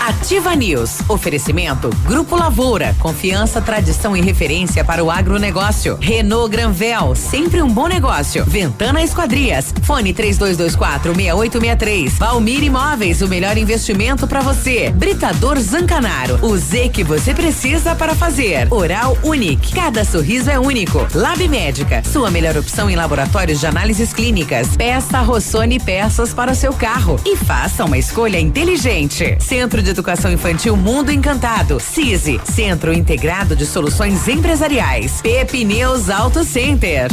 Ativa 0.00 0.56
News. 0.56 0.98
Oferecimento 1.08 1.90
Grupo 2.04 2.34
Lavoura. 2.34 2.94
Confiança, 2.98 3.60
tradição 3.62 4.16
e 4.16 4.20
referência 4.20 4.84
para 4.84 5.02
o 5.04 5.10
agronegócio. 5.10 5.96
Renault 6.00 6.50
Granvel. 6.50 7.14
Sempre 7.14 7.62
um 7.62 7.68
bom 7.68 7.86
negócio. 7.86 8.44
Ventana 8.44 9.02
Esquadrias. 9.02 9.72
Fone 9.82 10.12
3224 10.12 11.14
6863. 11.14 12.18
Valmir 12.18 12.64
Imóveis. 12.64 13.22
O 13.22 13.28
melhor 13.28 13.56
investimento 13.56 14.26
para 14.26 14.40
você. 14.40 14.90
Britador 14.90 15.58
Zancanaro. 15.60 16.44
O 16.44 16.56
Z 16.56 16.88
que 16.88 17.04
você 17.04 17.32
precisa 17.32 17.94
para 17.94 18.14
fazer. 18.14 18.66
Oral 18.72 19.16
Unique. 19.22 19.72
Cada 19.72 20.04
sorriso 20.04 20.50
é 20.50 20.58
único. 20.58 21.06
Lab 21.14 21.46
Médica. 21.48 22.02
Sua 22.04 22.30
melhor 22.30 22.56
opção 22.56 22.90
em 22.90 22.96
laboratórios 22.96 23.60
de 23.60 23.66
análises 23.66 24.12
clínicas. 24.12 24.76
Peça 24.76 25.20
Rossoni 25.20 25.78
peças 25.78 26.34
para 26.34 26.50
o 26.50 26.56
seu 26.56 26.72
carro. 26.72 27.20
E 27.24 27.36
faça 27.36 27.84
uma 27.84 27.98
escolha 27.98 28.40
inteligente. 28.40 28.95
Centro 29.38 29.82
de 29.82 29.90
Educação 29.90 30.32
Infantil 30.32 30.74
Mundo 30.74 31.12
Encantado. 31.12 31.78
CISI, 31.78 32.40
Centro 32.46 32.94
Integrado 32.94 33.54
de 33.54 33.66
Soluções 33.66 34.26
Empresariais. 34.26 35.20
Pepineus 35.20 36.08
Auto 36.08 36.42
Center. 36.42 37.10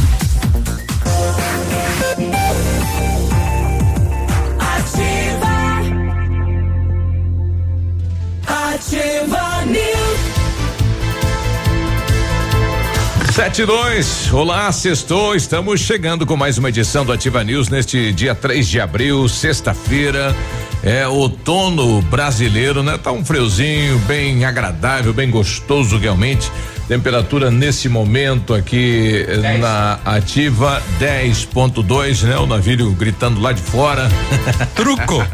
Ativa. 4.59 5.53
Ativa 8.47 9.65
News. 9.65 10.13
Sete 13.33 13.65
dois, 13.65 14.31
olá, 14.31 14.71
sextou, 14.71 15.35
estamos 15.35 15.81
chegando 15.81 16.25
com 16.25 16.37
mais 16.37 16.57
uma 16.57 16.69
edição 16.69 17.03
do 17.03 17.11
Ativa 17.11 17.43
News 17.43 17.67
neste 17.67 18.13
dia 18.13 18.33
3 18.33 18.69
de 18.69 18.79
abril, 18.79 19.27
sexta-feira. 19.27 20.33
É 20.83 21.07
outono 21.07 22.01
brasileiro, 22.03 22.83
né? 22.83 22.97
Tá 23.01 23.11
um 23.11 23.23
friozinho 23.23 23.97
bem 23.99 24.43
agradável, 24.43 25.13
bem 25.13 25.29
gostoso 25.29 25.97
realmente. 25.97 26.51
Temperatura 26.89 27.49
nesse 27.49 27.87
momento 27.87 28.53
aqui 28.53 29.25
eh, 29.25 29.57
na 29.57 29.97
ativa 30.03 30.83
10.2, 30.99 32.23
né? 32.23 32.37
O 32.37 32.45
navio 32.45 32.91
gritando 32.91 33.39
lá 33.39 33.53
de 33.53 33.61
fora. 33.61 34.09
Truco! 34.75 35.25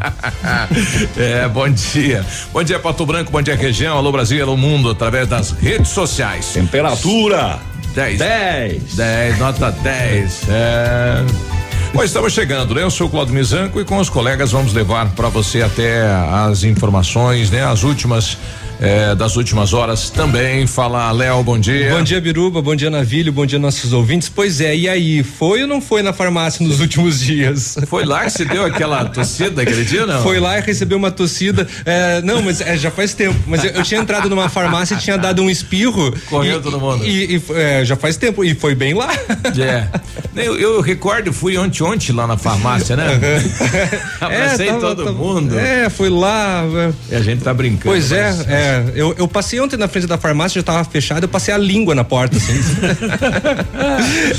é, 1.16 1.48
bom 1.48 1.68
dia. 1.68 2.24
Bom 2.52 2.62
dia, 2.62 2.78
Pato 2.78 3.04
Branco, 3.04 3.32
bom 3.32 3.42
dia, 3.42 3.56
região. 3.56 3.98
Alô, 3.98 4.12
Brasil, 4.12 4.40
alô, 4.40 4.56
mundo, 4.56 4.88
através 4.88 5.26
das 5.26 5.50
redes 5.50 5.88
sociais. 5.90 6.52
Temperatura 6.52 7.58
10. 7.94 8.18
10. 8.20 8.94
10, 8.94 9.38
nota 9.40 9.72
10. 9.72 10.42
É. 10.48 11.59
Bom, 11.92 12.04
estamos 12.04 12.32
chegando, 12.32 12.72
né? 12.72 12.84
Eu 12.84 12.90
sou 12.90 13.08
o 13.08 13.10
Claudio 13.10 13.34
Mizanco 13.34 13.80
e 13.80 13.84
com 13.84 13.98
os 13.98 14.08
colegas 14.08 14.52
vamos 14.52 14.72
levar 14.72 15.10
para 15.10 15.28
você 15.28 15.60
até 15.60 16.06
as 16.46 16.62
informações, 16.62 17.50
né? 17.50 17.64
As 17.64 17.82
últimas 17.82 18.38
eh, 18.80 19.14
das 19.14 19.36
últimas 19.36 19.74
horas 19.74 20.08
também. 20.08 20.66
Fala, 20.66 21.12
Léo, 21.12 21.42
bom 21.42 21.58
dia. 21.58 21.94
Bom 21.94 22.02
dia, 22.02 22.20
Biruba, 22.20 22.62
bom 22.62 22.74
dia, 22.74 22.88
Navilho, 22.88 23.30
bom 23.32 23.44
dia, 23.44 23.58
nossos 23.58 23.92
ouvintes. 23.92 24.28
Pois 24.28 24.60
é, 24.60 24.74
e 24.74 24.88
aí, 24.88 25.22
foi 25.22 25.62
ou 25.62 25.68
não 25.68 25.80
foi 25.80 26.02
na 26.02 26.12
farmácia 26.12 26.66
nos 26.66 26.80
últimos 26.80 27.20
dias? 27.20 27.76
Foi 27.86 28.04
lá 28.04 28.24
que 28.24 28.30
você 28.30 28.44
deu 28.44 28.64
aquela 28.64 29.04
tossida 29.04 29.62
aquele 29.62 29.84
dia, 29.84 30.06
não? 30.06 30.22
Foi 30.22 30.40
lá 30.40 30.58
e 30.58 30.62
recebeu 30.62 30.96
uma 30.96 31.10
tossida. 31.10 31.68
É, 31.84 32.22
não, 32.22 32.42
mas 32.42 32.60
é, 32.60 32.76
já 32.76 32.90
faz 32.90 33.12
tempo. 33.12 33.38
Mas 33.46 33.64
eu, 33.64 33.70
eu, 33.72 33.82
tinha 33.82 34.00
entrado 34.00 34.30
numa 34.30 34.48
farmácia 34.48 34.94
e 34.94 34.98
tinha 34.98 35.18
dado 35.18 35.42
um 35.42 35.50
espirro. 35.50 36.14
Correu 36.28 36.62
todo 36.62 36.80
mundo. 36.80 37.04
E, 37.04 37.36
e 37.36 37.42
é, 37.54 37.84
já 37.84 37.96
faz 37.96 38.16
tempo. 38.16 38.42
E 38.42 38.54
foi 38.54 38.74
bem 38.74 38.94
lá. 38.94 39.12
É. 39.60 39.88
Eu, 40.34 40.58
eu 40.58 40.80
recordo, 40.80 41.32
fui 41.32 41.58
ontem, 41.58 41.82
ontem 41.82 42.12
lá 42.12 42.26
na 42.26 42.36
farmácia, 42.36 42.96
né? 42.96 43.08
Uhum. 43.10 44.00
Abracei 44.26 44.68
é, 44.68 44.72
tava, 44.72 44.80
todo 44.80 45.04
tava, 45.04 45.16
mundo. 45.16 45.58
É, 45.58 45.90
foi 45.90 46.08
lá. 46.08 46.64
E 47.10 47.14
a 47.14 47.20
gente 47.20 47.42
tá 47.42 47.52
brincando. 47.52 47.86
Pois 47.86 48.12
é, 48.12 48.30
mas, 48.30 48.46
é. 48.70 48.92
Eu, 48.94 49.14
eu 49.18 49.28
passei 49.28 49.60
ontem 49.60 49.76
na 49.76 49.88
frente 49.88 50.06
da 50.06 50.18
farmácia, 50.18 50.60
já 50.60 50.64
tava 50.64 50.84
fechado, 50.84 51.24
eu 51.24 51.28
passei 51.28 51.52
a 51.52 51.58
língua 51.58 51.94
na 51.94 52.04
porta, 52.04 52.36
assim. 52.36 52.52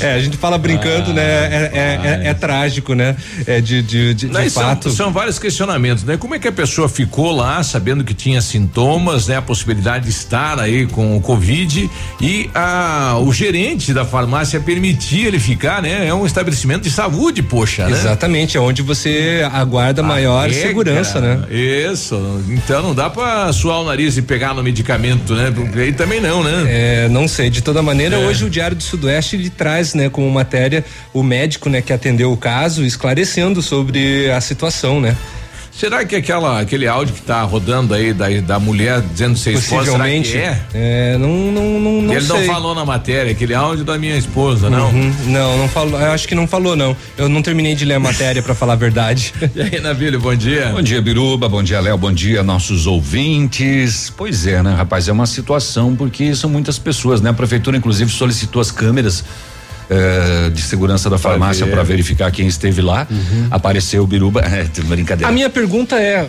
é, 0.00 0.14
a 0.14 0.20
gente 0.20 0.36
fala 0.36 0.58
brincando, 0.58 1.10
ah, 1.10 1.14
né? 1.14 1.22
É, 1.22 2.20
é, 2.24 2.28
é, 2.28 2.34
trágico, 2.34 2.94
né? 2.94 3.16
É 3.46 3.60
de, 3.60 3.82
de, 3.82 4.14
de, 4.14 4.28
de 4.28 4.50
fato. 4.50 4.84
São, 4.90 5.06
são, 5.06 5.12
vários 5.12 5.38
questionamentos, 5.38 6.04
né? 6.04 6.16
Como 6.16 6.34
é 6.34 6.38
que 6.38 6.48
a 6.48 6.52
pessoa 6.52 6.88
ficou 6.88 7.32
lá 7.32 7.62
sabendo 7.62 8.04
que 8.04 8.14
tinha 8.14 8.40
sintomas, 8.40 9.28
né? 9.28 9.36
A 9.36 9.42
possibilidade 9.42 10.04
de 10.04 10.10
estar 10.10 10.58
aí 10.58 10.86
com 10.86 11.16
o 11.16 11.20
Covid 11.20 11.90
e 12.20 12.50
a, 12.54 13.18
o 13.20 13.32
gerente 13.32 13.92
da 13.92 14.04
farmácia 14.04 14.60
permitir 14.60 15.26
ele 15.26 15.38
ficar, 15.38 15.82
né? 15.82 16.06
É 16.06 16.14
um 16.14 16.24
estabelecimento 16.26 16.82
de 16.82 16.90
saúde, 16.90 17.42
poxa, 17.42 17.86
né? 17.86 17.92
Exatamente, 17.92 18.56
é 18.56 18.60
onde 18.60 18.82
você 18.82 19.46
aguarda 19.52 20.00
a 20.00 20.04
maior 20.04 20.48
regra, 20.48 20.68
segurança, 20.68 21.20
né? 21.20 21.44
Isso, 21.50 22.42
então 22.48 22.82
não 22.82 22.94
dá 22.94 23.10
pra 23.10 23.52
suar 23.52 23.80
o 23.80 23.84
nariz 23.84 24.16
e 24.16 24.21
pegar 24.22 24.54
no 24.54 24.62
medicamento, 24.62 25.34
né? 25.34 25.50
Porque 25.54 25.78
aí 25.78 25.92
também 25.92 26.20
não, 26.20 26.42
né? 26.42 26.64
É, 26.68 27.08
não 27.08 27.26
sei, 27.28 27.50
de 27.50 27.62
toda 27.62 27.82
maneira, 27.82 28.16
é. 28.16 28.18
hoje 28.18 28.44
o 28.44 28.50
Diário 28.50 28.76
do 28.76 28.82
Sudoeste 28.82 29.36
ele 29.36 29.50
traz, 29.50 29.94
né, 29.94 30.08
como 30.08 30.30
matéria 30.30 30.84
o 31.12 31.22
médico, 31.22 31.68
né, 31.68 31.82
que 31.82 31.92
atendeu 31.92 32.32
o 32.32 32.36
caso, 32.36 32.84
esclarecendo 32.84 33.62
sobre 33.62 34.30
a 34.30 34.40
situação, 34.40 35.00
né? 35.00 35.16
Será 35.72 36.04
que 36.04 36.14
aquela, 36.14 36.60
aquele 36.60 36.86
áudio 36.86 37.14
que 37.14 37.22
tá 37.22 37.42
rodando 37.42 37.94
aí 37.94 38.12
da, 38.12 38.28
da 38.40 38.60
mulher 38.60 39.00
dizendo 39.00 39.36
ser 39.38 39.54
esposa, 39.54 39.90
será 39.92 40.04
que 40.04 40.36
é? 40.36 40.60
É, 40.74 41.16
não, 41.18 41.28
não, 41.50 41.80
não, 41.80 42.02
não 42.02 42.12
Ele 42.12 42.20
sei. 42.20 42.46
não 42.46 42.46
falou 42.46 42.74
na 42.74 42.84
matéria, 42.84 43.32
aquele 43.32 43.54
áudio 43.54 43.82
da 43.84 43.98
minha 43.98 44.16
esposa, 44.16 44.68
não? 44.68 44.90
Uhum, 44.90 45.12
não, 45.26 45.58
não 45.58 45.68
falou, 45.68 45.98
eu 45.98 46.12
acho 46.12 46.28
que 46.28 46.34
não 46.34 46.46
falou 46.46 46.76
não. 46.76 46.94
Eu 47.16 47.28
não 47.28 47.40
terminei 47.40 47.74
de 47.74 47.86
ler 47.86 47.94
a 47.94 48.00
matéria 48.00 48.42
para 48.42 48.54
falar 48.54 48.74
a 48.74 48.76
verdade. 48.76 49.32
E 49.54 49.60
aí, 49.60 49.80
Navílio, 49.80 50.18
bom 50.18 50.34
dia. 50.34 50.70
Bom 50.72 50.80
dia, 50.82 51.00
Biruba, 51.02 51.48
bom 51.48 51.62
dia, 51.62 51.78
Léo, 51.80 51.98
bom 51.98 52.12
dia, 52.12 52.42
nossos 52.42 52.86
ouvintes. 52.86 54.12
Pois 54.16 54.46
é, 54.46 54.62
né, 54.62 54.74
rapaz, 54.74 55.08
é 55.08 55.12
uma 55.12 55.26
situação 55.26 55.94
porque 55.94 56.34
são 56.34 56.48
muitas 56.48 56.78
pessoas, 56.78 57.20
né? 57.20 57.30
A 57.30 57.34
prefeitura 57.34 57.76
inclusive 57.76 58.10
solicitou 58.10 58.60
as 58.60 58.70
câmeras 58.70 59.24
eh, 59.90 60.50
de 60.50 60.62
segurança 60.62 61.10
da 61.10 61.18
farmácia 61.18 61.66
para 61.66 61.82
verificar 61.82 62.30
quem 62.30 62.46
esteve 62.46 62.80
lá. 62.80 63.06
Uhum. 63.10 63.48
Apareceu 63.50 64.02
o 64.02 64.06
Biruba. 64.06 64.42
É, 64.52 64.64
brincadeira. 64.82 65.28
A 65.28 65.32
minha 65.32 65.48
pergunta 65.48 65.98
é: 65.98 66.28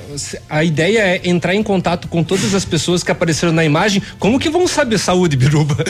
a 0.49 0.63
ideia 0.63 0.99
é 0.99 1.21
entrar 1.25 1.53
em 1.53 1.61
contato 1.61 2.07
com 2.07 2.23
todas 2.23 2.53
as 2.53 2.63
pessoas 2.63 3.03
que 3.03 3.11
apareceram 3.11 3.51
na 3.51 3.65
imagem. 3.65 4.01
Como 4.17 4.39
que 4.39 4.49
vão 4.49 4.65
saber 4.65 4.97
saúde, 4.97 5.35
Biruba? 5.35 5.75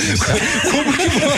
Como 0.71 0.93
que 0.93 1.07
vão? 1.09 1.29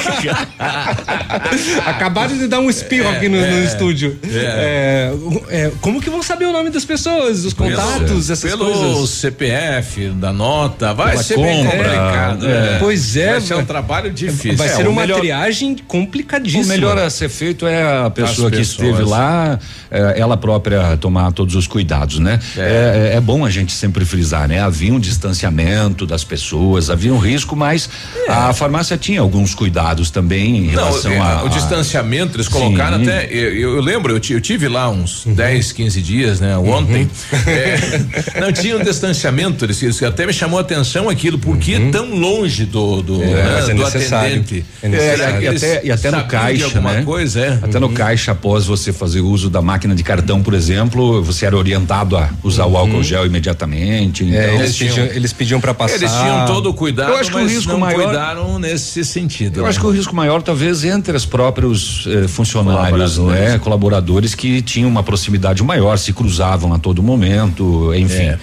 Acabaram 1.85 2.37
de 2.37 2.47
dar 2.47 2.59
um 2.59 2.69
espirro 2.69 3.09
é, 3.09 3.17
aqui 3.17 3.27
no, 3.27 3.37
é, 3.37 3.51
no 3.51 3.63
estúdio. 3.65 4.17
É. 4.23 5.11
é. 5.49 5.71
como 5.81 5.99
que 6.01 6.09
vão 6.09 6.23
saber 6.23 6.45
o 6.45 6.53
nome 6.53 6.69
das 6.69 6.85
pessoas, 6.85 7.43
os 7.43 7.53
contatos, 7.53 8.29
essas 8.29 8.49
pelo 8.49 8.65
coisas? 8.65 8.81
Pelo 8.81 9.07
CPF, 9.07 10.09
da 10.11 10.31
nota, 10.31 10.93
vai 10.93 11.11
Pela 11.11 11.23
ser 11.23 11.35
compra, 11.35 11.51
bem 11.51 11.65
complicado. 11.65 12.45
Pois 12.79 13.17
é. 13.17 13.31
Vai 13.31 13.41
ser 13.41 13.55
um 13.55 13.65
trabalho 13.65 14.11
difícil. 14.11 14.55
Vai 14.55 14.69
ser 14.69 14.87
uma 14.87 15.01
melhor... 15.01 15.19
triagem 15.19 15.75
complicada 15.75 16.24
O 16.65 16.67
melhor 16.67 16.97
a 16.97 17.09
ser 17.09 17.29
feito 17.29 17.65
é 17.65 18.05
a 18.05 18.09
pessoa 18.09 18.49
que 18.51 18.61
esteve 18.61 19.03
lá, 19.03 19.59
é, 19.91 20.19
ela 20.19 20.35
própria 20.35 20.97
tomar 20.97 21.31
todos 21.31 21.55
os 21.55 21.67
cuidados, 21.67 22.19
né? 22.19 22.39
É. 22.57 23.11
é. 23.13 23.15
É, 23.15 23.21
bom 23.21 23.45
a 23.45 23.49
gente 23.49 23.71
sempre 23.71 24.05
frisar, 24.05 24.47
né? 24.47 24.59
Havia 24.59 24.93
um 24.93 24.99
distanciamento 24.99 26.05
das 26.05 26.23
pessoas, 26.23 26.89
havia 26.89 27.13
um 27.13 27.17
risco, 27.17 27.55
mas 27.55 27.89
é. 28.27 28.31
a 28.31 28.53
farmácia 28.53 28.97
tinha 28.97 29.21
alguns 29.21 29.53
cuidados 29.53 30.09
também 30.09 30.57
em 30.57 30.67
relação 30.67 31.11
Não, 31.11 31.21
a, 31.21 31.43
o 31.43 31.49
distanciamento 31.49 32.35
eles 32.37 32.47
colocaram 32.47 32.97
Sim. 32.97 33.03
até 33.03 33.27
eu, 33.31 33.75
eu, 33.75 33.81
lembro 33.81 34.13
eu, 34.13 34.21
eu, 34.29 34.41
tive 34.41 34.67
lá 34.67 34.89
uns 34.89 35.25
uhum. 35.25 35.33
10, 35.33 35.71
15 35.71 36.01
dias, 36.01 36.39
né? 36.39 36.57
Ontem 36.57 37.03
uhum. 37.03 37.35
É, 37.47 38.39
não 38.39 38.51
tinha 38.51 38.77
um 38.77 38.83
distanciamento 38.83 39.65
eles, 39.65 39.81
eles, 39.81 40.01
até 40.03 40.25
me 40.25 40.33
chamou 40.33 40.57
a 40.57 40.61
atenção 40.61 41.09
aquilo 41.09 41.37
porque 41.39 41.75
uhum. 41.75 41.91
tão 41.91 42.15
longe 42.15 42.65
do 42.65 43.01
do, 43.01 43.23
é, 43.23 43.67
né, 43.67 43.73
do 43.73 43.85
atendente. 43.85 44.65
e 44.83 45.47
até, 45.47 45.85
e 45.85 45.91
até 45.91 46.04
no 46.11 46.23
caixa, 46.25 46.81
né? 46.81 47.03
Coisa, 47.03 47.39
é. 47.39 47.59
Até 47.61 47.77
uhum. 47.77 47.87
no 47.87 47.93
caixa, 47.93 48.31
após 48.31 48.65
você 48.65 48.91
fazer 48.91 49.21
uso 49.21 49.49
da 49.49 49.61
máquina 49.61 49.95
de 49.95 50.03
cartão, 50.03 50.41
por 50.41 50.53
exemplo, 50.53 51.23
você 51.23 51.45
era 51.45 51.57
orientado 51.57 52.17
a 52.17 52.29
usar 52.43 52.65
uhum. 52.65 52.73
o 52.73 52.77
álcool 52.77 53.03
gel 53.03 53.25
imediatamente. 53.25 54.23
É, 54.23 54.27
então, 54.27 54.39
é, 54.39 54.55
eles, 54.55 54.77
pediam, 54.77 55.05
eles 55.05 55.33
pediam 55.33 55.61
para 55.61 55.73
passar. 55.73 55.95
Eles 55.95 56.11
tinham 56.11 56.45
todo 56.45 56.69
o 56.69 56.73
cuidado, 56.73 57.11
eu 57.11 57.17
acho 57.17 57.31
que 57.31 57.37
o 57.37 57.47
risco 57.47 57.77
maior, 57.77 58.05
cuidaram 58.05 58.59
nesse 58.59 59.03
sentido. 59.03 59.59
Eu 59.59 59.63
né? 59.63 59.69
acho 59.69 59.79
que 59.79 59.85
o 59.85 59.91
risco 59.91 60.15
maior, 60.15 60.41
talvez, 60.41 60.83
entre 60.83 61.15
os 61.15 61.25
próprios 61.25 62.05
eh, 62.07 62.27
funcionários, 62.27 63.15
colaboradores. 63.15 63.51
né? 63.51 63.59
Colaboradores 63.59 64.35
que 64.35 64.61
tinham 64.61 64.89
uma 64.89 65.03
proximidade 65.03 65.63
maior, 65.63 65.97
se 65.97 66.13
cruzavam 66.13 66.73
a 66.73 66.79
todo 66.79 67.01
momento, 67.01 67.93
enfim. 67.95 68.23
É. 68.23 68.39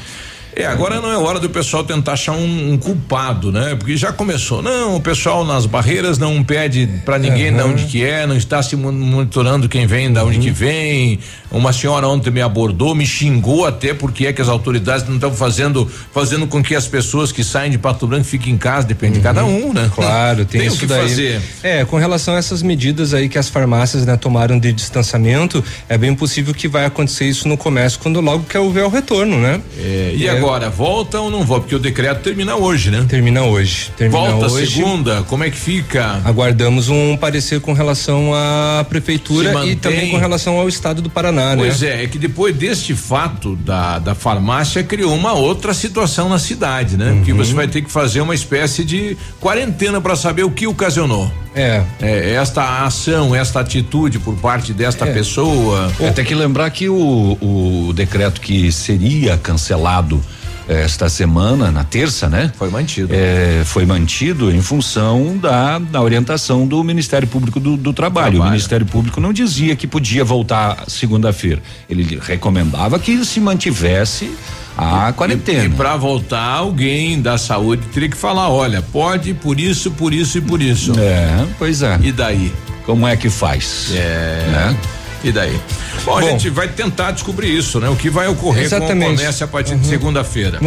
É, 0.55 0.67
agora 0.67 1.01
não 1.01 1.11
é 1.11 1.17
hora 1.17 1.41
do 1.41 1.49
pessoal 1.49 1.83
tentar 1.83 2.13
achar 2.13 2.33
um, 2.33 2.73
um 2.73 2.79
culpado, 2.79 3.51
né? 3.51 3.75
Porque 3.75 3.97
já 3.97 4.13
começou. 4.13 4.61
Não, 4.61 4.97
o 4.97 5.01
pessoal 5.01 5.45
nas 5.45 5.65
barreiras 5.65 6.19
não 6.19 6.45
pede 6.45 6.87
para 7.05 7.19
ninguém 7.19 7.51
uhum. 7.51 7.57
de 7.57 7.63
onde 7.63 7.85
que 7.85 8.05
é, 8.05 8.27
não 8.27 8.37
está 8.37 8.63
se 8.63 8.77
monitorando 8.77 9.69
quem 9.69 9.87
vem, 9.87 10.13
da 10.13 10.25
onde 10.25 10.37
uhum. 10.37 10.43
que 10.43 10.51
vem. 10.51 11.19
Uma 11.51 11.73
senhora 11.73 12.07
ontem 12.07 12.31
me 12.31 12.43
abordou, 12.43 12.95
me 12.95 13.07
xingou 13.07 13.67
até 13.67 13.95
porque 13.95 14.27
é 14.27 14.33
que 14.33 14.43
as 14.43 14.49
autoridades 14.49 15.07
não 15.07 15.15
estão 15.15 15.33
fazendo 15.33 15.91
fazendo 16.13 16.47
com 16.47 16.63
que 16.63 16.75
as 16.75 16.87
pessoas 16.87 17.33
que 17.33 17.43
saem 17.43 17.71
de 17.71 17.79
Pato 17.79 18.07
Branco 18.07 18.25
fiquem 18.25 18.55
em 18.55 18.59
casa, 18.59 18.87
depende 18.87 19.15
uhum. 19.15 19.19
de 19.19 19.23
cada 19.23 19.45
um, 19.45 19.73
né? 19.73 19.91
Claro, 19.95 20.45
tem, 20.45 20.61
tem 20.61 20.69
isso 20.69 20.79
que 20.79 20.87
daí. 20.87 21.09
fazer. 21.09 21.43
É, 21.63 21.85
com 21.85 21.97
relação 21.97 22.35
a 22.35 22.39
essas 22.39 22.63
medidas 22.63 23.15
aí 23.15 23.29
que 23.29 23.39
as 23.39 23.49
farmácias 23.49 24.05
né, 24.05 24.17
tomaram 24.17 24.59
de 24.59 24.73
distanciamento, 24.73 25.65
é 25.89 25.97
bem 25.97 26.15
possível 26.15 26.53
que 26.53 26.69
vai 26.69 26.85
acontecer 26.85 27.25
isso 27.25 27.49
no 27.49 27.57
comércio 27.57 27.99
quando 28.01 28.21
logo 28.21 28.45
quer 28.45 28.59
houver 28.59 28.85
o 28.85 28.89
retorno, 28.89 29.39
né? 29.39 29.61
É, 29.79 30.15
e 30.17 30.27
é, 30.27 30.42
agora, 30.43 30.71
volta 30.71 31.21
ou 31.21 31.31
não 31.31 31.45
volta? 31.45 31.63
Porque 31.63 31.75
o 31.75 31.79
decreto 31.79 32.23
termina 32.23 32.57
hoje, 32.57 32.91
né? 32.91 33.05
Termina 33.09 33.43
hoje. 33.43 33.91
Termina 33.97 34.31
volta 34.31 34.53
hoje. 34.53 34.75
segunda, 34.75 35.23
como 35.23 35.45
é 35.45 35.51
que 35.51 35.57
fica? 35.57 36.21
Aguardamos 36.25 36.89
um 36.89 37.17
parecer 37.17 37.61
com 37.61 37.73
relação 37.73 38.33
à 38.35 38.85
prefeitura 38.89 39.65
e 39.67 39.77
também 39.77 40.11
com 40.11 40.19
relação 40.19 40.59
ao 40.59 40.69
estado 40.69 41.01
do 41.01 41.11
Paraná, 41.11 41.55
pois 41.57 41.59
né? 41.59 41.67
Pois 41.67 41.83
é, 41.83 42.05
é 42.05 42.07
que 42.07 42.19
depois 42.19 42.55
deste 42.55 42.95
fato 42.95 43.57
da, 43.57 43.99
da 43.99 44.15
farmácia 44.15 44.83
criou 44.83 45.15
uma 45.15 45.33
outra 45.33 45.73
situação 45.75 46.29
na 46.29 46.39
cidade, 46.39 46.97
né? 46.97 47.11
Uhum. 47.11 47.25
Que 47.25 47.33
você 47.33 47.53
vai 47.53 47.69
ter 47.69 47.83
que 47.83 47.91
fazer 47.91 48.21
uma 48.21 48.35
espécie 48.35 48.85
de 48.85 49.17
quarentena 49.41 50.01
para 50.01 50.17
saber 50.17 50.45
o 50.45 50.51
que 50.51 50.67
ocasionou. 50.67 51.31
É. 51.55 51.83
é. 52.01 52.31
Esta 52.33 52.85
ação, 52.85 53.35
esta 53.35 53.61
atitude 53.61 54.19
por 54.19 54.35
parte 54.37 54.73
desta 54.73 55.07
é. 55.07 55.13
pessoa. 55.13 55.93
Tem 56.15 56.25
que 56.25 56.35
lembrar 56.35 56.71
que 56.71 56.89
o, 56.89 57.39
o 57.41 57.93
decreto 57.93 58.41
que 58.41 58.71
seria 58.73 59.37
cancelado 59.37 60.23
esta 60.69 61.09
semana, 61.09 61.71
na 61.71 61.85
terça, 61.85 62.29
né? 62.29 62.53
Foi 62.57 62.71
mantido. 62.71 63.13
É, 63.13 63.63
foi 63.65 63.85
mantido 63.85 64.51
em 64.51 64.63
função 64.63 65.37
da, 65.37 65.79
da 65.79 66.01
orientação 66.01 66.67
do 66.67 66.83
Ministério 66.85 67.27
Público 67.27 67.59
do, 67.59 67.77
do 67.77 67.93
Trabalho. 67.93 68.33
Trabalho. 68.33 68.43
O 68.43 68.45
Ministério 68.53 68.87
Público 68.87 69.21
não 69.21 69.33
dizia 69.33 69.75
que 69.75 69.87
podia 69.87 70.25
voltar 70.25 70.85
segunda-feira. 70.87 71.63
Ele 71.89 72.19
recomendava 72.23 72.99
que 72.99 73.25
se 73.25 73.41
mantivesse 73.41 74.31
a 74.77 75.13
quarentena. 75.13 75.65
E, 75.65 75.67
e 75.67 75.71
para 75.71 75.97
voltar, 75.97 76.43
alguém 76.43 77.21
da 77.21 77.39
saúde 77.39 77.87
teria 77.93 78.09
que 78.09 78.17
falar: 78.17 78.49
olha, 78.49 78.83
pode 78.83 79.35
por 79.35 79.59
isso, 79.59 79.91
por 79.91 80.13
isso 80.13 80.39
e 80.39 80.41
por 80.41 80.61
isso. 80.63 80.93
É, 80.99 81.47
pois 81.59 81.83
é. 81.83 81.99
E 82.03 82.13
daí? 82.13 82.53
Como 82.85 83.07
é 83.07 83.17
que 83.17 83.31
faz? 83.31 83.93
É. 83.95 84.47
Né? 84.51 84.77
E 85.25 85.31
daí? 85.31 85.61
Bom, 86.05 86.13
Bom, 86.13 86.19
a 86.19 86.23
gente 86.23 86.51
vai 86.51 86.69
tentar 86.69 87.13
descobrir 87.13 87.57
isso, 87.57 87.79
né? 87.79 87.89
O 87.89 87.95
que 87.95 88.11
vai 88.11 88.27
ocorrer 88.27 88.65
exatamente. 88.65 89.07
com 89.07 89.13
o 89.13 89.17
comércio 89.17 89.45
a 89.45 89.49
partir 89.49 89.75
uhum. 89.75 89.79
de 89.79 89.87
segunda-feira. 89.87 90.59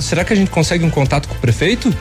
Será 0.00 0.24
que 0.24 0.32
a 0.32 0.36
gente 0.36 0.50
consegue 0.50 0.84
um 0.84 0.90
contato 0.90 1.28
com 1.28 1.34
o 1.34 1.38
prefeito? 1.38 1.94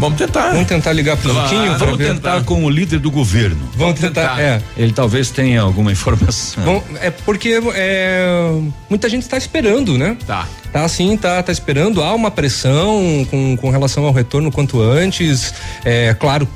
Vamos 0.00 0.18
tentar. 0.18 0.52
Vamos 0.52 0.66
tentar 0.66 0.92
ligar 0.94 1.16
pro 1.18 1.30
claro, 1.30 1.54
Luquinho? 1.54 1.78
Vamos 1.78 1.98
tentar 1.98 2.42
com 2.44 2.64
o 2.64 2.70
líder 2.70 2.98
do 2.98 3.10
governo. 3.10 3.58
Vamos, 3.74 3.76
vamos 3.76 4.00
tentar, 4.00 4.36
tentar, 4.36 4.40
é. 4.40 4.62
Ele 4.76 4.92
talvez 4.92 5.30
tenha 5.30 5.60
alguma 5.60 5.92
informação. 5.92 6.64
Bom, 6.64 6.82
é 7.02 7.10
porque 7.10 7.60
é, 7.74 8.50
muita 8.88 9.10
gente 9.10 9.22
está 9.22 9.36
esperando, 9.36 9.98
né? 9.98 10.16
Tá. 10.26 10.48
Tá 10.72 10.88
sim, 10.88 11.16
tá, 11.16 11.42
tá 11.42 11.52
esperando. 11.52 12.02
Há 12.02 12.14
uma 12.14 12.30
pressão 12.30 13.26
com, 13.30 13.56
com 13.56 13.70
relação 13.70 14.04
ao 14.06 14.12
retorno 14.12 14.50
quanto 14.50 14.80
antes. 14.80 15.52
É 15.84 16.14
claro, 16.14 16.48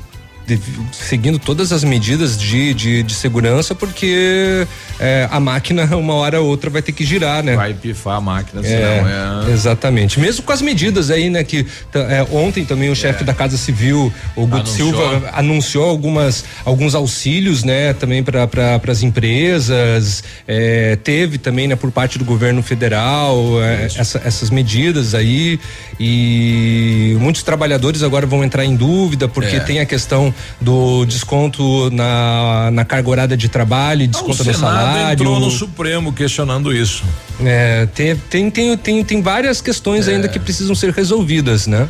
seguindo 0.91 1.39
todas 1.39 1.71
as 1.71 1.83
medidas 1.83 2.37
de, 2.37 2.73
de, 2.73 3.03
de 3.03 3.13
segurança, 3.13 3.73
porque 3.73 4.67
é, 4.99 5.27
a 5.31 5.39
máquina, 5.39 5.83
uma 5.97 6.13
hora 6.13 6.39
ou 6.39 6.47
outra, 6.47 6.69
vai 6.69 6.81
ter 6.81 6.91
que 6.91 7.03
girar, 7.03 7.43
né? 7.43 7.55
Vai 7.55 7.73
pifar 7.73 8.17
a 8.17 8.21
máquina, 8.21 8.61
é, 8.65 9.03
é... 9.47 9.51
Exatamente. 9.51 10.19
Mesmo 10.19 10.43
com 10.43 10.51
as 10.51 10.61
medidas 10.61 11.09
aí, 11.09 11.29
né? 11.29 11.43
Que 11.43 11.65
é, 11.93 12.25
ontem 12.31 12.63
também 12.63 12.89
o 12.89 12.95
chefe 12.95 13.23
é. 13.23 13.25
da 13.25 13.33
Casa 13.33 13.57
Civil, 13.57 14.13
o 14.35 14.45
Guto 14.45 14.69
Silva, 14.69 15.29
anunciou 15.33 15.89
algumas, 15.89 16.45
alguns 16.63 16.93
auxílios, 16.93 17.63
né? 17.63 17.93
Também 17.93 18.23
para 18.23 18.47
pra, 18.47 18.79
as 18.87 19.01
empresas. 19.01 20.23
É, 20.47 20.95
teve 20.97 21.37
também, 21.37 21.67
né, 21.67 21.75
por 21.75 21.91
parte 21.91 22.19
do 22.19 22.25
governo 22.25 22.61
federal, 22.61 23.61
essa, 23.97 24.21
essas 24.23 24.49
medidas 24.49 25.15
aí. 25.15 25.59
E 25.99 27.15
muitos 27.19 27.41
trabalhadores 27.41 28.03
agora 28.03 28.25
vão 28.25 28.43
entrar 28.43 28.65
em 28.65 28.75
dúvida, 28.75 29.27
porque 29.27 29.59
tem 29.61 29.79
a 29.79 29.85
questão 29.85 30.33
do 30.59 31.05
desconto 31.05 31.89
na, 31.91 32.69
na 32.71 32.85
carga 32.85 33.09
horária 33.09 33.37
de 33.37 33.49
trabalho, 33.49 34.03
ah, 34.03 34.07
desconto 34.07 34.43
no 34.43 34.53
salário. 34.53 35.13
entrou 35.13 35.39
no 35.39 35.51
Supremo 35.51 36.13
questionando 36.13 36.73
isso. 36.73 37.03
É, 37.39 37.87
tem, 37.93 38.15
tem, 38.15 38.51
tem, 38.51 38.77
tem, 38.77 39.03
tem 39.03 39.21
várias 39.21 39.61
questões 39.61 40.07
é. 40.07 40.13
ainda 40.13 40.27
que 40.27 40.39
precisam 40.39 40.75
ser 40.75 40.91
resolvidas, 40.91 41.67
né? 41.67 41.87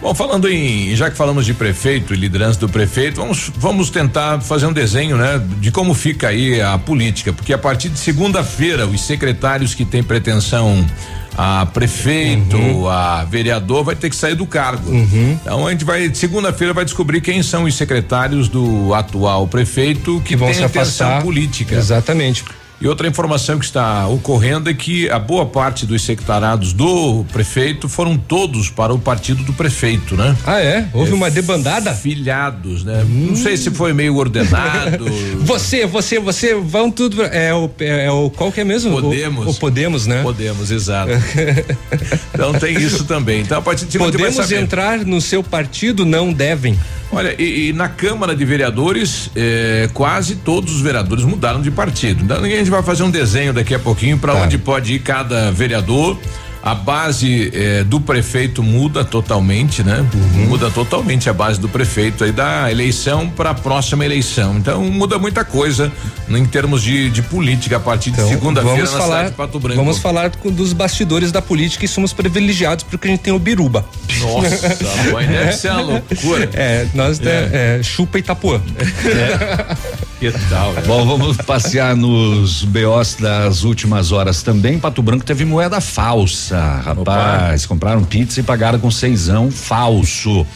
Bom, 0.00 0.14
falando 0.14 0.48
em, 0.48 0.94
já 0.94 1.10
que 1.10 1.16
falamos 1.16 1.44
de 1.44 1.52
prefeito 1.52 2.14
e 2.14 2.16
liderança 2.16 2.60
do 2.60 2.68
prefeito, 2.68 3.20
vamos, 3.20 3.50
vamos 3.56 3.90
tentar 3.90 4.40
fazer 4.40 4.66
um 4.66 4.72
desenho, 4.72 5.16
né, 5.16 5.42
de 5.58 5.72
como 5.72 5.92
fica 5.92 6.28
aí 6.28 6.60
a 6.60 6.78
política, 6.78 7.32
porque 7.32 7.52
a 7.52 7.58
partir 7.58 7.88
de 7.88 7.98
segunda-feira 7.98 8.86
os 8.86 9.00
secretários 9.00 9.74
que 9.74 9.84
têm 9.84 10.02
pretensão 10.04 10.86
a 11.40 11.64
prefeito, 11.66 12.56
uhum. 12.56 12.88
a 12.88 13.22
vereador 13.22 13.84
vai 13.84 13.94
ter 13.94 14.10
que 14.10 14.16
sair 14.16 14.34
do 14.34 14.44
cargo. 14.44 14.90
Uhum. 14.90 15.38
Então 15.40 15.68
a 15.68 15.70
gente 15.70 15.84
vai 15.84 16.12
segunda-feira 16.12 16.74
vai 16.74 16.84
descobrir 16.84 17.20
quem 17.20 17.44
são 17.44 17.62
os 17.62 17.76
secretários 17.76 18.48
do 18.48 18.92
atual 18.92 19.46
prefeito 19.46 20.18
que, 20.18 20.30
que 20.30 20.36
vão 20.36 20.48
tem 20.48 20.56
se 20.56 20.64
afastar 20.64 21.22
política. 21.22 21.76
Exatamente. 21.76 22.44
E 22.80 22.86
outra 22.86 23.08
informação 23.08 23.58
que 23.58 23.64
está 23.64 24.06
ocorrendo 24.06 24.70
é 24.70 24.74
que 24.74 25.10
a 25.10 25.18
boa 25.18 25.46
parte 25.46 25.84
dos 25.84 26.00
secretariados 26.02 26.72
do 26.72 27.24
prefeito 27.32 27.88
foram 27.88 28.16
todos 28.16 28.70
para 28.70 28.94
o 28.94 28.98
partido 29.00 29.42
do 29.42 29.52
prefeito, 29.52 30.16
né? 30.16 30.36
Ah, 30.46 30.60
é? 30.60 30.88
Houve 30.92 31.10
é, 31.10 31.14
uma 31.14 31.28
debandada? 31.28 31.92
Filiados, 31.92 32.84
né? 32.84 33.04
Hum. 33.04 33.26
Não 33.30 33.36
sei 33.36 33.56
se 33.56 33.72
foi 33.72 33.92
meio 33.92 34.14
ordenado. 34.16 35.06
você, 35.42 35.86
você, 35.86 36.20
você, 36.20 36.54
vão 36.54 36.88
tudo. 36.88 37.24
É 37.24 37.52
o, 37.52 37.68
é, 37.80 38.06
é 38.06 38.10
o 38.12 38.30
qual 38.30 38.52
que 38.52 38.60
é 38.60 38.64
mesmo? 38.64 39.00
Podemos. 39.00 39.46
O, 39.46 39.50
o 39.50 39.54
Podemos, 39.54 40.06
né? 40.06 40.22
Podemos, 40.22 40.70
exato. 40.70 41.10
então 42.32 42.52
tem 42.54 42.76
isso 42.76 43.04
também. 43.04 43.40
Então 43.40 43.58
a 43.58 43.62
partir 43.62 43.86
de 43.86 43.98
Podemos 43.98 44.52
entrar 44.52 45.04
no 45.04 45.20
seu 45.20 45.42
partido? 45.42 46.06
Não 46.06 46.32
devem. 46.32 46.78
Olha, 47.10 47.34
e, 47.38 47.68
e, 47.68 47.72
na 47.72 47.88
Câmara 47.88 48.36
de 48.36 48.44
Vereadores, 48.44 49.30
eh, 49.34 49.88
quase 49.94 50.36
todos 50.36 50.74
os 50.74 50.82
vereadores 50.82 51.24
mudaram 51.24 51.62
de 51.62 51.70
partido. 51.70 52.22
Então 52.22 52.44
a 52.44 52.64
gente 52.68 52.70
vai 52.70 52.82
fazer 52.82 53.02
um 53.02 53.10
desenho 53.10 53.52
daqui 53.52 53.74
a 53.74 53.78
pouquinho 53.78 54.18
para 54.18 54.34
tá. 54.34 54.42
onde 54.42 54.58
pode 54.58 54.92
ir 54.92 54.98
cada 54.98 55.50
vereador 55.50 56.18
a 56.62 56.74
base 56.74 57.50
eh, 57.54 57.84
do 57.84 58.00
prefeito 58.00 58.62
muda 58.62 59.04
totalmente, 59.04 59.82
né? 59.82 60.04
Uhum. 60.12 60.46
Muda 60.48 60.70
totalmente 60.70 61.30
a 61.30 61.32
base 61.32 61.60
do 61.60 61.68
prefeito 61.68 62.24
aí 62.24 62.32
da 62.32 62.70
eleição 62.70 63.28
para 63.28 63.50
a 63.50 63.54
próxima 63.54 64.04
eleição. 64.04 64.56
Então 64.56 64.82
muda 64.84 65.18
muita 65.18 65.44
coisa 65.44 65.92
em 66.28 66.44
termos 66.44 66.82
de, 66.82 67.10
de 67.10 67.22
política 67.22 67.76
a 67.76 67.80
partir 67.80 68.10
então, 68.10 68.24
de 68.24 68.30
segunda-feira 68.30 68.82
na 68.82 68.86
falar, 68.86 69.04
cidade 69.04 69.30
de 69.30 69.36
Pato 69.36 69.60
Branco. 69.60 69.76
Vamos 69.76 69.98
falar 69.98 70.30
dos 70.30 70.72
bastidores 70.72 71.30
da 71.30 71.40
política 71.40 71.84
e 71.84 71.88
somos 71.88 72.12
privilegiados 72.12 72.84
porque 72.84 73.08
a 73.08 73.10
gente 73.10 73.20
tem 73.20 73.32
o 73.32 73.38
Biruba. 73.38 73.84
Nossa, 74.20 74.76
mãe, 75.12 75.26
deve 75.26 75.52
ser 75.52 75.70
uma 75.70 75.80
loucura. 75.80 76.50
É, 76.54 76.86
nós 76.94 77.20
é. 77.20 77.78
é 77.78 77.82
chupa 77.82 78.18
Itapuã. 78.18 78.60
É. 79.04 79.98
Que 80.18 80.32
tal? 80.50 80.72
Né? 80.72 80.82
Bom, 80.84 81.06
vamos 81.06 81.36
passear 81.36 81.94
nos 81.94 82.64
BOs 82.64 83.14
das 83.20 83.62
últimas 83.62 84.10
horas 84.10 84.42
também. 84.42 84.76
Pato 84.76 85.00
Branco 85.00 85.24
teve 85.24 85.44
moeda 85.44 85.80
falsa, 85.80 86.47
rapaz. 86.56 87.64
Opa. 87.64 87.68
Compraram 87.68 88.04
pizza 88.04 88.40
e 88.40 88.42
pagaram 88.42 88.78
com 88.78 88.90
seisão 88.90 89.50
falso. 89.50 90.46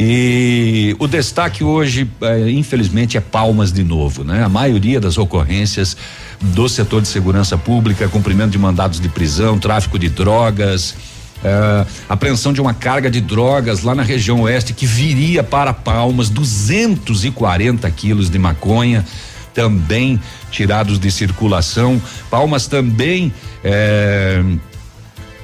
E 0.00 0.94
o 1.00 1.08
destaque 1.08 1.64
hoje, 1.64 2.08
é, 2.20 2.50
infelizmente, 2.50 3.16
é 3.16 3.20
Palmas 3.20 3.72
de 3.72 3.82
novo, 3.82 4.22
né? 4.22 4.44
A 4.44 4.48
maioria 4.48 5.00
das 5.00 5.18
ocorrências 5.18 5.96
do 6.40 6.68
setor 6.68 7.02
de 7.02 7.08
segurança 7.08 7.58
pública, 7.58 8.08
cumprimento 8.08 8.50
de 8.50 8.58
mandados 8.58 9.00
de 9.00 9.08
prisão, 9.08 9.58
tráfico 9.58 9.98
de 9.98 10.08
drogas, 10.08 10.94
é, 11.42 11.86
apreensão 12.08 12.52
de 12.52 12.60
uma 12.60 12.74
carga 12.74 13.10
de 13.10 13.20
drogas 13.20 13.82
lá 13.82 13.92
na 13.92 14.04
região 14.04 14.42
oeste 14.42 14.72
que 14.72 14.86
viria 14.86 15.42
para 15.42 15.72
Palmas, 15.72 16.28
240 16.28 17.90
quilos 17.90 18.30
de 18.30 18.38
maconha 18.38 19.04
também 19.52 20.20
tirados 20.52 21.00
de 21.00 21.10
circulação. 21.10 22.00
Palmas 22.30 22.68
também 22.68 23.32
é, 23.64 24.40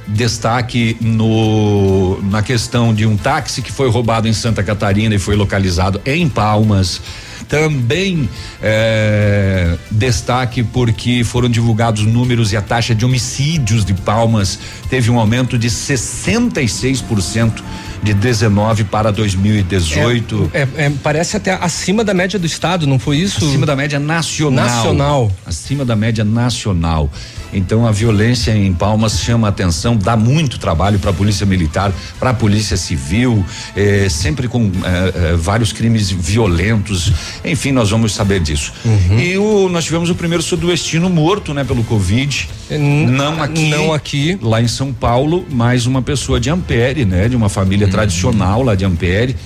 destaque 0.06 0.96
no 1.00 2.20
na 2.22 2.42
questão 2.42 2.94
de 2.94 3.06
um 3.06 3.16
táxi 3.16 3.62
que 3.62 3.72
foi 3.72 3.88
roubado 3.88 4.28
em 4.28 4.32
Santa 4.32 4.62
Catarina 4.62 5.14
e 5.14 5.18
foi 5.18 5.36
localizado 5.36 6.00
em 6.04 6.28
Palmas. 6.28 7.00
Também 7.48 8.28
é, 8.62 9.76
destaque 9.90 10.62
porque 10.62 11.22
foram 11.24 11.48
divulgados 11.48 12.02
números 12.02 12.52
e 12.52 12.56
a 12.56 12.62
taxa 12.62 12.94
de 12.94 13.04
homicídios 13.04 13.84
de 13.84 13.92
Palmas 13.92 14.58
teve 14.88 15.10
um 15.10 15.18
aumento 15.18 15.58
de 15.58 15.68
66% 15.68 17.62
de 18.04 18.12
19 18.12 18.84
para 18.84 19.10
2018. 19.10 20.50
É, 20.52 20.60
é, 20.60 20.68
é, 20.76 20.92
parece 21.02 21.38
até 21.38 21.54
acima 21.54 22.04
da 22.04 22.12
média 22.12 22.38
do 22.38 22.46
estado, 22.46 22.86
não 22.86 22.98
foi 22.98 23.16
isso? 23.16 23.44
Acima 23.44 23.64
da 23.64 23.74
média 23.74 23.98
nacional. 23.98 24.66
Nacional. 24.66 25.32
Acima 25.46 25.84
da 25.84 25.96
média 25.96 26.22
nacional. 26.22 27.10
Então 27.54 27.86
a 27.86 27.92
violência 27.92 28.50
em 28.50 28.72
Palmas 28.72 29.20
chama 29.20 29.48
atenção, 29.48 29.96
dá 29.96 30.16
muito 30.16 30.58
trabalho 30.58 30.98
para 30.98 31.10
a 31.10 31.14
polícia 31.14 31.46
militar, 31.46 31.92
para 32.18 32.30
a 32.30 32.34
polícia 32.34 32.76
civil, 32.76 33.44
eh, 33.76 34.08
sempre 34.10 34.48
com 34.48 34.64
eh, 34.66 35.12
eh, 35.14 35.36
vários 35.36 35.72
crimes 35.72 36.10
violentos. 36.10 37.12
Enfim, 37.44 37.70
nós 37.70 37.90
vamos 37.90 38.12
saber 38.12 38.40
disso. 38.40 38.72
Uhum. 38.84 39.18
E 39.18 39.38
o, 39.38 39.68
nós 39.68 39.84
tivemos 39.84 40.10
o 40.10 40.14
primeiro 40.14 40.42
sudoestino 40.42 41.08
morto, 41.08 41.54
né, 41.54 41.62
pelo 41.62 41.84
Covid. 41.84 42.48
não 43.08 43.40
aqui. 43.40 43.68
Não 43.68 43.92
aqui. 43.92 44.38
Lá 44.42 44.60
em 44.60 44.68
São 44.68 44.92
Paulo, 44.92 45.46
mais 45.50 45.86
uma 45.86 46.02
pessoa 46.02 46.40
de 46.40 46.50
Ampere, 46.50 47.04
né, 47.04 47.28
de 47.28 47.36
uma 47.36 47.48
família 47.48 47.86
uhum. 47.86 47.92
Tradicional 47.94 48.62
lá 48.62 48.74
de 48.74 48.84
Ampere 48.84 49.36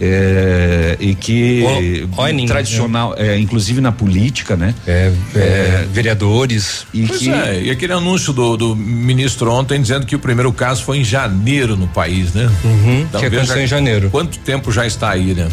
é, 0.00 0.96
e 1.00 1.14
que 1.14 1.64
o, 2.12 2.46
tradicional, 2.46 3.16
né? 3.18 3.34
é, 3.34 3.38
inclusive 3.38 3.80
na 3.80 3.90
política, 3.90 4.56
né? 4.56 4.74
É, 4.86 5.12
é, 5.34 5.38
é 5.38 5.88
vereadores. 5.92 6.86
E 6.94 7.06
pois 7.06 7.18
que 7.18 7.30
é, 7.30 7.62
e 7.64 7.70
aquele 7.70 7.92
anúncio 7.92 8.32
do, 8.32 8.56
do, 8.56 8.76
ministro 8.76 9.52
ontem 9.52 9.80
dizendo 9.80 10.06
que 10.06 10.14
o 10.14 10.18
primeiro 10.18 10.52
caso 10.52 10.84
foi 10.84 10.98
em 10.98 11.04
janeiro 11.04 11.76
no 11.76 11.88
país, 11.88 12.32
né? 12.32 12.48
Uhum, 12.64 13.00
então, 13.00 13.20
que 13.20 13.26
aconteceu 13.26 13.60
em 13.60 13.66
janeiro. 13.66 14.08
Quanto 14.10 14.38
tempo 14.38 14.70
já 14.70 14.86
está 14.86 15.10
aí, 15.10 15.34
né? 15.34 15.48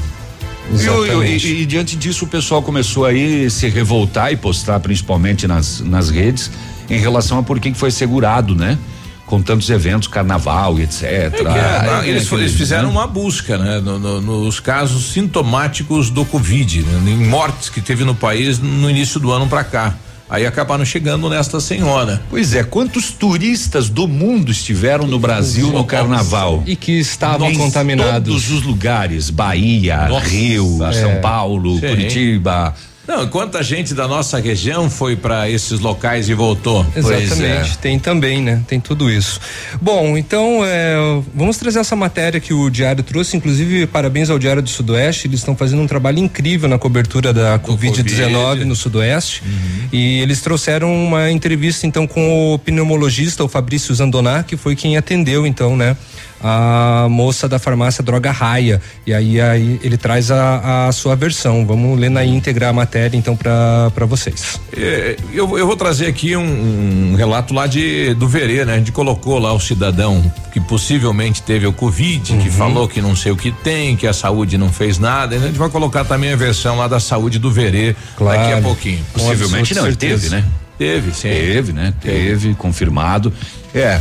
E, 0.72 1.48
e, 1.48 1.62
e, 1.62 1.66
diante 1.66 1.96
disso 1.96 2.26
o 2.26 2.28
pessoal 2.28 2.62
começou 2.62 3.06
aí 3.06 3.50
se 3.52 3.68
revoltar 3.70 4.32
e 4.32 4.36
postar 4.36 4.80
principalmente 4.80 5.48
nas, 5.48 5.80
nas 5.80 6.10
redes 6.10 6.50
em 6.90 6.98
relação 6.98 7.38
a 7.38 7.44
por 7.44 7.60
que 7.60 7.74
foi 7.74 7.92
segurado, 7.92 8.56
né? 8.56 8.78
Com 9.26 9.42
tantos 9.42 9.70
eventos, 9.70 10.08
carnaval 10.08 10.80
e 10.80 10.84
etc. 10.84 11.04
É 11.04 11.30
que, 11.30 11.48
ah, 11.48 12.02
é, 12.04 12.10
eles, 12.10 12.32
eles, 12.32 12.54
fizeram 12.54 12.90
né? 12.90 12.92
uma 12.92 13.08
busca, 13.08 13.58
né? 13.58 13.80
No, 13.80 13.98
no, 14.00 14.22
nos 14.22 14.60
casos 14.60 15.12
sintomáticos 15.12 16.10
do 16.10 16.24
Covid, 16.26 16.84
né? 16.84 17.12
em 17.12 17.28
mortes 17.28 17.70
que 17.70 17.82
teve 17.82 18.04
no 18.04 18.16
país 18.16 18.60
no 18.60 18.90
início 18.90 19.20
do 19.20 19.32
ano 19.32 19.48
para 19.48 19.64
cá. 19.64 19.96
Aí 20.28 20.46
acabaram 20.46 20.84
chegando 20.84 21.30
nesta 21.30 21.60
senhora. 21.60 22.22
Pois 22.30 22.56
é, 22.56 22.64
quantos 22.64 23.12
turistas 23.12 23.90
do 23.90 24.08
mundo 24.08 24.52
estiveram 24.52 25.06
no 25.06 25.20
Brasil 25.20 25.72
no 25.72 25.84
carnaval? 25.84 26.64
E 26.66 26.76
que 26.76 26.94
estavam 26.94 27.52
em 27.52 27.56
contaminados. 27.56 28.28
Todos 28.28 28.52
os 28.52 28.64
lugares, 28.64 29.30
Bahia, 29.30 30.08
Nossa, 30.08 30.28
Rio, 30.28 30.84
é. 30.84 30.94
São 30.94 31.22
Paulo, 31.22 31.80
Sim. 31.80 31.88
Curitiba. 31.88 32.74
Não, 33.08 33.28
quanta 33.28 33.62
gente 33.62 33.94
da 33.94 34.08
nossa 34.08 34.40
região 34.40 34.90
foi 34.90 35.16
para 35.16 35.50
esses 35.50 35.80
locais 35.80 36.28
e 36.28 36.34
voltou? 36.34 36.86
Exatamente, 36.96 37.72
é. 37.72 37.78
tem 37.80 38.00
também, 38.00 38.42
né? 38.42 38.64
Tem 38.68 38.80
tudo 38.80 39.10
isso. 39.10 39.40
Bom, 39.80 40.18
então 40.18 40.62
é, 40.66 40.96
vamos 41.34 41.58
trazer 41.58 41.80
essa 41.80 41.96
matéria 41.96 42.40
que 42.40 42.54
o 42.54 42.70
Diário 42.70 43.04
trouxe, 43.04 43.38
inclusive 43.38 43.86
parabéns 43.86 44.30
ao 44.30 44.40
Diário 44.40 44.62
do 44.62 44.70
Sudoeste, 44.70 45.28
eles 45.28 45.40
estão 45.40 45.56
fazendo 45.56 45.82
um 45.82 45.88
trabalho 45.88 46.18
incrível 46.18 46.68
na 46.68 46.80
cobertura 46.80 47.32
da 47.32 47.60
Covid-19 47.60 48.32
COVID. 48.32 48.66
no 48.66 48.76
Sudoeste 48.76 49.44
uhum. 49.46 49.90
e 49.94 50.20
eles 50.22 50.42
trouxeram 50.42 50.94
uma 50.94 51.30
entrevista 51.30 51.86
então 51.86 52.08
com 52.08 52.54
o 52.54 52.60
pneumologista, 52.60 53.44
o 53.44 53.48
Fabrício 53.48 53.94
Zandoná, 53.94 54.44
que 54.44 54.58
foi 54.58 54.76
quem 54.76 54.98
atendeu 54.98 55.46
então, 55.46 55.78
né? 55.78 55.96
A 56.42 57.08
moça 57.10 57.48
da 57.48 57.58
farmácia 57.58 58.04
Droga 58.04 58.32
Raia. 58.32 58.82
E 59.06 59.14
aí, 59.14 59.40
aí 59.42 59.80
ele 59.84 59.98
traz 59.98 60.32
a, 60.32 60.88
a 60.88 60.92
sua 60.92 61.16
versão. 61.16 61.66
Vamos 61.66 62.00
ler 62.00 62.10
na 62.10 62.24
íntegra 62.24 62.70
a 62.70 62.74
matéria 62.74 63.18
então 63.18 63.36
para 63.36 64.06
vocês. 64.08 64.60
É, 64.76 65.16
eu, 65.34 65.58
eu 65.58 65.66
vou 65.66 65.76
trazer 65.76 66.08
aqui 66.08 66.36
um, 66.36 67.12
um, 67.12 67.16
relato 67.16 67.54
lá 67.54 67.68
de 67.68 68.14
do 68.16 68.28
Verê, 68.28 68.66
né? 68.66 68.74
A 68.74 68.78
gente 68.78 68.92
colocou 68.92 69.40
lá 69.40 69.54
o 69.54 69.60
cidadão 69.60 70.32
que 70.52 70.60
possivelmente 70.60 71.42
teve 71.42 71.66
o 71.68 71.74
Covid, 71.74 72.34
uhum. 72.34 72.40
que 72.40 72.50
falou 72.50 72.88
que 72.88 73.02
não 73.02 73.16
sei 73.16 73.32
o 73.32 73.38
que 73.38 73.52
tem, 73.52 73.96
que 73.96 74.08
a 74.08 74.14
saúde 74.14 74.58
não 74.58 74.72
fez 74.72 75.00
nada. 75.00 75.36
A 75.36 75.40
gente 75.40 75.58
vai 75.58 75.70
colocar 75.70 76.06
também 76.06 76.32
a 76.34 76.36
versão 76.36 76.78
lá 76.78 76.88
da 76.88 77.00
saúde 77.00 77.40
do 77.40 77.52
Verê 77.52 77.96
claro. 78.16 78.40
daqui 78.40 78.54
a 78.54 78.62
pouquinho. 78.62 79.06
Possivelmente 79.14 79.74
não, 79.74 79.88
ele 79.88 79.96
teve, 79.96 80.30
né? 80.30 80.44
Teve, 80.78 81.14
sim. 81.14 81.30
Teve, 81.30 81.74
né? 81.74 81.94
Teve, 82.02 82.30
teve 82.30 82.56
confirmado. 82.56 83.32
É. 83.74 84.00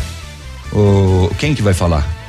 O, 0.72 1.30
quem 1.38 1.54
que 1.54 1.62
vai 1.62 1.72
falar? 1.72 2.23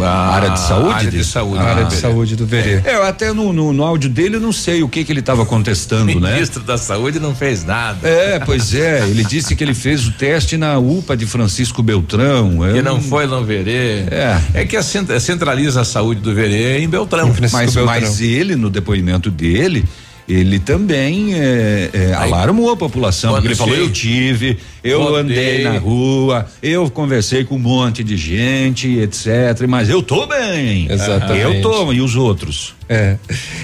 A 0.00 0.34
área 0.34 0.50
de 0.50 0.60
saúde? 0.60 0.94
Área 0.94 1.10
de 1.10 1.24
saúde. 1.24 1.58
A 1.58 1.62
área 1.62 1.84
de 1.84 1.94
saúde 1.94 2.36
do 2.36 2.46
Verê. 2.46 2.82
É, 2.84 2.96
eu 2.96 3.02
até 3.02 3.32
no, 3.32 3.52
no, 3.52 3.72
no, 3.72 3.84
áudio 3.84 4.10
dele 4.10 4.36
eu 4.36 4.40
não 4.40 4.52
sei 4.52 4.82
o 4.82 4.88
que 4.88 5.04
que 5.04 5.12
ele 5.12 5.20
estava 5.20 5.46
contestando, 5.46 6.12
o 6.12 6.20
né? 6.20 6.30
O 6.30 6.34
ministro 6.34 6.62
da 6.62 6.76
saúde 6.76 7.18
não 7.18 7.34
fez 7.34 7.64
nada. 7.64 8.06
É, 8.06 8.38
pois 8.38 8.74
é, 8.74 9.06
ele 9.08 9.24
disse 9.24 9.54
que 9.54 9.64
ele 9.64 9.74
fez 9.74 10.06
o 10.06 10.12
teste 10.12 10.56
na 10.56 10.78
UPA 10.78 11.16
de 11.16 11.26
Francisco 11.26 11.82
Beltrão. 11.82 12.58
Que 12.72 12.82
não 12.82 13.00
foi 13.00 13.26
no 13.26 13.44
Verê. 13.44 14.04
É. 14.10 14.40
É 14.54 14.64
que 14.64 14.76
a 14.76 14.82
centraliza 14.82 15.80
a 15.80 15.84
saúde 15.84 16.20
do 16.20 16.34
Verê 16.34 16.78
em 16.78 16.88
Beltrão. 16.88 17.34
Mas, 17.40 17.52
Beltrão. 17.52 17.86
mas 17.86 18.20
ele, 18.20 18.56
no 18.56 18.68
depoimento 18.68 19.30
dele, 19.30 19.84
ele 20.28 20.58
também 20.58 21.34
é, 21.34 21.90
é, 21.92 22.12
alarmou 22.14 22.70
a 22.70 22.76
população, 22.76 23.32
porque 23.34 23.48
ele 23.48 23.54
falou, 23.54 23.76
eu 23.76 23.90
tive, 23.90 24.58
eu 24.82 25.14
andei 25.14 25.62
na 25.62 25.78
rua, 25.78 26.46
eu 26.60 26.90
conversei 26.90 27.44
com 27.44 27.54
um 27.54 27.60
monte 27.60 28.02
de 28.02 28.16
gente, 28.16 28.88
etc. 28.98 29.66
Mas 29.68 29.88
eu 29.88 30.02
tô 30.02 30.26
bem. 30.26 30.90
Exatamente. 30.90 31.40
Eu 31.40 31.62
tô, 31.62 31.92
e 31.92 32.00
os 32.00 32.16
outros? 32.16 32.74
É. 32.88 33.16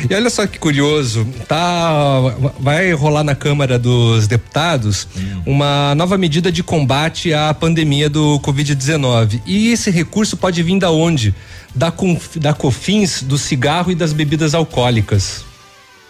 E 0.08 0.14
olha 0.14 0.30
só 0.30 0.46
que 0.46 0.58
curioso, 0.58 1.26
tá 1.46 2.20
vai 2.58 2.92
rolar 2.92 3.22
na 3.22 3.34
Câmara 3.34 3.78
dos 3.78 4.26
Deputados 4.26 5.06
hum. 5.16 5.42
uma 5.46 5.94
nova 5.94 6.18
medida 6.18 6.50
de 6.50 6.62
combate 6.62 7.32
à 7.32 7.52
pandemia 7.54 8.08
do 8.08 8.38
COVID-19. 8.40 9.40
E 9.46 9.68
esse 9.68 9.90
recurso 9.90 10.36
pode 10.36 10.62
vir 10.62 10.78
da 10.78 10.90
onde? 10.90 11.34
Da, 11.74 11.92
da 12.36 12.52
COFINS, 12.52 13.22
do 13.22 13.38
cigarro 13.38 13.90
e 13.90 13.94
das 13.94 14.12
bebidas 14.12 14.54
alcoólicas. 14.54 15.51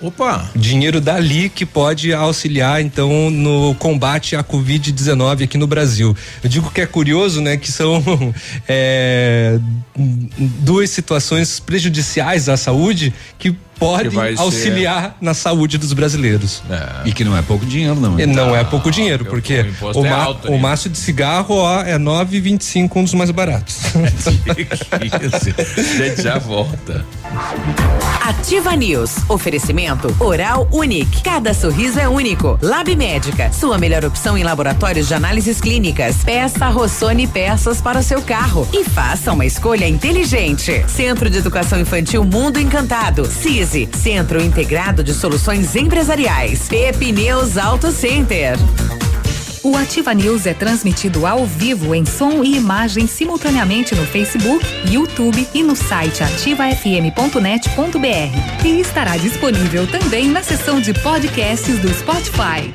Opa! 0.03 0.51
Dinheiro 0.57 1.01
dali 1.01 1.49
que 1.49 1.65
pode 1.65 2.13
auxiliar 2.13 2.83
então 2.83 3.31
no 3.31 3.73
combate 3.77 4.35
à 4.35 4.43
Covid-19 4.43 5.45
aqui 5.45 5.57
no 5.57 5.69
Brasil. 5.69 6.17
Eu 6.43 6.51
digo 6.51 6.73
que 6.73 6.81
é 6.81 6.87
curioso, 6.87 7.41
né, 7.41 7.57
que 7.57 7.71
são 7.71 8.03
é, 8.67 9.61
duas 10.59 10.91
situações 10.91 11.61
prejudiciais 11.61 12.49
à 12.49 12.57
saúde 12.57 13.15
que 13.39 13.55
podem 13.83 14.37
auxiliar 14.39 15.03
ser... 15.03 15.15
na 15.21 15.35
saúde 15.35 15.79
dos 15.79 15.93
brasileiros. 15.93 16.63
É. 16.71 17.09
E 17.09 17.13
que 17.13 17.25
não 17.25 17.37
é 17.37 17.43
pouco 17.43 17.67
dinheiro, 17.67 17.97
não. 17.97 18.19
E 18.19 18.27
não 18.27 18.55
é 18.55 18.65
pouco 18.65 18.91
dinheiro, 18.91 19.25
porque 19.25 19.67
o, 19.81 20.01
o, 20.01 20.07
é 20.07 20.11
alto, 20.11 20.51
o 20.51 20.59
maço 20.59 20.89
de 20.89 20.99
cigarro 20.99 21.57
ó, 21.57 21.83
é 21.83 21.99
9,25, 21.99 22.91
um 22.97 23.05
dos 23.05 23.15
mais 23.15 23.31
baratos. 23.31 23.81
A 24.91 24.99
gente 26.05 26.23
já 26.23 26.39
volta. 26.39 27.05
Ativa 28.23 28.77
News. 28.77 29.17
Oferecimento 29.29 30.15
Oral 30.21 30.69
Unique. 30.71 31.23
Cada 31.23 31.53
sorriso 31.55 31.99
é 31.99 32.09
único. 32.09 32.59
Lab 32.63 32.95
Médica. 32.95 33.51
Sua 33.53 33.79
melhor 33.79 34.05
opção 34.05 34.39
em 34.39 34.45
laboratórios 34.45 35.09
de 35.09 35.15
análises 35.15 35.61
clínicas. 35.61 36.17
Peça 36.25 36.69
Rossoni 36.69 37.27
peças 37.27 37.81
para 37.81 37.99
o 37.99 38.03
seu 38.03 38.23
carro. 38.23 38.69
E 38.73 38.85
faça 38.85 39.33
uma 39.33 39.45
escolha 39.45 39.89
inteligente. 39.89 40.85
Centro 40.89 41.29
de 41.29 41.39
Educação 41.39 41.81
Infantil 41.81 42.25
Mundo 42.25 42.61
Encantado. 42.61 43.25
CISI. 43.73 43.89
Centro 43.97 44.43
Integrado 44.43 45.03
de 45.03 45.15
Soluções 45.15 45.75
Empresariais. 45.75 46.69
Pepineus 46.69 47.57
Auto 47.57 47.91
Center. 47.91 48.59
O 49.63 49.77
Ativa 49.77 50.13
News 50.13 50.47
é 50.47 50.53
transmitido 50.53 51.25
ao 51.25 51.47
vivo 51.47 51.95
em 51.95 52.05
som 52.05 52.45
e 52.45 52.57
imagem 52.57 53.07
simultaneamente 53.07 53.95
no 53.95 54.05
Facebook, 54.05 54.63
YouTube 54.91 55.49
e 55.55 55.63
no 55.63 55.75
site 55.75 56.23
ativafm.net.br. 56.23 58.67
E 58.67 58.81
estará 58.81 59.17
disponível 59.17 59.87
também 59.87 60.29
na 60.29 60.43
seção 60.43 60.81
de 60.81 60.93
podcasts 60.93 61.79
do 61.79 61.89
Spotify. 61.95 62.75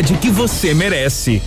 qualidade 0.01 0.17
que 0.17 0.29
você 0.29 0.73
merece. 0.73 1.41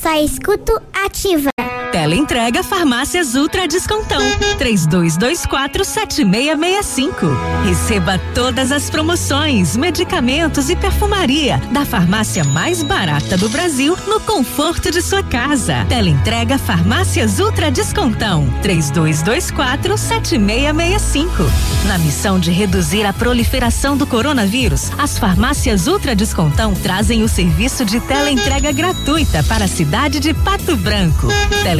Só 0.00 0.14
escuto 0.14 0.80
ativa. 0.92 1.57
Teleentrega 1.98 2.62
Farmácias 2.62 3.34
Ultra 3.34 3.66
Descontão. 3.66 4.22
3224 4.56 5.84
7665. 5.84 7.26
Receba 7.64 8.20
todas 8.36 8.70
as 8.70 8.88
promoções, 8.88 9.76
medicamentos 9.76 10.70
e 10.70 10.76
perfumaria 10.76 11.60
da 11.72 11.84
farmácia 11.84 12.44
mais 12.44 12.84
barata 12.84 13.36
do 13.36 13.48
Brasil 13.48 13.98
no 14.06 14.20
conforto 14.20 14.92
de 14.92 15.02
sua 15.02 15.24
casa. 15.24 15.84
Teleentrega 15.88 16.56
Farmácias 16.56 17.40
Ultra 17.40 17.68
Descontão. 17.68 18.48
3224 18.62 19.98
7665. 19.98 21.32
Na 21.88 21.98
missão 21.98 22.38
de 22.38 22.52
reduzir 22.52 23.04
a 23.04 23.12
proliferação 23.12 23.96
do 23.96 24.06
coronavírus, 24.06 24.92
as 24.96 25.18
farmácias 25.18 25.88
Ultra 25.88 26.14
Descontão 26.14 26.74
trazem 26.74 27.24
o 27.24 27.28
serviço 27.28 27.84
de 27.84 27.98
teleentrega 27.98 28.70
gratuita 28.70 29.42
para 29.42 29.64
a 29.64 29.68
cidade 29.68 30.20
de 30.20 30.32
Pato 30.32 30.76
Branco. 30.76 31.26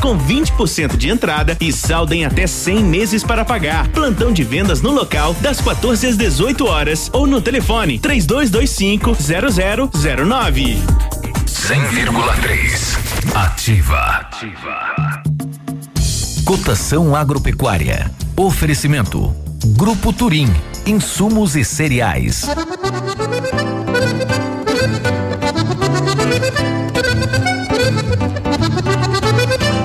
com 0.00 0.18
20% 0.18 0.96
de 0.96 1.08
entrada 1.08 1.56
e 1.60 1.72
saldo 1.72 2.14
em 2.14 2.24
até 2.24 2.46
100 2.46 2.84
meses 2.84 3.24
para 3.24 3.44
pagar. 3.44 3.88
Plantão 3.88 4.32
de 4.32 4.42
vendas 4.44 4.82
no 4.82 4.90
local 4.90 5.34
das 5.40 5.60
14 5.60 6.06
às 6.06 6.16
18 6.16 6.66
horas 6.66 7.10
ou 7.12 7.26
no 7.26 7.40
telefone 7.40 7.98
3225 7.98 9.16
0009. 9.16 10.78
100,3. 11.46 13.34
Ativa. 13.34 13.98
Ativa. 13.98 15.22
Cotação 16.44 17.16
agropecuária. 17.16 18.10
Oferecimento. 18.36 19.34
Grupo 19.64 20.12
Turim. 20.12 20.52
Insumos 20.84 21.56
e 21.56 21.64
cereais. 21.64 22.44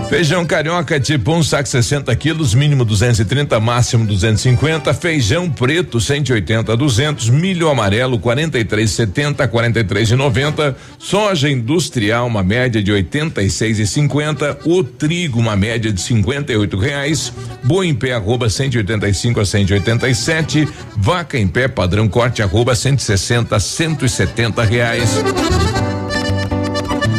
Feijão 0.10 0.44
carioca 0.44 1.00
tipo 1.00 1.34
1, 1.34 1.38
um, 1.38 1.44
saco 1.44 1.70
60 1.70 2.14
quilos, 2.16 2.56
mínimo 2.56 2.84
230, 2.84 3.60
máximo 3.60 4.08
250. 4.08 4.92
Feijão 4.96 5.48
preto 5.48 6.02
180 6.02 6.74
a 6.74 6.76
200. 6.76 7.30
Milho 7.30 7.70
amarelo 7.70 8.20
43,70 8.20 9.42
a 9.42 9.48
43,90. 9.48 10.76
Soja 10.98 11.48
industrial 11.48 12.26
uma 12.26 12.42
média 12.42 12.82
de 12.82 12.92
86,50. 12.92 14.58
O 14.66 14.84
trigo 14.84 15.40
uma 15.40 15.56
média 15.56 15.94
de 15.94 16.02
58 16.02 16.76
reais. 16.76 17.32
Boi 17.64 17.86
em 17.88 17.94
pé 17.94 18.14
arroba 18.14 18.50
185 18.50 19.40
a 19.40 19.46
187. 19.46 20.68
Vaca 20.98 21.38
em 21.38 21.48
pé 21.48 21.68
padrão 21.68 22.08
corte 22.08 22.42
arroba 22.42 22.74
160 22.74 23.56
a 23.56 23.60
170 23.60 24.64
reais. 24.64 25.20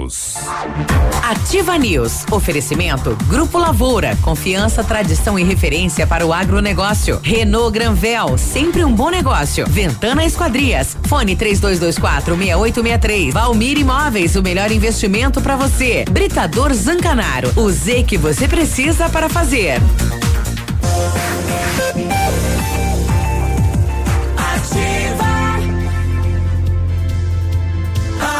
News. 0.00 0.34
Ativa 1.22 1.76
News. 1.76 2.24
Oferecimento 2.30 3.16
Grupo 3.26 3.58
Lavoura. 3.58 4.16
Confiança, 4.22 4.82
tradição 4.82 5.38
e 5.38 5.44
referência 5.44 6.06
para 6.06 6.26
o 6.26 6.32
agronegócio. 6.32 7.20
Renault 7.22 7.72
Granvel. 7.72 8.38
Sempre 8.38 8.84
um 8.84 8.92
bom 8.92 9.10
negócio. 9.10 9.66
Ventana 9.68 10.24
Esquadrias. 10.24 10.96
Fone 11.04 11.36
3224 11.36 12.34
6863. 12.36 13.34
Valmir 13.34 13.78
Imóveis. 13.78 14.36
O 14.36 14.42
melhor 14.42 14.70
investimento 14.70 15.40
para 15.40 15.56
você. 15.56 16.04
Britador 16.10 16.72
Zancanaro. 16.72 17.52
O 17.56 17.70
Z 17.70 18.04
que 18.04 18.16
você 18.16 18.48
precisa 18.48 19.08
para 19.08 19.28
fazer. 19.28 19.80
Ativa. 24.36 25.30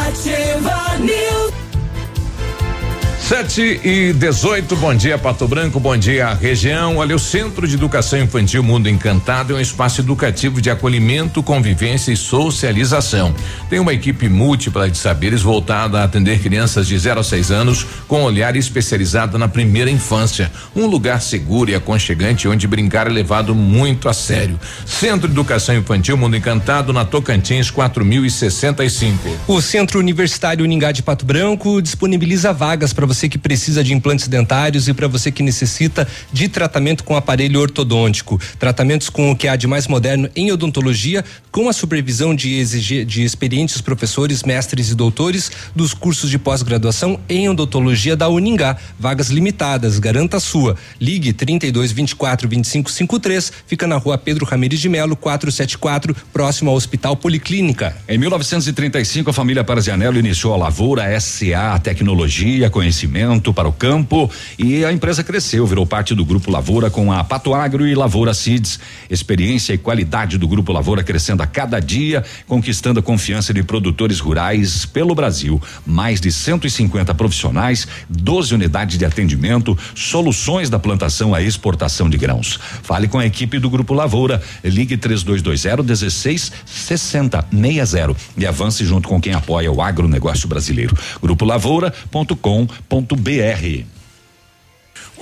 Ativa 0.07 0.97
News. 0.99 1.40
Sete 3.31 3.79
e 3.81 4.11
dezoito, 4.11 4.75
bom 4.75 4.93
dia 4.93 5.17
Pato 5.17 5.47
Branco, 5.47 5.79
bom 5.79 5.95
dia 5.95 6.33
região. 6.33 6.97
Olha, 6.97 7.15
o 7.15 7.19
Centro 7.19 7.65
de 7.65 7.75
Educação 7.75 8.19
Infantil 8.19 8.61
Mundo 8.61 8.89
Encantado 8.89 9.53
é 9.53 9.55
um 9.55 9.61
espaço 9.61 10.01
educativo 10.01 10.61
de 10.61 10.69
acolhimento, 10.69 11.41
convivência 11.41 12.11
e 12.11 12.17
socialização. 12.17 13.33
Tem 13.69 13.79
uma 13.79 13.93
equipe 13.93 14.27
múltipla 14.27 14.89
de 14.89 14.97
saberes 14.97 15.41
voltada 15.41 16.01
a 16.01 16.03
atender 16.03 16.41
crianças 16.41 16.85
de 16.85 16.99
0 16.99 17.21
a 17.21 17.23
6 17.23 17.51
anos 17.51 17.87
com 18.05 18.21
olhar 18.21 18.57
especializado 18.57 19.37
na 19.37 19.47
primeira 19.47 19.89
infância. 19.89 20.51
Um 20.75 20.85
lugar 20.85 21.21
seguro 21.21 21.71
e 21.71 21.75
aconchegante 21.75 22.49
onde 22.49 22.67
brincar 22.67 23.07
é 23.07 23.11
levado 23.11 23.55
muito 23.55 24.09
a 24.09 24.13
sério. 24.13 24.59
Centro 24.85 25.29
de 25.29 25.33
Educação 25.33 25.73
Infantil 25.73 26.17
Mundo 26.17 26.35
Encantado 26.35 26.91
na 26.91 27.05
Tocantins 27.05 27.71
4065. 27.71 29.29
O 29.47 29.61
Centro 29.61 29.99
Universitário 29.99 30.65
Uningá 30.65 30.91
de 30.91 31.01
Pato 31.01 31.25
Branco 31.25 31.81
disponibiliza 31.81 32.51
vagas 32.51 32.91
para 32.91 33.05
você 33.05 33.20
você 33.21 33.29
que 33.29 33.37
precisa 33.37 33.83
de 33.83 33.93
implantes 33.93 34.27
dentários 34.27 34.87
e 34.87 34.93
para 34.93 35.07
você 35.07 35.31
que 35.31 35.43
necessita 35.43 36.07
de 36.33 36.49
tratamento 36.49 37.03
com 37.03 37.15
aparelho 37.15 37.59
ortodôntico. 37.59 38.41
Tratamentos 38.57 39.09
com 39.09 39.29
o 39.31 39.35
que 39.35 39.47
há 39.47 39.55
de 39.55 39.67
mais 39.67 39.87
moderno 39.87 40.27
em 40.35 40.51
odontologia, 40.51 41.23
com 41.51 41.69
a 41.69 41.73
supervisão 41.73 42.33
de, 42.33 43.05
de 43.05 43.23
experientes 43.23 43.79
professores, 43.79 44.41
mestres 44.41 44.89
e 44.89 44.95
doutores 44.95 45.51
dos 45.75 45.93
cursos 45.93 46.31
de 46.31 46.39
pós-graduação 46.39 47.19
em 47.29 47.47
odontologia 47.47 48.15
da 48.15 48.27
Uningá. 48.27 48.75
Vagas 48.97 49.29
limitadas, 49.29 49.99
garanta 49.99 50.37
a 50.37 50.39
sua. 50.39 50.75
Ligue 50.99 51.31
32 51.31 51.91
24 51.91 52.49
25 52.49 52.89
53, 52.89 53.53
fica 53.67 53.85
na 53.85 53.97
rua 53.97 54.17
Pedro 54.17 54.45
Ramirez 54.45 54.79
de 54.79 54.89
Melo, 54.89 55.15
474, 55.15 56.15
próximo 56.33 56.71
ao 56.71 56.75
Hospital 56.75 57.15
Policlínica. 57.15 57.95
Em 58.07 58.17
1935, 58.17 59.29
a 59.29 59.33
família 59.33 59.63
Parazianello 59.63 60.17
iniciou 60.17 60.55
a 60.55 60.57
Lavoura 60.57 61.19
SA 61.19 61.77
Tecnologia, 61.83 62.69
conhecimento 62.69 63.10
conhecimento 63.11 63.53
para 63.53 63.67
o 63.67 63.73
campo 63.73 64.31
e 64.57 64.85
a 64.85 64.91
empresa 64.91 65.23
cresceu, 65.23 65.67
virou 65.67 65.85
parte 65.85 66.15
do 66.15 66.23
Grupo 66.23 66.49
Lavoura 66.49 66.89
com 66.89 67.11
a 67.11 67.23
Pato 67.23 67.53
Agro 67.53 67.85
e 67.85 67.93
Lavoura 67.93 68.33
Seeds. 68.33 68.79
Experiência 69.09 69.73
e 69.73 69.77
qualidade 69.77 70.37
do 70.37 70.47
Grupo 70.47 70.71
Lavoura 70.71 71.03
crescendo 71.03 71.43
a 71.43 71.47
cada 71.47 71.79
dia, 71.79 72.23
conquistando 72.47 73.01
a 73.01 73.03
confiança 73.03 73.53
de 73.53 73.61
produtores 73.63 74.19
rurais 74.19 74.85
pelo 74.85 75.13
Brasil. 75.13 75.61
Mais 75.85 76.21
de 76.21 76.31
150 76.31 77.13
profissionais, 77.13 77.87
12 78.09 78.55
unidades 78.55 78.97
de 78.97 79.05
atendimento, 79.05 79.77
soluções 79.93 80.69
da 80.69 80.79
plantação 80.79 81.35
à 81.35 81.41
exportação 81.41 82.09
de 82.09 82.17
grãos. 82.17 82.59
Fale 82.83 83.07
com 83.07 83.19
a 83.19 83.25
equipe 83.25 83.59
do 83.59 83.69
Grupo 83.69 83.93
Lavoura. 83.93 84.41
Ligue 84.63 84.95
3220 84.95 85.83
1660 85.83 86.61
60 86.71 87.47
e 88.37 88.45
avance 88.45 88.85
junto 88.85 89.09
com 89.09 89.19
quem 89.19 89.33
apoia 89.33 89.71
o 89.71 89.81
agronegócio 89.81 90.47
brasileiro. 90.47 90.95
Grupo 91.21 91.43
Lavoura.com.br 91.43 93.00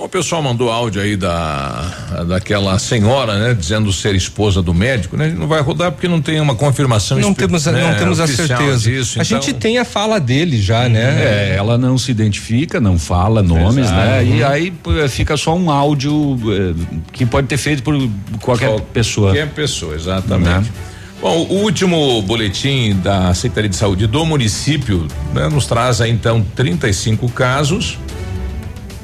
o 0.04 0.08
pessoal 0.08 0.42
mandou 0.42 0.70
áudio 0.70 1.02
aí 1.02 1.16
da 1.16 2.24
daquela 2.26 2.78
senhora, 2.78 3.38
né, 3.38 3.54
dizendo 3.54 3.92
ser 3.92 4.14
esposa 4.14 4.62
do 4.62 4.72
médico, 4.72 5.16
né? 5.16 5.34
Não 5.36 5.46
vai 5.46 5.60
rodar 5.60 5.92
porque 5.92 6.08
não 6.08 6.22
tem 6.22 6.40
uma 6.40 6.54
confirmação. 6.54 7.18
Não 7.18 7.34
temos, 7.34 7.66
né, 7.66 7.82
não 7.82 7.98
temos 7.98 8.18
a 8.18 8.26
certeza. 8.26 8.90
Disso, 8.90 9.18
a 9.18 9.22
então... 9.22 9.42
gente 9.42 9.54
tem 9.54 9.78
a 9.78 9.84
fala 9.84 10.18
dele 10.18 10.60
já, 10.60 10.88
né? 10.88 11.52
É, 11.52 11.54
ela 11.56 11.76
não 11.76 11.98
se 11.98 12.10
identifica, 12.10 12.80
não 12.80 12.98
fala 12.98 13.42
nomes, 13.42 13.86
Exato. 13.86 13.94
né? 13.94 14.24
E 14.24 14.42
aí 14.42 14.72
fica 15.08 15.36
só 15.36 15.54
um 15.54 15.70
áudio 15.70 16.38
eh, 16.46 17.02
que 17.12 17.26
pode 17.26 17.46
ter 17.46 17.58
feito 17.58 17.82
por 17.82 17.94
qualquer 18.40 18.70
só 18.70 18.78
pessoa. 18.78 19.28
Qualquer 19.28 19.48
pessoa, 19.50 19.94
exatamente. 19.94 20.70
Né? 20.70 20.89
Bom, 21.20 21.46
o 21.50 21.54
último 21.62 22.22
boletim 22.22 22.96
da 23.02 23.34
Secretaria 23.34 23.68
de 23.68 23.76
Saúde 23.76 24.06
do 24.06 24.24
município 24.24 25.06
né, 25.34 25.48
nos 25.48 25.66
traz 25.66 26.00
aí, 26.00 26.10
então 26.10 26.42
35 26.56 27.28
casos 27.30 27.98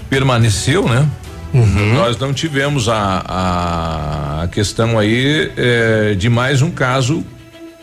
permaneceu, 0.09 0.89
né? 0.89 1.07
Uhum. 1.53 1.95
Nós 1.95 2.19
não 2.19 2.33
tivemos 2.33 2.89
a, 2.89 4.43
a 4.43 4.49
questão 4.49 4.99
aí 4.99 5.53
eh, 5.57 6.15
de 6.19 6.29
mais 6.31 6.63
um 6.63 6.71
caso 6.71 7.25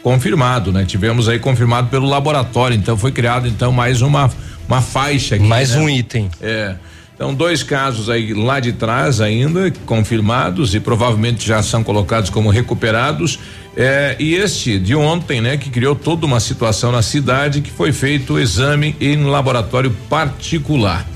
confirmado, 0.02 0.72
né? 0.72 0.84
Tivemos 0.84 1.30
aí 1.30 1.38
confirmado 1.38 1.90
pelo 1.90 2.08
laboratório, 2.08 2.76
então 2.76 2.98
foi 2.98 3.12
criado 3.12 3.48
então 3.48 3.72
mais 3.72 4.02
uma 4.02 4.32
uma 4.68 4.82
faixa 4.82 5.36
aqui, 5.36 5.44
Mais 5.44 5.76
né? 5.76 5.82
um 5.82 5.90
item. 5.90 6.30
É. 6.42 6.76
Então, 7.16 7.34
dois 7.34 7.62
casos 7.62 8.10
aí 8.10 8.34
lá 8.34 8.60
de 8.60 8.74
trás 8.74 9.22
ainda 9.22 9.72
confirmados 9.86 10.74
e 10.74 10.80
provavelmente 10.80 11.46
já 11.46 11.62
são 11.62 11.84
colocados 11.84 12.30
como 12.30 12.50
recuperados. 12.50 13.40
É, 13.76 14.16
e 14.20 14.36
este 14.36 14.78
de 14.78 14.96
ontem, 14.96 15.42
né, 15.42 15.58
que 15.58 15.70
criou 15.70 15.96
toda 15.96 16.26
uma 16.26 16.40
situação 16.40 16.92
na 16.92 17.02
cidade 17.02 17.62
que 17.62 17.72
foi 17.72 17.92
feito 17.92 18.34
o 18.34 18.40
exame 18.40 18.96
em 19.02 19.24
laboratório 19.24 19.92
particular. 20.10 21.08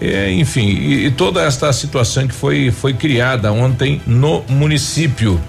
É, 0.00 0.32
enfim, 0.32 0.66
e, 0.66 1.06
e, 1.06 1.10
toda 1.10 1.42
esta 1.42 1.72
situação 1.72 2.26
que 2.26 2.34
foi 2.34 2.70
foi 2.70 2.94
criada 2.94 3.52
ontem 3.52 4.00
no 4.06 4.42
município. 4.48 5.40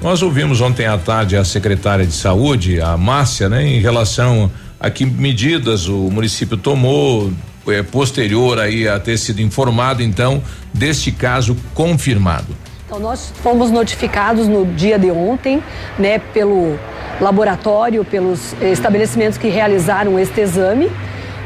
Nós 0.00 0.22
ouvimos 0.22 0.60
ontem 0.62 0.86
à 0.86 0.96
tarde 0.96 1.36
a 1.36 1.44
secretária 1.44 2.06
de 2.06 2.14
saúde, 2.14 2.80
a 2.80 2.96
Márcia, 2.96 3.48
né, 3.48 3.64
em 3.66 3.78
relação 3.78 4.50
a 4.80 4.88
que 4.88 5.04
medidas 5.04 5.86
o 5.86 6.10
município 6.10 6.56
tomou 6.56 7.30
é, 7.68 7.82
posterior 7.82 8.58
aí 8.58 8.88
a 8.88 8.98
ter 8.98 9.18
sido 9.18 9.42
informado 9.42 10.02
então 10.02 10.42
deste 10.72 11.12
caso 11.12 11.54
confirmado. 11.74 12.56
Então 12.90 12.98
nós 12.98 13.32
fomos 13.36 13.70
notificados 13.70 14.48
no 14.48 14.66
dia 14.66 14.98
de 14.98 15.12
ontem, 15.12 15.62
né, 15.96 16.18
pelo 16.18 16.76
laboratório, 17.20 18.04
pelos 18.04 18.52
estabelecimentos 18.60 19.38
que 19.38 19.46
realizaram 19.46 20.18
este 20.18 20.40
exame 20.40 20.90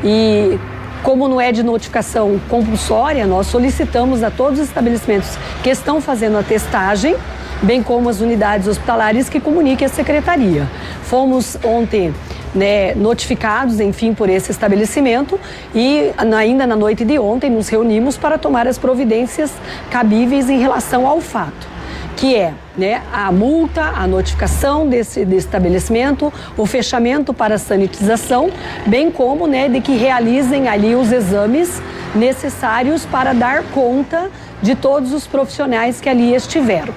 e 0.02 0.59
como 1.02 1.28
não 1.28 1.38
é 1.38 1.52
de 1.52 1.62
notificação 1.62 2.40
compulsória, 2.48 3.26
nós 3.26 3.46
solicitamos 3.48 4.22
a 4.22 4.30
todos 4.30 4.59
os 4.59 4.68
estabelecimentos 4.68 5.37
que 5.62 5.68
estão 5.68 6.00
fazendo 6.00 6.38
a 6.38 6.42
testagem, 6.42 7.14
bem 7.61 7.83
como 7.83 8.09
as 8.09 8.22
unidades 8.22 8.66
hospitalares 8.66 9.28
que 9.28 9.38
comuniquem 9.38 9.85
a 9.85 9.90
secretaria. 9.90 10.66
Fomos 11.02 11.59
ontem 11.62 12.14
né, 12.54 12.94
notificados, 12.94 13.80
enfim, 13.80 14.14
por 14.14 14.28
esse 14.28 14.50
estabelecimento. 14.50 15.38
E 15.74 16.12
ainda 16.36 16.66
na 16.66 16.76
noite 16.76 17.04
de 17.04 17.18
ontem 17.18 17.50
nos 17.50 17.68
reunimos 17.68 18.16
para 18.16 18.38
tomar 18.38 18.66
as 18.68 18.78
providências 18.78 19.52
cabíveis 19.90 20.48
em 20.48 20.58
relação 20.58 21.06
ao 21.06 21.20
fato 21.20 21.74
que 22.16 22.36
é 22.36 22.54
né, 22.76 23.02
a 23.12 23.32
multa, 23.32 23.82
a 23.82 24.06
notificação 24.06 24.88
desse, 24.88 25.24
desse, 25.24 25.46
estabelecimento, 25.46 26.32
o 26.56 26.64
fechamento 26.64 27.34
para 27.34 27.58
sanitização, 27.58 28.50
bem 28.86 29.10
como 29.10 29.48
né, 29.48 29.68
de 29.68 29.80
que 29.80 29.96
realizem 29.96 30.68
ali 30.68 30.94
os 30.94 31.10
exames 31.10 31.82
necessários 32.14 33.04
para 33.04 33.32
dar 33.32 33.64
conta 33.64 34.30
de 34.62 34.76
todos 34.76 35.12
os 35.12 35.26
profissionais 35.26 36.00
que 36.00 36.08
ali 36.08 36.34
estiveram 36.34 36.94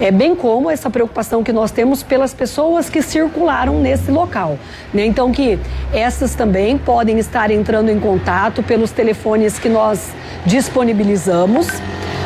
é, 0.00 0.10
bem 0.10 0.34
como 0.34 0.70
essa 0.70 0.90
preocupação 0.90 1.42
que 1.42 1.52
nós 1.52 1.70
temos 1.70 2.02
pelas 2.02 2.34
pessoas 2.34 2.88
que 2.88 3.02
circularam 3.02 3.80
nesse 3.80 4.10
local. 4.10 4.58
Né? 4.92 5.06
Então, 5.06 5.32
que 5.32 5.58
essas 5.92 6.34
também 6.34 6.78
podem 6.78 7.18
estar 7.18 7.50
entrando 7.50 7.90
em 7.90 7.98
contato 7.98 8.62
pelos 8.62 8.90
telefones 8.90 9.58
que 9.58 9.68
nós 9.68 10.10
disponibilizamos, 10.46 11.68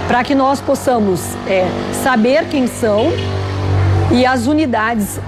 para 0.07 0.22
que 0.22 0.35
nós 0.35 0.61
possamos 0.61 1.20
é, 1.46 1.66
saber 2.02 2.46
quem 2.48 2.66
são 2.66 3.12
e 4.12 4.24
as 4.24 4.46
unidades 4.46 5.18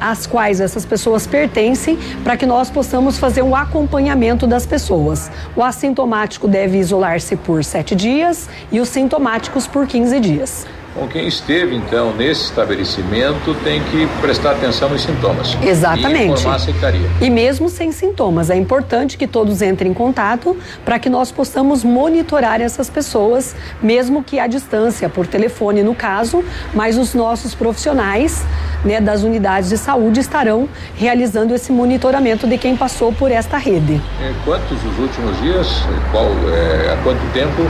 às 0.00 0.26
quais 0.26 0.60
essas 0.60 0.84
pessoas 0.84 1.26
pertencem, 1.26 1.96
para 2.24 2.36
que 2.36 2.44
nós 2.44 2.68
possamos 2.68 3.18
fazer 3.18 3.42
um 3.42 3.54
acompanhamento 3.54 4.46
das 4.46 4.66
pessoas. 4.66 5.30
O 5.54 5.62
assintomático 5.62 6.48
deve 6.48 6.78
isolar-se 6.78 7.36
por 7.36 7.62
sete 7.62 7.94
dias 7.94 8.48
e 8.72 8.80
os 8.80 8.88
sintomáticos 8.88 9.66
por 9.66 9.86
15 9.86 10.18
dias. 10.20 10.66
Bom, 11.00 11.08
quem 11.08 11.26
esteve 11.26 11.74
então 11.74 12.14
nesse 12.14 12.44
estabelecimento 12.44 13.54
tem 13.64 13.82
que 13.84 14.06
prestar 14.20 14.50
atenção 14.50 14.90
nos 14.90 15.00
sintomas. 15.00 15.56
Exatamente. 15.62 16.24
E 16.24 16.32
informar 16.32 16.56
a 16.56 16.58
secretaria. 16.58 17.08
E 17.22 17.30
mesmo 17.30 17.70
sem 17.70 17.90
sintomas, 17.90 18.50
é 18.50 18.56
importante 18.56 19.16
que 19.16 19.26
todos 19.26 19.62
entrem 19.62 19.92
em 19.92 19.94
contato 19.94 20.54
para 20.84 20.98
que 20.98 21.08
nós 21.08 21.32
possamos 21.32 21.82
monitorar 21.82 22.60
essas 22.60 22.90
pessoas, 22.90 23.56
mesmo 23.82 24.22
que 24.22 24.38
à 24.38 24.46
distância, 24.46 25.08
por 25.08 25.26
telefone 25.26 25.82
no 25.82 25.94
caso, 25.94 26.44
mas 26.74 26.98
os 26.98 27.14
nossos 27.14 27.54
profissionais 27.54 28.44
né, 28.84 29.00
das 29.00 29.22
unidades 29.22 29.70
de 29.70 29.78
saúde 29.78 30.20
estarão 30.20 30.68
realizando 30.96 31.54
esse 31.54 31.72
monitoramento 31.72 32.46
de 32.46 32.58
quem 32.58 32.76
passou 32.76 33.10
por 33.10 33.32
esta 33.32 33.56
rede. 33.56 33.98
É, 34.20 34.34
quantos 34.44 34.76
os 34.84 34.98
últimos 34.98 35.40
dias? 35.40 35.66
Qual, 36.12 36.26
é, 36.26 36.92
há 36.92 37.02
quanto 37.02 37.22
tempo? 37.32 37.62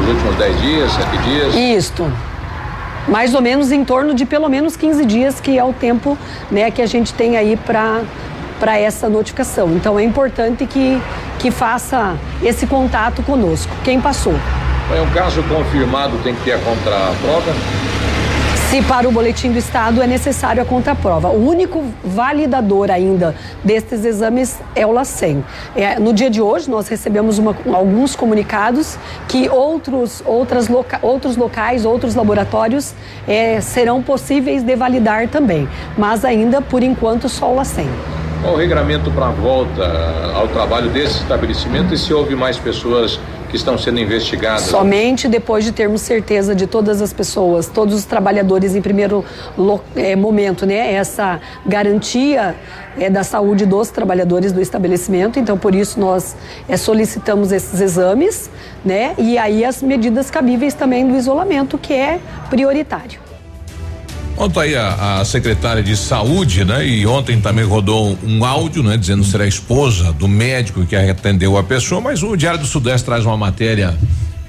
Os 0.00 0.08
últimos 0.08 0.36
10 0.36 0.60
dias, 0.60 0.92
7 0.92 1.18
dias? 1.18 1.54
Isto. 1.56 2.27
Mais 3.08 3.34
ou 3.34 3.40
menos 3.40 3.72
em 3.72 3.84
torno 3.84 4.14
de 4.14 4.24
pelo 4.26 4.48
menos 4.48 4.76
15 4.76 5.04
dias, 5.04 5.40
que 5.40 5.58
é 5.58 5.64
o 5.64 5.72
tempo 5.72 6.16
né, 6.50 6.70
que 6.70 6.82
a 6.82 6.86
gente 6.86 7.12
tem 7.14 7.36
aí 7.36 7.56
para 7.56 8.02
para 8.58 8.78
essa 8.78 9.08
notificação. 9.08 9.72
Então 9.74 9.98
é 9.98 10.02
importante 10.02 10.66
que, 10.66 11.00
que 11.38 11.50
faça 11.50 12.16
esse 12.42 12.66
contato 12.66 13.22
conosco. 13.22 13.72
Quem 13.84 14.00
passou? 14.00 14.34
É 14.94 15.00
um 15.00 15.10
caso 15.10 15.42
confirmado, 15.44 16.18
tem 16.24 16.34
que 16.34 16.42
ter 16.42 16.52
a 16.52 16.58
contraprova? 16.58 17.52
Se 18.68 18.82
para 18.82 19.08
o 19.08 19.12
boletim 19.12 19.50
do 19.50 19.56
Estado 19.56 20.02
é 20.02 20.06
necessário 20.06 20.60
a 20.62 20.64
contraprova. 20.64 21.28
O 21.28 21.48
único 21.48 21.82
validador 22.04 22.90
ainda 22.90 23.34
destes 23.64 24.04
exames 24.04 24.60
é 24.76 24.86
o 24.86 24.92
LACEN. 24.92 25.42
É, 25.74 25.98
no 25.98 26.12
dia 26.12 26.28
de 26.28 26.42
hoje, 26.42 26.68
nós 26.68 26.86
recebemos 26.86 27.38
uma, 27.38 27.56
alguns 27.72 28.14
comunicados 28.14 28.98
que 29.26 29.48
outros, 29.48 30.22
outras 30.22 30.68
loca, 30.68 30.98
outros 31.00 31.34
locais, 31.34 31.86
outros 31.86 32.14
laboratórios 32.14 32.92
é, 33.26 33.58
serão 33.62 34.02
possíveis 34.02 34.62
de 34.62 34.76
validar 34.76 35.28
também, 35.28 35.66
mas 35.96 36.22
ainda, 36.22 36.60
por 36.60 36.82
enquanto, 36.82 37.26
só 37.26 37.50
o 37.50 37.54
LACEN. 37.56 37.88
Qual 38.42 38.52
o 38.52 38.58
regramento 38.58 39.10
para 39.10 39.28
a 39.28 39.30
volta 39.30 39.82
ao 40.34 40.46
trabalho 40.46 40.90
desse 40.90 41.22
estabelecimento 41.22 41.94
e 41.94 41.98
se 41.98 42.12
houve 42.12 42.36
mais 42.36 42.58
pessoas 42.58 43.18
que 43.48 43.56
estão 43.56 43.78
sendo 43.78 43.98
investigadas? 43.98 44.62
Somente 44.62 45.28
depois 45.28 45.64
de 45.64 45.72
termos 45.72 46.00
certeza 46.00 46.54
de 46.54 46.66
todas 46.66 47.00
as 47.00 47.12
pessoas, 47.12 47.66
todos 47.66 47.94
os 47.94 48.04
trabalhadores 48.04 48.74
em 48.74 48.82
primeiro 48.82 49.24
é, 49.96 50.14
momento, 50.14 50.66
né? 50.66 50.92
Essa 50.94 51.40
garantia 51.66 52.54
é, 52.98 53.08
da 53.08 53.24
saúde 53.24 53.64
dos 53.66 53.90
trabalhadores 53.90 54.52
do 54.52 54.60
estabelecimento. 54.60 55.38
Então, 55.38 55.56
por 55.56 55.74
isso 55.74 55.98
nós 55.98 56.36
é, 56.68 56.76
solicitamos 56.76 57.52
esses 57.52 57.80
exames, 57.80 58.50
né? 58.84 59.14
E 59.18 59.38
aí 59.38 59.64
as 59.64 59.82
medidas 59.82 60.30
cabíveis 60.30 60.74
também 60.74 61.06
do 61.06 61.16
isolamento, 61.16 61.78
que 61.78 61.94
é 61.94 62.20
prioritário. 62.50 63.27
Ontem 64.38 64.60
aí 64.60 64.76
a, 64.76 65.18
a, 65.20 65.24
secretária 65.24 65.82
de 65.82 65.96
saúde, 65.96 66.64
né? 66.64 66.86
E 66.86 67.04
ontem 67.04 67.40
também 67.40 67.64
rodou 67.64 68.16
um 68.22 68.44
áudio, 68.44 68.84
né? 68.84 68.96
Dizendo 68.96 69.24
ser 69.24 69.40
a 69.40 69.46
esposa 69.46 70.12
do 70.12 70.28
médico 70.28 70.86
que 70.86 70.94
atendeu 70.94 71.56
a 71.56 71.64
pessoa, 71.64 72.00
mas 72.00 72.22
o 72.22 72.36
Diário 72.36 72.60
do 72.60 72.66
Sudeste 72.66 73.04
traz 73.04 73.26
uma 73.26 73.36
matéria 73.36 73.98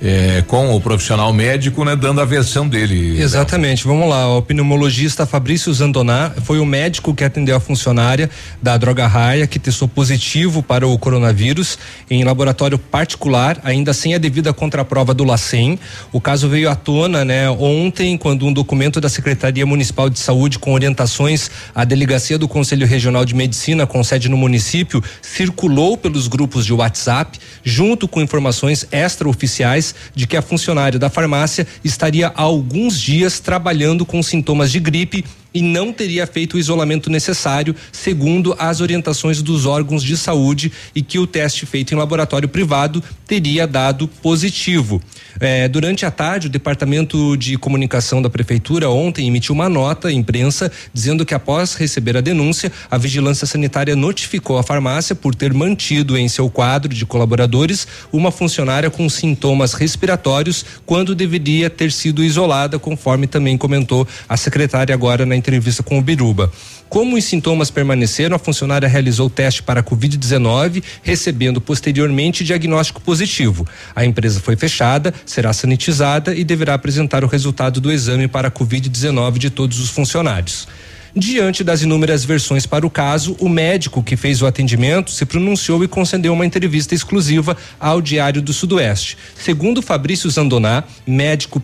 é, 0.02 0.44
com 0.48 0.76
o 0.76 0.80
profissional 0.80 1.32
médico, 1.34 1.84
né, 1.84 1.96
dando 1.96 2.22
a 2.22 2.26
versão 2.26 2.68
dele. 2.68 3.22
Exatamente. 3.22 3.86
Vamos 3.86 4.10
lá. 4.10 4.38
O 4.38 4.42
pneumologista 4.42 5.26
Fabrício 5.26 5.74
Zandoná 5.74 6.32
foi 6.44 6.60
o 6.60 6.66
médico 6.66 7.14
que 7.14 7.24
atendeu 7.24 7.56
a 7.56 7.60
funcionária 7.60 8.30
da 8.62 8.78
Droga 8.78 9.08
Raia 9.08 9.46
que 9.46 9.60
testou 9.60 9.88
positivo 9.88 10.64
para 10.64 10.88
o 10.88 10.98
coronavírus 10.98 11.78
em 12.10 12.24
laboratório 12.24 12.78
particular, 12.78 13.60
ainda 13.64 13.94
sem 13.94 14.16
a 14.16 14.18
devida 14.18 14.54
contraprova 14.54 15.14
do 15.14 15.24
LACEN. 15.24 15.78
O 16.12 16.22
caso 16.22 16.48
veio 16.48 16.70
à 16.70 16.76
tona, 16.76 17.26
né, 17.26 17.50
ontem, 17.50 18.18
quando 18.18 18.46
um 18.46 18.54
documento 18.54 19.02
da 19.02 19.10
Secretaria 19.10 19.66
Municipal 19.66 20.10
de 20.10 20.20
Saúde 20.20 20.60
com 20.60 20.74
orientações 20.74 21.50
à 21.76 21.84
delegacia 21.84 22.38
do 22.38 22.48
Conselho 22.48 22.88
Regional 22.88 23.26
de 23.26 23.36
Medicina 23.36 23.86
com 23.86 24.04
sede 24.04 24.30
no 24.30 24.38
município 24.38 25.04
circulou 25.22 25.98
pelos 25.98 26.28
grupos 26.28 26.66
de 26.66 26.74
WhatsApp, 26.74 27.38
junto 27.64 28.08
com 28.08 28.22
informações 28.22 28.88
extraoficiais 28.92 29.89
de 30.16 30.28
que 30.28 30.38
a 30.38 30.42
funcionária 30.42 31.00
da 31.00 31.10
farmácia 31.10 31.68
estaria 31.84 32.28
há 32.28 32.42
alguns 32.42 33.00
dias 33.00 33.40
trabalhando 33.40 34.06
com 34.06 34.22
sintomas 34.24 34.72
de 34.72 34.80
gripe 34.80 35.26
e 35.54 35.62
não 35.62 35.92
teria 35.92 36.26
feito 36.28 36.56
o 36.56 36.60
isolamento 36.60 37.10
necessário, 37.10 37.76
segundo 37.92 38.56
as 38.58 38.82
orientações 38.82 39.42
dos 39.42 39.66
órgãos 39.66 40.04
de 40.04 40.16
saúde, 40.18 40.72
e 40.94 41.02
que 41.02 41.20
o 41.20 41.28
teste 41.28 41.66
feito 41.66 41.94
em 41.94 41.98
laboratório 41.98 42.48
privado 42.48 43.04
teria 43.26 43.68
dado 43.68 44.08
positivo. 44.08 45.02
É, 45.40 45.68
durante 45.68 46.06
a 46.06 46.12
tarde, 46.12 46.48
o 46.48 46.50
Departamento 46.50 47.38
de 47.38 47.58
Comunicação 47.58 48.22
da 48.22 48.30
Prefeitura 48.30 48.90
ontem 48.90 49.28
emitiu 49.28 49.56
uma 49.56 49.70
nota 49.70 50.10
à 50.10 50.12
imprensa 50.12 50.72
dizendo 50.94 51.26
que 51.26 51.34
após 51.34 51.76
receber 51.76 52.18
a 52.18 52.22
denúncia, 52.22 52.72
a 52.90 52.98
Vigilância 52.98 53.48
Sanitária 53.48 53.96
notificou 53.96 54.58
a 54.58 54.64
farmácia 54.64 55.16
por 55.16 55.34
ter 55.34 55.54
mantido 55.54 56.18
em 56.18 56.28
seu 56.28 56.50
quadro 56.50 56.94
de 56.94 57.06
colaboradores 57.06 57.88
uma 58.12 58.32
funcionária 58.32 58.90
com 58.90 59.08
sintomas 59.10 59.74
respiratórios 59.74 60.66
quando 60.86 61.16
deveria 61.16 61.70
ter 61.70 61.92
sido 61.92 62.24
isolada, 62.24 62.78
conforme 62.78 63.28
também 63.28 63.58
comentou 63.58 64.08
a 64.28 64.36
secretária 64.36 64.94
agora 64.94 65.26
na 65.26 65.36
entrevista 65.40 65.82
com 65.82 65.98
o 65.98 66.02
Biruba. 66.02 66.52
Como 66.88 67.16
os 67.16 67.24
sintomas 67.24 67.72
permaneceram, 67.72 68.36
a 68.36 68.40
funcionária 68.40 68.88
realizou 68.88 69.28
o 69.28 69.30
teste 69.30 69.64
para 69.64 69.82
Covid-19, 69.82 70.84
recebendo 71.02 71.62
posteriormente 71.62 72.44
diagnóstico 72.44 73.02
positivo. 73.02 73.68
A 73.96 74.06
empresa 74.06 74.40
foi 74.40 74.56
fechada, 74.56 75.14
será 75.26 75.54
sanitizada 75.54 76.36
e 76.36 76.44
deverá 76.44 76.74
apresentar 76.74 77.24
o 77.24 77.28
resultado 77.28 77.80
do 77.80 77.92
exame 77.92 78.28
para 78.28 78.52
Covid-19 78.52 79.38
de 79.38 79.50
todos 79.50 79.80
os 79.80 79.90
funcionários. 79.90 80.68
Diante 81.16 81.64
das 81.64 81.82
inúmeras 81.82 82.24
versões 82.24 82.68
para 82.68 82.86
o 82.86 82.90
caso, 82.90 83.36
o 83.40 83.50
médico 83.50 84.04
que 84.04 84.16
fez 84.16 84.42
o 84.42 84.46
atendimento 84.46 85.12
se 85.12 85.26
pronunciou 85.26 85.84
e 85.84 85.88
concedeu 85.88 86.34
uma 86.34 86.46
entrevista 86.46 86.94
exclusiva 86.94 87.58
ao 87.80 88.00
Diário 88.00 88.42
do 88.42 88.54
Sudoeste. 88.54 89.18
Segundo 89.36 89.82
Fabrício 89.82 90.30
Zandoná, 90.30 90.84
médico 91.08 91.62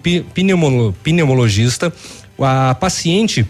pneumologista, 1.03 1.93
a 2.39 2.75
paciente 2.75 3.45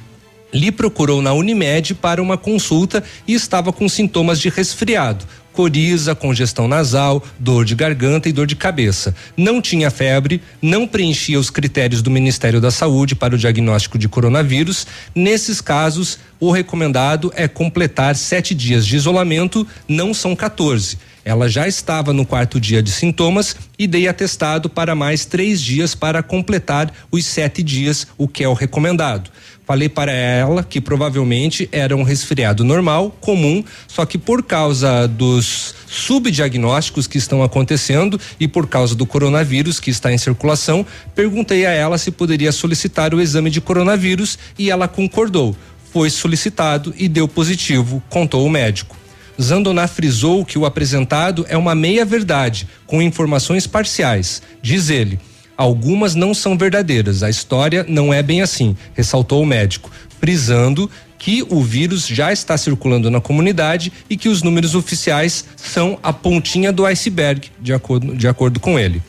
lhe 0.53 0.71
procurou 0.71 1.21
na 1.21 1.33
Unimed 1.33 1.95
para 1.95 2.21
uma 2.21 2.37
consulta 2.37 3.03
e 3.27 3.33
estava 3.33 3.73
com 3.73 3.89
sintomas 3.89 4.39
de 4.39 4.49
resfriado 4.49 5.25
coriza, 5.55 6.13
congestão 6.13 6.67
nasal, 6.67 7.23
dor 7.39 7.63
de 7.63 7.73
garganta 7.75 8.27
e 8.27 8.33
dor 8.33 8.45
de 8.45 8.55
cabeça. 8.55 9.15
Não 9.37 9.61
tinha 9.61 9.89
febre, 9.89 10.41
não 10.61 10.85
preenchia 10.85 11.39
os 11.39 11.49
critérios 11.49 12.01
do 12.01 12.11
Ministério 12.11 12.59
da 12.59 12.69
Saúde 12.69 13.15
para 13.15 13.33
o 13.33 13.37
diagnóstico 13.37 13.97
de 13.97 14.09
coronavírus. 14.09 14.85
Nesses 15.15 15.61
casos, 15.61 16.19
o 16.39 16.51
recomendado 16.51 17.31
é 17.35 17.47
completar 17.47 18.17
sete 18.17 18.53
dias 18.53 18.85
de 18.85 18.97
isolamento, 18.97 19.65
não 19.87 20.13
são 20.13 20.35
14. 20.35 20.97
Ela 21.23 21.49
já 21.49 21.67
estava 21.67 22.13
no 22.13 22.23
quarto 22.23 22.59
dia 22.59 22.83
de 22.83 22.91
sintomas 22.91 23.55
e 23.79 23.87
dei 23.87 24.07
atestado 24.07 24.69
para 24.69 24.93
mais 24.93 25.25
três 25.25 25.59
dias 25.59 25.95
para 25.95 26.21
completar 26.21 26.93
os 27.09 27.25
sete 27.25 27.63
dias, 27.63 28.05
o 28.15 28.27
que 28.27 28.43
é 28.43 28.47
o 28.47 28.53
recomendado. 28.53 29.31
Falei 29.65 29.89
para 29.89 30.11
ela 30.11 30.63
que 30.63 30.79
provavelmente 30.79 31.67
era 31.71 31.97
um 31.97 32.03
resfriado 32.03 32.63
normal, 32.63 33.17
comum, 33.19 33.63
só 33.87 34.05
que 34.05 34.17
por 34.17 34.43
causa 34.43 35.07
dos 35.07 35.73
subdiagnósticos 35.87 37.07
que 37.07 37.17
estão 37.17 37.41
acontecendo 37.41 38.19
e 38.39 38.47
por 38.47 38.67
causa 38.67 38.93
do 38.93 39.07
coronavírus 39.07 39.79
que 39.79 39.89
está 39.89 40.13
em 40.13 40.19
circulação, 40.19 40.85
perguntei 41.15 41.65
a 41.65 41.71
ela 41.71 41.97
se 41.97 42.11
poderia 42.11 42.51
solicitar 42.51 43.13
o 43.15 43.19
exame 43.19 43.49
de 43.49 43.59
coronavírus 43.59 44.37
e 44.57 44.69
ela 44.69 44.87
concordou. 44.87 45.55
Foi 45.91 46.11
solicitado 46.11 46.93
e 46.95 47.07
deu 47.07 47.27
positivo, 47.27 48.03
contou 48.07 48.45
o 48.45 48.49
médico. 48.49 48.95
Zandoná 49.41 49.87
frisou 49.87 50.45
que 50.45 50.59
o 50.59 50.65
apresentado 50.65 51.45
é 51.49 51.57
uma 51.57 51.73
meia-verdade, 51.73 52.67
com 52.85 53.01
informações 53.01 53.65
parciais. 53.65 54.41
Diz 54.61 54.89
ele. 54.89 55.19
Algumas 55.57 56.15
não 56.15 56.33
são 56.33 56.57
verdadeiras. 56.57 57.23
A 57.23 57.29
história 57.29 57.85
não 57.87 58.13
é 58.13 58.21
bem 58.21 58.41
assim, 58.41 58.75
ressaltou 58.93 59.41
o 59.41 59.45
médico, 59.45 59.89
frisando 60.19 60.89
que 61.17 61.45
o 61.49 61.61
vírus 61.61 62.05
já 62.07 62.31
está 62.31 62.57
circulando 62.57 63.09
na 63.09 63.21
comunidade 63.21 63.91
e 64.09 64.17
que 64.17 64.29
os 64.29 64.43
números 64.43 64.75
oficiais 64.75 65.45
são 65.55 65.97
a 66.03 66.11
pontinha 66.11 66.71
do 66.71 66.85
iceberg, 66.85 67.49
de 67.59 67.73
acordo, 67.73 68.15
de 68.15 68.27
acordo 68.27 68.59
com 68.59 68.77
ele. 68.77 69.01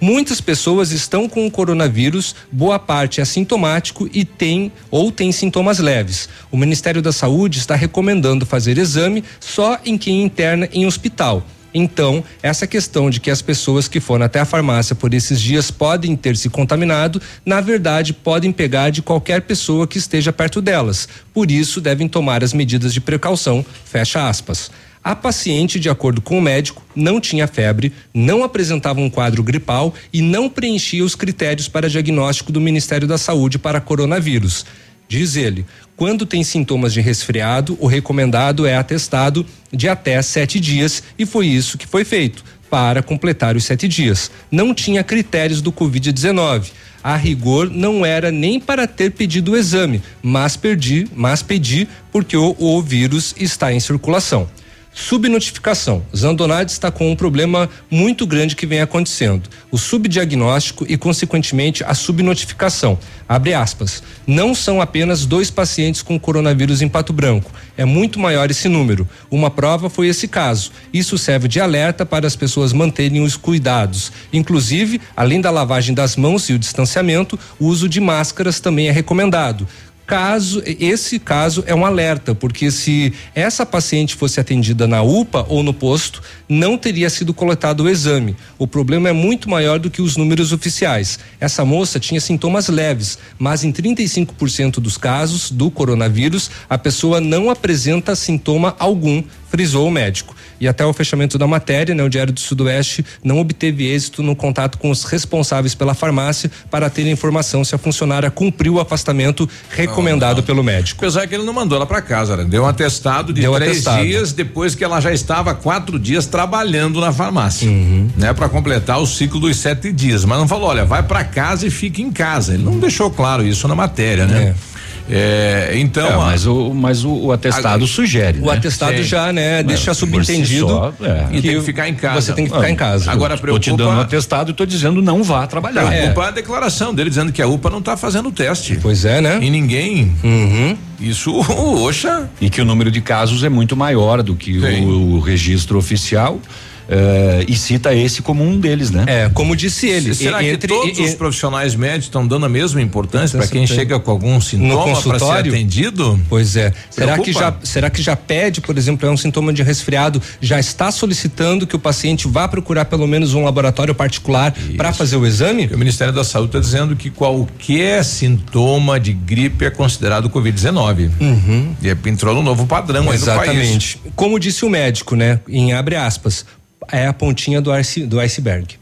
Muitas 0.00 0.40
pessoas 0.40 0.90
estão 0.92 1.28
com 1.28 1.46
o 1.46 1.50
coronavírus, 1.50 2.34
boa 2.52 2.78
parte 2.78 3.20
é 3.20 3.22
assintomático 3.22 4.08
e 4.12 4.24
tem 4.24 4.70
ou 4.90 5.10
tem 5.10 5.32
sintomas 5.32 5.78
leves. 5.78 6.28
O 6.50 6.56
Ministério 6.56 7.00
da 7.00 7.12
Saúde 7.12 7.58
está 7.58 7.74
recomendando 7.74 8.44
fazer 8.44 8.76
exame 8.76 9.24
só 9.40 9.78
em 9.84 9.96
quem 9.96 10.22
interna 10.22 10.68
em 10.72 10.86
hospital 10.86 11.42
então, 11.74 12.22
essa 12.40 12.68
questão 12.68 13.10
de 13.10 13.18
que 13.18 13.32
as 13.32 13.42
pessoas 13.42 13.88
que 13.88 13.98
foram 13.98 14.24
até 14.24 14.38
a 14.38 14.44
farmácia 14.44 14.94
por 14.94 15.12
esses 15.12 15.40
dias 15.40 15.72
podem 15.72 16.14
ter 16.14 16.36
se 16.36 16.48
contaminado, 16.48 17.20
na 17.44 17.60
verdade, 17.60 18.12
podem 18.12 18.52
pegar 18.52 18.90
de 18.90 19.02
qualquer 19.02 19.42
pessoa 19.42 19.84
que 19.84 19.98
esteja 19.98 20.32
perto 20.32 20.62
delas. 20.62 21.08
Por 21.32 21.50
isso, 21.50 21.80
devem 21.80 22.06
tomar 22.06 22.44
as 22.44 22.52
medidas 22.52 22.94
de 22.94 23.00
precaução. 23.00 23.66
Fecha 23.84 24.28
aspas. 24.28 24.70
A 25.02 25.16
paciente, 25.16 25.80
de 25.80 25.90
acordo 25.90 26.22
com 26.22 26.38
o 26.38 26.40
médico, 26.40 26.82
não 26.94 27.20
tinha 27.20 27.46
febre, 27.48 27.92
não 28.14 28.44
apresentava 28.44 29.00
um 29.00 29.10
quadro 29.10 29.42
gripal 29.42 29.92
e 30.12 30.22
não 30.22 30.48
preenchia 30.48 31.04
os 31.04 31.16
critérios 31.16 31.68
para 31.68 31.90
diagnóstico 31.90 32.52
do 32.52 32.60
Ministério 32.60 33.08
da 33.08 33.18
Saúde 33.18 33.58
para 33.58 33.80
coronavírus. 33.80 34.64
Diz 35.06 35.36
ele, 35.36 35.66
quando 35.96 36.26
tem 36.26 36.42
sintomas 36.42 36.92
de 36.92 37.00
resfriado, 37.00 37.76
o 37.80 37.86
recomendado 37.86 38.66
é 38.66 38.76
atestado 38.76 39.46
de 39.72 39.88
até 39.88 40.20
sete 40.22 40.58
dias 40.58 41.02
e 41.18 41.24
foi 41.24 41.46
isso 41.46 41.78
que 41.78 41.86
foi 41.86 42.04
feito 42.04 42.44
para 42.68 43.02
completar 43.02 43.54
os 43.56 43.64
sete 43.64 43.86
dias. 43.86 44.30
Não 44.50 44.74
tinha 44.74 45.04
critérios 45.04 45.60
do 45.60 45.72
Covid-19. 45.72 46.72
A 47.02 47.16
rigor 47.16 47.70
não 47.70 48.04
era 48.04 48.32
nem 48.32 48.58
para 48.58 48.86
ter 48.86 49.12
pedido 49.12 49.52
o 49.52 49.56
exame, 49.56 50.02
mas 50.22 50.56
perdi, 50.56 51.06
mas 51.14 51.42
pedi 51.42 51.86
porque 52.10 52.36
o, 52.36 52.56
o 52.58 52.82
vírus 52.82 53.34
está 53.38 53.72
em 53.72 53.78
circulação. 53.78 54.48
Subnotificação. 54.94 56.06
Zandoná 56.16 56.62
destacou 56.62 57.10
um 57.10 57.16
problema 57.16 57.68
muito 57.90 58.24
grande 58.24 58.54
que 58.54 58.64
vem 58.64 58.80
acontecendo: 58.80 59.50
o 59.68 59.76
subdiagnóstico 59.76 60.86
e, 60.88 60.96
consequentemente, 60.96 61.82
a 61.82 61.94
subnotificação. 61.94 62.96
Abre 63.28 63.54
aspas. 63.54 64.04
Não 64.24 64.54
são 64.54 64.80
apenas 64.80 65.26
dois 65.26 65.50
pacientes 65.50 66.00
com 66.00 66.18
coronavírus 66.18 66.80
em 66.80 66.88
Pato 66.88 67.12
Branco. 67.12 67.50
É 67.76 67.84
muito 67.84 68.20
maior 68.20 68.48
esse 68.50 68.68
número. 68.68 69.08
Uma 69.28 69.50
prova 69.50 69.90
foi 69.90 70.06
esse 70.06 70.28
caso. 70.28 70.70
Isso 70.92 71.18
serve 71.18 71.48
de 71.48 71.60
alerta 71.60 72.06
para 72.06 72.26
as 72.26 72.36
pessoas 72.36 72.72
manterem 72.72 73.20
os 73.20 73.36
cuidados. 73.36 74.12
Inclusive, 74.32 75.00
além 75.16 75.40
da 75.40 75.50
lavagem 75.50 75.92
das 75.92 76.14
mãos 76.14 76.48
e 76.48 76.52
o 76.52 76.58
distanciamento, 76.58 77.36
o 77.58 77.66
uso 77.66 77.88
de 77.88 78.00
máscaras 78.00 78.60
também 78.60 78.88
é 78.88 78.92
recomendado 78.92 79.66
caso 80.06 80.62
esse 80.64 81.18
caso 81.18 81.64
é 81.66 81.74
um 81.74 81.84
alerta, 81.84 82.34
porque 82.34 82.70
se 82.70 83.12
essa 83.34 83.64
paciente 83.64 84.14
fosse 84.14 84.40
atendida 84.40 84.86
na 84.86 85.02
UPA 85.02 85.46
ou 85.48 85.62
no 85.62 85.72
posto, 85.72 86.22
não 86.48 86.76
teria 86.76 87.08
sido 87.08 87.32
coletado 87.32 87.84
o 87.84 87.88
exame. 87.88 88.36
O 88.58 88.66
problema 88.66 89.08
é 89.08 89.12
muito 89.12 89.48
maior 89.48 89.78
do 89.78 89.90
que 89.90 90.02
os 90.02 90.16
números 90.16 90.52
oficiais. 90.52 91.18
Essa 91.40 91.64
moça 91.64 91.98
tinha 91.98 92.20
sintomas 92.20 92.68
leves, 92.68 93.18
mas 93.38 93.64
em 93.64 93.72
35% 93.72 94.74
dos 94.74 94.96
casos 94.96 95.50
do 95.50 95.70
coronavírus, 95.70 96.50
a 96.68 96.76
pessoa 96.76 97.20
não 97.20 97.50
apresenta 97.50 98.14
sintoma 98.14 98.76
algum, 98.78 99.22
frisou 99.54 99.86
o 99.86 99.90
médico 99.90 100.34
e 100.60 100.66
até 100.66 100.84
o 100.84 100.92
fechamento 100.92 101.38
da 101.38 101.46
matéria, 101.46 101.94
né, 101.94 102.02
o 102.02 102.08
Diário 102.08 102.32
do 102.32 102.40
Sudoeste 102.40 103.06
não 103.22 103.38
obteve 103.38 103.88
êxito 103.88 104.20
no 104.20 104.34
contato 104.34 104.78
com 104.78 104.90
os 104.90 105.04
responsáveis 105.04 105.76
pela 105.76 105.94
farmácia 105.94 106.50
para 106.68 106.90
ter 106.90 107.06
informação 107.06 107.64
se 107.64 107.72
a 107.72 107.78
funcionária 107.78 108.28
cumpriu 108.32 108.74
o 108.74 108.80
afastamento 108.80 109.48
recomendado 109.70 110.30
não, 110.30 110.36
não. 110.38 110.42
pelo 110.42 110.64
médico. 110.64 110.98
Apesar 111.04 111.28
que 111.28 111.36
ele 111.36 111.44
não 111.44 111.52
mandou 111.52 111.76
ela 111.76 111.86
para 111.86 112.02
casa, 112.02 112.36
né? 112.36 112.44
deu 112.44 112.64
um 112.64 112.66
atestado 112.66 113.32
de 113.32 113.42
deu 113.42 113.54
três 113.54 113.70
atestado. 113.70 114.02
dias 114.02 114.32
depois 114.32 114.74
que 114.74 114.82
ela 114.82 115.00
já 115.00 115.12
estava 115.12 115.54
quatro 115.54 116.00
dias 116.00 116.26
trabalhando 116.26 117.00
na 117.00 117.12
farmácia, 117.12 117.68
uhum. 117.68 118.10
né, 118.16 118.32
para 118.32 118.48
completar 118.48 119.00
o 119.00 119.06
ciclo 119.06 119.38
dos 119.38 119.56
sete 119.56 119.92
dias. 119.92 120.24
Mas 120.24 120.36
não 120.36 120.48
falou, 120.48 120.68
olha, 120.68 120.84
vai 120.84 121.04
para 121.04 121.22
casa 121.22 121.64
e 121.64 121.70
fique 121.70 122.02
em 122.02 122.10
casa. 122.10 122.54
Ele 122.54 122.64
não 122.64 122.80
deixou 122.80 123.08
claro 123.08 123.46
isso 123.46 123.68
na 123.68 123.76
matéria, 123.76 124.26
né? 124.26 124.54
É. 124.70 124.73
É, 125.08 125.72
então. 125.74 126.06
É, 126.06 126.16
mas 126.16 126.46
o, 126.46 126.72
mas 126.72 127.04
o, 127.04 127.12
o 127.12 127.32
atestado 127.32 127.84
a, 127.84 127.88
sugere. 127.88 128.40
O 128.40 128.46
né? 128.46 128.52
atestado 128.52 128.96
Sim. 128.96 129.02
já, 129.02 129.32
né, 129.32 129.62
deixa 129.62 129.92
subentendido. 129.92 130.66
Si 130.98 131.04
é. 131.04 131.28
E 131.32 131.42
tem 131.42 131.58
que 131.58 131.60
ficar 131.62 131.88
em 131.88 131.94
casa. 131.94 132.20
Você 132.20 132.32
tem 132.32 132.46
que 132.46 132.52
ficar 132.52 132.70
em 132.70 132.76
casa. 132.76 133.10
Agora, 133.10 133.36
preocupa. 133.36 133.60
Estou 133.60 133.76
te 133.76 133.78
dando 133.78 133.96
um 133.96 134.00
atestado 134.00 134.50
e 134.50 134.52
estou 134.52 134.66
dizendo 134.66 135.02
não 135.02 135.22
vá 135.22 135.46
trabalhar. 135.46 135.86
Preocupa 135.86 136.24
é. 136.24 136.28
a 136.28 136.30
declaração 136.30 136.94
dele 136.94 137.10
dizendo 137.10 137.32
que 137.32 137.42
a 137.42 137.46
UPA 137.46 137.70
não 137.70 137.78
está 137.78 137.96
fazendo 137.96 138.28
o 138.28 138.32
teste. 138.32 138.78
Pois 138.80 139.04
é, 139.04 139.20
né? 139.20 139.38
E 139.42 139.50
ninguém. 139.50 140.14
Uhum. 140.22 140.76
Isso, 141.00 141.34
oxa. 141.84 142.30
E 142.40 142.48
que 142.48 142.60
o 142.60 142.64
número 142.64 142.90
de 142.90 143.00
casos 143.00 143.44
é 143.44 143.48
muito 143.48 143.76
maior 143.76 144.22
do 144.22 144.34
que 144.34 144.58
o, 144.58 145.16
o 145.16 145.20
registro 145.20 145.78
oficial. 145.78 146.40
Uh, 146.84 147.44
e 147.48 147.56
cita 147.56 147.94
esse 147.94 148.20
como 148.20 148.44
um 148.44 148.58
deles, 148.58 148.90
né? 148.90 149.04
É, 149.06 149.30
como 149.32 149.56
disse 149.56 149.88
ele. 149.88 150.14
será 150.14 150.42
e, 150.42 150.46
que 150.46 150.52
entre, 150.52 150.68
todos 150.68 150.98
e, 150.98 151.02
os 151.02 151.14
profissionais 151.14 151.74
médicos 151.74 152.04
estão 152.06 152.26
dando 152.26 152.44
a 152.44 152.48
mesma 152.48 152.80
importância 152.82 153.38
para 153.38 153.48
quem 153.48 153.66
chega 153.66 153.98
com 153.98 154.10
algum 154.10 154.40
sintoma 154.40 155.00
para 155.00 155.18
ser 155.18 155.48
atendido? 155.48 156.20
Pois 156.28 156.56
é. 156.56 156.72
Será 156.90 157.18
que, 157.18 157.32
já, 157.32 157.54
será 157.62 157.88
que 157.88 158.02
já 158.02 158.14
pede, 158.14 158.60
por 158.60 158.76
exemplo, 158.76 159.08
é 159.08 159.10
um 159.10 159.16
sintoma 159.16 159.52
de 159.52 159.62
resfriado, 159.62 160.20
já 160.40 160.60
está 160.60 160.90
solicitando 160.90 161.66
que 161.66 161.74
o 161.74 161.78
paciente 161.78 162.28
vá 162.28 162.46
procurar 162.46 162.84
pelo 162.84 163.06
menos 163.06 163.32
um 163.32 163.44
laboratório 163.44 163.94
particular 163.94 164.54
para 164.76 164.92
fazer 164.92 165.16
o 165.16 165.26
exame? 165.26 165.66
O 165.72 165.78
Ministério 165.78 166.12
da 166.12 166.24
Saúde 166.24 166.48
está 166.48 166.60
dizendo 166.60 166.94
que 166.94 167.08
qualquer 167.08 168.04
sintoma 168.04 169.00
de 169.00 169.12
gripe 169.12 169.64
é 169.64 169.70
considerado 169.70 170.28
Covid-19. 170.28 171.10
Uhum. 171.20 171.74
E 171.82 172.08
entrou 172.08 172.34
no 172.34 172.42
novo 172.42 172.66
padrão 172.66 173.12
Exatamente. 173.12 173.98
Como 174.14 174.38
disse 174.38 174.64
o 174.64 174.70
médico, 174.70 175.16
né? 175.16 175.40
Em 175.48 175.72
abre 175.72 175.96
aspas 175.96 176.44
é 176.90 177.06
a 177.06 177.12
pontinha 177.12 177.60
do, 177.60 177.70
do 178.06 178.20
iceberg. 178.20 178.76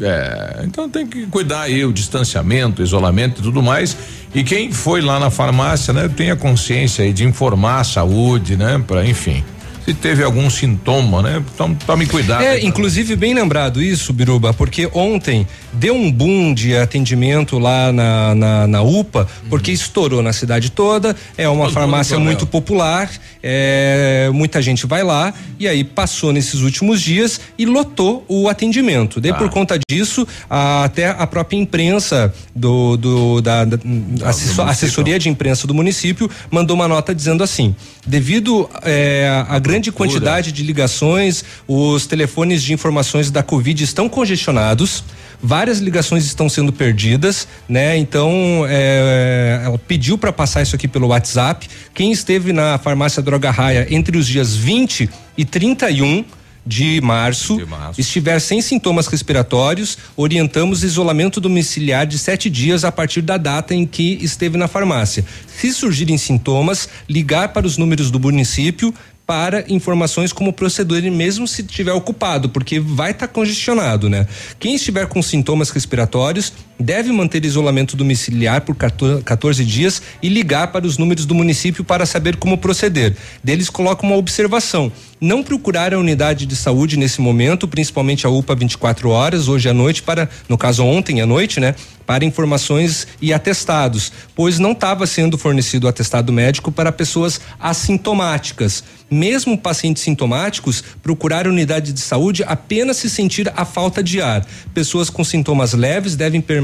É, 0.00 0.62
então 0.64 0.88
tem 0.88 1.06
que 1.06 1.26
cuidar 1.26 1.62
aí 1.62 1.84
o 1.84 1.92
distanciamento, 1.92 2.82
isolamento 2.82 3.40
e 3.40 3.44
tudo 3.44 3.62
mais. 3.62 3.96
E 4.34 4.42
quem 4.42 4.72
foi 4.72 5.00
lá 5.00 5.20
na 5.20 5.30
farmácia, 5.30 5.92
né, 5.92 6.08
tenha 6.08 6.34
consciência 6.34 7.04
aí 7.04 7.12
de 7.12 7.24
informar 7.24 7.80
a 7.80 7.84
saúde, 7.84 8.56
né, 8.56 8.82
para 8.84 9.06
enfim. 9.06 9.44
Se 9.84 9.92
teve 9.92 10.22
algum 10.24 10.48
sintoma, 10.48 11.22
né? 11.22 11.42
Então 11.54 11.74
tome 11.74 12.06
cuidado. 12.06 12.42
É, 12.42 12.60
inclusive 12.64 13.14
bem 13.16 13.34
lembrado 13.34 13.82
isso, 13.82 14.12
Biruba, 14.12 14.54
porque 14.54 14.88
ontem 14.94 15.46
deu 15.72 15.94
um 15.94 16.10
boom 16.10 16.54
de 16.54 16.74
atendimento 16.74 17.58
lá 17.58 17.92
na, 17.92 18.34
na, 18.34 18.66
na 18.66 18.82
UPA, 18.82 19.28
porque 19.50 19.70
uhum. 19.70 19.74
estourou 19.74 20.22
na 20.22 20.32
cidade 20.32 20.70
toda, 20.70 21.14
é 21.36 21.48
uma 21.48 21.64
Todo 21.64 21.74
farmácia 21.74 22.18
muito 22.18 22.46
popular, 22.46 23.10
é, 23.42 24.30
muita 24.32 24.62
gente 24.62 24.86
vai 24.86 25.02
lá, 25.02 25.34
e 25.58 25.68
aí 25.68 25.84
passou 25.84 26.32
nesses 26.32 26.60
últimos 26.60 27.02
dias 27.02 27.40
e 27.58 27.66
lotou 27.66 28.24
o 28.26 28.48
atendimento. 28.48 29.20
Daí 29.20 29.32
ah. 29.32 29.34
por 29.34 29.50
conta 29.50 29.78
disso, 29.88 30.26
a, 30.48 30.84
até 30.84 31.08
a 31.08 31.26
própria 31.26 31.58
imprensa 31.58 32.32
do, 32.54 32.96
do 32.96 33.40
da, 33.42 33.64
da 33.64 33.78
assessor, 34.24 34.68
assessoria 34.68 35.18
de 35.18 35.28
imprensa 35.28 35.66
do 35.66 35.74
município 35.74 36.30
mandou 36.50 36.74
uma 36.74 36.88
nota 36.88 37.14
dizendo 37.14 37.44
assim: 37.44 37.74
devido 38.06 38.68
é, 38.82 39.44
à 39.48 39.58
grande 39.58 39.73
quantidade 39.92 40.52
de 40.52 40.62
ligações, 40.62 41.44
os 41.66 42.06
telefones 42.06 42.62
de 42.62 42.72
informações 42.72 43.30
da 43.30 43.42
Covid 43.42 43.82
estão 43.82 44.08
congestionados 44.08 45.04
várias 45.44 45.78
ligações 45.78 46.24
estão 46.24 46.48
sendo 46.48 46.72
perdidas, 46.72 47.46
né? 47.68 47.98
Então, 47.98 48.64
é, 48.66 49.60
ela 49.62 49.78
pediu 49.78 50.16
para 50.16 50.32
passar 50.32 50.62
isso 50.62 50.74
aqui 50.74 50.88
pelo 50.88 51.08
WhatsApp. 51.08 51.68
Quem 51.92 52.10
esteve 52.10 52.50
na 52.50 52.78
farmácia 52.78 53.22
Droga 53.22 53.50
Raia 53.50 53.86
entre 53.90 54.16
os 54.16 54.26
dias 54.26 54.56
20 54.56 55.10
e 55.36 55.44
31 55.44 56.24
de 56.66 56.98
março, 57.02 57.58
de 57.58 57.66
março, 57.66 58.00
estiver 58.00 58.40
sem 58.40 58.62
sintomas 58.62 59.06
respiratórios, 59.06 59.98
orientamos 60.16 60.82
isolamento 60.82 61.38
domiciliar 61.38 62.06
de 62.06 62.18
sete 62.18 62.48
dias 62.48 62.84
a 62.84 62.90
partir 62.90 63.20
da 63.20 63.36
data 63.36 63.74
em 63.74 63.84
que 63.84 64.18
esteve 64.22 64.56
na 64.56 64.66
farmácia. 64.66 65.26
Se 65.46 65.70
surgirem 65.74 66.16
sintomas, 66.16 66.88
ligar 67.06 67.52
para 67.52 67.66
os 67.66 67.76
números 67.76 68.10
do 68.10 68.18
município 68.18 68.94
para 69.26 69.64
informações 69.72 70.32
como 70.32 70.52
proceder 70.52 71.10
mesmo 71.10 71.48
se 71.48 71.62
estiver 71.62 71.92
ocupado, 71.92 72.48
porque 72.48 72.78
vai 72.78 73.12
estar 73.12 73.26
tá 73.26 73.32
congestionado, 73.32 74.10
né? 74.10 74.26
Quem 74.58 74.74
estiver 74.74 75.06
com 75.06 75.22
sintomas 75.22 75.70
respiratórios 75.70 76.52
deve 76.78 77.12
manter 77.12 77.44
isolamento 77.44 77.96
domiciliar 77.96 78.62
por 78.62 78.76
14 78.76 79.64
dias 79.64 80.02
e 80.22 80.28
ligar 80.28 80.72
para 80.72 80.86
os 80.86 80.98
números 80.98 81.24
do 81.24 81.34
município 81.34 81.84
para 81.84 82.06
saber 82.06 82.36
como 82.36 82.58
proceder. 82.58 83.16
Deles 83.42 83.70
colocam 83.70 84.08
uma 84.08 84.18
observação: 84.18 84.90
não 85.20 85.42
procurar 85.42 85.94
a 85.94 85.98
unidade 85.98 86.46
de 86.46 86.56
saúde 86.56 86.96
nesse 86.96 87.20
momento, 87.20 87.68
principalmente 87.68 88.26
a 88.26 88.30
UPA 88.30 88.54
24 88.54 89.08
horas 89.10 89.48
hoje 89.48 89.68
à 89.68 89.74
noite 89.74 90.02
para, 90.02 90.28
no 90.48 90.58
caso 90.58 90.84
ontem 90.84 91.20
à 91.20 91.26
noite, 91.26 91.60
né? 91.60 91.74
para 92.06 92.22
informações 92.22 93.06
e 93.18 93.32
atestados, 93.32 94.12
pois 94.34 94.58
não 94.58 94.72
estava 94.72 95.06
sendo 95.06 95.38
fornecido 95.38 95.88
atestado 95.88 96.30
médico 96.34 96.70
para 96.70 96.92
pessoas 96.92 97.40
assintomáticas. 97.58 98.84
Mesmo 99.10 99.56
pacientes 99.56 100.02
sintomáticos, 100.02 100.84
procurar 101.02 101.46
a 101.46 101.48
unidade 101.48 101.94
de 101.94 102.00
saúde 102.00 102.44
apenas 102.46 102.98
se 102.98 103.08
sentir 103.08 103.50
a 103.56 103.64
falta 103.64 104.02
de 104.02 104.20
ar. 104.20 104.44
Pessoas 104.74 105.08
com 105.08 105.24
sintomas 105.24 105.72
leves 105.72 106.14
devem 106.14 106.42
permanecer 106.42 106.63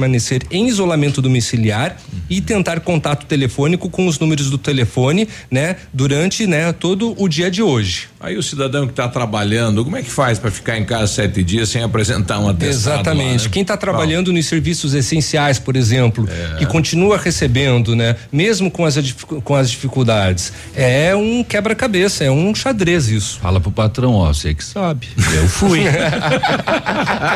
em 0.51 0.69
isolamento 0.69 1.23
domiciliar 1.23 1.97
e 2.29 2.41
tentar 2.41 2.81
contato 2.81 3.27
telefônico 3.27 3.89
com 3.89 4.07
os 4.07 4.19
números 4.19 4.51
do 4.51 4.59
telefone, 4.59 5.27
né, 5.51 5.77
durante, 5.93 6.47
né, 6.47 6.73
todo 6.73 7.15
o 7.17 7.29
dia 7.29 7.51
de 7.51 7.63
hoje. 7.63 8.10
Aí 8.23 8.37
o 8.37 8.43
cidadão 8.43 8.85
que 8.85 8.93
está 8.93 9.09
trabalhando, 9.09 9.83
como 9.83 9.97
é 9.97 10.03
que 10.03 10.11
faz 10.11 10.39
para 10.39 10.51
ficar 10.51 10.77
em 10.77 10.85
casa 10.85 11.07
sete 11.07 11.43
dias 11.43 11.71
sem 11.71 11.83
apresentar 11.83 12.39
um 12.39 12.51
atestado? 12.51 13.01
Exatamente. 13.01 13.39
Lá, 13.39 13.45
né? 13.45 13.51
Quem 13.51 13.63
está 13.63 13.79
trabalhando 13.79 14.31
nos 14.31 14.45
serviços 14.45 14.93
essenciais, 14.93 15.59
por 15.59 15.75
exemplo, 15.75 16.29
é. 16.29 16.59
que 16.59 16.67
continua 16.67 17.17
recebendo, 17.17 17.97
né? 17.97 18.17
Mesmo 18.31 18.71
com 18.71 18.85
as, 18.85 18.99
com 19.43 19.55
as 19.55 19.71
dificuldades, 19.71 20.53
é 20.77 21.17
um 21.17 21.43
quebra-cabeça, 21.43 22.23
é 22.23 22.31
um 22.31 22.55
xadrez 22.55 23.09
isso. 23.09 23.39
Fala 23.41 23.59
pro 23.59 23.71
patrão, 23.71 24.13
ó, 24.13 24.35
você 24.35 24.53
que 24.53 24.65
sabe. 24.65 25.09
Eu 25.35 25.49
fui. 25.49 25.81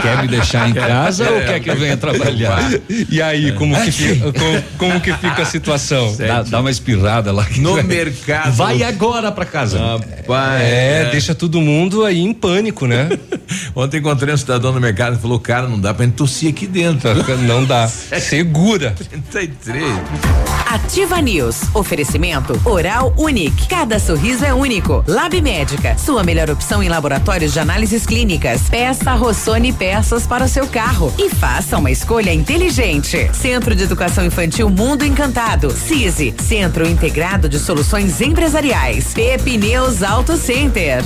quer 0.03 0.21
me 0.21 0.29
deixar 0.29 0.69
em 0.69 0.75
casa 0.75 1.25
é, 1.25 1.31
ou 1.31 1.41
quer 1.47 1.61
que 1.61 1.71
eu 1.71 1.79
venha 1.79 1.97
trabalhar? 1.97 2.61
E 3.11 3.21
aí, 3.21 3.53
como 3.53 3.75
que 3.81 3.93
fica, 3.93 4.33
como, 4.33 4.63
como, 4.79 5.01
que 5.01 5.13
fica 5.15 5.43
a 5.43 5.45
situação? 5.45 6.17
Dá, 6.17 6.43
dá, 6.43 6.61
uma 6.61 6.71
espirrada 6.71 7.33
lá. 7.33 7.47
No 7.57 7.83
mercado. 7.83 8.53
Vai 8.53 8.83
agora 8.83 9.31
para 9.31 9.45
casa. 9.45 9.79
Rapaz. 9.79 10.74
É, 10.75 11.03
é, 11.03 11.11
deixa 11.11 11.35
todo 11.35 11.61
mundo 11.61 12.05
aí 12.05 12.21
em 12.21 12.33
pânico, 12.33 12.87
né? 12.87 13.09
Ontem 13.75 13.99
encontrei 13.99 14.35
um 14.35 14.37
cidadão 14.37 14.73
no 14.73 14.81
mercado 14.81 15.17
e 15.17 15.19
falou: 15.19 15.39
cara, 15.39 15.69
não 15.69 15.79
dá 15.79 15.95
pra 15.95 16.05
gente 16.05 16.15
tossir 16.15 16.51
aqui 16.51 16.67
dentro. 16.67 17.11
Não 17.43 17.65
dá. 17.65 17.87
Segura. 18.19 18.93
33. 18.93 20.64
Ativa 20.75 21.23
News. 21.23 21.73
Oferecimento 21.73 22.61
Oral 22.65 23.15
Unique. 23.17 23.69
Cada 23.69 24.01
sorriso 24.01 24.45
é 24.45 24.53
único. 24.53 25.05
Lab 25.07 25.41
Médica. 25.41 25.97
Sua 25.97 26.25
melhor 26.25 26.51
opção 26.51 26.83
em 26.83 26.89
laboratórios 26.89 27.53
de 27.53 27.61
análises 27.61 28.05
clínicas. 28.05 28.63
Peça 28.69 29.15
Rossoni 29.15 29.73
peças 29.73 30.27
para 30.27 30.45
o 30.45 30.49
seu 30.49 30.67
carro. 30.67 31.15
E 31.17 31.31
faça 31.31 31.79
uma 31.79 31.93
escolha 31.93 32.35
inteligente. 32.35 33.31
Centro 33.33 33.73
de 33.77 33.85
Educação 33.85 34.27
Infantil 34.27 34.69
Mundo 34.69 35.05
Encantado. 35.05 35.71
CISI. 35.71 36.35
Centro 36.43 36.89
Integrado 36.89 37.49
de 37.49 37.61
Soluções 37.61 38.21
Empresariais. 38.21 39.15
Pepineus 39.15 40.03
Auto 40.03 40.37
Center. 40.37 41.05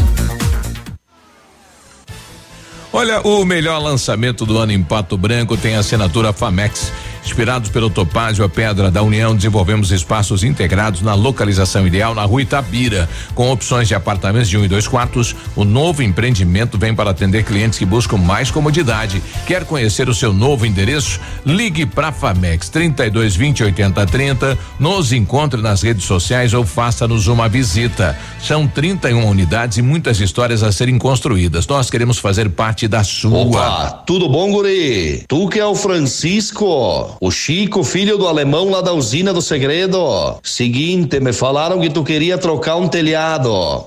Olha, 2.90 3.20
o 3.20 3.44
melhor 3.44 3.78
lançamento 3.80 4.46
do 4.46 4.56
ano 4.56 4.72
em 4.72 4.82
Pato 4.82 5.18
Branco 5.18 5.58
tem 5.58 5.76
a 5.76 5.80
assinatura 5.80 6.32
Famex. 6.32 6.90
Inspirados 7.28 7.68
pelo 7.68 7.90
Topázio, 7.90 8.42
a 8.42 8.48
Pedra 8.48 8.90
da 8.90 9.02
União, 9.02 9.36
desenvolvemos 9.36 9.92
espaços 9.92 10.42
integrados 10.42 11.02
na 11.02 11.12
localização 11.12 11.86
ideal 11.86 12.14
na 12.14 12.24
rua 12.24 12.40
Itabira, 12.40 13.06
com 13.34 13.52
opções 13.52 13.86
de 13.86 13.94
apartamentos 13.94 14.48
de 14.48 14.56
um 14.56 14.64
e 14.64 14.68
dois 14.68 14.88
quartos. 14.88 15.36
O 15.54 15.62
novo 15.62 16.02
empreendimento 16.02 16.78
vem 16.78 16.94
para 16.94 17.10
atender 17.10 17.44
clientes 17.44 17.78
que 17.78 17.84
buscam 17.84 18.16
mais 18.16 18.50
comodidade. 18.50 19.22
Quer 19.46 19.66
conhecer 19.66 20.08
o 20.08 20.14
seu 20.14 20.32
novo 20.32 20.64
endereço? 20.64 21.20
Ligue 21.44 21.84
para 21.84 22.10
Famex 22.10 22.70
32 22.70 23.36
20 23.36 23.62
80 23.64 24.06
30. 24.06 24.58
Nos 24.80 25.12
encontre 25.12 25.60
nas 25.60 25.82
redes 25.82 26.04
sociais 26.04 26.54
ou 26.54 26.64
faça-nos 26.64 27.28
uma 27.28 27.46
visita. 27.46 28.18
São 28.40 28.66
31 28.66 29.28
unidades 29.28 29.76
e 29.76 29.82
muitas 29.82 30.18
histórias 30.18 30.62
a 30.62 30.72
serem 30.72 30.96
construídas. 30.98 31.66
Nós 31.66 31.90
queremos 31.90 32.18
fazer 32.18 32.48
parte 32.48 32.88
da 32.88 33.04
sua. 33.04 33.40
Opa, 33.40 34.02
tudo 34.06 34.30
bom, 34.30 34.50
guri? 34.50 35.24
Tu 35.28 35.48
que 35.50 35.60
é 35.60 35.66
o 35.66 35.74
Francisco? 35.74 37.17
O 37.20 37.32
Chico, 37.32 37.82
filho 37.82 38.16
do 38.16 38.28
alemão 38.28 38.70
lá 38.70 38.80
da 38.80 38.92
usina 38.92 39.32
do 39.32 39.42
segredo. 39.42 40.38
Seguinte, 40.40 41.18
me 41.18 41.32
falaram 41.32 41.80
que 41.80 41.90
tu 41.90 42.04
queria 42.04 42.38
trocar 42.38 42.76
um 42.76 42.86
telhado. 42.86 43.86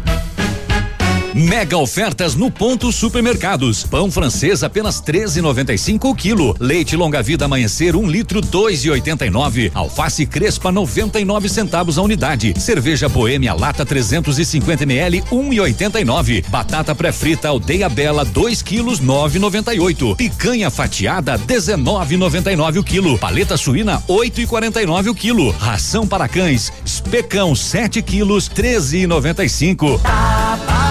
Mega 1.33 1.77
ofertas 1.77 2.35
no 2.35 2.51
ponto 2.51 2.91
supermercados. 2.91 3.85
Pão 3.85 4.11
francês 4.11 4.63
apenas 4.63 5.01
13,95 5.01 6.09
o 6.09 6.15
quilo. 6.15 6.53
Leite 6.59 6.97
longa 6.97 7.23
vida 7.23 7.45
amanhecer 7.45 7.95
um 7.95 8.05
litro 8.05 8.41
2,89. 8.41 9.71
Alface 9.73 10.25
crespa 10.25 10.73
99 10.73 11.47
centavos 11.47 11.97
a 11.97 12.01
unidade. 12.01 12.53
Cerveja 12.59 13.07
boêmia 13.07 13.53
lata 13.53 13.85
350 13.85 14.83
ml 14.83 15.21
1,89. 15.31 16.45
Batata 16.49 16.93
pré-frita 16.93 17.47
aldeia 17.47 17.87
bela 17.87 18.25
2 18.25 18.61
quilos 18.61 18.99
9,98. 18.99 20.17
Picanha 20.17 20.69
fatiada 20.69 21.39
19,99 21.39 22.79
o 22.79 22.83
quilo. 22.83 23.17
Paleta 23.17 23.55
suína 23.55 24.03
8,49 24.09 25.09
o 25.09 25.15
quilo. 25.15 25.51
Ração 25.51 26.05
para 26.05 26.27
cães 26.27 26.73
especão 26.85 27.55
7 27.55 28.01
quilos 28.01 28.49
13,95. 28.49 30.90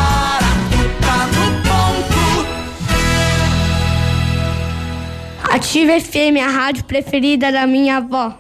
Ative 5.61 6.01
FM, 6.01 6.41
a 6.43 6.49
rádio 6.49 6.85
preferida 6.85 7.53
da 7.53 7.67
minha 7.67 7.99
avó. 7.99 8.35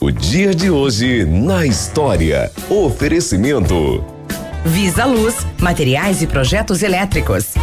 O 0.00 0.10
dia 0.10 0.52
de 0.52 0.68
hoje 0.68 1.24
na 1.24 1.64
história. 1.64 2.50
Oferecimento. 2.68 4.04
Visa 4.64 5.04
Luz, 5.04 5.46
materiais 5.60 6.20
e 6.20 6.26
projetos 6.26 6.82
elétricos. 6.82 7.54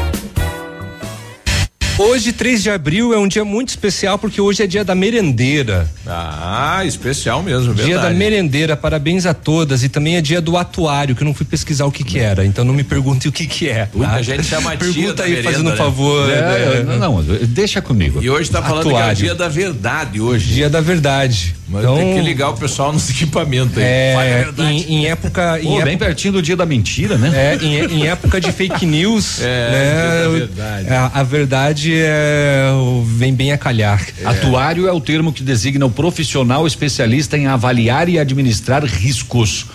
Hoje, 1.97 2.34
3 2.34 2.62
de 2.62 2.69
abril, 2.69 3.13
é 3.13 3.17
um 3.17 3.25
dia 3.25 3.45
muito 3.45 3.69
especial 3.69 4.19
porque 4.19 4.41
hoje 4.41 4.62
é 4.62 4.67
dia 4.67 4.84
da 4.84 4.93
merendeira. 4.93 5.89
Ah, 6.05 6.81
especial 6.86 7.41
mesmo, 7.41 7.73
Dia 7.73 7.86
verdade. 7.86 8.08
da 8.13 8.13
merendeira, 8.13 8.75
parabéns 8.75 9.25
a 9.25 9.34
todas. 9.34 9.81
E 9.81 9.88
também 9.88 10.17
é 10.17 10.21
dia 10.21 10.41
do 10.41 10.58
atuário, 10.58 11.15
que 11.15 11.23
eu 11.23 11.25
não 11.25 11.34
fui 11.34 11.45
pesquisar 11.45 11.86
o 11.86 11.91
que 11.91 12.03
que 12.03 12.19
era, 12.19 12.45
então 12.45 12.65
não 12.65 12.73
me 12.73 12.84
pergunte 12.84 13.29
o 13.29 13.31
que 13.31 13.47
que 13.47 13.69
é. 13.69 13.88
Muita 13.93 14.21
gente 14.21 14.43
chama 14.43 14.71
tia 14.75 14.79
Pergunta 14.91 15.23
aí, 15.23 15.29
merenda, 15.29 15.51
fazendo 15.51 15.67
um 15.67 15.71
né? 15.71 15.77
favor. 15.77 16.29
É, 16.29 16.84
né? 16.84 16.97
não, 16.99 17.21
não, 17.21 17.23
deixa 17.47 17.81
comigo. 17.81 18.21
E 18.21 18.29
hoje 18.29 18.51
tá 18.51 18.62
falando 18.62 18.84
que 18.84 18.89
é 18.89 18.97
Atuário. 18.97 19.15
dia 19.15 19.34
da 19.36 19.47
verdade 19.47 20.19
hoje. 20.19 20.53
Dia 20.53 20.69
da 20.69 20.81
verdade. 20.81 21.55
Mas 21.67 21.81
então, 21.81 21.95
tem 21.97 22.13
que 22.13 22.21
ligar 22.21 22.49
o 22.49 22.53
pessoal 22.58 22.91
nos 22.93 23.10
equipamentos 23.10 23.75
aí. 23.77 23.84
A 23.84 23.88
é, 24.23 24.43
verdade. 24.43 24.69
em, 24.69 24.96
em 24.98 25.06
época. 25.08 25.60
Pô, 25.63 25.69
em 25.69 25.83
bem 25.83 25.93
época 25.93 26.06
pertinho 26.06 26.33
do 26.33 26.41
dia 26.41 26.56
da 26.58 26.65
mentira, 26.65 27.17
né? 27.17 27.31
é, 27.33 27.65
em, 27.65 28.02
em 28.02 28.08
época 28.08 28.39
de 28.39 28.52
fake 28.52 28.85
news, 28.85 29.39
É, 29.46 29.71
né, 29.71 30.12
dia 30.12 30.21
da 30.23 30.29
o- 30.29 30.33
verdade. 30.33 30.89
A, 30.89 31.12
a 31.21 31.23
verdade 31.23 31.85
é, 31.94 32.69
vem 33.06 33.33
bem 33.33 33.52
a 33.52 33.58
calhar. 33.58 34.06
Atuário 34.23 34.88
é 34.88 34.92
o 34.92 35.00
termo 35.00 35.31
que 35.31 35.44
designa 35.44 35.86
o 35.86 35.92
profissional 35.92 36.65
especialista 36.65 37.38
em 37.38 37.48
avaliar 37.48 38.10
e 38.10 38.19
administrar 38.19 38.83
riscos. 38.83 39.65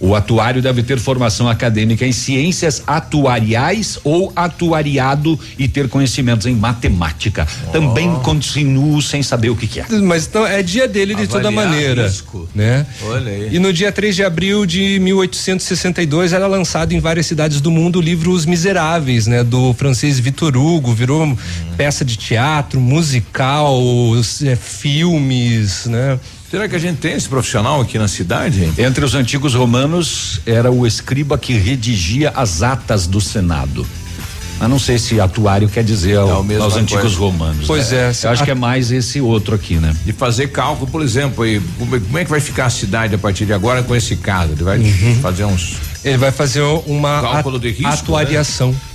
O 0.00 0.14
atuário 0.14 0.60
deve 0.60 0.82
ter 0.82 0.98
formação 0.98 1.48
acadêmica 1.48 2.04
em 2.06 2.12
ciências 2.12 2.82
atuariais 2.86 3.98
ou 4.04 4.32
atuariado 4.34 5.38
e 5.58 5.68
ter 5.68 5.88
conhecimentos 5.88 6.46
em 6.46 6.54
matemática. 6.54 7.46
Também 7.72 8.14
continuo 8.16 9.00
sem 9.00 9.22
saber 9.22 9.50
o 9.50 9.56
que, 9.56 9.66
que 9.66 9.80
é. 9.80 9.86
Mas 10.02 10.26
então 10.26 10.46
é 10.46 10.62
dia 10.62 10.86
dele 10.88 11.14
de 11.14 11.26
toda 11.26 11.50
maneira, 11.50 12.06
risco. 12.06 12.48
né? 12.54 12.86
Olha 13.06 13.30
aí. 13.30 13.54
E 13.54 13.58
no 13.58 13.72
dia 13.72 13.92
3 13.92 14.16
de 14.16 14.24
abril 14.24 14.66
de 14.66 14.98
1862 15.00 16.32
era 16.32 16.46
lançado 16.46 16.92
em 16.92 17.00
várias 17.00 17.26
cidades 17.26 17.60
do 17.60 17.70
mundo 17.70 17.98
o 17.98 18.02
livro 18.02 18.30
Os 18.30 18.44
Miseráveis, 18.44 19.26
né, 19.26 19.44
do 19.44 19.72
francês 19.74 20.18
Victor 20.18 20.56
Hugo, 20.56 20.92
virou 20.92 21.36
peça 21.76 22.04
de 22.04 22.16
teatro, 22.16 22.80
musical, 22.80 23.80
é, 24.44 24.56
filmes, 24.56 25.86
né? 25.86 26.18
Será 26.54 26.68
que 26.68 26.76
a 26.76 26.78
gente 26.78 26.98
tem 26.98 27.14
esse 27.14 27.28
profissional 27.28 27.80
aqui 27.80 27.98
na 27.98 28.06
cidade? 28.06 28.70
Entre 28.78 29.04
os 29.04 29.16
antigos 29.16 29.54
romanos 29.54 30.40
era 30.46 30.70
o 30.70 30.86
escriba 30.86 31.36
que 31.36 31.52
redigia 31.54 32.30
as 32.32 32.62
atas 32.62 33.08
do 33.08 33.20
Senado. 33.20 33.84
Mas 34.60 34.70
não 34.70 34.78
sei 34.78 34.96
se 34.96 35.20
atuário 35.20 35.68
quer 35.68 35.82
dizer 35.82 36.16
ao, 36.16 36.46
É 36.48 36.56
aos 36.58 36.76
antigos 36.76 37.02
coisa. 37.16 37.18
romanos. 37.18 37.66
Pois 37.66 37.90
né? 37.90 38.12
é, 38.22 38.26
Eu 38.26 38.30
acho 38.30 38.44
que 38.44 38.52
é 38.52 38.54
mais 38.54 38.92
esse 38.92 39.20
outro 39.20 39.52
aqui, 39.56 39.74
né? 39.78 39.92
De 40.06 40.12
fazer 40.12 40.46
cálculo, 40.46 40.88
por 40.88 41.02
exemplo, 41.02 41.42
aí, 41.42 41.60
como 41.76 41.96
é- 41.96 41.98
como 41.98 42.18
é 42.18 42.24
que 42.24 42.30
vai 42.30 42.38
ficar 42.38 42.66
a 42.66 42.70
cidade 42.70 43.16
a 43.16 43.18
partir 43.18 43.46
de 43.46 43.52
agora 43.52 43.82
com 43.82 43.96
esse 43.96 44.14
caso? 44.14 44.52
Ele 44.52 44.62
vai 44.62 44.78
Uhum. 44.78 45.18
fazer 45.20 45.44
uns 45.46 45.74
Ele 46.04 46.18
vai 46.18 46.30
fazer 46.30 46.60
uma 46.86 47.20
Cálculo 47.22 47.58
de 47.58 47.70
risco, 47.70 47.86
né? 47.88 47.94
atuariação. 47.94 48.76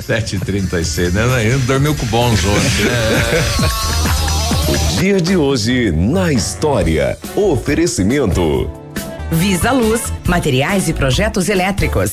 7h36, 0.00 1.12
né? 1.12 1.44
Ele 1.44 1.58
dormiu 1.58 1.94
com 1.94 2.06
bons 2.06 2.40
ontem, 2.44 2.84
né? 2.84 3.70
O 4.68 5.00
dia 5.00 5.20
de 5.20 5.36
hoje 5.36 5.90
na 5.92 6.32
história. 6.32 7.18
Oferecimento. 7.36 8.70
Visa 9.30 9.70
Luz, 9.70 10.12
materiais 10.26 10.88
e 10.88 10.92
projetos 10.94 11.48
elétricos. 11.48 12.12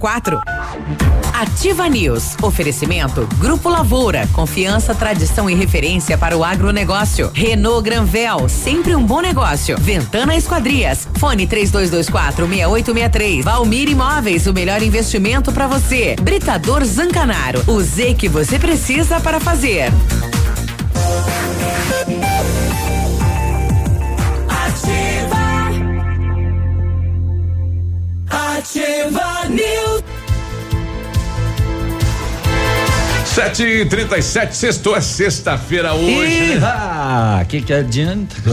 Ativa 1.31 1.87
News. 1.87 2.35
Oferecimento 2.41 3.27
Grupo 3.37 3.69
Lavoura. 3.69 4.27
Confiança, 4.33 4.95
tradição 4.95 5.47
e 5.47 5.53
referência 5.53 6.17
para 6.17 6.35
o 6.35 6.43
agronegócio. 6.43 7.29
Renault 7.33 7.83
Granvel. 7.83 8.49
Sempre 8.49 8.95
um 8.95 9.05
bom 9.05 9.21
negócio. 9.21 9.77
Ventana 9.77 10.35
Esquadrias. 10.35 11.07
Fone 11.19 11.45
3224 11.45 12.47
6863. 12.47 13.45
Valmir 13.45 13.89
Imóveis. 13.89 14.47
O 14.47 14.53
melhor 14.53 14.81
investimento 14.81 15.51
para 15.51 15.67
você. 15.67 16.15
Britador 16.19 16.83
Zancanaro. 16.83 17.63
O 17.67 17.79
Z 17.79 18.15
que 18.15 18.27
você 18.27 18.57
precisa 18.57 19.19
para 19.19 19.39
fazer. 19.39 19.91
Ativa 28.61 29.49
News. 29.49 30.10
7 33.31 33.63
e 33.63 33.85
37 33.85 34.53
sextou, 34.53 34.93
é 34.93 34.99
sexta-feira 34.99 35.93
hoje, 35.93 36.55
né? 36.55 36.59
Ah, 36.61 37.45
que 37.47 37.61
que 37.61 37.71
adianta? 37.71 38.35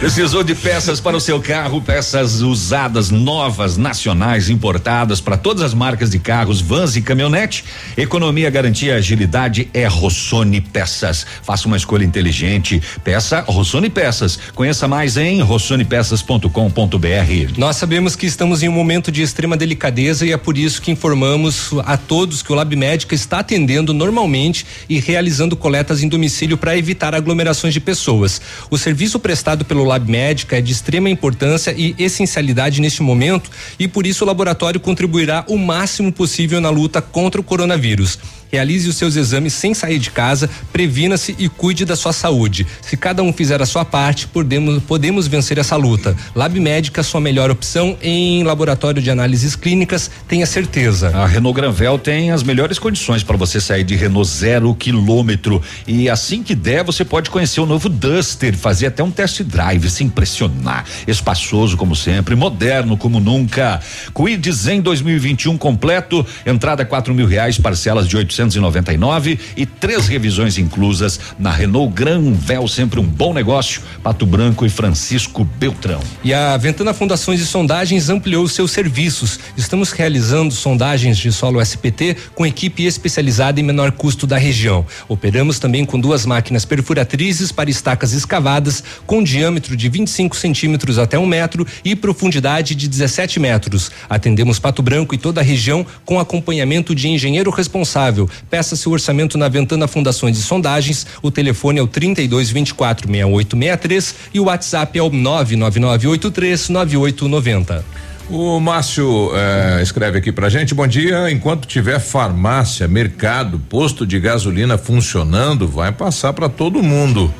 Precisou 0.00 0.42
de 0.42 0.56
peças 0.56 0.98
para 0.98 1.16
o 1.16 1.20
seu 1.20 1.40
carro, 1.40 1.80
peças 1.80 2.40
usadas, 2.40 3.10
novas, 3.10 3.76
nacionais, 3.76 4.50
importadas 4.50 5.20
para 5.20 5.36
todas 5.36 5.62
as 5.62 5.72
marcas 5.72 6.10
de 6.10 6.18
carros, 6.18 6.60
vans 6.60 6.96
e 6.96 7.02
caminhonete. 7.02 7.64
Economia, 7.96 8.50
garantia, 8.50 8.96
agilidade 8.96 9.70
é 9.72 9.86
Rossoni 9.86 10.60
Peças. 10.60 11.24
Faça 11.44 11.68
uma 11.68 11.76
escolha 11.76 12.04
inteligente. 12.04 12.82
Peça 13.04 13.44
Rossoni 13.46 13.88
Peças. 13.88 14.36
Conheça 14.56 14.88
mais 14.88 15.16
em 15.16 15.40
rossonepeças.com.br. 15.42 17.52
Nós 17.56 17.76
sabemos 17.76 18.16
que 18.16 18.26
estamos 18.26 18.64
em 18.64 18.68
um 18.68 18.72
momento 18.72 19.12
de 19.12 19.22
extrema 19.22 19.56
delicadeza 19.56 20.26
e 20.26 20.32
é 20.32 20.36
por 20.36 20.58
isso 20.58 20.82
que 20.82 20.90
informamos 20.90 21.70
a 21.86 21.99
todos 22.00 22.42
que 22.42 22.52
o 22.52 22.54
Lab 22.54 22.74
Médica 22.74 23.14
está 23.14 23.38
atendendo 23.38 23.94
normalmente 23.94 24.66
e 24.88 24.98
realizando 24.98 25.56
coletas 25.56 26.02
em 26.02 26.08
domicílio 26.08 26.56
para 26.56 26.76
evitar 26.76 27.14
aglomerações 27.14 27.72
de 27.72 27.80
pessoas. 27.80 28.40
O 28.70 28.78
serviço 28.78 29.18
prestado 29.18 29.64
pelo 29.64 29.84
Lab 29.84 30.10
Médica 30.10 30.58
é 30.58 30.60
de 30.60 30.72
extrema 30.72 31.08
importância 31.08 31.74
e 31.76 31.94
essencialidade 31.98 32.80
neste 32.80 33.02
momento 33.02 33.50
e 33.78 33.86
por 33.86 34.06
isso 34.06 34.24
o 34.24 34.26
laboratório 34.26 34.80
contribuirá 34.80 35.44
o 35.48 35.56
máximo 35.56 36.12
possível 36.12 36.60
na 36.60 36.70
luta 36.70 37.00
contra 37.00 37.40
o 37.40 37.44
coronavírus. 37.44 38.18
Realize 38.50 38.88
os 38.88 38.96
seus 38.96 39.16
exames 39.16 39.52
sem 39.52 39.74
sair 39.74 39.98
de 39.98 40.10
casa, 40.10 40.50
previna-se 40.72 41.36
e 41.38 41.48
cuide 41.48 41.84
da 41.84 41.94
sua 41.94 42.12
saúde. 42.12 42.66
Se 42.82 42.96
cada 42.96 43.22
um 43.22 43.32
fizer 43.32 43.62
a 43.62 43.66
sua 43.66 43.84
parte, 43.84 44.26
podemos, 44.26 44.82
podemos 44.82 45.26
vencer 45.26 45.58
essa 45.58 45.76
luta. 45.76 46.16
Lab 46.34 46.58
Médica, 46.58 47.02
sua 47.02 47.20
melhor 47.20 47.50
opção 47.50 47.96
em 48.02 48.42
laboratório 48.42 49.00
de 49.00 49.10
análises 49.10 49.54
clínicas, 49.54 50.10
tenha 50.26 50.46
certeza. 50.46 51.10
A 51.16 51.26
Renault 51.26 51.54
Granvel 51.54 51.98
tem 51.98 52.30
as 52.30 52.42
melhores 52.42 52.78
condições 52.78 53.22
para 53.22 53.36
você 53.36 53.60
sair 53.60 53.84
de 53.84 53.94
Renault 53.94 54.28
zero 54.28 54.74
quilômetro. 54.74 55.62
E 55.86 56.08
assim 56.08 56.42
que 56.42 56.54
der, 56.54 56.82
você 56.82 57.04
pode 57.04 57.30
conhecer 57.30 57.60
o 57.60 57.66
novo 57.66 57.88
Duster, 57.88 58.56
fazer 58.56 58.86
até 58.86 59.02
um 59.02 59.10
test 59.10 59.42
drive, 59.42 59.88
se 59.90 60.02
impressionar. 60.02 60.84
Espaçoso 61.06 61.76
como 61.76 61.94
sempre, 61.94 62.34
moderno 62.34 62.96
como 62.96 63.20
nunca. 63.20 63.80
Quid 64.14 64.50
Zen 64.52 64.80
2021 64.80 65.56
completo, 65.56 66.26
entrada 66.44 66.84
quatro 66.84 67.14
mil 67.14 67.26
reais, 67.26 67.58
parcelas 67.58 68.08
de 68.08 68.16
899 68.40 69.38
e 69.56 69.66
três 69.66 70.08
revisões 70.08 70.56
inclusas 70.56 71.20
na 71.38 71.50
Renault 71.50 71.92
Granvel, 71.92 72.66
sempre 72.66 72.98
um 72.98 73.04
bom 73.04 73.34
negócio. 73.34 73.82
Pato 74.02 74.24
Branco 74.24 74.64
e 74.64 74.70
Francisco 74.70 75.44
Beltrão. 75.44 76.00
E 76.24 76.32
a 76.32 76.56
Ventana 76.56 76.94
Fundações 76.94 77.40
e 77.40 77.46
Sondagens 77.46 78.08
ampliou 78.08 78.48
seus 78.48 78.70
serviços. 78.70 79.38
Estamos 79.56 79.92
realizando 79.92 80.54
sondagens 80.54 81.18
de 81.18 81.30
solo 81.30 81.60
SPT 81.60 82.16
com 82.34 82.46
equipe 82.46 82.84
especializada 82.84 83.60
em 83.60 83.62
menor 83.62 83.92
custo 83.92 84.26
da 84.26 84.38
região. 84.38 84.86
Operamos 85.08 85.58
também 85.58 85.84
com 85.84 86.00
duas 86.00 86.24
máquinas 86.24 86.64
perfuratrizes 86.64 87.52
para 87.52 87.68
estacas 87.68 88.12
escavadas 88.12 88.82
com 89.06 89.22
diâmetro 89.22 89.76
de 89.76 89.88
25 89.88 90.36
centímetros 90.36 90.98
até 90.98 91.18
um 91.18 91.26
metro 91.26 91.66
e 91.84 91.94
profundidade 91.94 92.74
de 92.74 92.88
17 92.88 93.38
metros. 93.38 93.90
Atendemos 94.08 94.58
Pato 94.58 94.82
Branco 94.82 95.14
e 95.14 95.18
toda 95.18 95.40
a 95.40 95.44
região 95.44 95.84
com 96.04 96.18
acompanhamento 96.18 96.94
de 96.94 97.08
engenheiro 97.08 97.50
responsável. 97.50 98.29
Peça 98.48 98.76
seu 98.76 98.92
orçamento 98.92 99.36
na 99.36 99.48
Ventana 99.48 99.86
Fundações 99.86 100.38
e 100.38 100.42
Sondagens. 100.42 101.06
O 101.22 101.30
telefone 101.30 101.78
é 101.78 101.82
o 101.82 101.86
32 101.86 102.50
24 102.50 103.06
6863 103.06 104.14
e 104.34 104.40
o 104.40 104.44
WhatsApp 104.44 104.98
é 104.98 105.02
o 105.02 105.10
99983 105.10 106.68
9890. 106.68 107.84
O 108.30 108.60
Márcio 108.60 109.32
eh, 109.34 109.80
escreve 109.82 110.18
aqui 110.18 110.30
pra 110.30 110.48
gente: 110.48 110.72
bom 110.72 110.86
dia. 110.86 111.30
Enquanto 111.32 111.66
tiver 111.66 111.98
farmácia, 111.98 112.86
mercado, 112.86 113.58
posto 113.68 114.06
de 114.06 114.20
gasolina 114.20 114.78
funcionando, 114.78 115.66
vai 115.66 115.90
passar 115.90 116.32
para 116.32 116.48
todo 116.48 116.80
mundo. 116.80 117.32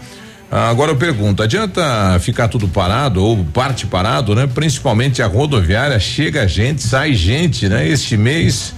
Agora 0.51 0.91
eu 0.91 0.97
pergunto: 0.97 1.45
adianta 1.45 2.19
ficar 2.19 2.49
tudo 2.49 2.67
parado 2.67 3.23
ou 3.23 3.45
parte 3.45 3.87
parado, 3.87 4.35
né? 4.35 4.49
Principalmente 4.53 5.23
a 5.23 5.29
rodoviária, 5.29 5.99
chega 6.01 6.49
gente, 6.49 6.83
sai 6.83 7.15
gente, 7.15 7.69
né? 7.69 7.87
Este 7.87 8.17
mês 8.17 8.75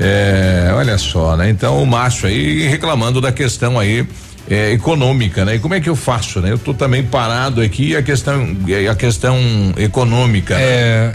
É, 0.00 0.70
olha 0.74 0.96
só, 0.96 1.36
né? 1.36 1.50
Então 1.50 1.82
o 1.82 1.86
Márcio 1.86 2.26
aí 2.26 2.66
reclamando 2.66 3.20
da 3.20 3.30
questão 3.30 3.78
aí 3.78 4.06
é, 4.48 4.72
econômica, 4.72 5.44
né? 5.44 5.54
E 5.54 5.58
como 5.58 5.74
é 5.74 5.80
que 5.80 5.88
eu 5.88 5.94
faço, 5.94 6.40
né? 6.40 6.50
Eu 6.50 6.58
tô 6.58 6.74
também 6.74 7.04
parado 7.04 7.60
aqui 7.60 7.94
a 7.94 8.02
questão 8.02 8.56
a 8.90 8.94
questão 8.94 9.38
econômica. 9.76 10.56
Né? 10.56 10.62
É, 10.62 11.14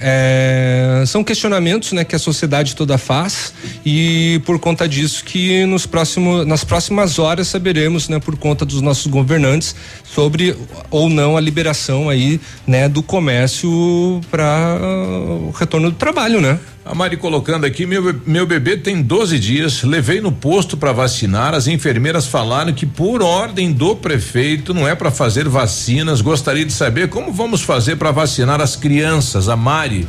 é, 1.01 1.05
são 1.05 1.23
questionamentos, 1.23 1.91
né, 1.91 2.03
que 2.03 2.15
a 2.15 2.19
sociedade 2.19 2.75
toda 2.75 2.97
faz 2.97 3.53
e 3.86 4.41
por 4.45 4.59
conta 4.59 4.88
disso 4.88 5.23
que 5.25 5.65
nos 5.65 5.86
próximos 5.86 6.45
nas 6.45 6.63
próximas 6.63 7.19
horas 7.19 7.47
saberemos, 7.47 8.07
né, 8.07 8.19
por 8.19 8.38
conta 8.38 8.65
dos 8.65 8.81
nossos 8.81 9.07
governantes 9.07 9.75
sobre 10.16 10.55
ou 10.89 11.09
não 11.09 11.36
a 11.36 11.41
liberação 11.41 12.09
aí, 12.09 12.39
né, 12.66 12.88
do 12.88 13.03
comércio 13.03 14.22
para 14.32 14.80
uh, 14.82 15.49
o 15.49 15.51
retorno 15.51 15.91
do 15.91 15.97
trabalho, 15.97 16.39
né? 16.39 16.57
A 16.86 16.95
Mari 16.95 17.18
colocando 17.18 17.66
aqui, 17.66 17.86
meu, 17.86 18.16
meu 18.26 18.45
bebê 18.45 18.78
tem 18.78 19.01
12 19.01 19.39
dias, 19.39 19.84
levei 19.84 20.22
no 20.22 20.32
posto 20.32 20.78
para 20.78 20.93
vacinar. 20.93 21.53
As 21.55 21.68
enfermeiras 21.68 22.28
falaram 22.28 22.72
que, 22.74 22.86
por 22.86 23.24
ordem 23.24 23.74
do 23.74 23.95
prefeito, 23.95 24.72
não 24.72 24.88
é 24.88 24.93
para 24.93 25.09
fazer 25.09 25.49
vacinas. 25.49 26.22
Gostaria 26.22 26.63
de 26.63 26.72
saber 26.72 27.09
como 27.09 27.34
vamos 27.34 27.61
fazer 27.61 27.95
para 27.95 28.11
vacinar 28.11 28.61
as 28.61 28.76
crianças. 28.76 29.49
A 29.49 29.55
Mari 29.55 30.07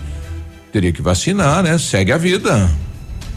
teria 0.70 0.92
que 0.92 1.00
vacinar, 1.00 1.62
né? 1.62 1.78
Segue 1.78 2.12
a 2.12 2.18
vida. 2.18 2.70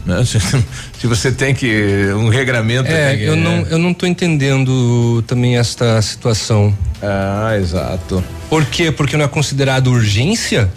Né? 0.04 0.24
Se, 0.24 0.38
se, 0.98 1.06
você 1.06 1.30
tem 1.30 1.54
que 1.54 2.12
um 2.16 2.28
regramento. 2.28 2.90
É, 2.90 3.16
eu 3.16 3.36
não 3.36 3.66
eu 3.66 3.78
não 3.78 3.92
tô 3.92 4.06
entendendo 4.06 5.22
também 5.26 5.56
esta 5.56 6.00
situação. 6.02 6.76
Ah, 7.02 7.56
exato. 7.56 8.22
Por 8.48 8.64
quê? 8.66 8.90
Porque 8.90 9.16
não 9.16 9.24
é 9.24 9.28
considerado 9.28 9.88
urgência? 9.88 10.70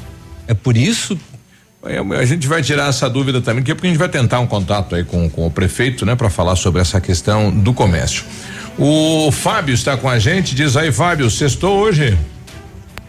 É 0.47 0.53
por 0.53 0.77
isso? 0.77 1.17
A 2.17 2.23
gente 2.23 2.47
vai 2.47 2.61
tirar 2.61 2.87
essa 2.87 3.09
dúvida 3.09 3.41
também, 3.41 3.61
é 3.61 3.73
porque 3.73 3.87
a 3.87 3.89
gente 3.89 3.99
vai 3.99 4.07
tentar 4.07 4.39
um 4.39 4.47
contato 4.47 4.95
aí 4.95 5.03
com, 5.03 5.29
com 5.29 5.45
o 5.45 5.51
prefeito, 5.51 6.05
né, 6.05 6.15
para 6.15 6.29
falar 6.29 6.55
sobre 6.55 6.81
essa 6.81 7.01
questão 7.01 7.51
do 7.51 7.73
comércio. 7.73 8.23
O 8.77 9.29
Fábio 9.31 9.73
está 9.73 9.97
com 9.97 10.07
a 10.07 10.17
gente, 10.17 10.55
diz 10.55 10.77
aí, 10.77 10.93
Fábio, 10.93 11.29
sextou 11.29 11.77
hoje? 11.77 12.17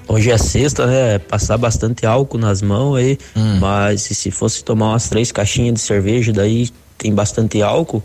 Hoje 0.07 0.31
é 0.31 0.39
sexta, 0.39 0.87
né? 0.87 1.19
Passar 1.19 1.57
bastante 1.57 2.07
álcool 2.07 2.39
nas 2.39 2.61
mãos 2.61 2.97
aí, 2.97 3.19
hum. 3.35 3.59
mas 3.59 4.03
se 4.03 4.31
fosse 4.31 4.63
tomar 4.63 4.91
umas 4.91 5.09
três 5.09 5.33
caixinhas 5.33 5.75
de 5.75 5.81
cerveja, 5.81 6.33
daí 6.33 6.69
tem 6.99 7.15
bastante 7.15 7.63
álcool, 7.63 8.03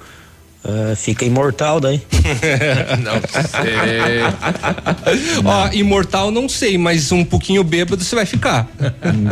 Uh, 0.61 0.93
fica 0.93 1.23
imortal 1.23 1.79
daí. 1.79 2.01
não 3.01 3.13
sei. 3.47 4.21
Ó, 5.45 5.69
imortal 5.71 6.31
não 6.31 6.49
sei, 6.49 6.77
mas 6.77 7.13
um 7.13 7.23
pouquinho 7.23 7.63
bêbado 7.63 8.03
você 8.03 8.13
vai 8.13 8.25
ficar. 8.25 8.67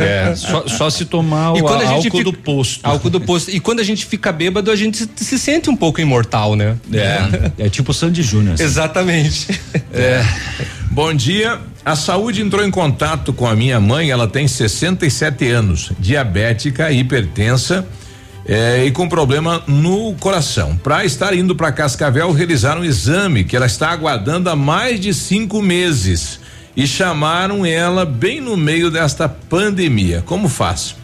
É, 0.00 0.34
só, 0.34 0.66
só, 0.66 0.88
se 0.88 1.04
tomar 1.04 1.52
o 1.52 1.68
álcool 1.68 2.00
fica, 2.02 2.24
do 2.24 2.32
posto. 2.32 2.80
Álcool 2.82 3.10
do 3.10 3.20
posto. 3.20 3.50
E 3.50 3.60
quando 3.60 3.80
a 3.80 3.84
gente 3.84 4.06
fica 4.06 4.32
bêbado, 4.32 4.70
a 4.70 4.76
gente 4.76 4.96
se, 4.96 5.08
se 5.16 5.38
sente 5.38 5.68
um 5.68 5.76
pouco 5.76 6.00
imortal, 6.00 6.56
né? 6.56 6.76
É. 6.90 7.66
É 7.66 7.68
tipo 7.68 7.92
Sandy 7.92 8.22
Júnior. 8.22 8.54
Assim. 8.54 8.64
Exatamente. 8.64 9.60
É. 9.92 10.24
Bom 10.90 11.12
dia. 11.12 11.60
A 11.84 11.94
saúde 11.94 12.40
entrou 12.40 12.64
em 12.64 12.70
contato 12.70 13.34
com 13.34 13.46
a 13.46 13.54
minha 13.54 13.78
mãe, 13.78 14.10
ela 14.10 14.26
tem 14.26 14.48
67 14.48 15.46
anos, 15.50 15.92
diabética, 15.98 16.90
hipertensa 16.90 17.86
é, 18.48 18.86
e 18.86 18.90
com 18.90 19.06
problema 19.06 19.62
no 19.66 20.14
coração. 20.14 20.74
Para 20.76 21.04
estar 21.04 21.34
indo 21.34 21.54
para 21.54 21.70
Cascavel 21.70 22.32
realizar 22.32 22.78
um 22.78 22.84
exame 22.84 23.44
que 23.44 23.54
ela 23.54 23.66
está 23.66 23.90
aguardando 23.90 24.48
há 24.48 24.56
mais 24.56 24.98
de 24.98 25.12
cinco 25.12 25.60
meses 25.60 26.40
e 26.74 26.86
chamaram 26.86 27.66
ela 27.66 28.06
bem 28.06 28.40
no 28.40 28.56
meio 28.56 28.90
desta 28.90 29.28
pandemia. 29.28 30.22
Como 30.24 30.48
faz? 30.48 30.96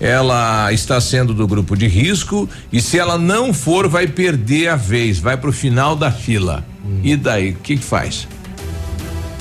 Ela 0.00 0.72
está 0.72 1.00
sendo 1.00 1.34
do 1.34 1.46
grupo 1.46 1.76
de 1.76 1.86
risco 1.86 2.48
e 2.72 2.80
se 2.80 2.98
ela 2.98 3.18
não 3.18 3.52
for, 3.52 3.88
vai 3.88 4.06
perder 4.06 4.68
a 4.68 4.76
vez, 4.76 5.18
vai 5.18 5.36
para 5.36 5.50
o 5.50 5.52
final 5.52 5.96
da 5.96 6.10
fila. 6.10 6.64
Hum. 6.84 7.00
E 7.02 7.16
daí, 7.16 7.50
o 7.50 7.56
que, 7.56 7.76
que 7.76 7.84
faz? 7.84 8.26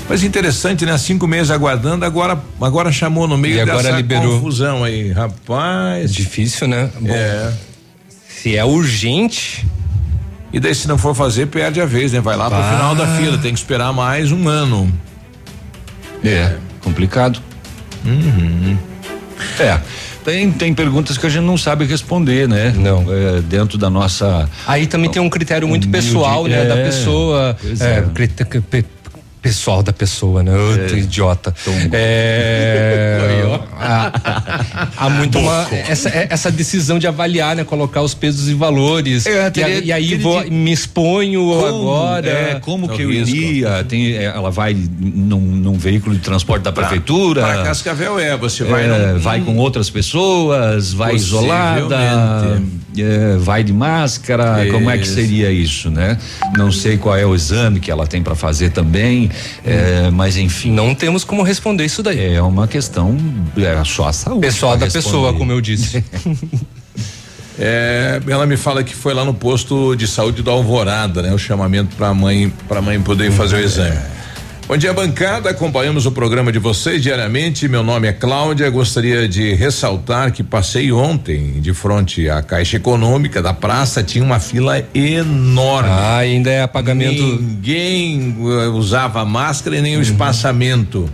Mas 0.07 0.23
interessante, 0.23 0.85
né? 0.85 0.97
Cinco 0.97 1.27
meses 1.27 1.49
aguardando, 1.49 2.05
agora 2.05 2.39
agora 2.61 2.91
chamou 2.91 3.27
no 3.27 3.37
meio 3.37 3.55
e 3.55 3.59
agora 3.61 3.83
dessa 3.83 3.95
liberou. 3.97 4.39
confusão 4.39 4.83
aí, 4.83 5.11
rapaz. 5.11 6.13
Difícil, 6.13 6.67
né? 6.67 6.89
Bom, 6.99 7.09
é. 7.09 7.51
Se 8.27 8.55
é 8.55 8.63
urgente. 8.63 9.65
E 10.53 10.59
daí 10.59 10.73
se 10.73 10.87
não 10.87 10.97
for 10.97 11.13
fazer, 11.13 11.47
perde 11.47 11.81
a 11.81 11.85
vez, 11.85 12.13
né? 12.13 12.21
Vai 12.21 12.37
lá 12.37 12.47
ah. 12.47 12.49
pro 12.49 12.63
final 12.63 12.95
da 12.95 13.07
fila, 13.17 13.37
tem 13.37 13.51
que 13.51 13.59
esperar 13.59 13.91
mais 13.91 14.31
um 14.31 14.47
ano. 14.47 14.91
É, 16.23 16.29
é. 16.29 16.57
complicado. 16.81 17.41
Uhum. 18.05 18.77
É. 19.59 19.79
Tem, 20.23 20.51
tem 20.51 20.73
perguntas 20.73 21.17
que 21.17 21.25
a 21.27 21.29
gente 21.29 21.43
não 21.43 21.57
sabe 21.57 21.85
responder, 21.85 22.47
né? 22.47 22.73
Não. 22.75 23.05
É, 23.11 23.41
dentto 23.41 23.77
da 23.77 23.89
nossa. 23.89 24.49
Aí 24.65 24.87
também 24.87 25.09
tem 25.09 25.21
um 25.21 25.29
critério 25.29 25.67
muito 25.67 25.87
pessoal, 25.89 26.45
né? 26.45 26.63
É, 26.63 26.67
da 26.67 26.75
pessoa. 26.77 27.55
É, 27.79 27.85
é 27.85 28.01
pessoal 29.45 29.83
da 29.83 29.93
pessoa, 29.93 30.41
né? 30.41 30.57
Outro 30.57 30.95
é. 30.95 30.99
idiota. 31.01 31.53
É, 31.91 33.59
há, 33.79 34.89
há 34.97 35.09
muito 35.11 35.37
uma, 35.37 35.67
essa, 35.87 36.09
é, 36.09 36.25
essa 36.31 36.49
decisão 36.49 36.97
de 36.97 37.05
avaliar, 37.05 37.55
né? 37.55 37.63
Colocar 37.63 38.01
os 38.01 38.15
pesos 38.15 38.49
e 38.49 38.55
valores. 38.55 39.27
É, 39.27 39.51
teria, 39.51 39.77
e, 39.77 39.85
e, 39.85 39.93
aí 39.93 40.17
vou, 40.17 40.43
me 40.49 40.71
exponho 40.71 41.41
como, 41.41 41.63
agora. 41.67 42.27
É, 42.27 42.59
como 42.59 42.89
que 42.89 43.03
eu 43.03 43.11
risco. 43.11 43.35
iria? 43.35 43.83
Tem, 43.83 44.13
é, 44.13 44.23
ela 44.23 44.49
vai 44.49 44.73
num, 44.73 45.39
num, 45.39 45.77
veículo 45.77 46.15
de 46.15 46.21
transporte 46.21 46.63
da 46.63 46.71
pra, 46.71 46.87
prefeitura. 46.87 47.41
Para 47.43 47.63
Cascavel 47.65 48.17
é, 48.17 48.35
você 48.35 48.63
vai. 48.63 48.87
Num, 48.87 49.19
vai 49.19 49.41
com 49.41 49.57
outras 49.57 49.91
pessoas, 49.91 50.91
vai 50.91 51.13
isolada, 51.13 52.59
vai 53.39 53.63
de 53.63 53.73
máscara. 53.73 54.63
Isso. 54.63 54.73
Como 54.73 54.89
é 54.89 54.97
que 54.97 55.07
seria 55.07 55.51
isso, 55.51 55.89
né? 55.89 56.17
Não 56.57 56.71
sei 56.71 56.97
qual 56.97 57.15
é 57.15 57.25
o 57.25 57.35
exame 57.35 57.79
que 57.79 57.91
ela 57.91 58.07
tem 58.07 58.21
para 58.21 58.35
fazer 58.35 58.71
também. 58.71 59.29
É, 59.63 60.09
mas 60.11 60.37
enfim. 60.37 60.71
Não 60.71 60.93
temos 60.95 61.23
como 61.23 61.43
responder 61.43 61.85
isso 61.85 62.01
daí. 62.01 62.35
É 62.35 62.41
uma 62.41 62.67
questão 62.67 63.17
é 63.57 63.83
só 63.83 64.07
a 64.07 64.13
saúde. 64.13 64.41
Pessoal 64.41 64.77
da 64.77 64.85
responder. 64.85 65.05
pessoa, 65.05 65.33
como 65.33 65.51
eu 65.51 65.61
disse. 65.61 66.03
É, 67.57 68.21
ela 68.27 68.45
me 68.45 68.57
fala 68.57 68.83
que 68.83 68.93
foi 68.93 69.13
lá 69.13 69.23
no 69.23 69.33
posto 69.33 69.95
de 69.95 70.07
saúde 70.07 70.41
do 70.41 70.51
Alvorada, 70.51 71.21
né? 71.21 71.33
O 71.33 71.37
chamamento 71.37 71.95
para 71.95 72.09
a 72.09 72.13
mãe, 72.13 72.51
para 72.67 72.81
mãe 72.81 73.01
poder 73.01 73.31
fazer 73.31 73.55
o 73.55 73.59
exame. 73.59 73.97
Bom 74.67 74.75
dia, 74.75 74.91
bancada. 74.91 75.51
Acompanhamos 75.51 76.07
o 76.07 76.11
programa 76.11 76.51
de 76.51 76.57
vocês 76.57 76.99
diariamente. 76.99 77.67
Meu 77.67 77.83
nome 77.83 78.07
é 78.07 78.11
Cláudia. 78.11 78.67
Gostaria 78.67 79.27
de 79.27 79.53
ressaltar 79.53 80.31
que 80.31 80.41
passei 80.41 80.91
ontem 80.91 81.61
de 81.61 81.71
frente 81.71 82.27
à 82.27 82.41
Caixa 82.41 82.77
Econômica 82.77 83.43
da 83.43 83.53
praça. 83.53 84.01
Tinha 84.01 84.23
uma 84.23 84.39
fila 84.39 84.83
enorme. 84.91 85.89
Ah, 85.91 86.17
ainda 86.17 86.49
é 86.49 86.65
pagamento. 86.65 87.21
Ninguém 87.21 88.35
uh, 88.39 88.71
usava 88.71 89.23
máscara 89.23 89.77
e 89.77 89.81
nem 89.81 89.93
uhum. 89.93 89.99
o 89.99 90.01
espaçamento. 90.01 91.07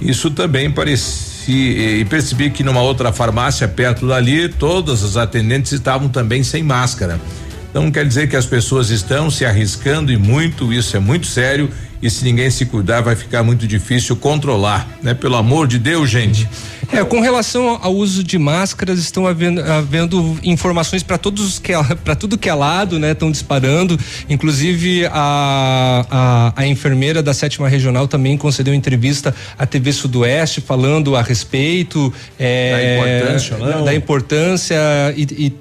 Isso 0.00 0.30
também 0.30 0.70
parecia. 0.70 1.98
E 1.98 2.06
percebi 2.06 2.48
que 2.48 2.64
numa 2.64 2.80
outra 2.80 3.12
farmácia 3.12 3.68
perto 3.68 4.08
dali, 4.08 4.48
todas 4.48 5.04
as 5.04 5.18
atendentes 5.18 5.72
estavam 5.72 6.08
também 6.08 6.42
sem 6.42 6.62
máscara. 6.62 7.20
Então 7.68 7.90
quer 7.90 8.06
dizer 8.06 8.30
que 8.30 8.36
as 8.36 8.46
pessoas 8.46 8.88
estão 8.88 9.28
se 9.28 9.44
arriscando 9.44 10.10
e 10.10 10.16
muito, 10.16 10.72
isso 10.72 10.96
é 10.96 11.00
muito 11.00 11.26
sério 11.26 11.68
e 12.04 12.10
se 12.10 12.22
ninguém 12.22 12.50
se 12.50 12.66
cuidar 12.66 13.00
vai 13.00 13.16
ficar 13.16 13.42
muito 13.42 13.66
difícil 13.66 14.14
controlar, 14.14 14.86
né? 15.02 15.14
Pelo 15.14 15.36
amor 15.36 15.66
de 15.66 15.78
Deus, 15.78 16.10
gente. 16.10 16.46
É, 16.92 17.02
com 17.02 17.18
relação 17.18 17.80
ao 17.82 17.94
uso 17.94 18.22
de 18.22 18.38
máscaras, 18.38 18.98
estão 18.98 19.26
havendo, 19.26 19.62
havendo 19.62 20.38
informações 20.42 21.02
para 21.02 21.16
todos 21.16 21.58
que 21.58 21.72
para 22.04 22.14
tudo 22.14 22.36
que 22.36 22.46
é 22.46 22.52
lado, 22.52 22.98
né? 22.98 23.12
Estão 23.12 23.30
disparando. 23.30 23.98
Inclusive 24.28 25.06
a, 25.06 26.04
a, 26.10 26.52
a 26.54 26.66
enfermeira 26.66 27.22
da 27.22 27.32
sétima 27.32 27.70
regional 27.70 28.06
também 28.06 28.36
concedeu 28.36 28.74
entrevista 28.74 29.34
à 29.58 29.64
TV 29.64 29.90
Sudoeste 29.90 30.60
falando 30.60 31.16
a 31.16 31.22
respeito 31.22 32.12
é, 32.38 33.00
da 33.00 33.16
importância, 33.16 33.56
não? 33.56 33.84
da 33.84 33.94
importância 33.94 34.76
e, 35.16 35.22
e 35.22 35.52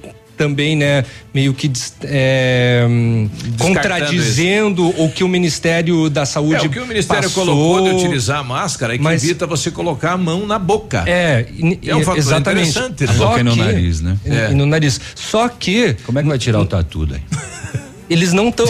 também, 0.43 0.75
né, 0.75 1.05
meio 1.33 1.53
que 1.53 1.71
é, 2.03 2.85
contradizendo 3.57 4.89
o 5.01 5.09
que 5.09 5.23
o 5.23 5.27
Ministério 5.27 6.09
da 6.09 6.25
Saúde. 6.25 6.65
É, 6.65 6.67
o 6.67 6.69
que 6.69 6.79
o 6.79 6.85
Ministério 6.85 7.23
passou, 7.23 7.45
colocou 7.45 7.81
de 7.81 7.95
utilizar 7.95 8.39
a 8.39 8.43
máscara 8.43 8.95
é 8.95 8.97
que 8.97 9.03
mas, 9.03 9.23
evita 9.23 9.47
você 9.47 9.71
colocar 9.71 10.11
a 10.11 10.17
mão 10.17 10.45
na 10.45 10.59
boca. 10.59 11.05
É, 11.07 11.47
é 11.85 11.95
um 11.95 12.03
fator 12.03 12.17
exatamente. 12.17 12.69
interessante. 12.69 13.05
Né? 13.05 13.09
A 13.09 13.13
boca 13.13 13.39
e 13.39 13.43
no 13.43 13.55
nariz, 13.55 14.01
né? 14.01 14.17
É. 14.25 14.51
E 14.51 14.53
no 14.53 14.65
nariz. 14.65 14.99
Só 15.15 15.47
que. 15.47 15.95
Como 16.05 16.19
é 16.19 16.23
que 16.23 16.27
vai 16.27 16.37
tirar 16.37 16.59
o 16.59 16.65
tatu 16.65 17.05
daí? 17.05 17.21
eles 18.09 18.33
não 18.33 18.49
estão 18.49 18.65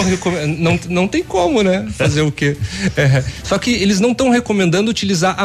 não, 0.57 0.79
não 0.89 1.07
tem 1.07 1.23
como, 1.23 1.61
né? 1.61 1.87
Fazer 1.97 2.21
o 2.21 2.31
quê? 2.31 2.57
É, 2.95 3.23
só 3.43 3.57
que 3.57 3.71
eles 3.71 3.99
não 3.99 4.11
estão 4.11 4.29
recomendando 4.29 4.89
utilizar 4.89 5.35
a, 5.37 5.43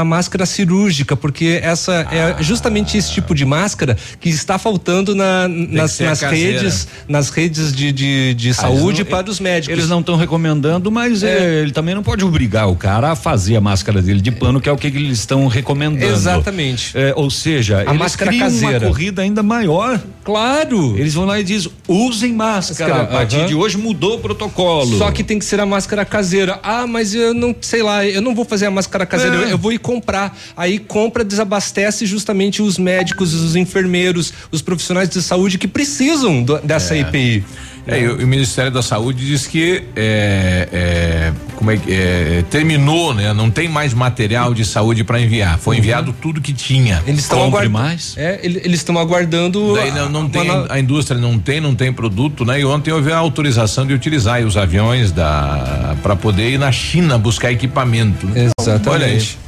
a 0.00 0.04
máscara 0.04 0.46
cirúrgica, 0.46 1.16
porque 1.16 1.60
essa 1.62 2.06
ah. 2.10 2.14
é 2.38 2.42
justamente 2.42 2.96
esse 2.96 3.12
tipo 3.12 3.34
de 3.34 3.44
máscara 3.44 3.96
que 4.20 4.28
está 4.28 4.58
faltando 4.58 5.14
na, 5.14 5.48
nas, 5.48 5.98
nas 6.00 6.20
redes, 6.20 6.88
nas 7.08 7.30
redes 7.30 7.72
de, 7.72 7.92
de, 7.92 8.34
de 8.34 8.50
ah, 8.50 8.54
saúde 8.54 9.04
não, 9.04 9.10
para 9.10 9.30
os 9.30 9.40
médicos. 9.40 9.76
Eles 9.76 9.88
não 9.88 10.00
estão 10.00 10.16
recomendando, 10.16 10.90
mas 10.90 11.22
é. 11.22 11.34
É, 11.34 11.62
ele 11.62 11.72
também 11.72 11.94
não 11.94 12.02
pode 12.02 12.24
obrigar 12.24 12.68
o 12.68 12.76
cara 12.76 13.12
a 13.12 13.16
fazer 13.16 13.56
a 13.56 13.60
máscara 13.60 14.00
dele 14.00 14.20
de 14.20 14.30
pano, 14.30 14.60
que 14.60 14.68
é 14.68 14.72
o 14.72 14.76
que 14.76 14.86
eles 14.86 15.18
estão 15.18 15.46
recomendando. 15.46 16.12
Exatamente. 16.12 16.96
É, 16.96 17.12
ou 17.16 17.30
seja, 17.30 17.82
a 17.86 17.94
máscara 17.94 18.36
caseira. 18.36 18.78
uma 18.78 18.86
corrida 18.86 19.22
ainda 19.22 19.42
maior. 19.42 20.00
Claro. 20.22 20.96
Eles 20.98 21.14
vão 21.14 21.24
lá 21.24 21.38
e 21.38 21.44
dizem: 21.44 21.70
usem 21.86 22.32
máscara. 22.32 22.94
máscara. 22.94 23.26
Partir 23.34 23.48
de 23.48 23.54
hoje 23.54 23.76
mudou 23.76 24.16
o 24.16 24.18
protocolo. 24.18 24.98
Só 24.98 25.10
que 25.10 25.22
tem 25.22 25.38
que 25.38 25.44
ser 25.44 25.60
a 25.60 25.66
máscara 25.66 26.04
caseira. 26.04 26.58
Ah, 26.62 26.86
mas 26.86 27.14
eu 27.14 27.34
não 27.34 27.54
sei 27.60 27.82
lá, 27.82 28.06
eu 28.06 28.22
não 28.22 28.34
vou 28.34 28.44
fazer 28.44 28.66
a 28.66 28.70
máscara 28.70 29.04
caseira, 29.06 29.36
é. 29.36 29.44
eu, 29.44 29.48
eu 29.50 29.58
vou 29.58 29.72
ir 29.72 29.78
comprar. 29.78 30.36
Aí 30.56 30.78
compra, 30.78 31.24
desabastece 31.24 32.06
justamente 32.06 32.62
os 32.62 32.78
médicos, 32.78 33.34
os 33.34 33.56
enfermeiros, 33.56 34.32
os 34.50 34.62
profissionais 34.62 35.08
de 35.08 35.22
saúde 35.22 35.58
que 35.58 35.68
precisam 35.68 36.42
do, 36.42 36.58
dessa 36.58 36.94
é. 36.96 37.00
É, 37.86 38.00
e 38.00 38.08
o 38.08 38.26
Ministério 38.26 38.70
da 38.70 38.82
Saúde 38.82 39.26
diz 39.26 39.46
que 39.46 39.84
é, 39.94 40.68
é, 40.72 41.32
como 41.56 41.70
é, 41.70 41.78
é, 41.88 42.44
terminou, 42.50 43.12
né? 43.12 43.32
Não 43.32 43.50
tem 43.50 43.68
mais 43.68 43.92
material 43.92 44.54
de 44.54 44.64
saúde 44.64 45.04
para 45.04 45.20
enviar. 45.20 45.58
Foi 45.58 45.76
uhum. 45.76 45.80
enviado 45.80 46.14
tudo 46.20 46.40
que 46.40 46.52
tinha. 46.52 47.02
Eles 47.06 47.20
estão 47.20 47.44
aguardando 47.44 47.72
mais. 47.72 48.14
É, 48.16 48.40
eles 48.42 48.80
estão 48.80 48.98
aguardando. 48.98 49.74
Daí 49.74 49.90
não, 49.90 50.08
não 50.08 50.28
tem, 50.28 50.48
a 50.68 50.78
indústria 50.78 51.20
não 51.20 51.38
tem, 51.38 51.60
não 51.60 51.74
tem 51.74 51.92
produto, 51.92 52.44
né? 52.44 52.60
E 52.60 52.64
ontem 52.64 52.90
houve 52.90 53.12
a 53.12 53.18
autorização 53.18 53.86
de 53.86 53.92
utilizar 53.92 54.40
os 54.42 54.56
aviões 54.56 55.12
da 55.12 55.96
para 56.02 56.16
poder 56.16 56.50
ir 56.50 56.58
na 56.58 56.72
China 56.72 57.18
buscar 57.18 57.52
equipamento. 57.52 58.26
Né? 58.26 58.50
Exatamente. 58.58 58.88
Olha 58.88 59.06
aí. 59.06 59.43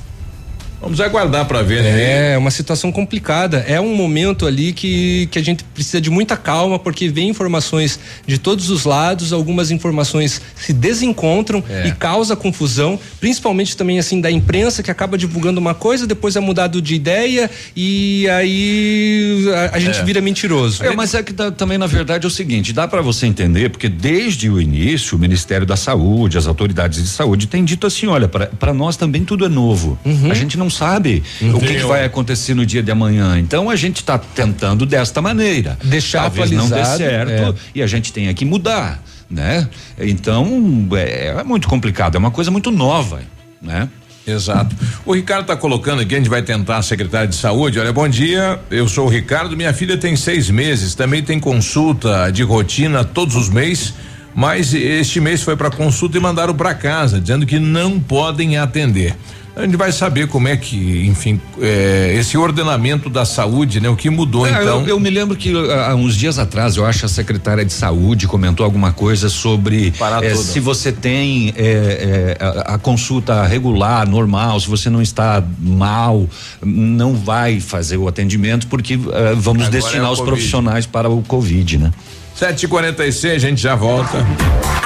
Vamos 0.87 1.01
aguardar 1.01 1.45
para 1.47 1.63
ver, 1.63 1.83
né? 1.83 2.35
É 2.35 2.39
uma 2.39 2.51
situação 2.53 2.93
complicada. 2.93 3.59
É 3.67 3.81
um 3.81 3.93
momento 3.97 4.47
ali 4.47 4.73
que, 4.73 5.29
que 5.33 5.39
a 5.39 5.43
gente 5.43 5.65
precisa 5.65 6.01
de 6.01 6.11
muita 6.11 6.37
calma, 6.37 6.79
porque 6.79 7.09
vem 7.09 7.29
informações 7.29 7.99
de 8.25 8.39
todos 8.39 8.71
os 8.71 8.85
lados, 8.85 9.33
algumas 9.33 9.73
informações 9.73 10.41
se 10.55 10.73
desencontram 10.73 11.63
é. 11.69 11.89
e 11.89 11.93
causa 11.93 12.37
confusão, 12.37 13.01
principalmente 13.19 13.77
também 13.77 13.99
assim 13.99 14.21
da 14.21 14.31
imprensa 14.31 14.81
que 14.81 14.91
acaba 14.91 15.19
divulgando 15.19 15.61
uma 15.61 15.75
coisa, 15.75 16.07
depois 16.07 16.37
é 16.37 16.41
mudado 16.41 16.81
de 16.81 16.95
ideia 16.95 17.51
e 17.75 18.29
aí 18.29 19.45
a, 19.73 19.77
a 19.77 19.79
gente 19.81 19.99
é. 19.99 20.05
vira 20.05 20.21
mentiroso. 20.21 20.85
É, 20.85 20.95
mas 20.95 21.15
é 21.15 21.23
que 21.23 21.33
dá, 21.33 21.51
também 21.51 21.79
na 21.79 21.89
verdade 21.89 22.27
é 22.27 22.29
o 22.29 22.31
seguinte, 22.31 22.73
dá 22.73 22.87
para 22.87 23.03
você 23.03 23.27
entender, 23.27 23.71
porque 23.71 23.89
desde 23.89 24.49
o 24.49 24.61
início 24.61 25.17
o 25.17 25.21
Ministério 25.21 25.67
da 25.67 25.77
Saúde, 25.77 26.39
as 26.39 26.47
autoridades 26.47 27.03
de 27.03 27.09
saúde 27.09 27.49
têm 27.49 27.65
dito 27.65 27.89
assim, 27.89 28.07
olha, 28.07 28.29
para 28.29 28.73
nós 28.73 28.97
também 28.97 29.25
tudo 29.25 29.45
é 29.45 29.49
novo. 29.49 29.99
Uhum. 30.05 30.31
A 30.31 30.35
gente 30.35 30.57
não 30.57 30.71
sabe 30.77 31.23
o 31.41 31.59
que, 31.59 31.67
que, 31.67 31.85
vai 31.85 32.05
acontecer 32.05 32.55
no 32.55 32.67
dia 32.67 32.83
de 32.83 32.91
amanhã. 32.91 33.39
Então 33.39 33.71
a 33.71 33.77
gente 33.77 33.97
está 33.97 34.19
tentando 34.19 34.85
desta 34.85 35.23
maneira. 35.23 35.79
Deixar 35.83 36.23
Talvez 36.23 36.51
não 36.51 36.69
dê 36.69 36.85
certo 36.85 37.31
é. 37.31 37.55
e 37.75 37.83
a 37.83 37.87
gente 37.87 38.13
tenha 38.13 38.33
que 38.35 38.45
mudar, 38.45 39.03
né? 39.29 39.69
Então 39.99 40.89
é, 40.93 41.29
é 41.39 41.45
muito 41.45 41.69
complicado, 41.69 42.17
é 42.17 42.19
uma 42.19 42.31
coisa 42.31 42.51
muito 42.51 42.71
nova, 42.71 43.21
né? 43.61 43.89
Exato. 44.27 44.75
O 45.05 45.15
Ricardo 45.15 45.43
está 45.43 45.57
colocando 45.57 46.03
aqui, 46.03 46.15
a 46.15 46.19
gente 46.19 46.29
vai 46.29 46.43
tentar 46.43 46.79
a 46.79 46.83
secretária 46.83 47.29
de 47.29 47.37
saúde. 47.37 47.79
Olha, 47.79 47.93
bom 47.93 48.09
dia. 48.09 48.59
Eu 48.71 48.89
sou 48.89 49.07
o 49.07 49.09
Ricardo. 49.09 49.57
Minha 49.57 49.73
filha 49.73 49.97
tem 49.97 50.17
seis 50.17 50.51
meses. 50.51 50.97
Também 50.97 51.23
tem 51.23 51.39
consulta 51.39 52.29
de 52.33 52.43
rotina 52.43 53.05
todos 53.05 53.37
os 53.37 53.49
meses. 53.49 53.95
Mas 54.35 54.75
este 54.75 55.21
mês 55.21 55.43
foi 55.43 55.57
para 55.57 55.71
consulta 55.71 56.19
e 56.19 56.21
mandaram 56.21 56.55
para 56.55 56.75
casa, 56.75 57.21
dizendo 57.21 57.47
que 57.47 57.59
não 57.59 58.01
podem 58.01 58.59
atender 58.59 59.17
a 59.57 59.63
gente 59.63 59.77
vai 59.77 59.91
saber 59.91 60.29
como 60.29 60.47
é 60.49 60.57
que, 60.57 61.07
enfim, 61.07 61.41
é, 61.59 62.15
esse 62.15 62.37
ordenamento 62.37 63.09
da 63.09 63.25
saúde, 63.25 63.81
né? 63.81 63.89
O 63.89 63.97
que 63.97 64.11
mudou 64.11 64.47
é, 64.47 64.51
então. 64.51 64.83
Eu, 64.83 64.89
eu, 64.89 65.01
me 65.01 65.09
lembro 65.09 65.35
que 65.35 65.51
há 65.73 65.95
uns 65.95 66.15
dias 66.15 66.39
atrás, 66.39 66.77
eu 66.77 66.85
acho 66.85 67.07
a 67.07 67.09
secretária 67.09 67.65
de 67.65 67.73
saúde 67.73 68.29
comentou 68.29 68.65
alguma 68.65 68.93
coisa 68.93 69.31
sobre 69.31 69.95
é, 70.23 70.35
se 70.35 70.61
você 70.61 70.93
tem 70.93 71.55
é, 71.57 72.37
é, 72.39 72.45
a, 72.45 72.75
a, 72.75 72.79
consulta 72.79 73.47
regular, 73.47 74.07
normal, 74.07 74.61
se 74.61 74.69
você 74.69 74.91
não 74.91 75.01
está 75.01 75.43
mal, 75.59 76.29
não 76.63 77.15
vai 77.15 77.59
fazer 77.59 77.97
o 77.97 78.07
atendimento 78.07 78.67
porque 78.67 78.95
é, 78.95 79.35
vamos 79.35 79.65
Agora 79.65 79.71
destinar 79.71 80.13
os 80.13 80.21
profissionais 80.21 80.85
para 80.85 81.09
o 81.09 81.23
Covid, 81.23 81.79
né? 81.79 81.93
7h46, 82.39 83.35
a 83.35 83.39
gente 83.39 83.63
já 83.63 83.75
volta. 83.75 84.19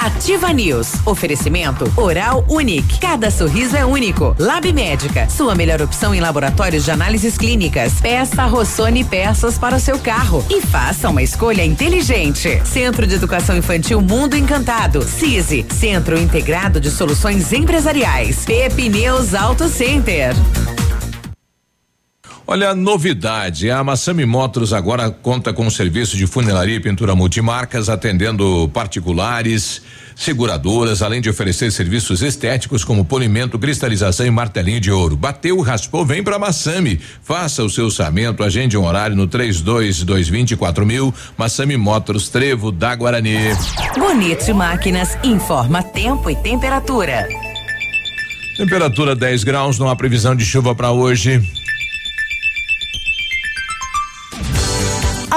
Ativa 0.01 0.51
News. 0.51 0.93
Oferecimento 1.05 1.91
Oral 1.95 2.43
Unique. 2.47 2.99
Cada 2.99 3.29
sorriso 3.29 3.75
é 3.75 3.85
único. 3.85 4.35
Lab 4.39 4.71
Médica. 4.73 5.29
Sua 5.29 5.53
melhor 5.53 5.81
opção 5.81 6.15
em 6.15 6.19
laboratórios 6.19 6.85
de 6.85 6.91
análises 6.91 7.37
clínicas. 7.37 7.93
Peça 8.01 8.45
Rossoni 8.45 9.03
peças 9.03 9.59
para 9.59 9.75
o 9.75 9.79
seu 9.79 9.99
carro. 9.99 10.43
E 10.49 10.61
faça 10.61 11.09
uma 11.09 11.21
escolha 11.21 11.63
inteligente. 11.63 12.61
Centro 12.65 13.05
de 13.05 13.15
Educação 13.15 13.55
Infantil 13.55 14.01
Mundo 14.01 14.35
Encantado. 14.35 15.03
CISI. 15.03 15.65
Centro 15.69 16.19
Integrado 16.19 16.79
de 16.79 16.89
Soluções 16.89 17.53
Empresariais. 17.53 18.43
Pepineus 18.45 19.35
Auto 19.35 19.67
Center. 19.67 20.33
Olha 22.51 22.71
a 22.71 22.75
novidade, 22.75 23.71
a 23.71 23.81
Massami 23.81 24.25
Motors 24.25 24.73
agora 24.73 25.09
conta 25.09 25.53
com 25.53 25.65
um 25.65 25.69
serviço 25.69 26.17
de 26.17 26.27
funilaria 26.27 26.75
e 26.75 26.79
pintura 26.81 27.15
multimarcas, 27.15 27.87
atendendo 27.87 28.69
particulares, 28.73 29.81
seguradoras, 30.17 31.01
além 31.01 31.21
de 31.21 31.29
oferecer 31.29 31.71
serviços 31.71 32.21
estéticos 32.21 32.83
como 32.83 33.05
polimento, 33.05 33.57
cristalização 33.57 34.25
e 34.25 34.29
martelinho 34.29 34.81
de 34.81 34.91
ouro. 34.91 35.15
Bateu, 35.15 35.61
raspou, 35.61 36.05
vem 36.05 36.21
para 36.21 36.37
Massami. 36.37 36.99
Faça 37.23 37.63
o 37.63 37.69
seu 37.69 37.85
orçamento, 37.85 38.43
agende 38.43 38.77
um 38.77 38.85
horário 38.85 39.15
no 39.15 39.27
três 39.27 39.61
dois 39.61 40.03
dois 40.03 40.27
vinte 40.27 40.51
e 40.51 40.57
quatro 40.57 40.85
mil, 40.85 41.13
Massami 41.37 41.77
Motors, 41.77 42.27
Trevo 42.27 42.69
da 42.69 42.93
Guarani. 42.93 43.55
Bonito 43.97 44.53
Máquinas 44.53 45.17
informa 45.23 45.81
tempo 45.81 46.29
e 46.29 46.35
temperatura. 46.35 47.29
Temperatura 48.57 49.15
10 49.15 49.45
graus, 49.45 49.79
não 49.79 49.87
há 49.87 49.95
previsão 49.95 50.35
de 50.35 50.45
chuva 50.45 50.75
para 50.75 50.91
hoje. 50.91 51.41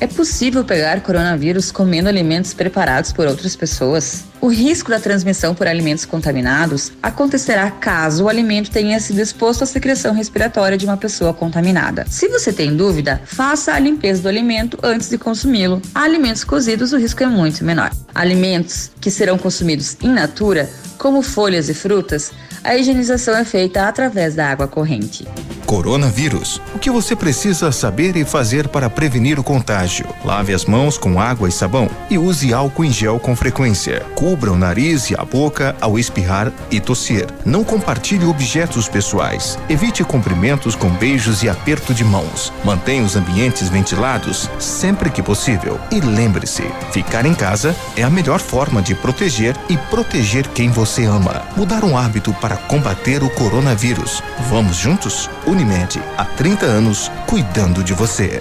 É 0.00 0.06
possível 0.06 0.64
pegar 0.64 1.02
coronavírus 1.02 1.70
comendo 1.70 2.08
alimentos 2.08 2.54
preparados 2.54 3.12
por 3.12 3.26
outras 3.26 3.54
pessoas? 3.54 4.24
O 4.40 4.48
risco 4.48 4.88
da 4.88 4.98
transmissão 4.98 5.54
por 5.54 5.66
alimentos 5.66 6.06
contaminados 6.06 6.90
acontecerá 7.02 7.70
caso 7.70 8.24
o 8.24 8.28
alimento 8.30 8.70
tenha 8.70 8.98
sido 8.98 9.20
exposto 9.20 9.62
à 9.62 9.66
secreção 9.66 10.14
respiratória 10.14 10.78
de 10.78 10.86
uma 10.86 10.96
pessoa 10.96 11.34
contaminada. 11.34 12.06
Se 12.08 12.28
você 12.28 12.50
tem 12.50 12.74
dúvida, 12.74 13.20
faça 13.26 13.74
a 13.74 13.78
limpeza 13.78 14.22
do 14.22 14.28
alimento 14.30 14.78
antes 14.82 15.10
de 15.10 15.18
consumi-lo. 15.18 15.82
Alimentos 15.94 16.44
cozidos, 16.44 16.94
o 16.94 16.96
risco 16.96 17.22
é 17.22 17.26
muito 17.26 17.62
menor. 17.62 17.90
Alimentos 18.14 18.90
que 19.02 19.10
serão 19.10 19.36
consumidos 19.36 19.98
in 20.00 20.14
natura, 20.14 20.70
como 20.96 21.20
folhas 21.20 21.68
e 21.68 21.74
frutas, 21.74 22.32
a 22.64 22.74
higienização 22.74 23.34
é 23.36 23.44
feita 23.44 23.86
através 23.86 24.34
da 24.34 24.50
água 24.50 24.66
corrente. 24.66 25.26
Coronavírus. 25.64 26.60
O 26.74 26.78
que 26.78 26.90
você 26.90 27.14
precisa 27.14 27.70
saber 27.72 28.16
e 28.16 28.24
fazer 28.24 28.68
para 28.68 28.90
prevenir 28.90 29.38
o 29.38 29.44
contágio? 29.44 29.89
Lave 30.24 30.54
as 30.54 30.64
mãos 30.64 30.96
com 30.96 31.20
água 31.20 31.48
e 31.48 31.52
sabão 31.52 31.88
e 32.08 32.16
use 32.16 32.54
álcool 32.54 32.84
em 32.84 32.92
gel 32.92 33.18
com 33.18 33.34
frequência. 33.34 34.00
Cubra 34.14 34.52
o 34.52 34.56
nariz 34.56 35.10
e 35.10 35.14
a 35.14 35.24
boca 35.24 35.74
ao 35.80 35.98
espirrar 35.98 36.52
e 36.70 36.78
tossir. 36.78 37.26
Não 37.44 37.64
compartilhe 37.64 38.24
objetos 38.24 38.88
pessoais. 38.88 39.58
Evite 39.68 40.04
cumprimentos 40.04 40.74
com 40.74 40.88
beijos 40.90 41.42
e 41.42 41.48
aperto 41.48 41.92
de 41.92 42.04
mãos. 42.04 42.52
Mantenha 42.64 43.02
os 43.02 43.16
ambientes 43.16 43.68
ventilados 43.68 44.48
sempre 44.58 45.10
que 45.10 45.22
possível. 45.22 45.80
E 45.90 46.00
lembre-se, 46.00 46.62
ficar 46.92 47.26
em 47.26 47.34
casa 47.34 47.74
é 47.96 48.02
a 48.02 48.10
melhor 48.10 48.38
forma 48.38 48.80
de 48.80 48.94
proteger 48.94 49.56
e 49.68 49.76
proteger 49.76 50.46
quem 50.48 50.70
você 50.70 51.04
ama. 51.04 51.42
Mudar 51.56 51.84
um 51.84 51.96
hábito 51.96 52.32
para 52.34 52.56
combater 52.56 53.22
o 53.22 53.30
coronavírus. 53.30 54.22
Vamos 54.48 54.76
juntos? 54.76 55.28
Unimed, 55.46 56.00
há 56.16 56.24
30 56.24 56.66
anos 56.66 57.10
cuidando 57.26 57.82
de 57.82 57.94
você. 57.94 58.40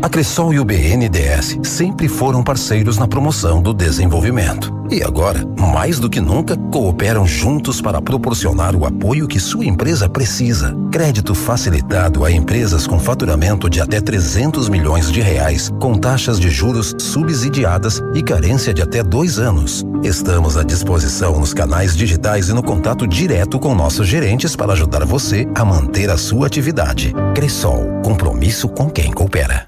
A 0.00 0.08
Cressol 0.08 0.54
e 0.54 0.60
o 0.60 0.64
BNDES 0.64 1.58
sempre 1.64 2.08
foram 2.08 2.42
parceiros 2.42 2.98
na 2.98 3.08
promoção 3.08 3.60
do 3.60 3.74
desenvolvimento. 3.74 4.72
E 4.90 5.02
agora, 5.02 5.44
mais 5.58 5.98
do 5.98 6.08
que 6.08 6.20
nunca, 6.20 6.56
cooperam 6.56 7.26
juntos 7.26 7.80
para 7.80 8.00
proporcionar 8.00 8.74
o 8.74 8.86
apoio 8.86 9.28
que 9.28 9.38
sua 9.38 9.66
empresa 9.66 10.08
precisa. 10.08 10.74
Crédito 10.90 11.34
facilitado 11.34 12.24
a 12.24 12.30
empresas 12.30 12.86
com 12.86 12.98
faturamento 12.98 13.68
de 13.68 13.82
até 13.82 14.00
300 14.00 14.68
milhões 14.68 15.12
de 15.12 15.20
reais, 15.20 15.70
com 15.78 15.94
taxas 15.94 16.40
de 16.40 16.48
juros 16.48 16.94
subsidiadas 16.98 18.00
e 18.14 18.22
carência 18.22 18.72
de 18.72 18.80
até 18.80 19.02
dois 19.02 19.38
anos. 19.38 19.84
Estamos 20.02 20.56
à 20.56 20.62
disposição 20.62 21.38
nos 21.38 21.52
canais 21.52 21.94
digitais 21.94 22.48
e 22.48 22.54
no 22.54 22.62
contato 22.62 23.06
direto 23.06 23.58
com 23.58 23.74
nossos 23.74 24.06
gerentes 24.06 24.56
para 24.56 24.72
ajudar 24.72 25.04
você 25.04 25.46
a 25.54 25.64
manter 25.64 26.08
a 26.08 26.16
sua 26.16 26.46
atividade. 26.46 27.12
Cressol, 27.34 28.00
compromisso 28.02 28.68
com 28.68 28.88
quem 28.88 29.12
coopera. 29.12 29.66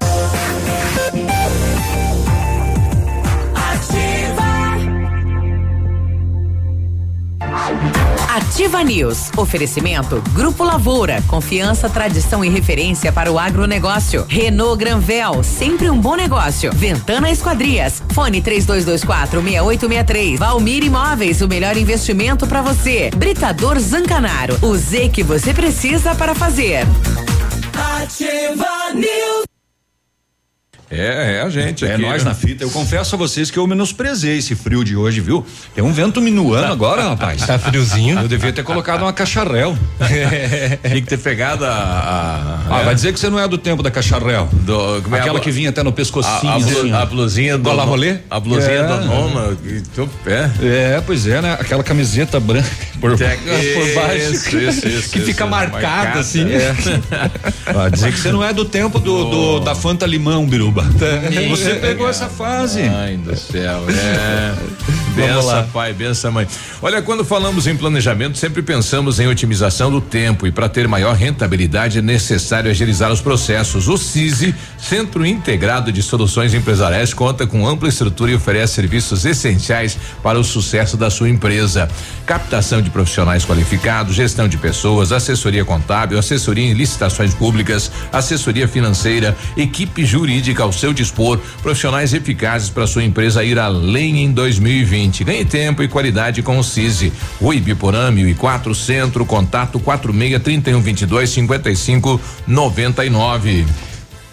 Ativa 8.29 8.83
News. 8.83 9.31
Oferecimento 9.35 10.21
Grupo 10.33 10.63
Lavoura. 10.63 11.21
Confiança, 11.27 11.89
tradição 11.89 12.43
e 12.45 12.49
referência 12.49 13.11
para 13.11 13.31
o 13.31 13.37
agronegócio. 13.37 14.25
Renault 14.27 14.77
Granvel. 14.77 15.43
Sempre 15.43 15.89
um 15.89 15.99
bom 15.99 16.15
negócio. 16.15 16.71
Ventana 16.73 17.29
Esquadrias. 17.29 18.01
Fone 18.13 18.41
3224 18.41 19.41
6863. 19.41 20.39
Valmir 20.39 20.83
Imóveis. 20.83 21.41
O 21.41 21.47
melhor 21.47 21.75
investimento 21.75 22.47
para 22.47 22.61
você. 22.61 23.09
Britador 23.15 23.79
Zancanaro. 23.79 24.57
O 24.61 24.75
Z 24.77 25.09
que 25.09 25.23
você 25.23 25.53
precisa 25.53 26.15
para 26.15 26.33
fazer. 26.33 26.85
Ativa 28.01 28.93
News. 28.93 29.50
É, 30.91 31.37
é 31.37 31.41
a 31.41 31.49
gente 31.49 31.85
é 31.85 31.93
aqui. 31.93 32.03
É 32.03 32.07
nós 32.07 32.23
né? 32.23 32.29
na 32.29 32.35
fita. 32.35 32.63
Eu 32.63 32.69
confesso 32.69 33.15
a 33.15 33.17
vocês 33.17 33.49
que 33.49 33.57
eu 33.57 33.65
menosprezei 33.65 34.37
esse 34.37 34.55
frio 34.55 34.83
de 34.83 34.95
hoje, 34.95 35.21
viu? 35.21 35.45
Tem 35.73 35.83
um 35.83 35.93
vento 35.93 36.19
minuano 36.19 36.71
agora, 36.71 37.03
rapaz. 37.03 37.45
Tá 37.45 37.57
friozinho. 37.57 38.19
Eu 38.19 38.27
devia 38.27 38.51
ter 38.51 38.63
colocado 38.63 39.03
uma 39.03 39.13
cacharel. 39.13 39.77
Tem 40.83 41.01
que 41.01 41.07
ter 41.07 41.17
pegado 41.17 41.65
a. 41.65 41.69
a 41.69 42.61
ah, 42.69 42.81
é. 42.81 42.85
vai 42.85 42.95
dizer 42.95 43.13
que 43.13 43.19
você 43.19 43.29
não 43.29 43.39
é 43.39 43.47
do 43.47 43.57
tempo 43.57 43.81
da 43.81 43.89
cacharel. 43.89 44.49
Do, 44.51 44.97
é 45.15 45.19
Aquela 45.19 45.39
a, 45.39 45.41
que 45.41 45.51
vinha 45.51 45.69
até 45.69 45.81
no 45.81 45.93
pescocinho. 45.93 46.51
A, 46.51 46.55
a, 46.55 46.57
assim. 46.57 46.91
a 46.91 47.05
blusinha 47.05 47.57
do. 47.57 47.63
Gola 47.63 47.83
rolê? 47.83 48.17
A 48.29 48.39
blusinha 48.39 48.71
é. 48.71 48.87
do 48.87 49.05
nona. 49.05 49.57
Do 49.95 50.07
pé. 50.23 50.51
É, 50.61 51.01
pois 51.05 51.25
é, 51.25 51.41
né? 51.41 51.57
Aquela 51.59 51.83
camiseta 51.83 52.39
branca 52.39 52.69
por, 52.99 53.11
por 53.11 53.19
baixo. 53.95 54.33
Isso, 54.33 54.57
isso, 54.57 54.87
isso, 54.89 55.09
que 55.09 55.21
fica 55.21 55.45
marcada, 55.45 55.87
marcada, 55.87 56.19
assim. 56.19 56.45
É. 56.51 56.73
Vai 57.71 57.91
dizer 57.91 58.11
que 58.11 58.19
você 58.19 58.31
não 58.31 58.43
é 58.43 58.53
do 58.53 58.65
tempo 58.65 58.99
do, 58.99 59.29
do 59.29 59.59
da 59.59 59.73
Fanta 59.73 60.05
Limão, 60.05 60.45
Biruba. 60.45 60.80
Você 61.49 61.75
pegou 61.75 62.09
essa 62.09 62.27
fase. 62.27 62.81
Ai 62.81 63.17
do 63.17 63.35
céu, 63.35 63.83
é. 63.89 65.00
Benção, 65.11 65.67
pai, 65.71 65.93
benção, 65.93 66.31
mãe. 66.31 66.47
Olha, 66.81 67.01
quando 67.01 67.23
falamos 67.23 67.67
em 67.67 67.75
planejamento, 67.75 68.37
sempre 68.37 68.61
pensamos 68.61 69.19
em 69.19 69.27
otimização 69.27 69.91
do 69.91 70.01
tempo 70.01 70.47
e 70.47 70.51
para 70.51 70.69
ter 70.69 70.87
maior 70.87 71.15
rentabilidade 71.15 71.99
é 71.99 72.01
necessário 72.01 72.71
agilizar 72.71 73.11
os 73.11 73.21
processos. 73.21 73.87
O 73.87 73.97
CISI, 73.97 74.55
Centro 74.77 75.25
Integrado 75.25 75.91
de 75.91 76.01
Soluções 76.01 76.53
Empresariais, 76.53 77.13
conta 77.13 77.45
com 77.45 77.67
ampla 77.67 77.89
estrutura 77.89 78.31
e 78.31 78.35
oferece 78.35 78.73
serviços 78.73 79.25
essenciais 79.25 79.97
para 80.23 80.39
o 80.39 80.43
sucesso 80.43 80.95
da 80.95 81.09
sua 81.09 81.29
empresa. 81.29 81.89
Captação 82.25 82.81
de 82.81 82.89
profissionais 82.89 83.45
qualificados, 83.45 84.15
gestão 84.15 84.47
de 84.47 84.57
pessoas, 84.57 85.11
assessoria 85.11 85.65
contábil, 85.65 86.17
assessoria 86.17 86.65
em 86.65 86.73
licitações 86.73 87.33
públicas, 87.33 87.91
assessoria 88.11 88.67
financeira, 88.67 89.35
equipe 89.57 90.05
jurídica 90.05 90.63
ao 90.63 90.71
seu 90.71 90.93
dispor, 90.93 91.39
profissionais 91.61 92.13
eficazes 92.13 92.69
para 92.69 92.87
sua 92.87 93.03
empresa 93.03 93.43
ir 93.43 93.59
além 93.59 94.23
em 94.23 94.31
2020. 94.31 95.00
Ganhe 95.09 95.45
tempo 95.45 95.81
e 95.81 95.87
qualidade 95.87 96.41
com 96.41 96.57
o 96.57 96.63
CISI. 96.63 97.11
O 97.39 97.53
Ibiporã 97.53 98.11
1004 98.11 98.75
Centro, 98.75 99.25
contato 99.25 99.79
46 99.79 100.41
31 100.41 100.81
22 100.81 101.29
55 101.29 102.21
99. 102.47 103.65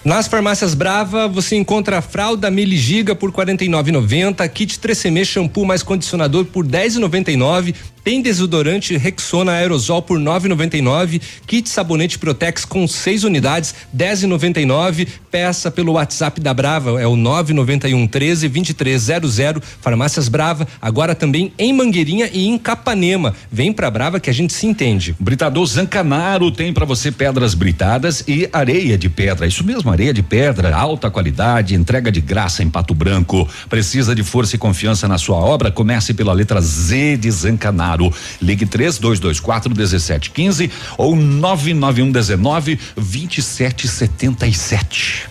Nas 0.05 0.27
farmácias 0.27 0.75
Brava 0.75 1.29
você 1.29 1.57
encontra 1.57 1.99
a 1.99 2.03
fralda 2.03 2.51
Mili 2.51 2.77
Giga 2.77 3.14
por 3.14 3.33
49,90, 3.33 4.49
kit 4.49 4.79
3CM 4.79 5.25
shampoo 5.25 5.66
mais 5.66 5.83
condicionador 5.83 6.47
por 6.47 6.64
10,99, 6.64 7.75
tem 8.09 8.23
desodorante 8.23 8.97
Rexona 8.97 9.53
aerosol 9.53 10.01
por 10.01 10.19
9,99, 10.19 11.21
kit 11.47 11.69
sabonete 11.69 12.19
Protex 12.19 12.65
com 12.65 12.89
6 12.89 13.25
unidades 13.25 13.75
10,99. 13.95 15.07
Peça 15.31 15.71
pelo 15.71 15.93
WhatsApp 15.93 16.41
da 16.41 16.55
Brava 16.55 16.99
é 16.99 17.07
o 17.07 17.15
991 17.15 18.07
13 18.07 18.49
2300. 18.49 19.63
Farmácias 19.83 20.27
Brava 20.27 20.67
agora 20.81 21.15
também 21.15 21.53
em 21.59 21.71
Mangueirinha 21.71 22.31
e 22.33 22.47
em 22.49 22.57
Capanema. 22.57 23.35
Vem 23.53 23.75
pra 23.75 23.91
Brava 23.91 24.19
que 24.19 24.31
a 24.31 24.33
gente 24.33 24.55
se 24.55 24.67
entende. 24.67 25.15
Britador 25.21 25.67
Zancanaro 25.67 26.51
tem 26.51 26.73
para 26.73 26.87
você 26.87 27.13
pedras 27.13 27.53
britadas 27.53 28.25
e 28.27 28.49
areia 28.51 28.97
de 28.97 29.11
pedra. 29.11 29.47
Isso 29.47 29.63
mesmo, 29.63 29.91
areia 29.91 30.15
de 30.15 30.23
pedra, 30.23 30.75
alta 30.75 31.11
qualidade, 31.11 31.75
entrega 31.75 32.11
de 32.11 32.23
graça 32.23 32.63
em 32.63 32.71
Pato 32.71 32.95
Branco. 32.95 33.47
Precisa 33.69 34.15
de 34.15 34.23
força 34.23 34.57
e 34.57 34.59
confiança 34.59 35.07
na 35.07 35.19
sua 35.19 35.37
obra? 35.37 35.71
Comece 35.71 36.15
pela 36.15 36.33
letra 36.33 36.59
Z 36.63 37.19
de 37.19 37.31
Zancanaro. 37.31 37.98
Ligue 38.41 38.67
3224 38.67 39.75
1715 39.75 40.71
ou 40.97 41.17
991 41.17 42.13
19 42.13 42.79
2777. 42.97 45.29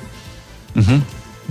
Uhum. 0.75 1.01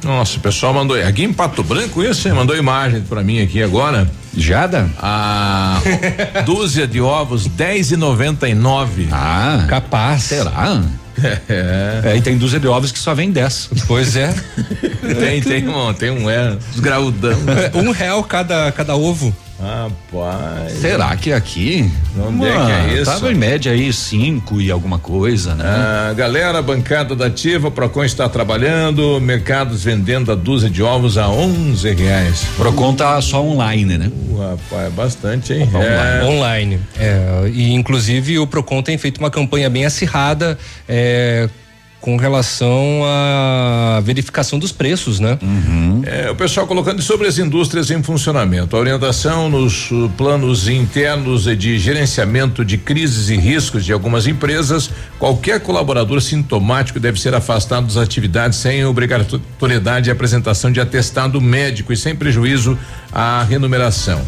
Nossa, 0.05 0.37
o 0.37 0.41
pessoal 0.41 0.75
mandou 0.75 1.01
aqui 1.03 1.25
em 1.25 1.33
Pato 1.33 1.65
Branco 1.65 2.03
isso, 2.03 2.29
hein? 2.29 2.35
mandou 2.35 2.55
imagem 2.57 3.01
para 3.03 3.23
mim 3.23 3.41
aqui 3.41 3.63
agora. 3.63 4.11
Jada? 4.37 4.91
A 4.99 5.81
dúzia 6.45 6.87
de 6.87 7.01
ovos 7.01 7.47
10 7.47 7.93
e 7.93 7.97
99. 7.97 9.09
Ah, 9.11 9.65
capaz. 9.69 10.25
Será? 10.25 10.83
É. 11.23 11.41
é. 12.13 12.17
E 12.17 12.21
tem 12.21 12.37
dúzia 12.37 12.61
de 12.61 12.69
ovos 12.69 12.93
que 12.93 12.99
só 12.99 13.15
vem 13.15 13.31
10. 13.31 13.71
Pois 13.87 14.17
é. 14.17 14.35
tem, 15.19 15.41
tem 15.41 15.69
um, 15.69 15.95
tem 15.95 16.11
um, 16.11 16.29
é, 16.29 16.57
os 16.75 16.81
graudão. 16.81 17.39
um 17.75 17.91
real 17.91 18.23
cada, 18.23 18.71
cada 18.73 18.95
ovo. 18.95 19.35
Rapaz. 19.61 20.73
Será 20.73 21.17
que 21.17 21.33
aqui? 21.33 21.91
Onde 22.19 22.47
é 22.47 22.53
que 22.53 22.73
é 22.73 22.95
isso? 23.01 23.11
Tava 23.11 23.33
em 23.33 23.35
média 23.35 23.73
aí 23.73 23.91
cinco 23.93 24.61
e 24.61 24.71
alguma 24.71 24.99
coisa, 24.99 25.55
né? 25.55 25.65
Ah, 25.67 26.13
galera, 26.15 26.61
bancada 26.61 27.17
da 27.17 27.27
Ativa, 27.27 27.71
Procon 27.71 28.05
está 28.05 28.29
trabalhando, 28.29 29.19
mercados 29.21 29.83
vendendo 29.83 30.31
a 30.31 30.35
dúzia 30.35 30.69
de 30.69 30.83
ovos 30.83 31.17
a 31.17 31.29
onze 31.29 31.93
reais. 31.95 32.47
Procon 32.57 32.95
tá 32.95 33.21
só 33.23 33.43
online, 33.43 33.97
né? 33.97 34.11
Uh, 34.31 34.51
rapaz, 34.51 34.93
bastante, 34.93 35.55
hein? 35.55 35.69
É. 35.75 36.25
Online. 36.25 36.79
É, 36.99 37.51
e 37.53 37.73
inclusive 37.73 38.39
o 38.39 38.47
Procon 38.47 38.83
tem 38.83 38.99
feito 38.99 39.19
uma 39.19 39.31
campanha 39.31 39.71
bem 39.71 39.87
acirrada, 39.87 40.59
é, 40.87 41.49
com 42.07 42.17
relação 42.17 43.03
à 43.05 44.01
verificação 44.01 44.61
dos 44.61 44.71
preços, 44.71 45.19
né? 45.19 45.37
Uhum. 45.43 46.03
É, 46.07 46.31
o 46.31 46.37
pessoal 46.37 46.65
colocando 46.65 47.03
sobre 47.03 47.27
as 47.27 47.37
indústrias 47.37 47.91
em 47.91 48.01
funcionamento, 48.01 48.77
a 48.77 48.79
orientação 48.79 49.51
nos 49.51 49.91
planos 50.17 50.69
internos 50.69 51.47
de 51.59 51.77
gerenciamento 51.81 52.65
de 52.65 52.79
crises 52.79 53.29
e 53.29 53.37
riscos 53.37 53.85
de 53.85 53.93
algumas 53.93 54.29
empresas, 54.29 54.89
qualquer 55.19 55.59
colaborador 55.59 56.21
sintomático 56.21 57.01
deve 57.01 57.21
ser 57.21 57.35
afastado 57.35 57.87
das 57.89 57.97
atividades 57.97 58.61
sem 58.61 58.85
obrigatoriedade 58.85 60.05
de 60.05 60.11
apresentação 60.13 60.71
de 60.71 60.81
atestado 60.81 61.41
médico 61.41 61.93
e 61.93 61.97
sem 61.97 62.15
prejuízo 62.15 62.79
à 63.11 63.43
remuneração. 63.43 64.25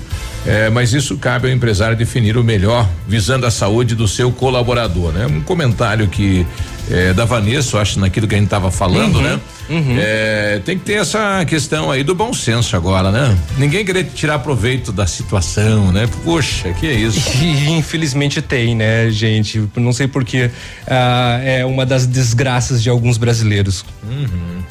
É, 0.49 0.71
mas 0.71 0.95
isso 0.95 1.19
cabe 1.19 1.49
ao 1.49 1.53
empresário 1.53 1.95
definir 1.95 2.39
o 2.39 2.43
melhor, 2.43 2.89
visando 3.07 3.45
a 3.45 3.51
saúde 3.51 3.95
do 3.95 4.09
seu 4.09 4.33
colaborador, 4.33 5.13
né? 5.13 5.27
Um 5.27 5.43
comentário 5.43 6.09
que 6.09 6.47
é, 6.91 7.13
da 7.13 7.27
Vanessa, 7.27 7.79
acho 7.79 8.01
naquilo 8.01 8.27
que 8.27 8.35
a 8.35 8.39
gente 8.39 8.47
estava 8.47 8.71
falando, 8.71 9.17
uhum, 9.17 9.23
né? 9.23 9.41
Uhum. 9.69 9.97
É, 9.99 10.63
tem 10.65 10.79
que 10.79 10.85
ter 10.87 10.95
essa 10.95 11.45
questão 11.45 11.91
aí 11.91 12.03
do 12.03 12.15
bom 12.15 12.33
senso 12.33 12.75
agora, 12.75 13.11
né? 13.11 13.37
Ninguém 13.59 13.85
querer 13.85 14.05
tirar 14.05 14.39
proveito 14.39 14.91
da 14.91 15.07
situação, 15.07 15.93
né? 15.93 16.09
Poxa, 16.25 16.73
que 16.73 16.87
é 16.87 16.95
isso? 16.95 17.21
E, 17.45 17.71
infelizmente 17.73 18.41
tem, 18.41 18.75
né, 18.75 19.11
gente? 19.11 19.69
Não 19.77 19.93
sei 19.93 20.09
porque 20.09 20.51
ah, 20.87 21.39
é 21.43 21.65
uma 21.67 21.85
das 21.85 22.07
desgraças 22.07 22.83
de 22.83 22.89
alguns 22.89 23.19
brasileiros. 23.19 23.85
Uhum. 24.03 24.63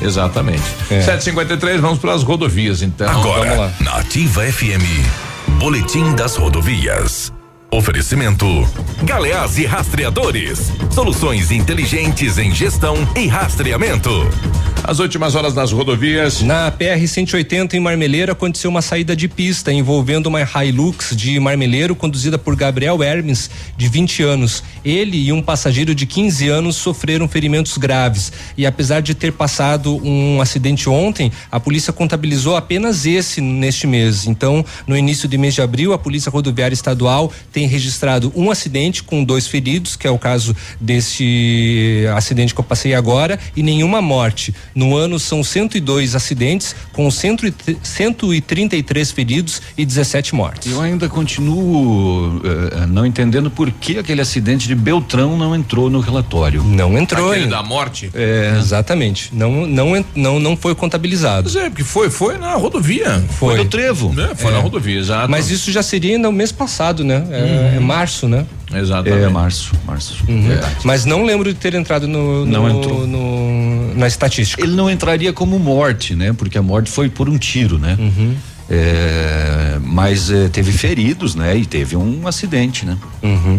Exatamente. 0.00 0.62
É. 0.90 1.00
753, 1.00 1.80
vamos 1.80 1.98
para 1.98 2.12
as 2.14 2.22
rodovias, 2.22 2.82
então. 2.82 3.08
Agora, 3.08 3.72
na 3.80 3.96
Ativa 3.96 4.42
FM, 4.42 4.84
Boletim 5.58 6.14
das 6.14 6.36
Rodovias. 6.36 7.32
Oferecimento: 7.70 8.46
Galeás 9.02 9.58
e 9.58 9.66
Rastreadores. 9.66 10.72
Soluções 10.90 11.50
inteligentes 11.50 12.38
em 12.38 12.54
gestão 12.54 12.96
e 13.16 13.26
rastreamento. 13.26 14.10
As 14.86 14.98
últimas 14.98 15.34
horas 15.34 15.54
das 15.54 15.72
rodovias. 15.72 16.42
Na 16.42 16.70
PR 16.70 17.08
180 17.08 17.74
em 17.74 17.80
Marmeleiro 17.80 18.30
aconteceu 18.30 18.68
uma 18.68 18.82
saída 18.82 19.16
de 19.16 19.26
pista 19.26 19.72
envolvendo 19.72 20.26
uma 20.26 20.42
Hilux 20.42 21.16
de 21.16 21.40
Marmeleiro 21.40 21.96
conduzida 21.96 22.36
por 22.36 22.54
Gabriel 22.54 23.02
Hermes, 23.02 23.48
de 23.78 23.88
20 23.88 24.22
anos. 24.22 24.62
Ele 24.84 25.16
e 25.16 25.32
um 25.32 25.40
passageiro 25.40 25.94
de 25.94 26.04
15 26.04 26.48
anos 26.50 26.76
sofreram 26.76 27.26
ferimentos 27.26 27.78
graves. 27.78 28.30
E 28.58 28.66
apesar 28.66 29.00
de 29.00 29.14
ter 29.14 29.32
passado 29.32 29.96
um 30.06 30.42
acidente 30.42 30.86
ontem, 30.86 31.32
a 31.50 31.58
polícia 31.58 31.90
contabilizou 31.90 32.54
apenas 32.54 33.06
esse 33.06 33.40
neste 33.40 33.86
mês. 33.86 34.26
Então, 34.26 34.62
no 34.86 34.94
início 34.94 35.26
de 35.26 35.38
mês 35.38 35.54
de 35.54 35.62
abril, 35.62 35.94
a 35.94 35.98
Polícia 35.98 36.30
Rodoviária 36.30 36.74
Estadual 36.74 37.32
tem 37.50 37.66
registrado 37.66 38.30
um 38.36 38.50
acidente 38.50 39.02
com 39.02 39.24
dois 39.24 39.46
feridos, 39.46 39.96
que 39.96 40.06
é 40.06 40.10
o 40.10 40.18
caso 40.18 40.54
desse 40.78 42.04
acidente 42.14 42.52
que 42.52 42.60
eu 42.60 42.64
passei 42.64 42.92
agora, 42.92 43.40
e 43.56 43.62
nenhuma 43.62 44.02
morte. 44.02 44.52
No 44.74 44.96
ano 44.96 45.18
são 45.18 45.44
102 45.44 46.14
acidentes, 46.14 46.74
com 46.92 47.10
133 47.10 49.10
feridos 49.12 49.62
e 49.76 49.84
17 49.84 50.34
mortes. 50.34 50.72
Eu 50.72 50.80
ainda 50.80 51.08
continuo 51.08 52.38
uh, 52.38 52.86
não 52.88 53.06
entendendo 53.06 53.50
por 53.50 53.70
que 53.70 53.98
aquele 53.98 54.20
acidente 54.20 54.66
de 54.66 54.74
Beltrão 54.74 55.36
não 55.36 55.54
entrou 55.54 55.88
no 55.88 56.00
relatório. 56.00 56.62
Não 56.64 56.98
entrou. 56.98 57.30
Aquele 57.30 57.46
da 57.46 57.62
morte? 57.62 58.10
É. 58.14 58.56
Exatamente. 58.58 59.30
Não, 59.32 59.66
não, 59.66 60.04
não, 60.14 60.40
não 60.40 60.56
foi 60.56 60.74
contabilizado. 60.74 61.50
Pois 61.50 61.64
é, 61.64 61.70
porque 61.70 61.84
foi, 61.84 62.10
foi 62.10 62.38
na 62.38 62.54
rodovia. 62.54 63.22
Foi, 63.38 63.54
foi 63.54 63.64
no 63.64 63.70
trevo. 63.70 64.14
É, 64.20 64.34
foi 64.34 64.50
é. 64.50 64.54
na 64.54 64.60
rodovia, 64.60 64.98
exato. 64.98 65.30
Mas 65.30 65.50
isso 65.50 65.70
já 65.70 65.82
seria 65.82 66.18
no 66.18 66.32
mês 66.32 66.50
passado, 66.50 67.04
né? 67.04 67.24
É, 67.30 67.42
uhum. 67.42 67.76
é 67.76 67.80
março, 67.80 68.28
né? 68.28 68.46
Exatamente. 68.80 69.24
É 69.24 69.28
março, 69.28 69.72
março. 69.86 70.24
Uhum. 70.28 70.48
Mas 70.84 71.04
não 71.04 71.24
lembro 71.24 71.52
de 71.52 71.58
ter 71.58 71.74
entrado 71.74 72.06
no, 72.06 72.44
no, 72.44 72.52
não 72.52 72.70
entrou. 72.70 73.06
No, 73.06 73.94
na 73.94 74.06
estatística. 74.06 74.62
Ele 74.62 74.74
não 74.74 74.90
entraria 74.90 75.32
como 75.32 75.58
morte, 75.58 76.14
né? 76.14 76.32
Porque 76.32 76.58
a 76.58 76.62
morte 76.62 76.90
foi 76.90 77.08
por 77.08 77.28
um 77.28 77.38
tiro, 77.38 77.78
né? 77.78 77.96
Uhum. 77.98 78.34
É, 78.68 79.78
mas 79.82 80.30
é, 80.30 80.48
teve 80.48 80.72
feridos, 80.72 81.34
né? 81.34 81.56
E 81.56 81.66
teve 81.66 81.96
um 81.96 82.26
acidente, 82.26 82.86
né? 82.86 82.96
Uhum. 83.22 83.58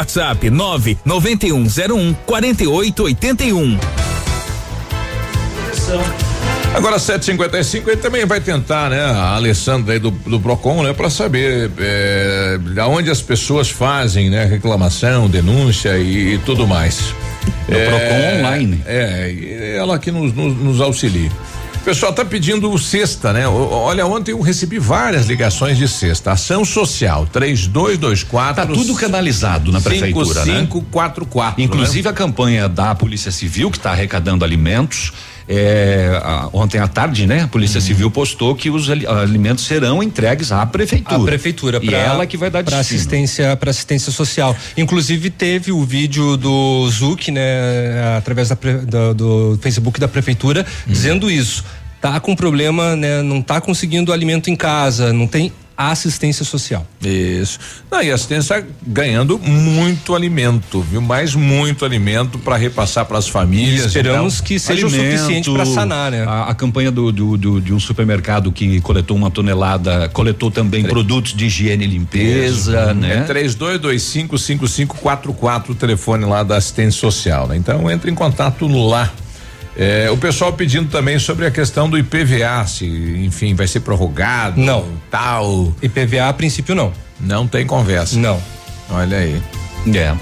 WhatsApp 0.00 0.48
99101 0.48 2.14
4881. 2.24 3.78
Agora 6.74 6.96
7:55 6.96 7.88
ele 7.88 7.96
também 7.98 8.24
vai 8.24 8.40
tentar, 8.40 8.88
né? 8.88 8.98
A 8.98 9.34
Alessandra 9.34 9.92
aí 9.92 9.98
do, 9.98 10.10
do 10.10 10.40
Procon, 10.40 10.84
né? 10.84 10.94
Para 10.94 11.10
saber 11.10 11.70
é, 11.78 12.58
aonde 12.80 13.10
as 13.10 13.20
pessoas 13.20 13.68
fazem, 13.68 14.30
né? 14.30 14.46
Reclamação, 14.46 15.28
denúncia 15.28 15.98
e, 15.98 16.34
e 16.34 16.38
tudo 16.38 16.66
mais. 16.66 17.14
No 17.68 17.76
é, 17.76 17.84
Procon 17.86 18.38
online. 18.38 18.82
É, 18.86 19.76
ela 19.76 19.98
que 19.98 20.10
nos, 20.10 20.32
nos, 20.32 20.56
nos 20.56 20.80
auxilia. 20.80 21.30
O 21.80 21.82
pessoal 21.82 22.10
está 22.10 22.26
pedindo 22.26 22.76
cesta, 22.78 23.32
né? 23.32 23.48
Olha, 23.48 24.06
ontem 24.06 24.32
eu 24.32 24.40
recebi 24.42 24.78
várias 24.78 25.26
ligações 25.26 25.78
de 25.78 25.88
cesta. 25.88 26.30
Ação 26.30 26.62
social, 26.62 27.26
3224. 27.26 28.54
Tá 28.54 28.66
tudo 28.66 28.94
canalizado 28.94 29.72
na 29.72 29.80
prefeitura, 29.80 30.44
5544, 30.44 31.58
né? 31.58 31.64
Inclusive 31.64 32.04
né? 32.04 32.10
a 32.10 32.12
campanha 32.12 32.68
da 32.68 32.94
Polícia 32.94 33.32
Civil, 33.32 33.70
que 33.70 33.78
está 33.78 33.92
arrecadando 33.92 34.44
alimentos. 34.44 35.12
É, 35.48 36.20
a, 36.22 36.48
ontem 36.52 36.78
à 36.78 36.86
tarde, 36.86 37.26
né? 37.26 37.42
A 37.42 37.48
Polícia 37.48 37.78
uhum. 37.78 37.86
Civil 37.86 38.10
postou 38.10 38.54
que 38.54 38.70
os 38.70 38.88
alimentos 38.90 39.64
serão 39.64 40.02
entregues 40.02 40.52
à 40.52 40.64
prefeitura. 40.64 41.16
A 41.16 41.24
prefeitura, 41.24 41.80
pra, 41.80 41.90
e 41.90 41.94
ela 41.94 42.26
que 42.26 42.36
vai 42.36 42.50
dar 42.50 42.62
para 42.62 42.78
assistência, 42.78 43.56
para 43.56 43.70
assistência 43.70 44.12
social. 44.12 44.56
Inclusive 44.76 45.30
teve 45.30 45.72
o 45.72 45.84
vídeo 45.84 46.36
do 46.36 46.88
Zuc, 46.90 47.30
né? 47.30 48.16
Através 48.16 48.48
da, 48.48 48.56
do, 48.56 49.14
do 49.14 49.58
Facebook 49.60 49.98
da 49.98 50.08
prefeitura, 50.08 50.60
uhum. 50.86 50.92
dizendo 50.92 51.30
isso 51.30 51.64
tá 52.00 52.18
com 52.18 52.34
problema, 52.34 52.96
né? 52.96 53.22
Não 53.22 53.42
tá 53.42 53.60
conseguindo 53.60 54.12
alimento 54.12 54.48
em 54.48 54.56
casa, 54.56 55.12
não 55.12 55.26
tem 55.26 55.52
assistência 55.88 56.44
social. 56.44 56.86
Isso. 57.02 57.58
Não, 57.90 58.02
e 58.02 58.10
a 58.10 58.14
assistência 58.14 58.66
ganhando 58.86 59.38
muito 59.38 60.14
alimento, 60.14 60.82
viu? 60.82 61.00
Mais 61.00 61.34
muito 61.34 61.84
alimento 61.84 62.38
para 62.38 62.56
repassar 62.56 63.06
para 63.06 63.18
as 63.18 63.28
famílias. 63.28 63.84
E 63.84 63.86
esperamos 63.86 64.34
então, 64.34 64.46
que 64.46 64.58
seja 64.58 64.86
alimento, 64.86 65.02
o 65.02 65.18
suficiente 65.18 65.50
para 65.50 65.64
sanar, 65.64 66.10
né? 66.10 66.24
A, 66.24 66.50
a 66.50 66.54
campanha 66.54 66.90
do, 66.90 67.10
do, 67.10 67.36
do, 67.36 67.60
de 67.60 67.72
um 67.72 67.80
supermercado 67.80 68.52
que 68.52 68.80
coletou 68.80 69.16
uma 69.16 69.30
tonelada, 69.30 70.08
coletou 70.10 70.50
também 70.50 70.84
produtos 70.84 71.34
de 71.34 71.46
higiene 71.46 71.84
e 71.84 71.88
limpeza, 71.88 72.88
Isso. 72.88 72.94
né? 72.94 73.26
É 73.28 73.32
32255544 73.32 75.70
o 75.70 75.74
telefone 75.74 76.24
lá 76.24 76.42
da 76.42 76.56
assistência 76.56 77.00
social, 77.00 77.48
né? 77.48 77.56
Então 77.56 77.90
entre 77.90 78.10
em 78.10 78.14
contato 78.14 78.66
lá. 78.66 79.10
É, 79.76 80.10
o 80.10 80.16
pessoal 80.16 80.52
pedindo 80.52 80.90
também 80.90 81.18
sobre 81.18 81.46
a 81.46 81.50
questão 81.50 81.88
do 81.88 81.96
IPVA, 81.96 82.66
se, 82.66 82.86
enfim, 83.24 83.54
vai 83.54 83.66
ser 83.66 83.80
prorrogado. 83.80 84.60
Não. 84.60 84.84
Tal. 85.10 85.72
IPVA, 85.82 86.28
a 86.28 86.32
princípio, 86.32 86.74
não. 86.74 86.92
Não 87.18 87.46
tem 87.46 87.66
conversa. 87.66 88.18
Não. 88.18 88.40
Olha 88.90 89.18
aí. 89.18 89.40
É. 89.94 90.14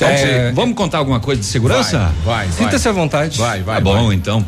É, 0.00 0.52
vamos 0.52 0.76
contar 0.76 0.98
alguma 0.98 1.20
coisa 1.20 1.40
de 1.40 1.46
segurança? 1.46 2.12
Vai, 2.24 2.46
vai. 2.46 2.52
Sinta-se 2.52 2.88
à 2.88 2.92
vontade. 2.92 3.38
Vai, 3.38 3.62
vai. 3.62 3.76
Tá 3.76 3.80
bom, 3.80 4.06
vai. 4.06 4.16
então. 4.16 4.44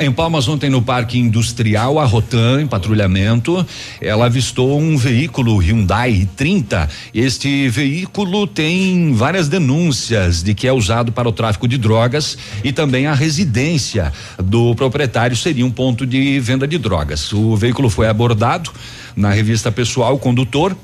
Em 0.00 0.10
Palmas 0.12 0.48
ontem 0.48 0.70
no 0.70 0.80
Parque 0.80 1.18
Industrial, 1.18 1.98
a 1.98 2.04
Rotan, 2.04 2.62
em 2.62 2.66
patrulhamento, 2.66 3.66
ela 4.00 4.26
avistou 4.26 4.78
um 4.80 4.96
veículo 4.96 5.58
Hyundai 5.58 6.28
30. 6.36 6.88
Este 7.12 7.68
veículo 7.68 8.46
tem 8.46 9.12
várias 9.12 9.48
denúncias 9.48 10.42
de 10.42 10.54
que 10.54 10.66
é 10.66 10.72
usado 10.72 11.12
para 11.12 11.28
o 11.28 11.32
tráfico 11.32 11.66
de 11.66 11.76
drogas 11.76 12.38
e 12.62 12.72
também 12.72 13.06
a 13.06 13.14
residência 13.14 14.12
do 14.42 14.74
proprietário 14.74 15.36
seria 15.36 15.66
um 15.66 15.70
ponto 15.70 16.06
de 16.06 16.38
venda 16.40 16.66
de 16.66 16.78
drogas. 16.78 17.32
O 17.32 17.56
veículo 17.56 17.90
foi 17.90 18.08
abordado 18.08 18.70
na 19.14 19.30
revista 19.30 19.72
pessoal, 19.72 20.14
o 20.14 20.18
condutor 20.18 20.76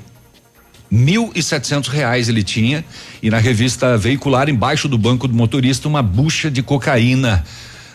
mil 0.91 1.31
e 1.33 1.41
setecentos 1.41 1.89
reais 1.89 2.29
ele 2.29 2.43
tinha 2.43 2.85
e 3.21 3.29
na 3.31 3.39
revista 3.39 3.97
veicular 3.97 4.47
embaixo 4.47 4.87
do 4.87 4.95
banco 4.95 5.27
do 5.27 5.33
motorista 5.33 5.87
uma 5.87 6.03
bucha 6.03 6.51
de 6.51 6.61
cocaína 6.61 7.43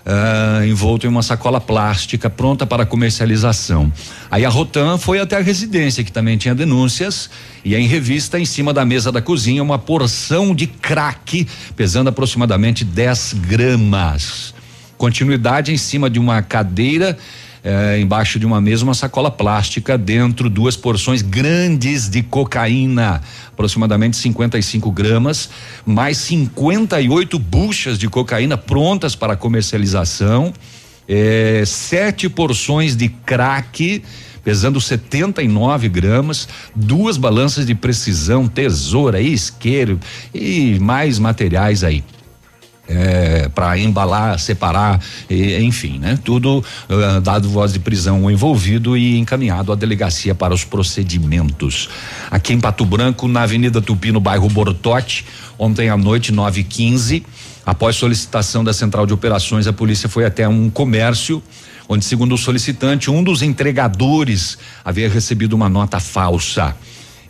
uh, 0.09 0.65
envolto 0.65 1.07
em 1.07 1.09
uma 1.09 1.23
sacola 1.23 1.61
plástica 1.61 2.31
pronta 2.31 2.67
para 2.67 2.87
comercialização. 2.87 3.93
Aí 4.31 4.45
a 4.45 4.49
Rotan 4.49 4.97
foi 4.97 5.21
até 5.21 5.37
a 5.37 5.41
residência 5.41 6.03
que 6.03 6.11
também 6.11 6.39
tinha 6.39 6.55
denúncias 6.55 7.29
e 7.65 7.75
em 7.75 7.87
revista 7.87 8.39
em 8.39 8.47
cima 8.47 8.73
da 8.73 8.85
mesa 8.85 9.13
da 9.13 9.21
cozinha 9.21 9.63
uma 9.63 9.79
porção 9.79 10.55
de 10.55 10.67
crack 10.67 11.47
pesando 11.77 12.09
aproximadamente 12.09 12.85
10 12.85 13.35
gramas. 13.47 14.55
Continuidade 14.97 15.73
em 15.73 15.77
cima 15.77 16.09
de 16.09 16.19
uma 16.19 16.43
cadeira 16.43 17.17
é, 17.63 17.99
embaixo 18.01 18.39
de 18.39 18.47
uma 18.47 18.61
mesa 18.61 18.85
uma 18.85 18.95
sacola 18.95 19.31
plástica, 19.31 19.99
dentro 19.99 20.49
duas 20.49 20.77
porções 20.77 21.23
grandes 21.23 22.09
de 22.09 22.23
cocaína, 22.23 23.21
aproximadamente 23.49 24.17
55 24.17 24.91
gramas, 24.91 25.51
mais 25.85 26.19
58 26.19 27.39
buchas 27.39 27.99
de 27.99 28.09
cocaína 28.09 28.57
prontas 28.57 29.15
para 29.15 29.37
comercialização, 29.37 30.53
é, 31.09 31.63
sete 31.67 32.29
porções 32.29 32.95
de 32.97 33.09
crack 33.09 34.03
pesando 34.45 34.81
79 34.81 35.89
gramas, 35.91 36.49
duas 36.75 37.19
balanças 37.19 37.67
de 37.67 37.75
precisão, 37.75 38.49
tesoura, 38.49 39.21
isqueiro 39.21 40.01
e 40.33 40.79
mais 40.79 41.19
materiais 41.19 41.85
aí 41.85 42.03
é, 42.89 43.49
para 43.55 43.79
embalar, 43.79 44.39
separar, 44.39 45.01
e, 45.29 45.59
enfim, 45.59 45.99
né? 45.99 46.19
Tudo 46.25 46.65
uh, 46.89 47.21
dado 47.21 47.49
voz 47.49 47.73
de 47.73 47.79
prisão 47.79 48.25
ao 48.25 48.31
envolvido 48.31 48.97
e 48.97 49.19
encaminhado 49.19 49.71
à 49.71 49.75
delegacia 49.75 50.35
para 50.35 50.55
os 50.55 50.65
procedimentos. 50.65 51.89
Aqui 52.31 52.55
em 52.55 52.61
Pato 52.61 52.85
Branco, 52.87 53.29
na 53.29 53.43
Avenida 53.43 53.83
Tupi, 53.83 54.11
no 54.11 54.21
bairro 54.21 54.49
Bortote, 54.49 55.27
ontem 55.59 55.91
à 55.91 55.97
noite, 55.97 56.33
9:15, 56.33 57.23
após 57.67 57.97
solicitação 57.97 58.65
da 58.65 58.73
Central 58.73 59.07
de 59.07 59.13
Operações, 59.13 59.67
a 59.67 59.73
polícia 59.73 60.09
foi 60.09 60.25
até 60.25 60.49
um 60.49 60.71
comércio 60.71 61.43
onde, 61.89 62.05
segundo 62.05 62.35
o 62.35 62.39
solicitante, 62.39 63.11
um 63.11 63.23
dos 63.23 63.43
entregadores 63.43 64.59
havia 64.85 65.09
recebido 65.09 65.55
uma 65.55 65.69
nota 65.69 65.99
falsa. 65.99 66.77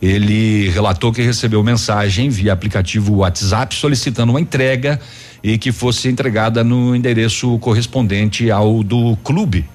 ele 0.01 0.69
relatou 0.69 1.11
que 1.11 1.21
recebeu 1.21 1.61
mensagem 1.61 2.29
via 2.29 2.53
aplicativo 2.53 3.15
WhatsApp 3.15 3.75
solicitando 3.75 4.31
uma 4.31 4.39
entrega 4.39 4.99
e 5.43 5.57
que 5.57 5.71
fosse 5.71 6.07
entregada 6.09 6.63
no 6.63 6.95
endereço 6.95 7.57
correspondente 7.59 8.51
ao 8.51 8.83
do 8.83 9.15
clube, 9.23 9.65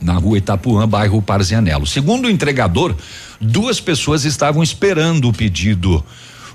na 0.00 0.14
rua 0.14 0.38
Itapuã, 0.38 0.86
bairro 0.88 1.22
Parzianello. 1.22 1.86
Segundo 1.86 2.26
o 2.26 2.30
entregador, 2.30 2.94
duas 3.40 3.80
pessoas 3.80 4.24
estavam 4.24 4.62
esperando 4.62 5.28
o 5.28 5.32
pedido. 5.32 6.04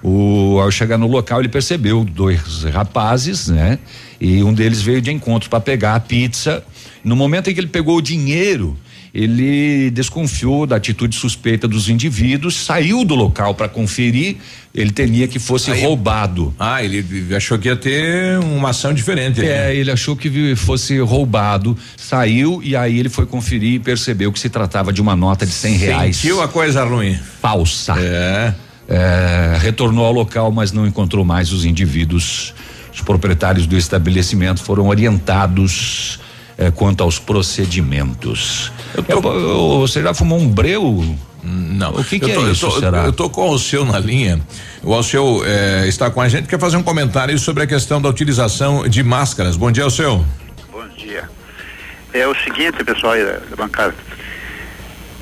O, 0.04 0.60
ao 0.62 0.70
chegar 0.70 0.98
no 0.98 1.08
local, 1.08 1.40
ele 1.40 1.50
percebeu 1.50 2.04
dois 2.04 2.64
rapazes, 2.66 3.48
né? 3.48 3.80
E 4.22 4.44
um 4.44 4.54
deles 4.54 4.82
veio 4.82 5.02
de 5.02 5.12
encontro 5.12 5.50
para 5.50 5.60
pegar 5.60 5.96
a 5.96 6.00
pizza. 6.00 6.64
No 7.04 7.16
momento 7.16 7.50
em 7.50 7.54
que 7.54 7.60
ele 7.60 7.68
pegou 7.68 7.98
o 7.98 8.02
dinheiro, 8.02 8.78
ele 9.18 9.89
desconfiou 9.89 10.68
da 10.68 10.76
atitude 10.76 11.15
suspeita 11.15 11.68
dos 11.68 11.89
indivíduos, 11.89 12.55
saiu 12.55 13.03
do 13.03 13.15
local 13.15 13.55
para 13.55 13.68
conferir, 13.68 14.36
ele 14.76 14.91
temia 14.91 15.28
que 15.28 15.39
fosse 15.39 15.72
Aí, 15.72 15.82
roubado. 15.82 16.53
Ah, 16.59 16.84
ele 16.84 17.03
achou 17.36 17.57
que 17.57 17.68
ia 17.68 17.76
ter 17.76 18.38
uma 18.38 18.70
ação 18.70 18.93
diferente. 18.93 19.41
É, 19.41 19.43
né? 19.43 19.76
ele 19.76 19.89
achou 19.89 20.15
que 20.15 20.55
fosse 20.55 20.99
roubado, 20.99 21.76
saiu 21.97 22.61
e 22.63 22.76
aí 22.76 22.99
ele 22.99 23.09
foi 23.09 23.26
conferir 23.26 23.74
e 23.74 23.80
percebeu 23.80 24.32
que 24.32 24.39
se 24.39 24.49
tratava 24.49 24.93
de 24.93 25.01
uma 25.01 25.15
nota 25.15 25.47
de 25.47 25.51
cem 25.51 25.76
reais. 25.76 26.18
Sentiu 26.18 26.39
a 26.39 26.47
coisa 26.47 26.84
ruim. 26.84 27.18
Falsa. 27.41 27.95
É. 27.97 28.53
é. 28.88 29.57
Retornou 29.59 30.05
ao 30.05 30.13
local, 30.13 30.51
mas 30.51 30.72
não 30.72 30.86
encontrou 30.86 31.26
mais 31.26 31.51
os 31.51 31.65
indivíduos. 31.65 32.53
Os 32.93 33.01
proprietários 33.01 33.65
do 33.65 33.76
estabelecimento 33.76 34.61
foram 34.61 34.88
orientados 34.88 36.20
eh, 36.58 36.72
quanto 36.72 37.03
aos 37.03 37.20
procedimentos. 37.20 38.72
Tô... 38.93 39.34
Eu, 39.34 39.80
você 39.80 40.01
já 40.01 40.14
fumou 40.14 40.39
um 40.39 40.49
breu? 40.49 41.03
Não. 41.43 41.91
O 41.91 42.03
que, 42.03 42.20
que 42.20 42.34
tô, 42.34 42.45
é 42.47 42.51
isso, 42.51 42.66
eu 42.66 42.72
tô, 42.72 42.80
será? 42.80 43.05
Eu 43.05 43.14
tô 43.14 43.30
com 43.30 43.41
o 43.41 43.51
Alceu 43.51 43.86
na 43.86 43.99
linha. 43.99 44.41
O 44.84 44.93
Alceu 44.93 45.43
eh, 45.45 45.86
está 45.88 46.10
com 46.10 46.20
a 46.20 46.28
gente, 46.28 46.47
quer 46.47 46.60
fazer 46.60 46.78
um 46.78 46.84
comentário 46.84 47.38
sobre 47.39 47.64
a 47.64 47.68
questão 47.68 48.01
da 48.01 48.10
utilização 48.10 48.88
de 48.88 49.03
máscaras. 49.03 49.55
Bom 49.55 49.72
dia, 49.72 49.84
Alceu. 49.84 50.26
Bom 50.72 50.88
dia. 50.89 51.30
É 52.14 52.28
o 52.28 52.36
seguinte, 52.36 52.84
pessoal 52.84 53.14
aí 53.14 53.24
da, 53.24 53.38
da 53.38 53.55
bancada. 53.55 53.95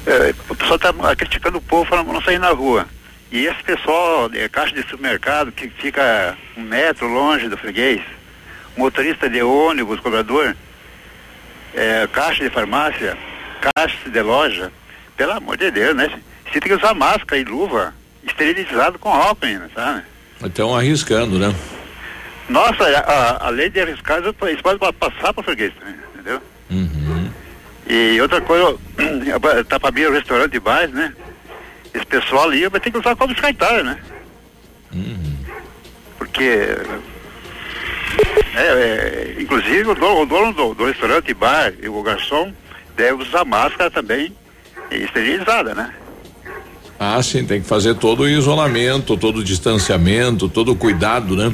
É, 0.07 0.33
o 0.49 0.55
pessoal 0.55 0.75
está 0.75 1.15
criticando 1.15 1.57
o 1.57 1.61
povo 1.61 1.89
para 1.89 2.03
não 2.03 2.21
sair 2.21 2.39
na 2.39 2.51
rua. 2.51 2.85
E 3.31 3.45
esse 3.45 3.61
pessoal, 3.63 4.29
é, 4.33 4.47
caixa 4.47 4.73
de 4.73 4.81
supermercado, 4.87 5.51
que 5.51 5.67
fica 5.67 6.37
um 6.55 6.61
metro 6.61 7.07
longe 7.07 7.49
do 7.49 7.57
freguês, 7.57 8.01
motorista 8.77 9.29
de 9.29 9.41
ônibus, 9.41 9.99
cobrador, 9.99 10.55
é, 11.75 12.07
caixa 12.07 12.43
de 12.43 12.49
farmácia, 12.49 13.17
caixa 13.75 14.09
de 14.09 14.21
loja, 14.21 14.71
pelo 15.17 15.33
amor 15.33 15.57
de 15.57 15.69
Deus, 15.69 15.95
né? 15.95 16.09
Você 16.45 16.59
tem 16.59 16.69
que 16.69 16.73
usar 16.73 16.93
máscara 16.93 17.37
e 17.37 17.43
luva, 17.43 17.93
esterilizado 18.23 18.97
com 18.97 19.09
álcool 19.09 19.45
ainda, 19.45 19.69
sabe? 19.73 20.03
Estão 20.43 20.75
arriscando, 20.75 21.37
né? 21.37 21.53
Nossa, 22.47 22.83
a, 22.83 23.47
a 23.47 23.49
lei 23.49 23.69
de 23.69 23.81
arriscar, 23.81 24.19
isso 24.19 24.63
pode 24.63 24.79
passar 24.93 25.33
para 25.33 25.41
o 25.41 25.43
freguês 25.43 25.73
também, 25.79 25.95
entendeu? 26.13 26.41
Uhum. 26.69 27.29
E 27.87 28.19
outra 28.21 28.41
coisa, 28.41 28.77
tá 29.67 29.79
para 29.79 29.89
abrir 29.89 30.07
o 30.07 30.13
restaurante 30.13 30.55
e 30.55 30.59
bares, 30.59 30.93
né? 30.93 31.13
Esse 31.93 32.05
pessoal 32.05 32.43
ali 32.43 32.67
vai 32.67 32.79
ter 32.79 32.91
que 32.91 32.97
usar 32.97 33.15
como 33.15 33.33
descartável, 33.33 33.83
né? 33.83 33.99
Uhum. 34.93 35.37
Porque 36.17 36.77
é, 38.55 38.61
é, 38.61 39.35
inclusive 39.39 39.89
o 39.89 39.95
dono, 39.95 40.21
o 40.21 40.25
dono 40.25 40.53
do, 40.53 40.73
do, 40.73 40.85
restaurante 40.85 41.33
bar 41.33 41.73
e 41.81 41.89
o 41.89 42.01
garçom 42.01 42.51
deve 42.95 43.23
usar 43.23 43.45
máscara 43.45 43.91
também 43.91 44.33
esterilizada, 44.91 45.73
né? 45.73 45.93
Ah, 46.99 47.21
sim, 47.21 47.45
tem 47.45 47.61
que 47.61 47.67
fazer 47.67 47.95
todo 47.95 48.23
o 48.23 48.29
isolamento, 48.29 49.17
todo 49.17 49.39
o 49.39 49.43
distanciamento, 49.43 50.47
todo 50.47 50.71
o 50.71 50.75
cuidado, 50.75 51.35
né? 51.35 51.53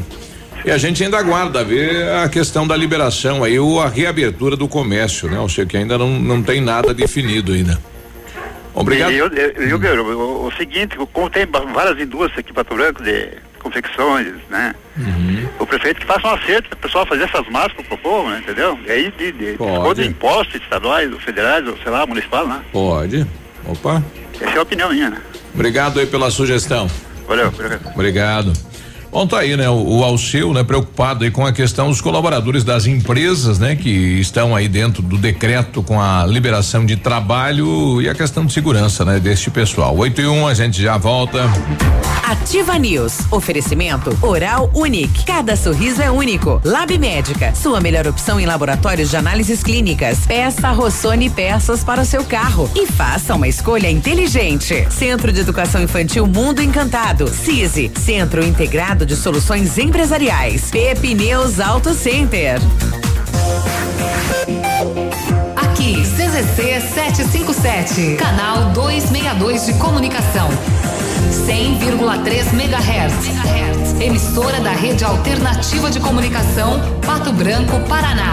E 0.64 0.70
a 0.70 0.78
gente 0.78 1.04
ainda 1.04 1.18
aguarda 1.18 1.64
ver 1.64 2.12
a 2.12 2.30
questão 2.30 2.68
da 2.68 2.78
liberação 2.78 3.44
aí, 3.44 3.58
ou 3.58 3.82
a 3.82 3.88
reabertura 3.88 4.56
do 4.56 4.68
comércio, 4.68 5.28
né? 5.28 5.38
Eu 5.38 5.50
sei 5.50 5.66
que 5.66 5.76
ainda 5.76 5.98
não, 5.98 6.20
não 6.20 6.44
tem 6.44 6.62
nada 6.62 6.94
definido 6.94 7.54
ainda. 7.54 7.80
Obrigado. 8.74 9.12
E 9.12 9.18
eu, 9.18 9.28
eu, 9.28 9.84
eu, 9.84 10.20
o, 10.20 10.48
o, 10.48 10.52
seguinte, 10.54 10.96
como 11.12 11.30
tem 11.30 11.48
várias 11.74 12.00
indústrias 12.00 12.38
aqui 12.38 12.52
em 12.52 12.54
Pato 12.54 12.76
Branco 12.76 13.04
de 13.04 13.30
confecções, 13.62 14.34
né? 14.50 14.74
Uhum. 14.98 15.48
O 15.60 15.66
prefeito 15.66 16.02
que 16.02 16.06
faça 16.06 16.28
um 16.28 16.32
acerto 16.32 16.70
para 16.70 16.78
o 16.78 16.82
pessoal 16.82 17.06
fazer 17.06 17.24
essas 17.24 17.48
máscaras 17.50 17.88
pro 17.88 17.98
povo, 17.98 18.30
né? 18.30 18.40
Entendeu? 18.40 18.78
E 18.86 18.92
aí 18.92 19.12
de, 19.18 19.32
de, 19.32 19.58
de 19.58 20.08
impostos 20.08 20.62
estaduais, 20.62 21.12
ou 21.12 21.20
federais, 21.20 21.68
ou 21.68 21.78
sei 21.78 21.92
lá, 21.92 22.06
municipal, 22.06 22.48
né? 22.48 22.62
Pode. 22.72 23.26
Opa. 23.66 24.04
Essa 24.40 24.56
é 24.56 24.58
a 24.58 24.62
opinião 24.64 24.90
minha, 24.90 25.10
né? 25.10 25.22
Obrigado 25.54 26.00
aí 26.00 26.06
pela 26.06 26.32
sugestão. 26.32 26.90
Valeu, 27.28 27.48
obrigado. 27.48 27.88
Obrigado. 27.94 28.54
Bom, 29.12 29.28
tá 29.28 29.40
aí, 29.40 29.58
né? 29.58 29.70
O, 29.70 30.00
o 30.00 30.04
Alceu, 30.06 30.54
né? 30.54 30.64
Preocupado 30.64 31.26
aí 31.26 31.32
com 31.32 31.46
a 31.46 31.52
questão 31.52 31.90
dos 31.90 32.00
colaboradores 32.00 32.64
das 32.64 32.86
empresas, 32.86 33.60
né? 33.60 33.76
Que 33.76 33.90
estão 33.90 34.56
aí 34.56 34.70
dentro 34.70 35.02
do 35.02 35.18
decreto 35.18 35.84
com 35.84 36.00
a 36.00 36.26
liberação 36.26 36.86
de 36.86 36.96
trabalho 36.96 38.02
e 38.02 38.08
a 38.08 38.16
questão 38.16 38.46
de 38.46 38.54
segurança, 38.54 39.04
né? 39.04 39.20
Deste 39.20 39.52
pessoal. 39.52 39.98
8 39.98 40.22
e 40.22 40.28
1, 40.28 40.34
um, 40.34 40.48
a 40.48 40.54
gente 40.54 40.82
já 40.82 40.98
volta. 40.98 41.42
Ativa 42.24 42.80
News. 42.80 43.20
Oferecimento 43.30 44.18
Oral 44.22 44.72
Unique. 44.74 45.26
Cada 45.26 45.58
sorriso 45.58 46.02
é 46.02 46.10
único. 46.10 46.62
Lab 46.64 46.98
Médica. 46.98 47.54
Sua 47.54 47.82
melhor 47.82 48.08
opção 48.08 48.40
em 48.40 48.46
laboratórios 48.46 49.10
de 49.10 49.18
análises 49.18 49.62
clínicas. 49.62 50.20
Peça 50.26 50.72
Rossoni 50.72 51.30
peças 51.30 51.84
para 51.84 52.02
o 52.02 52.06
seu 52.06 52.24
carro 52.24 52.72
e 52.74 52.88
faça 52.88 53.36
uma 53.36 53.50
escolha 53.50 53.92
inteligente. 53.92 54.88
Centro 54.90 55.34
de 55.34 55.42
Educação 55.42 55.82
Infantil 55.82 56.26
Mundo 56.26 56.62
Encantado. 56.62 57.28
CISI. 57.28 57.92
Centro 58.00 58.46
Integrado 58.46 59.01
de 59.06 59.16
Soluções 59.16 59.78
Empresariais. 59.78 60.70
Pepineus 60.72 61.60
Auto 61.60 61.94
Center. 61.94 62.60
Aqui, 65.56 66.02
CZC 66.04 66.82
757, 66.94 68.16
canal 68.18 68.72
262 68.72 69.66
de 69.66 69.74
comunicação. 69.76 70.50
100,3 71.32 72.54
MHz. 72.54 74.02
Emissora 74.02 74.60
da 74.60 74.72
Rede 74.72 75.04
Alternativa 75.04 75.90
de 75.90 76.00
Comunicação, 76.00 76.80
Pato 77.06 77.32
Branco, 77.32 77.80
Paraná. 77.88 78.32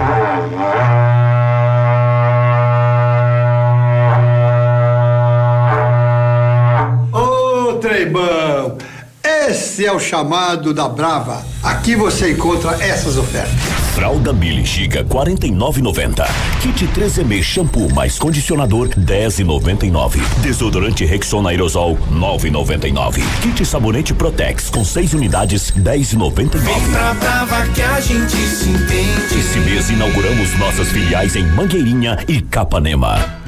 Ô, 0.00 1.17
esse 9.78 9.86
é 9.86 9.92
o 9.92 10.00
chamado 10.00 10.74
da 10.74 10.88
Brava. 10.88 11.46
Aqui 11.62 11.94
você 11.94 12.32
encontra 12.32 12.72
essas 12.82 13.16
ofertas. 13.16 13.54
Fralda 13.94 14.32
Mili 14.32 14.64
Giga 14.64 15.04
49,90. 15.04 16.26
Kit 16.60 16.88
3M 16.88 17.40
shampoo 17.40 17.88
mais 17.94 18.18
condicionador 18.18 18.88
10,99. 18.88 20.20
Desodorante 20.40 21.04
Rexona 21.04 21.50
aerosol 21.50 21.96
9,99. 22.10 23.22
Kit 23.40 23.64
sabonete 23.64 24.12
Protex 24.12 24.68
com 24.68 24.84
6 24.84 25.14
unidades 25.14 25.70
10,99. 25.70 26.58
Pra 26.90 27.14
Brava 27.14 27.66
que 27.68 27.82
a 27.82 28.00
gente 28.00 28.36
se 28.36 28.68
entende. 28.68 29.38
Esse 29.38 29.60
mês 29.60 29.90
inauguramos 29.90 30.58
nossas 30.58 30.88
filiais 30.88 31.36
em 31.36 31.46
Mangueirinha 31.46 32.18
e 32.26 32.40
Capanema. 32.40 33.47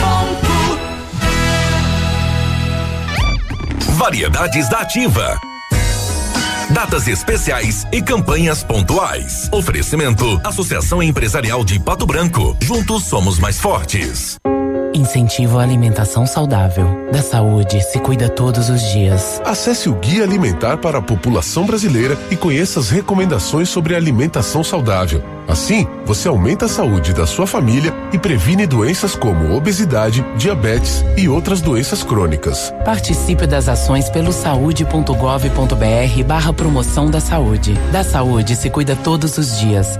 Variedades 4.01 4.67
da 4.67 4.79
Ativa. 4.79 5.39
Datas 6.71 7.07
especiais 7.07 7.85
e 7.91 8.01
campanhas 8.01 8.63
pontuais. 8.63 9.47
Oferecimento: 9.53 10.41
Associação 10.43 11.03
Empresarial 11.03 11.63
de 11.63 11.79
Pato 11.79 12.07
Branco. 12.07 12.57
Juntos 12.63 13.03
somos 13.03 13.37
mais 13.37 13.59
fortes. 13.59 14.39
Incentivo 14.93 15.57
a 15.57 15.63
alimentação 15.63 16.27
saudável. 16.27 16.85
Da 17.13 17.21
saúde 17.21 17.81
se 17.81 17.97
cuida 17.99 18.27
todos 18.27 18.69
os 18.69 18.81
dias. 18.91 19.41
Acesse 19.45 19.87
o 19.87 19.95
Guia 19.95 20.23
Alimentar 20.23 20.77
para 20.77 20.97
a 20.97 21.01
População 21.01 21.65
Brasileira 21.65 22.17
e 22.29 22.35
conheça 22.35 22.79
as 22.79 22.89
recomendações 22.89 23.69
sobre 23.69 23.95
alimentação 23.95 24.63
saudável. 24.63 25.23
Assim, 25.47 25.87
você 26.05 26.27
aumenta 26.27 26.65
a 26.65 26.69
saúde 26.69 27.13
da 27.13 27.25
sua 27.25 27.47
família 27.47 27.93
e 28.11 28.19
previne 28.19 28.67
doenças 28.67 29.15
como 29.15 29.55
obesidade, 29.55 30.25
diabetes 30.37 31.05
e 31.17 31.29
outras 31.29 31.61
doenças 31.61 32.03
crônicas. 32.03 32.73
Participe 32.83 33.47
das 33.47 33.69
ações 33.69 34.09
pelo 34.09 34.33
saúde.gov.br 34.33 36.23
barra 36.25 36.51
promoção 36.51 37.09
da 37.09 37.21
saúde. 37.21 37.73
Da 37.93 38.03
saúde 38.03 38.57
se 38.57 38.69
cuida 38.69 38.95
todos 38.95 39.37
os 39.37 39.57
dias. 39.57 39.99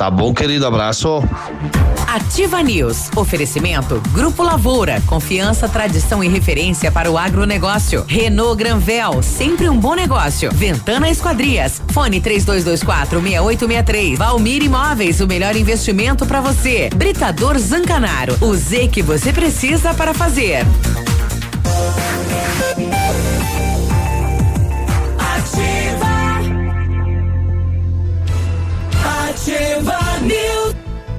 Tá 0.00 0.10
bom, 0.10 0.32
querido? 0.32 0.66
Abraço. 0.66 1.22
Ativa 2.06 2.62
News. 2.62 3.10
Oferecimento 3.14 4.00
Grupo 4.14 4.42
Lavoura. 4.42 4.98
Confiança, 5.04 5.68
tradição 5.68 6.24
e 6.24 6.28
referência 6.28 6.90
para 6.90 7.10
o 7.10 7.18
agronegócio. 7.18 8.06
Renault 8.08 8.56
Granvel. 8.56 9.22
Sempre 9.22 9.68
um 9.68 9.76
bom 9.76 9.94
negócio. 9.94 10.50
Ventana 10.54 11.10
Esquadrias. 11.10 11.82
Fone 11.88 12.18
3224 12.18 13.20
6863. 13.20 14.18
Valmir 14.18 14.62
Imóveis. 14.62 15.20
O 15.20 15.26
melhor 15.26 15.54
investimento 15.54 16.24
para 16.24 16.40
você. 16.40 16.88
Britador 16.96 17.58
Zancanaro. 17.58 18.38
O 18.40 18.54
Z 18.54 18.88
que 18.88 19.02
você 19.02 19.34
precisa 19.34 19.92
para 19.92 20.14
fazer. 20.14 20.64
Ativa 29.60 30.20
News. 30.22 30.59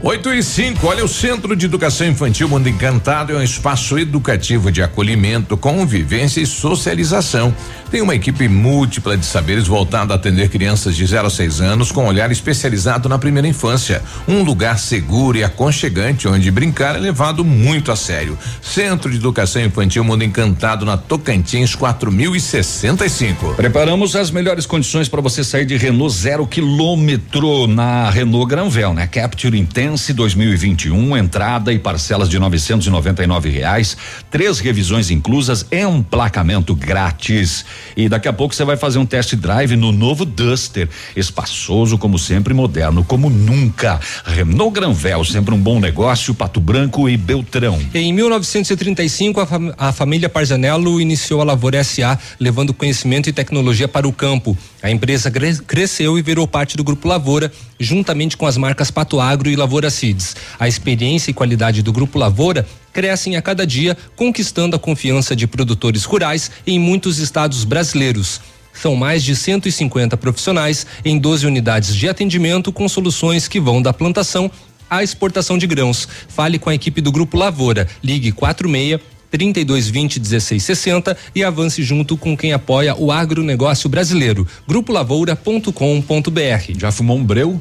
8 0.04 0.34
e 0.34 0.42
5, 0.42 0.88
olha, 0.88 1.06
o 1.06 1.08
Centro 1.08 1.56
de 1.56 1.68
Educação 1.68 2.08
Infantil 2.08 2.50
Mundo 2.50 2.68
Encantado 2.68 3.34
é 3.34 3.36
um 3.36 3.44
espaço 3.44 4.00
educativo 4.00 4.72
de 4.72 4.82
acolhimento, 4.82 5.56
convivência 5.56 6.42
e 6.42 6.46
socialização. 6.48 7.54
Tem 7.92 8.02
uma 8.02 8.16
equipe 8.16 8.48
múltipla 8.48 9.16
de 9.16 9.24
saberes 9.24 9.68
voltada 9.68 10.12
a 10.12 10.16
atender 10.16 10.50
crianças 10.50 10.96
de 10.96 11.06
0 11.06 11.28
a 11.28 11.30
6 11.30 11.62
anos 11.62 11.92
com 11.92 12.08
olhar 12.08 12.32
especializado 12.32 13.08
na 13.08 13.20
primeira 13.20 13.48
infância. 13.48 14.02
Um 14.28 14.42
lugar 14.42 14.80
seguro 14.80 15.38
e 15.38 15.44
aconchegante 15.44 16.28
onde 16.28 16.50
brincar 16.50 16.96
é 16.96 17.00
levado 17.00 17.46
muito 17.46 17.92
a 17.92 17.96
sério. 17.96 18.36
Centro 18.60 19.12
de 19.12 19.18
Educação 19.18 19.62
Infantil 19.62 20.04
Mundo 20.04 20.24
Encantado 20.24 20.84
na 20.84 20.98
Tocantins 20.98 21.76
4065. 21.76 23.54
Preparamos 23.54 24.16
as 24.16 24.32
melhores 24.32 24.66
condições 24.66 25.08
para 25.08 25.22
você 25.22 25.44
sair 25.44 25.66
de 25.66 25.78
Renault 25.78 26.16
zero 26.16 26.48
quilômetro 26.48 27.68
na 27.68 28.10
Renault 28.10 28.50
Granvel, 28.50 28.96
né? 28.96 29.06
Capture 29.06 29.60
Intense 29.60 29.91
2021, 30.14 31.18
entrada 31.18 31.74
e 31.74 31.80
parcelas 31.80 32.30
de 32.30 32.38
999 32.38 33.50
reais, 33.50 33.98
três 34.30 34.60
revisões 34.60 35.10
inclusas, 35.10 35.66
emplacamento 35.72 36.76
grátis. 36.76 37.66
E 37.96 38.08
daqui 38.08 38.28
a 38.28 38.34
pouco 38.34 38.54
você 38.54 38.64
vai 38.64 38.78
fazer 38.78 39.00
um 39.00 39.06
test 39.06 39.36
drive 39.36 39.76
no 39.76 39.92
novo 39.92 40.26
Duster, 40.26 40.88
espaçoso 41.16 41.98
como 41.98 42.18
sempre, 42.20 42.54
moderno 42.54 43.04
como 43.04 43.30
nunca. 43.30 44.00
Renault 44.26 44.74
Granvel, 44.74 45.24
sempre 45.26 45.54
um 45.54 45.60
bom 45.60 45.80
negócio, 45.80 46.34
Pato 46.34 46.60
Branco 46.60 47.10
e 47.10 47.18
Beltrão. 47.18 47.80
Em 47.94 48.14
1935, 48.14 49.40
a, 49.40 49.46
fam 49.46 49.74
a 49.78 49.92
família 49.92 50.30
Parzanello 50.30 51.02
iniciou 51.02 51.42
a 51.42 51.44
Lavoura 51.44 51.84
SA, 51.84 52.18
levando 52.40 52.74
conhecimento 52.74 53.30
e 53.30 53.34
tecnologia 53.34 53.88
para 53.88 54.08
o 54.08 54.14
campo. 54.14 54.58
A 54.82 54.90
empresa 54.90 55.32
cresceu 55.68 56.18
e 56.18 56.22
virou 56.22 56.48
parte 56.48 56.76
do 56.76 56.84
Grupo 56.84 57.08
Lavoura, 57.08 57.52
juntamente 57.80 58.36
com 58.36 58.46
as 58.46 58.58
marcas 58.58 58.92
Pato 58.92 59.20
Agro 59.20 59.50
e 59.50 59.56
Lavoura 59.56 59.81
Seeds. 59.90 60.36
A 60.60 60.68
experiência 60.68 61.32
e 61.32 61.34
qualidade 61.34 61.82
do 61.82 61.92
Grupo 61.92 62.20
Lavoura 62.20 62.68
crescem 62.94 63.36
a 63.36 63.42
cada 63.42 63.66
dia, 63.66 63.98
conquistando 64.16 64.76
a 64.76 64.80
confiança 64.80 65.36
de 65.36 65.48
produtores 65.48 66.04
rurais 66.04 66.52
em 66.68 66.80
muitos 66.80 67.20
estados 67.20 67.64
brasileiros. 67.64 68.42
São 68.74 68.96
mais 68.96 69.24
de 69.24 69.36
150 69.36 70.16
profissionais 70.18 70.86
em 71.04 71.18
12 71.18 71.46
unidades 71.46 71.96
de 71.96 72.08
atendimento 72.08 72.72
com 72.72 72.88
soluções 72.88 73.48
que 73.48 73.60
vão 73.60 73.82
da 73.82 73.94
plantação 73.94 74.50
à 74.90 75.04
exportação 75.04 75.58
de 75.58 75.68
grãos. 75.68 76.08
Fale 76.28 76.60
com 76.60 76.70
a 76.70 76.76
equipe 76.76 77.02
do 77.02 77.12
Grupo 77.12 77.38
Lavoura. 77.38 77.88
Ligue 78.04 78.32
46 78.32 79.02
3220 79.32 80.20
1660 80.20 81.18
e 81.34 81.44
avance 81.44 81.82
junto 81.82 82.18
com 82.18 82.36
quem 82.36 82.52
apoia 82.52 82.94
o 82.96 83.12
agronegócio 83.12 83.90
brasileiro. 83.90 84.46
Grupolavoura.com.br. 84.68 86.78
Já 86.78 86.92
fumou 86.92 87.18
um 87.18 87.24
breu? 87.24 87.60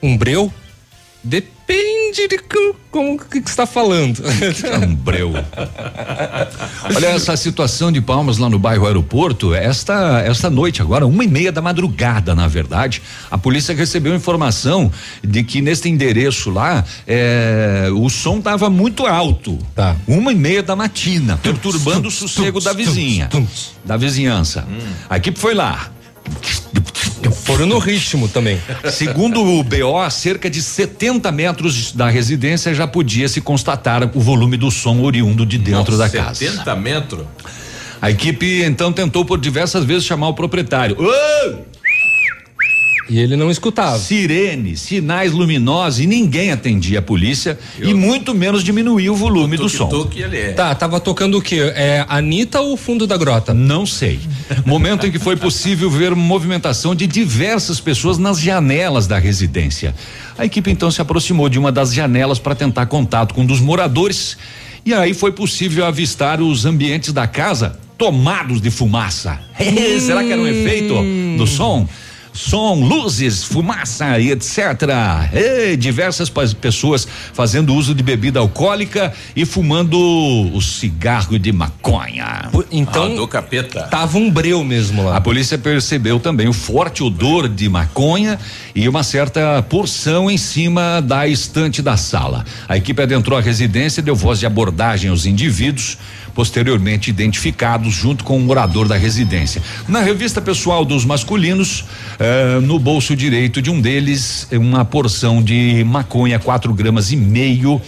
Um 0.00 0.16
breu? 0.16 0.52
Depende 1.28 2.26
de 2.26 2.38
como 2.90 3.18
que 3.18 3.38
está 3.38 3.66
falando. 3.66 4.22
Um 4.82 4.94
breu. 4.94 5.32
Olha 6.94 7.08
essa 7.08 7.36
situação 7.36 7.92
de 7.92 8.00
Palmas 8.00 8.38
lá 8.38 8.48
no 8.48 8.58
bairro 8.58 8.86
Aeroporto. 8.86 9.54
Esta 9.54 10.22
esta 10.24 10.48
noite 10.48 10.80
agora 10.80 11.06
uma 11.06 11.22
e 11.22 11.28
meia 11.28 11.52
da 11.52 11.60
madrugada, 11.60 12.34
na 12.34 12.48
verdade, 12.48 13.02
a 13.30 13.36
polícia 13.36 13.74
recebeu 13.74 14.14
informação 14.14 14.90
de 15.22 15.44
que 15.44 15.60
neste 15.60 15.88
endereço 15.88 16.50
lá 16.50 16.82
é, 17.06 17.88
o 17.94 18.08
som 18.08 18.38
estava 18.38 18.70
muito 18.70 19.04
alto. 19.04 19.58
Tá. 19.74 19.94
Uma 20.06 20.32
e 20.32 20.36
meia 20.36 20.62
da 20.62 20.74
matina, 20.74 21.36
perturbando 21.42 22.08
o 22.08 22.10
sossego 22.10 22.60
da 22.60 22.72
vizinha, 22.72 23.28
da 23.84 23.98
vizinhança. 23.98 24.66
A 25.10 25.18
equipe 25.18 25.38
foi 25.38 25.54
lá. 25.54 25.90
Foram 27.44 27.66
no 27.66 27.78
ritmo 27.78 28.28
também. 28.28 28.60
Segundo 28.90 29.42
o 29.42 29.62
BO, 29.62 29.98
a 29.98 30.10
cerca 30.10 30.48
de 30.48 30.62
70 30.62 31.30
metros 31.32 31.92
da 31.92 32.08
residência 32.08 32.74
já 32.74 32.86
podia 32.86 33.28
se 33.28 33.40
constatar 33.40 34.10
o 34.14 34.20
volume 34.20 34.56
do 34.56 34.70
som 34.70 35.00
oriundo 35.00 35.44
de 35.44 35.58
dentro 35.58 35.96
Nossa, 35.96 36.10
da 36.10 36.10
casa. 36.10 36.34
70 36.34 36.76
metros? 36.76 37.26
A 38.00 38.10
equipe 38.10 38.62
então 38.62 38.92
tentou 38.92 39.24
por 39.24 39.40
diversas 39.40 39.84
vezes 39.84 40.04
chamar 40.04 40.28
o 40.28 40.34
proprietário. 40.34 40.96
Ô! 40.98 41.77
E 43.08 43.18
ele 43.18 43.36
não 43.36 43.50
escutava. 43.50 43.98
Sirene, 43.98 44.76
sinais 44.76 45.32
luminosos 45.32 46.00
e 46.00 46.06
ninguém 46.06 46.52
atendia 46.52 46.98
a 46.98 47.02
polícia 47.02 47.58
e 47.80 47.94
muito 47.94 48.34
menos 48.34 48.62
diminuía 48.62 49.10
o 49.10 49.16
volume 49.16 49.56
do 49.56 49.68
som. 49.68 49.88
é. 50.36 50.52
Tá, 50.52 50.74
tava 50.74 51.00
tocando 51.00 51.38
o 51.38 51.42
quê? 51.42 51.72
É 51.74 52.04
Anitta 52.08 52.60
ou 52.60 52.74
o 52.74 52.76
fundo 52.76 53.06
da 53.06 53.16
grota? 53.16 53.54
Não 53.54 53.86
sei. 53.86 54.20
Momento 54.66 55.06
em 55.06 55.10
que 55.10 55.18
foi 55.18 55.36
possível 55.36 55.90
ver 55.90 56.14
movimentação 56.14 56.94
de 56.94 57.06
diversas 57.06 57.80
pessoas 57.80 58.18
nas 58.18 58.40
janelas 58.40 59.06
da 59.06 59.18
residência. 59.18 59.94
A 60.36 60.44
equipe 60.44 60.70
então 60.70 60.90
se 60.90 61.00
aproximou 61.00 61.48
de 61.48 61.58
uma 61.58 61.72
das 61.72 61.94
janelas 61.94 62.38
para 62.38 62.54
tentar 62.54 62.86
contato 62.86 63.34
com 63.34 63.40
um 63.40 63.46
dos 63.46 63.60
moradores 63.60 64.36
e 64.84 64.92
aí 64.92 65.14
foi 65.14 65.32
possível 65.32 65.84
avistar 65.84 66.40
os 66.40 66.64
ambientes 66.64 67.12
da 67.12 67.26
casa 67.26 67.78
tomados 67.96 68.60
de 68.60 68.70
fumaça. 68.70 69.40
Será 70.00 70.22
que 70.22 70.32
era 70.32 70.40
um 70.40 70.46
efeito 70.46 70.94
do 71.36 71.46
som? 71.46 71.86
Som, 72.42 72.74
luzes, 72.84 73.42
fumaça 73.42 74.16
e 74.20 74.30
etc. 74.30 74.58
E 75.32 75.76
diversas 75.76 76.30
pessoas 76.60 77.06
fazendo 77.34 77.74
uso 77.74 77.92
de 77.94 78.02
bebida 78.02 78.38
alcoólica 78.38 79.12
e 79.34 79.44
fumando 79.44 79.98
o 80.54 80.60
cigarro 80.62 81.36
de 81.36 81.50
maconha. 81.52 82.48
Então, 82.70 83.12
Ah, 83.12 83.16
do 83.16 83.26
capeta. 83.26 83.82
tava 83.90 84.18
um 84.18 84.30
breu 84.30 84.62
mesmo 84.62 85.04
lá. 85.04 85.16
A 85.16 85.20
polícia 85.20 85.58
percebeu 85.58 86.20
também 86.20 86.46
o 86.46 86.52
forte 86.52 87.02
odor 87.02 87.48
de 87.48 87.68
maconha 87.68 88.38
e 88.72 88.88
uma 88.88 89.02
certa 89.02 89.60
porção 89.68 90.30
em 90.30 90.38
cima 90.38 91.00
da 91.02 91.26
estante 91.26 91.82
da 91.82 91.96
sala. 91.96 92.44
A 92.68 92.76
equipe 92.76 93.02
adentrou 93.02 93.36
a 93.36 93.42
residência 93.42 94.00
e 94.00 94.04
deu 94.04 94.14
voz 94.14 94.38
de 94.38 94.46
abordagem 94.46 95.10
aos 95.10 95.26
indivíduos. 95.26 95.98
Posteriormente 96.38 97.10
identificados 97.10 97.92
junto 97.92 98.22
com 98.22 98.36
o 98.36 98.40
morador 98.40 98.86
da 98.86 98.96
residência. 98.96 99.60
Na 99.88 100.02
revista 100.02 100.40
pessoal 100.40 100.84
dos 100.84 101.04
masculinos, 101.04 101.84
eh, 102.16 102.60
no 102.62 102.78
bolso 102.78 103.16
direito 103.16 103.60
de 103.60 103.72
um 103.72 103.80
deles, 103.80 104.46
uma 104.52 104.84
porção 104.84 105.42
de 105.42 105.82
maconha, 105.82 106.38
4 106.38 106.72
gramas 106.72 107.10
e 107.10 107.16
meio. 107.16 107.82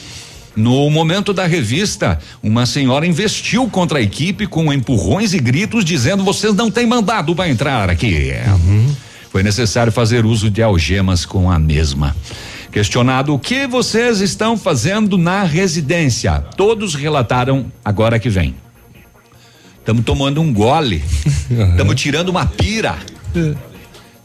No 0.56 0.90
momento 0.90 1.32
da 1.32 1.46
revista, 1.46 2.18
uma 2.42 2.66
senhora 2.66 3.06
investiu 3.06 3.68
contra 3.68 4.00
a 4.00 4.02
equipe 4.02 4.48
com 4.48 4.72
empurrões 4.72 5.32
e 5.32 5.38
gritos 5.38 5.84
dizendo: 5.84 6.24
vocês 6.24 6.52
não 6.52 6.72
têm 6.72 6.88
mandado 6.88 7.36
para 7.36 7.48
entrar 7.48 7.88
aqui. 7.88 8.32
Uhum. 8.48 8.96
Foi 9.30 9.44
necessário 9.44 9.92
fazer 9.92 10.26
uso 10.26 10.50
de 10.50 10.60
algemas 10.60 11.24
com 11.24 11.48
a 11.48 11.56
mesma. 11.56 12.16
Questionado 12.72 13.34
o 13.34 13.38
que 13.38 13.66
vocês 13.66 14.20
estão 14.20 14.56
fazendo 14.56 15.18
na 15.18 15.42
residência, 15.42 16.38
todos 16.56 16.94
relataram 16.94 17.70
agora 17.84 18.18
que 18.18 18.28
vem. 18.28 18.54
Estamos 19.78 20.04
tomando 20.04 20.40
um 20.40 20.52
gole, 20.52 21.02
estamos 21.50 22.00
tirando 22.00 22.28
uma 22.28 22.46
pira. 22.46 22.96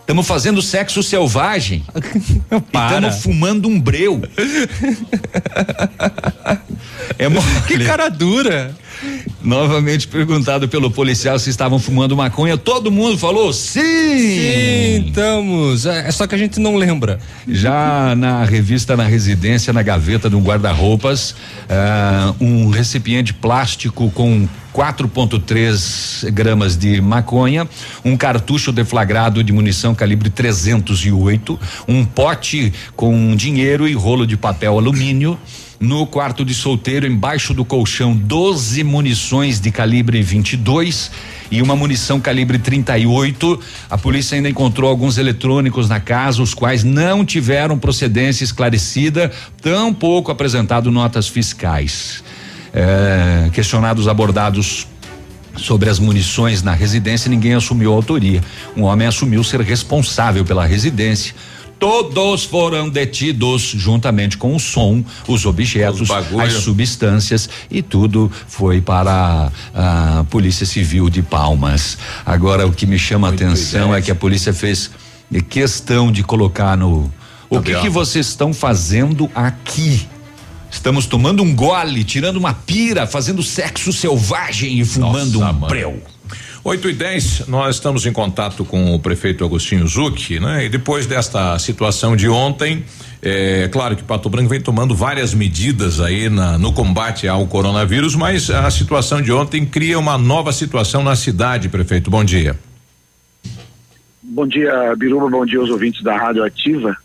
Estamos 0.06 0.28
fazendo 0.28 0.62
sexo 0.62 1.02
selvagem. 1.02 1.84
Estamos 2.72 3.24
fumando 3.24 3.68
um 3.68 3.82
breu. 3.82 4.22
é 7.18 7.28
que 7.66 7.84
cara 7.84 8.08
dura. 8.08 8.76
Novamente 9.42 10.08
perguntado 10.08 10.70
pelo 10.70 10.92
policial 10.92 11.40
se 11.40 11.50
estavam 11.50 11.80
fumando 11.80 12.16
maconha, 12.16 12.56
todo 12.56 12.92
mundo 12.92 13.18
falou 13.18 13.52
sim. 13.52 13.82
Sim, 13.82 15.08
estamos. 15.08 15.88
É, 15.88 16.08
é 16.08 16.12
só 16.12 16.28
que 16.28 16.36
a 16.36 16.38
gente 16.38 16.60
não 16.60 16.76
lembra. 16.76 17.20
Já 17.48 18.14
na 18.16 18.46
revista 18.46 18.96
na 18.96 19.06
residência, 19.06 19.74
na 19.74 19.82
gaveta 19.82 20.30
de 20.30 20.36
um 20.36 20.44
guarda-roupas, 20.44 21.32
uh, 21.32 22.36
um 22.40 22.70
recipiente 22.70 23.34
plástico 23.34 24.12
com 24.12 24.48
4,3 24.76 26.30
gramas 26.32 26.76
de 26.76 27.00
maconha, 27.00 27.66
um 28.04 28.18
cartucho 28.18 28.74
deflagrado 28.74 29.42
de 29.42 29.54
munição 29.54 29.96
calibre 29.96 30.30
308, 30.30 31.58
um 31.88 32.04
pote 32.04 32.74
com 32.94 33.34
dinheiro 33.38 33.88
e 33.88 33.94
rolo 33.94 34.28
de 34.28 34.36
papel 34.36 34.78
alumínio. 34.78 35.40
No 35.80 36.06
quarto 36.06 36.44
de 36.44 36.54
solteiro, 36.54 37.08
embaixo 37.08 37.54
do 37.54 37.64
colchão, 37.64 38.14
12 38.14 38.84
munições 38.84 39.62
de 39.62 39.72
calibre 39.72 40.22
22 40.22 41.12
e 41.50 41.62
uma 41.62 41.76
munição 41.76 42.20
calibre 42.20 42.60
38. 42.60 43.60
A 43.90 43.98
polícia 43.98 44.36
ainda 44.36 44.50
encontrou 44.50 44.90
alguns 44.90 45.18
eletrônicos 45.18 45.88
na 45.88 46.02
casa, 46.02 46.42
os 46.42 46.54
quais 46.54 46.84
não 46.84 47.24
tiveram 47.24 47.78
procedência 47.78 48.44
esclarecida, 48.44 49.32
tampouco 49.62 50.32
apresentado 50.32 50.92
notas 50.92 51.30
fiscais. 51.30 52.25
É, 52.78 53.50
questionados 53.54 54.06
abordados 54.06 54.86
sobre 55.56 55.90
as 55.90 55.98
munições 55.98 56.62
na 56.62 56.74
residência, 56.74 57.30
ninguém 57.30 57.54
assumiu 57.54 57.94
a 57.94 57.96
autoria. 57.96 58.44
Um 58.76 58.84
homem 58.84 59.08
assumiu 59.08 59.42
ser 59.46 59.62
responsável 59.62 60.44
pela 60.44 60.66
residência 60.66 61.34
Todos 61.80 62.46
foram 62.46 62.90
detidos 62.90 63.62
juntamente 63.62 64.38
com 64.38 64.56
o 64.56 64.60
som, 64.60 65.04
os 65.28 65.46
objetos, 65.46 66.10
os 66.10 66.40
as 66.40 66.54
substâncias 66.54 67.50
e 67.70 67.82
tudo 67.82 68.32
foi 68.48 68.80
para 68.80 69.52
a, 69.74 70.20
a 70.20 70.24
Polícia 70.26 70.66
Civil 70.66 71.10
de 71.10 71.22
Palmas. 71.22 71.98
Agora 72.26 72.66
o 72.66 72.72
que 72.72 72.86
me 72.86 72.98
chama 72.98 73.28
a 73.28 73.32
atenção 73.32 73.94
é 73.94 74.02
que 74.02 74.10
a 74.10 74.16
polícia 74.16 74.54
fez 74.54 74.90
questão 75.50 76.12
de 76.12 76.24
colocar 76.24 76.78
no 76.78 77.12
o 77.50 77.62
que, 77.62 77.80
que 77.80 77.90
vocês 77.90 78.28
estão 78.28 78.54
fazendo 78.54 79.30
aqui? 79.36 80.08
Estamos 80.76 81.08
tomando 81.08 81.42
um 81.42 81.56
gole, 81.56 82.04
tirando 82.04 82.36
uma 82.36 82.54
pira, 82.54 83.08
fazendo 83.08 83.42
sexo 83.42 83.94
selvagem 83.94 84.80
e 84.82 84.86
fumando 84.86 85.40
Nossa, 85.40 85.52
um 85.52 85.54
mano. 85.54 85.68
breu. 85.68 86.04
8 86.64 86.90
e 86.90 86.94
10, 86.94 87.48
nós 87.48 87.78
estamos 87.78 88.06
em 88.06 88.12
contato 88.12 88.66
com 88.66 88.94
o 88.94 89.00
prefeito 89.00 89.46
Agostinho 89.46 89.88
Zucchi, 89.88 90.40
né? 90.40 90.66
E 90.66 90.70
depois 90.70 91.08
desta 91.08 91.58
situação 91.60 92.16
de 92.16 92.28
ontem, 92.28 92.84
é 93.22 93.70
claro 93.72 93.96
que 93.96 94.04
Pato 94.04 94.30
Branco 94.30 94.50
vem 94.50 94.60
tomando 94.60 94.94
várias 94.94 95.34
medidas 95.34 96.02
aí 96.02 96.30
na, 96.30 96.58
no 96.58 96.74
combate 96.74 97.28
ao 97.28 97.48
coronavírus, 97.48 98.14
mas 98.14 98.50
a 98.50 98.70
situação 98.70 99.22
de 99.22 99.32
ontem 99.32 99.66
cria 99.66 99.98
uma 99.98 100.18
nova 100.18 100.52
situação 100.52 101.02
na 101.02 101.16
cidade, 101.16 101.70
prefeito. 101.70 102.12
Bom 102.12 102.24
dia. 102.24 102.60
Bom 104.22 104.46
dia, 104.46 104.94
Biruba, 104.98 105.30
bom 105.30 105.46
dia 105.46 105.60
aos 105.60 105.70
ouvintes 105.70 106.04
da 106.04 106.18
Rádio 106.18 106.44
Ativa. 106.44 106.98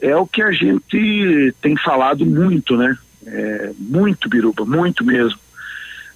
É 0.00 0.16
o 0.16 0.26
que 0.26 0.42
a 0.42 0.50
gente 0.50 1.54
tem 1.60 1.76
falado 1.76 2.24
muito, 2.24 2.76
né? 2.76 2.96
É, 3.26 3.70
muito, 3.78 4.28
Biruba, 4.28 4.64
muito 4.64 5.04
mesmo. 5.04 5.38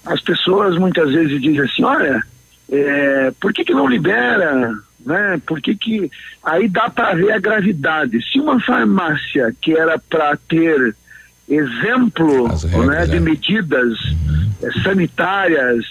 As 0.05 0.21
pessoas 0.21 0.77
muitas 0.79 1.11
vezes 1.13 1.41
dizem 1.41 1.61
assim, 1.61 1.85
olha, 1.85 2.23
é, 2.71 3.33
por 3.41 3.53
que, 3.53 3.65
que 3.65 3.75
não 3.75 3.87
libera? 3.87 4.75
Né? 5.05 5.41
Por 5.47 5.61
que, 5.61 5.75
que. 5.75 6.11
Aí 6.43 6.69
dá 6.69 6.89
para 6.89 7.15
ver 7.15 7.33
a 7.33 7.39
gravidade. 7.39 8.23
Se 8.31 8.41
uma 8.41 8.59
farmácia 8.61 9.55
que 9.61 9.77
era 9.77 9.99
para 9.99 10.37
ter 10.37 10.97
exemplo 11.49 12.49
né, 12.87 13.07
de 13.07 13.17
é. 13.17 13.21
medidas 13.21 13.99
é, 14.63 14.83
sanitárias, 14.83 15.85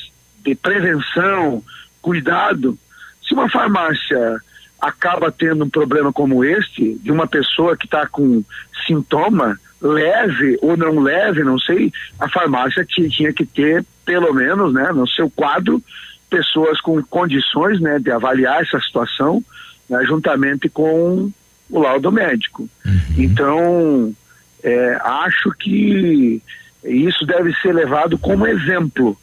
de 0.44 0.56
prevenção, 0.56 1.64
cuidado, 2.02 2.78
se 3.26 3.34
uma 3.34 3.50
farmácia 3.50 4.42
acaba 4.84 5.32
tendo 5.32 5.64
um 5.64 5.70
problema 5.70 6.12
como 6.12 6.44
este, 6.44 6.96
de 6.96 7.10
uma 7.10 7.26
pessoa 7.26 7.78
que 7.78 7.86
está 7.86 8.06
com 8.06 8.44
sintoma 8.86 9.58
leve 9.82 10.58
ou 10.62 10.76
não 10.76 11.00
leve, 11.00 11.42
não 11.44 11.58
sei, 11.58 11.92
a 12.20 12.28
farmácia 12.30 12.86
tinha 12.86 13.32
que 13.32 13.46
ter, 13.46 13.86
pelo 14.06 14.34
menos, 14.34 14.74
né, 14.74 14.92
no 14.92 15.08
seu 15.08 15.30
quadro, 15.30 15.82
pessoas 16.30 16.82
com 16.82 17.02
condições 17.04 17.80
né, 17.80 17.98
de 17.98 18.12
avaliar 18.12 18.62
essa 18.62 18.80
situação, 18.82 19.42
né, 19.90 20.04
juntamente 20.06 20.68
com 20.68 21.32
o 21.70 21.80
laudo 21.80 22.12
médico. 22.12 22.70
Uhum. 22.86 23.00
Então, 23.18 24.16
é, 24.62 25.00
acho 25.02 25.50
que 25.52 26.42
isso 26.84 27.26
deve 27.26 27.54
ser 27.62 27.74
levado 27.74 28.18
como 28.18 28.48
exemplo, 28.48 29.18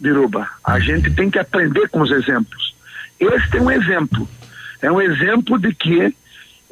Biruba. 0.00 0.48
A 0.64 0.74
uhum. 0.74 0.80
gente 0.80 1.10
tem 1.10 1.30
que 1.30 1.38
aprender 1.38 1.86
com 1.90 2.00
os 2.00 2.10
exemplos. 2.10 2.74
Este 3.20 3.58
é 3.58 3.60
um 3.60 3.70
exemplo. 3.70 4.26
É 4.82 4.90
um 4.90 5.00
exemplo 5.00 5.58
de 5.58 5.72
que 5.74 6.14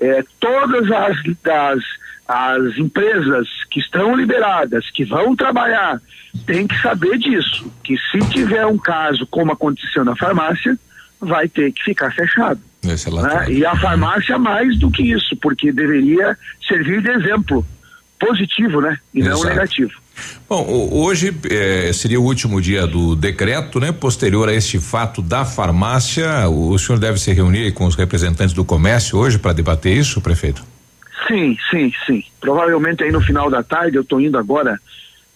é, 0.00 0.24
todas 0.38 0.90
as, 0.90 1.16
as, 1.46 1.78
as 2.26 2.76
empresas 2.76 3.48
que 3.70 3.80
estão 3.80 4.16
liberadas, 4.16 4.90
que 4.90 5.04
vão 5.04 5.36
trabalhar, 5.36 6.00
têm 6.46 6.66
que 6.66 6.80
saber 6.80 7.18
disso, 7.18 7.72
que 7.84 7.96
se 8.10 8.18
tiver 8.30 8.66
um 8.66 8.78
caso 8.78 9.26
como 9.26 9.52
aconteceu 9.52 10.04
na 10.04 10.16
farmácia, 10.16 10.76
vai 11.20 11.48
ter 11.48 11.72
que 11.72 11.82
ficar 11.82 12.12
fechado. 12.12 12.60
Né? 13.46 13.52
E 13.52 13.66
a 13.66 13.76
farmácia 13.76 14.38
mais 14.38 14.78
do 14.78 14.90
que 14.90 15.02
isso, 15.02 15.36
porque 15.36 15.70
deveria 15.70 16.36
servir 16.66 17.02
de 17.02 17.10
exemplo 17.10 17.64
positivo, 18.18 18.80
né? 18.80 18.98
E 19.14 19.20
Exato. 19.20 19.36
não 19.36 19.44
negativo. 19.44 19.92
Bom, 20.48 20.90
hoje 20.92 21.34
eh, 21.48 21.92
seria 21.92 22.20
o 22.20 22.24
último 22.24 22.60
dia 22.60 22.86
do 22.86 23.14
decreto, 23.14 23.78
né? 23.78 23.92
Posterior 23.92 24.48
a 24.48 24.52
este 24.52 24.78
fato 24.78 25.22
da 25.22 25.44
farmácia, 25.44 26.48
o 26.48 26.76
senhor 26.78 26.98
deve 26.98 27.18
se 27.18 27.32
reunir 27.32 27.72
com 27.72 27.84
os 27.86 27.94
representantes 27.94 28.52
do 28.52 28.64
comércio 28.64 29.18
hoje 29.18 29.38
para 29.38 29.52
debater 29.52 29.96
isso, 29.96 30.20
prefeito? 30.20 30.64
Sim, 31.26 31.56
sim, 31.70 31.92
sim. 32.06 32.24
Provavelmente 32.40 33.04
aí 33.04 33.12
no 33.12 33.20
final 33.20 33.50
da 33.50 33.62
tarde, 33.62 33.96
eu 33.96 34.02
estou 34.02 34.20
indo 34.20 34.36
agora, 34.36 34.80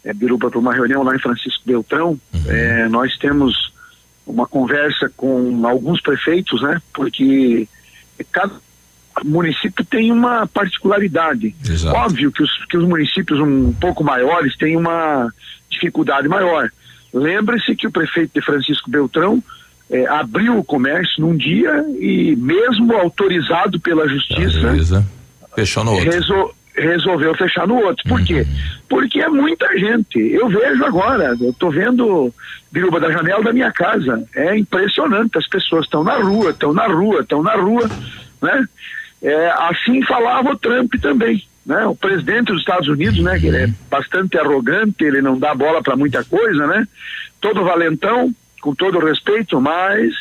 é, 0.05 0.13
Biruba, 0.13 0.51
para 0.51 0.59
uma 0.59 0.75
reunião 0.75 1.03
lá 1.03 1.15
em 1.15 1.21
Francisco 1.21 1.63
Beltrão. 1.65 2.19
Uhum. 2.33 2.43
É, 2.49 2.89
nós 2.89 3.17
temos 3.19 3.73
uma 4.27 4.47
conversa 4.47 5.11
com 5.17 5.67
alguns 5.67 6.01
prefeitos, 6.01 6.63
né? 6.63 6.81
Porque 6.93 7.69
cada 8.33 8.55
município 9.25 9.85
tem 9.85 10.11
uma 10.11 10.47
particularidade. 10.47 11.55
Exato. 11.69 11.97
Óbvio 11.97 12.33
que 12.33 12.43
os, 12.43 12.65
que 12.67 12.77
os 12.77 12.89
municípios 12.89 13.39
um 13.41 13.73
pouco 13.73 14.03
maiores 14.03 14.57
têm 14.57 14.77
uma 14.77 15.33
dificuldade 15.69 16.29
maior. 16.29 16.71
Lembre-se 17.13 17.77
que 17.77 17.87
o 17.87 17.93
prefeito 17.93 18.33
de 18.35 18.45
Francisco 18.45 18.91
Beltrão 18.91 19.43
é, 19.91 20.07
abriu 20.07 20.59
o 20.59 20.65
comércio 20.65 21.21
num 21.21 21.37
dia 21.37 21.85
e 22.01 22.35
mesmo 22.37 22.95
autorizado 22.95 23.79
pela 23.79 24.09
justiça 24.09 24.71
Fechou 25.55 25.85
no 25.85 25.93
outro. 25.93 26.11
Resol, 26.11 26.55
resolveu 26.77 27.35
fechar 27.35 27.67
no 27.67 27.77
outro. 27.77 28.03
Por 28.09 28.19
uhum. 28.19 28.25
quê? 28.25 28.47
Porque 28.89 29.21
é 29.21 29.29
muita 29.29 29.67
gente. 29.79 30.19
Eu 30.19 30.49
vejo 30.49 30.85
agora, 30.85 31.37
eu 31.41 31.53
tô 31.53 31.71
vendo 31.71 32.33
Biruba 32.73 32.99
da 32.99 33.11
janela 33.13 33.43
da 33.43 33.53
minha 33.53 33.71
casa. 33.73 34.25
É 34.35 34.57
impressionante. 34.57 35.39
As 35.39 35.47
pessoas 35.49 35.85
estão 35.85 36.03
na 36.03 36.17
rua, 36.17 36.51
estão 36.51 36.73
na 36.73 36.87
rua, 36.87 37.21
estão 37.21 37.43
na 37.43 37.55
rua, 37.55 37.89
né? 38.43 38.67
É, 39.25 39.51
assim 39.59 40.03
falava 40.05 40.51
o 40.51 40.59
Trump 40.59 40.95
também. 41.01 41.43
Né? 41.65 41.85
O 41.87 41.97
presidente 41.97 42.53
dos 42.53 42.61
Estados 42.61 42.89
Unidos, 42.89 43.19
né, 43.21 43.39
que 43.39 43.47
ele 43.47 43.57
é 43.57 43.67
bastante 43.91 44.39
arrogante, 44.39 45.03
ele 45.03 45.23
não 45.23 45.39
dá 45.39 45.55
bola 45.55 45.83
para 45.83 45.97
muita 45.97 46.23
coisa, 46.23 46.67
né? 46.67 46.87
Todo 47.41 47.65
valentão, 47.65 48.31
com 48.61 48.75
todo 48.75 48.99
respeito, 48.99 49.59
mas 49.59 50.13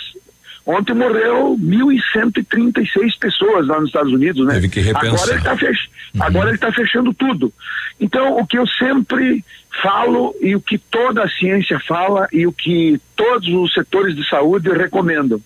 Ontem 0.65 0.93
morreu 0.93 1.57
1.136 1.59 3.19
pessoas 3.19 3.67
lá 3.67 3.80
nos 3.81 3.89
Estados 3.89 4.13
Unidos, 4.13 4.47
né? 4.47 4.53
Teve 4.53 4.69
que 4.69 4.80
repensar. 4.80 5.07
Agora 5.07 5.31
ele 5.31 5.39
está 5.39 5.57
fech... 5.57 5.89
uhum. 6.15 6.57
Tá 6.57 6.71
fechando 6.71 7.13
tudo. 7.13 7.53
Então, 7.99 8.38
o 8.38 8.47
que 8.47 8.57
eu 8.57 8.65
sempre 8.65 9.43
falo 9.81 10.34
e 10.39 10.55
o 10.55 10.61
que 10.61 10.77
toda 10.77 11.23
a 11.23 11.30
ciência 11.30 11.80
fala 11.81 12.30
e 12.31 12.47
o 12.47 12.53
que 12.53 12.99
todos 13.15 13.47
os 13.49 13.73
setores 13.73 14.15
de 14.15 14.25
saúde 14.30 14.69
recomendam, 14.69 15.41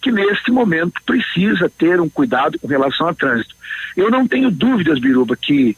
que 0.00 0.10
neste 0.10 0.50
momento 0.50 1.00
precisa 1.04 1.70
ter 1.78 2.00
um 2.00 2.08
cuidado 2.08 2.58
com 2.58 2.66
relação 2.66 3.08
ao 3.08 3.14
trânsito. 3.14 3.54
Eu 3.96 4.10
não 4.10 4.26
tenho 4.26 4.50
dúvidas, 4.50 4.98
Biruba, 4.98 5.36
que 5.36 5.76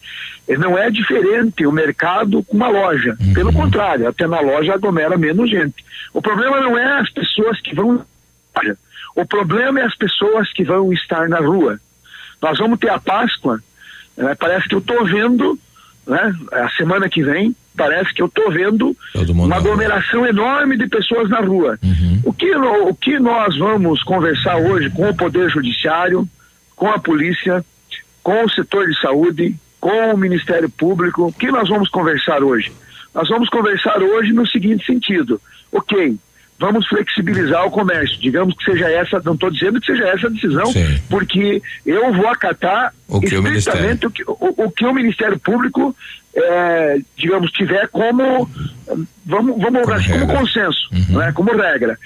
não 0.59 0.76
é 0.76 0.90
diferente 0.90 1.66
o 1.66 1.72
mercado 1.72 2.42
com 2.44 2.56
uma 2.56 2.68
loja. 2.68 3.16
Uhum. 3.20 3.32
Pelo 3.32 3.52
contrário, 3.52 4.09
até 4.09 4.26
na 4.26 4.40
loja 4.40 4.74
aglomera 4.74 5.16
menos 5.16 5.48
gente. 5.48 5.84
O 6.12 6.20
problema 6.20 6.60
não 6.60 6.76
é 6.76 7.01
as 7.01 7.10
pessoas 7.10 7.60
que 7.60 7.74
vão 7.74 8.05
o 9.14 9.24
problema 9.24 9.80
é 9.80 9.84
as 9.84 9.97
pessoas 9.97 10.52
que 10.52 10.64
vão 10.64 10.92
estar 10.92 11.28
na 11.28 11.38
rua. 11.38 11.78
Nós 12.40 12.59
vamos 12.59 12.78
ter 12.78 12.90
a 12.90 12.98
Páscoa, 12.98 13.60
né? 14.16 14.34
parece 14.34 14.68
que 14.68 14.74
eu 14.74 14.78
estou 14.78 15.05
vendo, 15.05 15.59
né? 16.11 16.35
a 16.53 16.69
semana 16.70 17.09
que 17.09 17.23
vem, 17.23 17.55
parece 17.77 18.12
que 18.12 18.20
eu 18.20 18.27
estou 18.27 18.51
vendo 18.51 18.97
uma 19.28 19.57
aglomeração 19.57 20.27
enorme 20.27 20.77
de 20.77 20.89
pessoas 20.89 21.31
na 21.31 21.41
rua. 21.41 21.78
Uhum. 21.82 22.20
O, 22.24 22.32
que, 22.32 22.55
o 22.55 22.95
que 22.95 23.19
nós 23.19 23.57
vamos 23.57 24.03
conversar 24.03 24.57
hoje 24.57 24.91
com 24.91 25.09
o 25.09 25.16
Poder 25.16 25.49
Judiciário, 25.49 26.28
com 26.74 26.89
a 26.89 26.99
polícia, 26.99 27.65
com 28.23 28.45
o 28.45 28.51
setor 28.51 28.89
de 28.89 29.01
saúde, 29.01 29.55
com 29.81 30.12
o 30.12 30.19
Ministério 30.19 30.69
Público, 30.69 31.27
o 31.27 31.32
que 31.32 31.51
nós 31.51 31.69
vamos 31.69 31.89
conversar 31.89 32.43
hoje? 32.43 32.73
Nós 33.15 33.28
vamos 33.28 33.49
conversar 33.49 34.03
hoje 34.03 34.32
no 34.32 34.47
seguinte 34.47 34.85
sentido: 34.85 35.41
ok, 35.73 36.16
vamos 36.61 36.87
flexibilizar 36.87 37.66
o 37.66 37.70
comércio. 37.70 38.20
Digamos 38.20 38.55
que 38.55 38.65
seja 38.65 38.89
essa, 38.91 39.20
não 39.24 39.32
estou 39.32 39.51
dizendo 39.51 39.81
que 39.81 39.87
seja 39.87 40.07
essa 40.09 40.27
a 40.27 40.31
decisão, 40.31 40.66
Sim. 40.66 41.01
porque 41.09 41.62
eu 41.87 42.12
vou 42.12 42.28
acatar 42.28 42.93
o 43.09 43.19
que 43.19 43.35
o 43.35 43.43
Ministério, 43.43 43.99
o 44.07 44.11
que 44.11 44.23
o, 44.24 44.37
o, 44.66 44.70
que 44.70 44.85
o 44.85 44.93
Ministério 44.93 45.39
Público, 45.39 45.97
é, 46.37 46.99
digamos, 47.16 47.51
tiver 47.53 47.89
como, 47.89 48.49
vamos, 49.24 49.59
vamos 49.59 49.82
como, 49.82 49.95
assim, 49.95 50.12
como 50.12 50.27
consenso, 50.27 50.89
uhum. 50.93 51.19
né, 51.19 51.32
como 51.32 51.57
regra. 51.57 51.99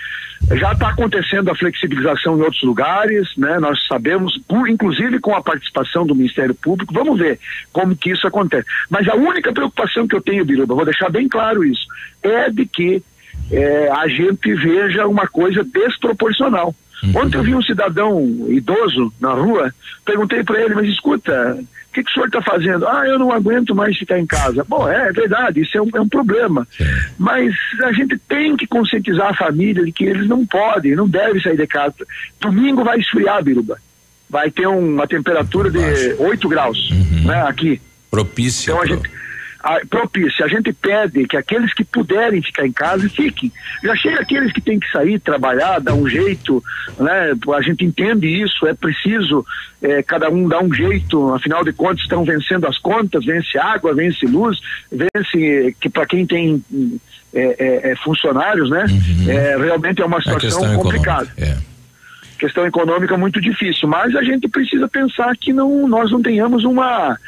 Já 0.53 0.73
está 0.73 0.91
acontecendo 0.91 1.51
a 1.51 1.57
flexibilização 1.57 2.39
em 2.39 2.43
outros 2.43 2.63
lugares, 2.63 3.27
né? 3.37 3.59
Nós 3.59 3.87
sabemos, 3.87 4.39
inclusive 4.69 5.19
com 5.19 5.35
a 5.35 5.43
participação 5.43 6.07
do 6.07 6.15
Ministério 6.15 6.55
Público, 6.55 6.93
vamos 6.93 7.19
ver 7.19 7.41
como 7.73 7.97
que 7.97 8.11
isso 8.11 8.27
acontece. 8.27 8.67
Mas 8.91 9.09
a 9.09 9.15
única 9.15 9.53
preocupação 9.55 10.07
que 10.07 10.15
eu 10.15 10.21
tenho, 10.21 10.45
Biruba, 10.45 10.75
vou 10.75 10.85
deixar 10.85 11.09
bem 11.09 11.29
claro 11.29 11.65
isso, 11.65 11.87
é 12.23 12.51
de 12.51 12.67
que 12.67 13.03
é, 13.51 13.91
a 13.91 14.09
gente 14.09 14.55
veja 14.55 15.07
uma 15.07 15.27
coisa 15.27 15.65
desproporcional. 15.65 16.75
Uhum. 17.03 17.23
Ontem 17.23 17.39
eu 17.39 17.43
vi 17.43 17.55
um 17.55 17.63
cidadão 17.63 18.47
idoso 18.49 19.13
na 19.21 19.33
rua, 19.33 19.75
perguntei 20.05 20.43
para 20.43 20.61
ele, 20.63 20.75
mas 20.75 20.89
escuta, 20.89 21.59
o 21.61 21.93
que, 21.93 22.03
que, 22.03 22.11
o 22.11 22.15
senhor 22.15 22.27
está 22.27 22.41
fazendo? 22.41 22.89
Ah, 22.89 23.07
eu 23.07 23.19
não 23.19 23.31
aguento 23.31 23.75
mais 23.75 23.97
ficar 23.97 24.19
em 24.19 24.27
casa. 24.27 24.65
Bom, 24.67 24.89
é, 24.89 25.09
é 25.09 25.13
verdade, 25.13 25.61
isso 25.61 25.77
é 25.77 25.83
um, 25.83 25.89
é 25.95 26.01
um 26.01 26.09
problema. 26.09 26.67
Mas 27.19 27.55
a 27.83 27.93
gente 27.93 28.19
tem 28.29 28.57
que 28.57 28.67
conscientizar 28.67 29.29
a 29.29 29.35
família 29.35 29.85
de 29.85 29.93
que 29.93 30.05
eles 30.05 30.27
não 30.29 30.47
podem, 30.47 30.97
não 30.97 31.09
devem 31.09 31.41
sair 31.43 31.57
de 31.57 31.67
casa. 31.67 32.07
Domingo 32.41 32.83
vai 32.83 32.99
esfriar, 32.99 33.43
Biruba. 33.43 33.77
Vai 34.29 34.51
ter 34.51 34.67
uma 34.67 35.07
temperatura 35.07 35.71
de 35.71 36.15
8 36.19 36.49
graus 36.49 36.91
uhum. 36.91 37.27
né, 37.27 37.43
aqui. 37.43 37.81
Propícia. 38.11 38.73
Então 38.73 38.83
a 38.83 38.87
gente 38.87 39.09
a, 39.09 39.24
propícia. 39.89 40.45
A 40.45 40.49
gente 40.49 40.73
pede 40.73 41.27
que 41.27 41.37
aqueles 41.37 41.73
que 41.73 41.85
puderem 41.85 42.43
ficar 42.43 42.67
em 42.67 42.73
casa 42.73 43.09
fiquem. 43.09 43.51
Já 43.83 43.97
chega 43.97 44.21
aqueles 44.21 44.53
que 44.53 44.61
têm 44.61 44.79
que 44.79 44.91
sair, 44.91 45.19
trabalhar, 45.19 45.81
dar 45.81 45.95
um 45.95 46.09
jeito, 46.09 46.63
né? 46.99 47.33
A 47.55 47.63
gente 47.63 47.85
entende 47.85 48.27
isso, 48.27 48.67
é 48.67 48.75
preciso 48.75 49.45
é, 49.83 50.03
cada 50.03 50.29
um 50.31 50.49
dar 50.49 50.63
um 50.63 50.73
jeito, 50.73 51.33
afinal 51.35 51.65
de 51.65 51.73
contas 51.73 52.03
estão 52.03 52.25
vencendo 52.25 52.67
as 52.67 52.79
contas, 52.79 53.25
vence 53.25 53.59
água, 53.59 53.95
vence 53.95 54.27
luz, 54.27 54.59
vence 54.91 55.77
que 55.81 55.89
para 55.89 56.07
quem 56.07 56.27
tem 56.27 56.63
é, 57.35 57.57
é, 57.59 57.91
é, 57.91 57.97
funcionários, 57.97 58.71
né? 58.71 58.85
Uhum. 58.89 59.31
É, 59.31 59.57
realmente 59.57 60.01
é 60.01 60.05
uma 60.05 60.23
situação 60.23 60.75
complicada. 60.77 61.29
É. 61.37 61.57
Questão 62.39 62.67
econômica 62.67 63.17
muito 63.17 63.41
difícil, 63.41 63.89
mas 63.89 64.15
a 64.15 64.23
gente 64.23 64.49
precisa 64.49 64.89
pensar 64.89 65.37
que 65.37 65.53
não, 65.53 65.89
nós 65.89 66.11
não 66.11 66.21
tenhamos 66.21 66.65
uma 66.65 67.19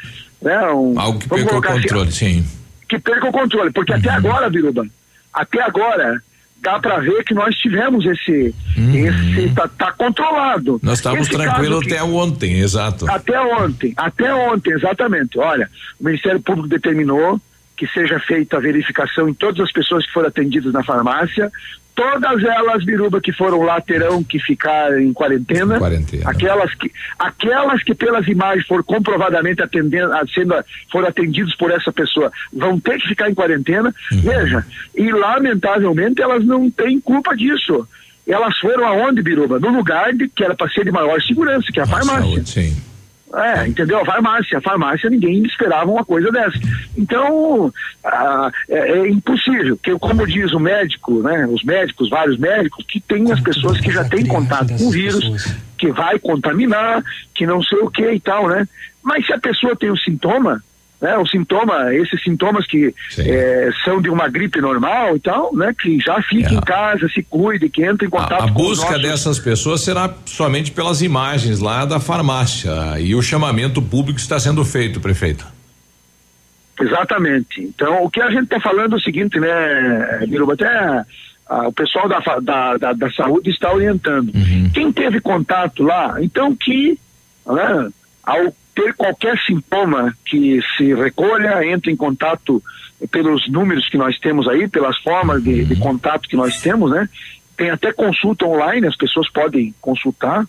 né? 0.41 0.69
Um, 0.71 0.99
Algo 0.99 1.19
que 1.19 1.27
perca 1.27 1.55
o 1.55 1.57
assim, 1.57 1.81
controle, 1.81 2.09
assim, 2.09 2.43
sim. 2.43 2.45
Que 2.87 2.99
perca 2.99 3.27
o 3.27 3.31
controle, 3.31 3.71
porque 3.71 3.91
uhum. 3.91 3.99
até 3.99 4.09
agora, 4.09 4.49
Biruba, 4.49 4.85
até 5.33 5.61
agora 5.61 6.21
dá 6.61 6.79
para 6.79 6.99
ver 6.99 7.23
que 7.23 7.33
nós 7.33 7.55
tivemos 7.55 8.05
esse, 8.05 8.53
uhum. 8.77 8.95
esse 8.95 9.49
tá, 9.53 9.67
tá, 9.67 9.91
controlado. 9.91 10.79
Nós 10.81 10.99
estávamos 10.99 11.27
tranquilos 11.29 11.85
até 11.85 12.03
ontem, 12.03 12.59
exato. 12.59 13.09
Até 13.09 13.39
ontem, 13.39 13.93
até 13.95 14.33
ontem, 14.33 14.73
exatamente. 14.73 15.37
Olha, 15.37 15.69
o 15.99 16.05
Ministério 16.05 16.41
Público 16.41 16.67
determinou 16.67 17.39
que 17.75 17.87
seja 17.87 18.19
feita 18.19 18.57
a 18.57 18.59
verificação 18.59 19.29
em 19.29 19.33
todas 19.33 19.61
as 19.61 19.71
pessoas 19.71 20.05
que 20.05 20.11
foram 20.11 20.29
atendidas 20.29 20.73
na 20.73 20.83
farmácia, 20.83 21.51
Todas 21.97 22.43
elas, 22.43 22.85
Biruba, 22.85 23.19
que 23.19 23.33
foram 23.33 23.63
lá 23.63 23.81
terão 23.81 24.23
que 24.23 24.37
ficar 24.37 25.01
em 25.01 25.11
quarentena. 25.11 25.79
quarentena. 25.79 26.29
Aquelas 26.29 26.71
que, 26.75 26.91
aquelas 27.17 27.81
que 27.81 27.95
pelas 27.95 28.27
imagens 28.27 28.67
foram 28.67 28.83
comprovadamente 28.83 29.63
atendendo, 29.63 30.11
sendo, 30.31 30.53
foram 30.91 31.07
atendidos 31.07 31.55
por 31.55 31.71
essa 31.71 31.91
pessoa, 31.91 32.31
vão 32.53 32.79
ter 32.79 32.99
que 32.99 33.07
ficar 33.07 33.31
em 33.31 33.33
quarentena. 33.33 33.91
Uhum. 34.11 34.21
Veja, 34.21 34.63
e 34.95 35.11
lamentavelmente 35.11 36.21
elas 36.21 36.45
não 36.45 36.69
têm 36.69 37.01
culpa 37.01 37.35
disso. 37.35 37.87
Elas 38.27 38.55
foram 38.59 38.85
aonde, 38.85 39.23
Biruba? 39.23 39.59
No 39.59 39.69
lugar 39.69 40.13
de, 40.13 40.27
que 40.27 40.43
era 40.43 40.53
para 40.53 40.69
ser 40.69 40.85
de 40.85 40.91
maior 40.91 41.19
segurança, 41.23 41.65
que 41.73 41.79
é 41.79 41.83
a 41.83 41.87
farmácia. 41.87 42.21
Saúde, 42.21 42.47
sim. 42.47 42.77
É, 43.33 43.67
entendeu? 43.67 43.99
A 43.99 44.05
farmácia, 44.05 44.57
a 44.57 44.61
farmácia 44.61 45.09
ninguém 45.09 45.43
esperava 45.43 45.91
uma 45.91 46.05
coisa 46.05 46.31
dessa. 46.31 46.57
Então, 46.97 47.73
ah, 48.03 48.49
é, 48.69 48.99
é, 48.99 49.09
impossível, 49.09 49.77
que 49.77 49.91
como 49.99 50.25
diz 50.25 50.53
o 50.53 50.59
médico, 50.59 51.21
né, 51.21 51.45
os 51.45 51.61
médicos, 51.63 52.09
vários 52.09 52.37
médicos, 52.37 52.85
que 52.87 53.01
tem 53.01 53.29
as 53.31 53.41
pessoas 53.41 53.79
que 53.81 53.91
já 53.91 54.05
têm 54.05 54.25
contato 54.25 54.69
com 54.77 54.85
o 54.85 54.91
vírus, 54.91 55.53
que 55.77 55.91
vai 55.91 56.17
contaminar, 56.19 57.03
que 57.35 57.45
não 57.45 57.61
sei 57.61 57.79
o 57.79 57.91
que 57.91 58.09
e 58.09 58.19
tal, 58.19 58.47
né? 58.47 58.65
Mas 59.03 59.25
se 59.25 59.33
a 59.33 59.39
pessoa 59.39 59.75
tem 59.75 59.91
o 59.91 59.97
sintoma, 59.97 60.63
né, 61.01 61.17
o 61.17 61.25
sintoma, 61.27 61.93
esses 61.93 62.21
sintomas 62.23 62.65
que 62.65 62.93
é, 63.19 63.69
são 63.83 64.01
de 64.01 64.09
uma 64.09 64.27
gripe 64.27 64.59
normal 64.59 65.15
e 65.15 65.19
tal, 65.19 65.55
né, 65.55 65.73
que 65.79 65.99
já 65.99 66.21
fique 66.23 66.53
é. 66.53 66.57
em 66.57 66.61
casa, 66.61 67.07
se 67.09 67.21
cuide, 67.23 67.69
que 67.69 67.83
entre 67.83 68.07
em 68.07 68.09
contato 68.09 68.41
a, 68.41 68.45
a 68.45 68.47
busca 68.47 68.91
nossos... 68.91 69.01
dessas 69.01 69.39
pessoas 69.39 69.81
será 69.81 70.11
somente 70.25 70.71
pelas 70.71 71.01
imagens 71.01 71.59
lá 71.59 71.85
da 71.85 71.99
farmácia 71.99 72.99
e 72.99 73.13
o 73.13 73.21
chamamento 73.21 73.81
público 73.81 74.19
está 74.19 74.39
sendo 74.39 74.65
feito, 74.65 74.99
prefeito. 74.99 75.45
Exatamente. 76.79 77.61
Então, 77.61 78.03
o 78.03 78.09
que 78.09 78.21
a 78.21 78.29
gente 78.29 78.43
está 78.43 78.59
falando 78.59 78.93
é 78.93 78.97
o 78.97 79.01
seguinte, 79.01 79.39
né, 79.39 80.25
Miruba, 80.27 80.53
até 80.53 80.67
a, 81.47 81.67
o 81.67 81.73
pessoal 81.73 82.07
da, 82.07 82.19
da, 82.41 82.77
da, 82.77 82.93
da, 82.93 83.11
saúde 83.11 83.49
está 83.49 83.71
orientando. 83.71 84.33
Uhum. 84.33 84.69
Quem 84.73 84.91
teve 84.91 85.19
contato 85.19 85.83
lá, 85.83 86.17
então 86.21 86.55
que, 86.55 86.99
né, 87.47 87.89
ao 88.23 88.53
ter 88.77 88.93
qualquer 88.93 89.35
sintoma 89.39 90.15
que 90.23 90.61
se 90.77 90.93
recolha, 90.93 91.65
entre 91.65 91.91
em 91.91 91.95
contato 91.95 92.61
pelos 93.09 93.49
números 93.49 93.89
que 93.89 93.97
nós 93.97 94.19
temos 94.19 94.47
aí, 94.47 94.67
pelas 94.67 94.95
formas 94.99 95.43
de, 95.43 95.65
de 95.65 95.75
contato 95.77 96.29
que 96.29 96.35
nós 96.35 96.61
temos, 96.61 96.91
né? 96.91 97.09
Tem 97.57 97.71
até 97.71 97.91
consulta 97.91 98.45
online, 98.45 98.85
as 98.85 98.95
pessoas 98.95 99.27
podem 99.31 99.73
consultar 99.81 100.45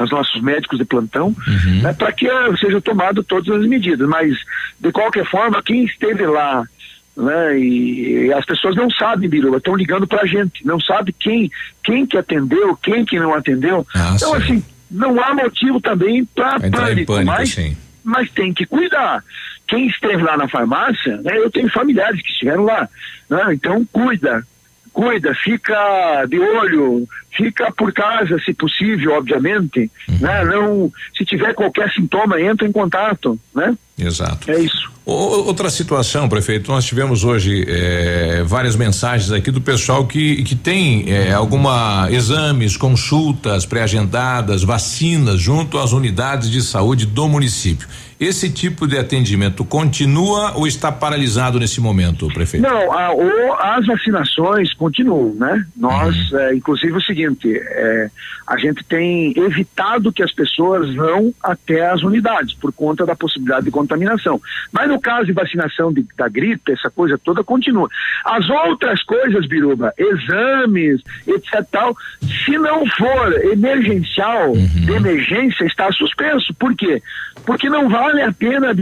os 0.00 0.10
nossos 0.10 0.40
médicos 0.40 0.78
de 0.78 0.86
plantão, 0.86 1.26
uhum. 1.26 1.82
né, 1.82 1.92
para 1.92 2.10
que 2.10 2.26
seja 2.58 2.80
tomado 2.80 3.22
todas 3.22 3.54
as 3.54 3.68
medidas. 3.68 4.08
Mas, 4.08 4.34
de 4.80 4.90
qualquer 4.90 5.26
forma, 5.26 5.62
quem 5.62 5.84
esteve 5.84 6.24
lá, 6.26 6.64
né, 7.14 7.58
e, 7.58 8.26
e 8.28 8.32
as 8.32 8.46
pessoas 8.46 8.74
não 8.74 8.88
sabem, 8.90 9.28
Biruba, 9.28 9.58
estão 9.58 9.76
ligando 9.76 10.06
para 10.06 10.22
a 10.22 10.26
gente, 10.26 10.64
não 10.64 10.80
sabe 10.80 11.12
quem, 11.12 11.50
quem 11.84 12.06
que 12.06 12.16
atendeu, 12.16 12.74
quem 12.76 13.04
que 13.04 13.18
não 13.18 13.34
atendeu. 13.34 13.86
Ah, 13.94 14.12
então, 14.16 14.30
sim. 14.30 14.36
assim, 14.36 14.64
não 14.90 15.22
há 15.22 15.34
motivo 15.34 15.80
também 15.80 16.24
para 16.24 16.58
pânico, 16.58 17.12
pânico, 17.12 17.24
mas, 17.24 17.50
sim. 17.50 17.76
mas 18.02 18.30
tem 18.30 18.52
que 18.52 18.66
cuidar. 18.66 19.22
Quem 19.66 19.86
esteve 19.86 20.22
lá 20.22 20.36
na 20.36 20.48
farmácia, 20.48 21.16
né, 21.18 21.36
eu 21.36 21.50
tenho 21.50 21.70
familiares 21.70 22.20
que 22.22 22.30
estiveram 22.30 22.64
lá, 22.64 22.88
né, 23.28 23.44
então 23.52 23.86
cuida, 23.92 24.44
cuida, 24.92 25.34
fica 25.34 26.24
de 26.28 26.38
olho, 26.38 27.06
fica 27.36 27.72
por 27.72 27.92
casa, 27.92 28.38
se 28.44 28.52
possível, 28.52 29.12
obviamente, 29.12 29.90
uhum. 30.08 30.18
né? 30.20 30.44
Não, 30.44 30.92
se 31.16 31.24
tiver 31.24 31.54
qualquer 31.54 31.90
sintoma, 31.92 32.40
entra 32.40 32.66
em 32.66 32.72
contato, 32.72 33.38
né? 33.54 33.76
Exato. 33.98 34.50
É 34.50 34.58
isso. 34.60 34.90
Outra 35.04 35.68
situação, 35.70 36.28
prefeito, 36.28 36.70
nós 36.70 36.84
tivemos 36.84 37.24
hoje 37.24 37.64
eh, 37.66 38.44
várias 38.46 38.76
mensagens 38.76 39.32
aqui 39.32 39.50
do 39.50 39.60
pessoal 39.60 40.06
que, 40.06 40.42
que 40.44 40.54
tem 40.54 41.10
eh, 41.10 41.32
alguma 41.32 42.06
exames, 42.10 42.76
consultas 42.76 43.66
pré-agendadas, 43.66 44.62
vacinas 44.62 45.40
junto 45.40 45.78
às 45.78 45.92
unidades 45.92 46.48
de 46.48 46.62
saúde 46.62 47.06
do 47.06 47.28
município. 47.28 47.88
Esse 48.20 48.52
tipo 48.52 48.86
de 48.86 48.98
atendimento 48.98 49.64
continua 49.64 50.52
ou 50.54 50.66
está 50.66 50.92
paralisado 50.92 51.58
nesse 51.58 51.80
momento, 51.80 52.28
prefeito? 52.28 52.62
Não, 52.62 52.92
a, 52.92 53.14
o, 53.14 53.54
as 53.54 53.86
vacinações 53.86 54.74
continuam, 54.74 55.34
né? 55.34 55.64
Nós, 55.74 56.30
uhum. 56.30 56.38
é, 56.38 56.54
inclusive 56.54 56.92
o 56.92 57.00
seguinte, 57.00 57.50
é, 57.50 58.10
a 58.46 58.58
gente 58.58 58.84
tem 58.84 59.32
evitado 59.38 60.12
que 60.12 60.22
as 60.22 60.32
pessoas 60.34 60.94
vão 60.94 61.32
até 61.42 61.88
as 61.88 62.02
unidades 62.02 62.52
por 62.52 62.70
conta 62.72 63.06
da 63.06 63.16
possibilidade 63.16 63.64
de 63.64 63.70
contaminação. 63.70 64.38
Mas 64.70 64.86
no 64.86 65.00
caso 65.00 65.24
de 65.24 65.32
vacinação 65.32 65.90
de, 65.90 66.04
da 66.14 66.28
gripe, 66.28 66.72
essa 66.72 66.90
coisa 66.90 67.16
toda 67.16 67.42
continua. 67.42 67.88
As 68.26 68.50
outras 68.50 69.02
coisas, 69.02 69.46
Biruba, 69.46 69.94
exames, 69.96 71.00
etc. 71.26 71.64
Tal, 71.70 71.96
se 72.44 72.58
não 72.58 72.84
for 72.98 73.32
emergencial, 73.50 74.50
uhum. 74.50 74.66
de 74.66 74.92
emergência, 74.92 75.64
está 75.64 75.90
suspenso. 75.92 76.52
Por 76.52 76.74
quê? 76.74 77.02
Porque 77.46 77.70
não 77.70 77.88
vale 78.10 78.22
a 78.22 78.32
pena 78.32 78.74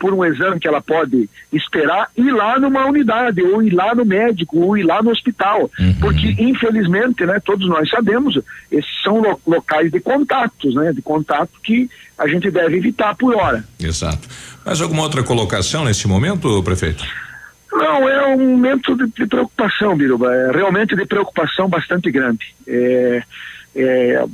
por 0.00 0.12
um 0.12 0.24
exame 0.24 0.58
que 0.58 0.66
ela 0.66 0.80
pode 0.80 1.30
esperar 1.52 2.10
ir 2.16 2.32
lá 2.32 2.58
numa 2.58 2.86
unidade, 2.86 3.40
ou 3.42 3.62
ir 3.62 3.72
lá 3.72 3.94
no 3.94 4.04
médico, 4.04 4.58
ou 4.58 4.76
ir 4.76 4.82
lá 4.82 5.00
no 5.00 5.10
hospital. 5.10 5.70
Uhum. 5.78 5.94
Porque, 6.00 6.34
infelizmente, 6.38 7.24
né, 7.24 7.40
todos 7.44 7.68
nós 7.68 7.88
sabemos, 7.88 8.38
esses 8.70 9.02
são 9.02 9.20
lo 9.20 9.40
locais 9.46 9.90
de 9.92 10.00
contatos, 10.00 10.74
né? 10.74 10.92
De 10.92 11.00
contato 11.00 11.52
que 11.62 11.88
a 12.18 12.26
gente 12.26 12.50
deve 12.50 12.76
evitar 12.76 13.14
por 13.14 13.36
hora. 13.36 13.64
Exato. 13.80 14.28
Mais 14.64 14.80
alguma 14.80 15.02
outra 15.02 15.22
colocação 15.22 15.84
nesse 15.84 16.08
momento, 16.08 16.62
prefeito? 16.64 17.04
Não, 17.72 18.08
é 18.08 18.26
um 18.34 18.56
momento 18.56 18.96
de, 18.96 19.06
de 19.06 19.26
preocupação, 19.26 19.96
Biruba. 19.96 20.34
É 20.34 20.50
realmente 20.50 20.96
de 20.96 21.04
preocupação 21.06 21.68
bastante 21.68 22.10
grande. 22.10 22.54
É, 22.66 23.22
é, 23.76 24.24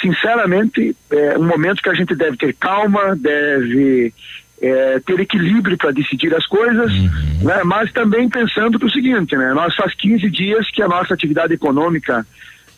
sinceramente, 0.00 0.96
é 1.10 1.36
um 1.36 1.44
momento 1.44 1.82
que 1.82 1.90
a 1.90 1.94
gente 1.94 2.14
deve 2.14 2.36
ter 2.36 2.54
calma, 2.54 3.16
deve 3.16 4.14
é, 4.60 5.00
ter 5.00 5.18
equilíbrio 5.18 5.76
para 5.76 5.90
decidir 5.90 6.32
as 6.34 6.46
coisas, 6.46 6.92
uhum. 6.92 7.08
né? 7.42 7.62
mas 7.64 7.92
também 7.92 8.28
pensando 8.28 8.78
que 8.78 8.86
o 8.86 8.90
seguinte, 8.90 9.36
né? 9.36 9.52
nós 9.52 9.74
faz 9.74 9.92
15 9.94 10.30
dias 10.30 10.70
que 10.70 10.80
a 10.80 10.88
nossa 10.88 11.12
atividade 11.12 11.52
econômica 11.52 12.24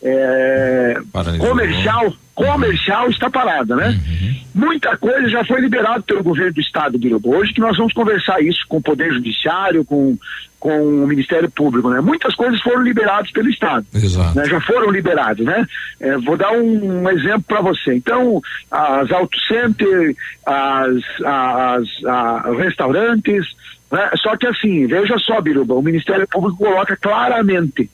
é, 0.05 1.01
comercial 1.39 2.13
comercial 2.35 3.09
está 3.09 3.29
parada, 3.29 3.77
né? 3.77 3.87
Uhum. 3.87 4.65
Muita 4.67 4.97
coisa 4.97 5.27
já 5.29 5.43
foi 5.45 5.61
liberada 5.61 6.01
pelo 6.01 6.21
governo 6.21 6.53
do 6.53 6.59
estado 6.59 6.99
de 6.99 7.07
Urubu. 7.07 7.33
Hoje 7.33 7.53
que 7.53 7.61
nós 7.61 7.77
vamos 7.77 7.93
conversar 7.93 8.41
isso 8.41 8.59
com 8.67 8.77
o 8.77 8.81
Poder 8.81 9.13
Judiciário, 9.13 9.85
com, 9.85 10.17
com 10.59 11.03
o 11.03 11.07
Ministério 11.07 11.49
Público, 11.49 11.89
né? 11.89 12.01
Muitas 12.01 12.35
coisas 12.35 12.61
foram 12.61 12.81
liberadas 12.81 13.31
pelo 13.31 13.49
estado. 13.49 13.85
Exato. 13.93 14.37
Né? 14.37 14.45
Já 14.45 14.59
foram 14.59 14.91
liberadas, 14.91 15.45
né? 15.45 15.65
É, 15.97 16.17
vou 16.17 16.35
dar 16.35 16.51
um, 16.51 17.03
um 17.03 17.09
exemplo 17.09 17.43
para 17.47 17.61
você. 17.61 17.95
Então, 17.95 18.41
as 18.69 19.09
auto 19.11 19.39
center, 19.47 20.13
as, 20.45 20.97
as, 21.23 21.87
as 22.05 22.57
restaurantes, 22.57 23.45
né? 23.89 24.11
Só 24.17 24.35
que 24.35 24.45
assim, 24.45 24.85
veja 24.87 25.17
só, 25.19 25.39
Biruba, 25.39 25.73
o 25.73 25.81
Ministério 25.81 26.27
Público 26.27 26.57
coloca 26.57 26.97
claramente, 26.97 27.89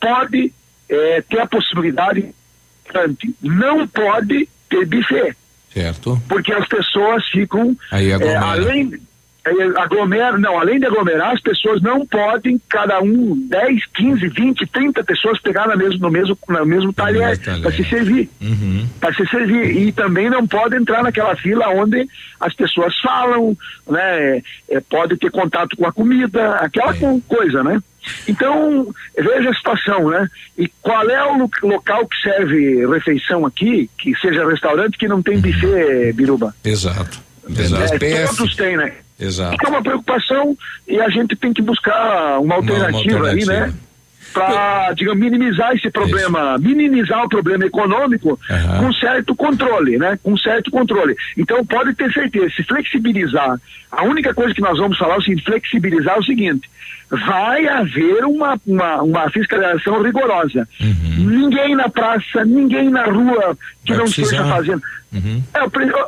pode 0.00 0.50
é, 0.88 1.22
ter 1.22 1.40
a 1.40 1.46
possibilidade 1.46 2.34
não 3.42 3.86
pode 3.86 4.48
ter 4.68 4.86
buffet. 4.86 5.36
Certo. 5.72 6.20
Porque 6.28 6.52
as 6.52 6.66
pessoas 6.66 7.26
ficam. 7.28 7.76
Aí 7.90 8.10
é, 8.10 8.36
além 8.36 8.98
aglomera, 9.76 10.38
não, 10.38 10.58
além 10.58 10.78
de 10.78 10.86
aglomerar, 10.86 11.32
as 11.32 11.40
pessoas 11.40 11.80
não 11.80 12.04
podem, 12.04 12.60
cada 12.68 13.00
um, 13.00 13.36
10, 13.48 13.86
15, 13.94 14.28
20, 14.28 14.66
30 14.66 15.04
pessoas 15.04 15.40
pegar 15.40 15.68
na 15.68 15.76
mesmo, 15.76 16.00
no 16.00 16.10
mesmo, 16.10 16.36
no 16.48 16.66
mesmo 16.66 16.92
talher 16.92 17.38
para 17.38 17.70
se 17.70 17.84
servir. 17.84 18.28
Uhum. 18.40 18.88
Para 18.98 19.14
se 19.14 19.26
servir. 19.28 19.76
E 19.76 19.92
também 19.92 20.28
não 20.28 20.46
pode 20.46 20.76
entrar 20.76 21.02
naquela 21.02 21.36
fila 21.36 21.68
onde 21.68 22.08
as 22.40 22.54
pessoas 22.54 22.98
falam, 23.00 23.56
né? 23.88 24.42
É, 24.68 24.80
pode 24.80 25.16
ter 25.16 25.30
contato 25.30 25.76
com 25.76 25.86
a 25.86 25.92
comida, 25.92 26.56
aquela 26.56 26.94
é. 26.94 27.20
coisa, 27.28 27.62
né? 27.62 27.80
Então, 28.28 28.86
veja 29.16 29.50
a 29.50 29.54
situação, 29.54 30.10
né? 30.10 30.28
E 30.56 30.68
qual 30.82 31.08
é 31.08 31.24
o 31.24 31.48
local 31.62 32.06
que 32.06 32.16
serve 32.22 32.86
refeição 32.86 33.46
aqui, 33.46 33.90
que 33.98 34.14
seja 34.16 34.48
restaurante, 34.48 34.98
que 34.98 35.08
não 35.08 35.22
tem 35.22 35.40
buffet, 35.40 36.12
Biruba? 36.12 36.54
Exato. 36.64 37.20
Exato. 37.48 38.04
É, 38.04 38.26
todos 38.26 38.56
têm, 38.56 38.76
né? 38.76 38.92
Exato. 39.18 39.56
É 39.64 39.68
uma 39.68 39.82
preocupação 39.82 40.56
e 40.86 41.00
a 41.00 41.08
gente 41.08 41.36
tem 41.36 41.52
que 41.52 41.62
buscar 41.62 42.38
uma 42.40 42.56
alternativa, 42.56 43.16
uma, 43.16 43.18
uma 43.18 43.28
alternativa. 43.28 43.52
aí, 43.52 43.60
né? 43.60 43.74
Para, 44.32 44.92
digamos, 44.92 45.18
minimizar 45.18 45.72
esse 45.74 45.90
problema, 45.90 46.56
Isso. 46.56 46.68
minimizar 46.68 47.24
o 47.24 47.28
problema 47.28 47.64
econômico 47.64 48.38
uhum. 48.50 48.78
com 48.80 48.92
certo 48.92 49.34
controle, 49.34 49.96
né? 49.96 50.18
Com 50.22 50.36
certo 50.36 50.70
controle. 50.70 51.16
Então 51.38 51.64
pode 51.64 51.94
ter 51.94 52.12
certeza, 52.12 52.50
se 52.54 52.62
flexibilizar, 52.64 53.58
a 53.90 54.04
única 54.04 54.34
coisa 54.34 54.52
que 54.52 54.60
nós 54.60 54.76
vamos 54.76 54.98
falar 54.98 55.16
é 55.16 55.20
seguinte, 55.22 55.44
flexibilizar 55.44 56.16
é 56.16 56.18
o 56.18 56.24
seguinte, 56.24 56.68
vai 57.10 57.66
haver 57.68 58.24
uma, 58.24 58.60
uma, 58.66 59.02
uma 59.02 59.30
fiscalização 59.30 60.02
rigorosa. 60.02 60.68
Uhum. 60.80 61.28
Ninguém 61.28 61.74
na 61.74 61.88
praça, 61.88 62.44
ninguém 62.44 62.90
na 62.90 63.04
rua 63.04 63.56
que 63.84 63.92
vai 63.92 63.98
não 63.98 64.04
precisar. 64.04 64.22
esteja 64.22 64.44
fazendo. 64.44 64.82
Uhum. 65.12 65.42
É, 65.54 65.60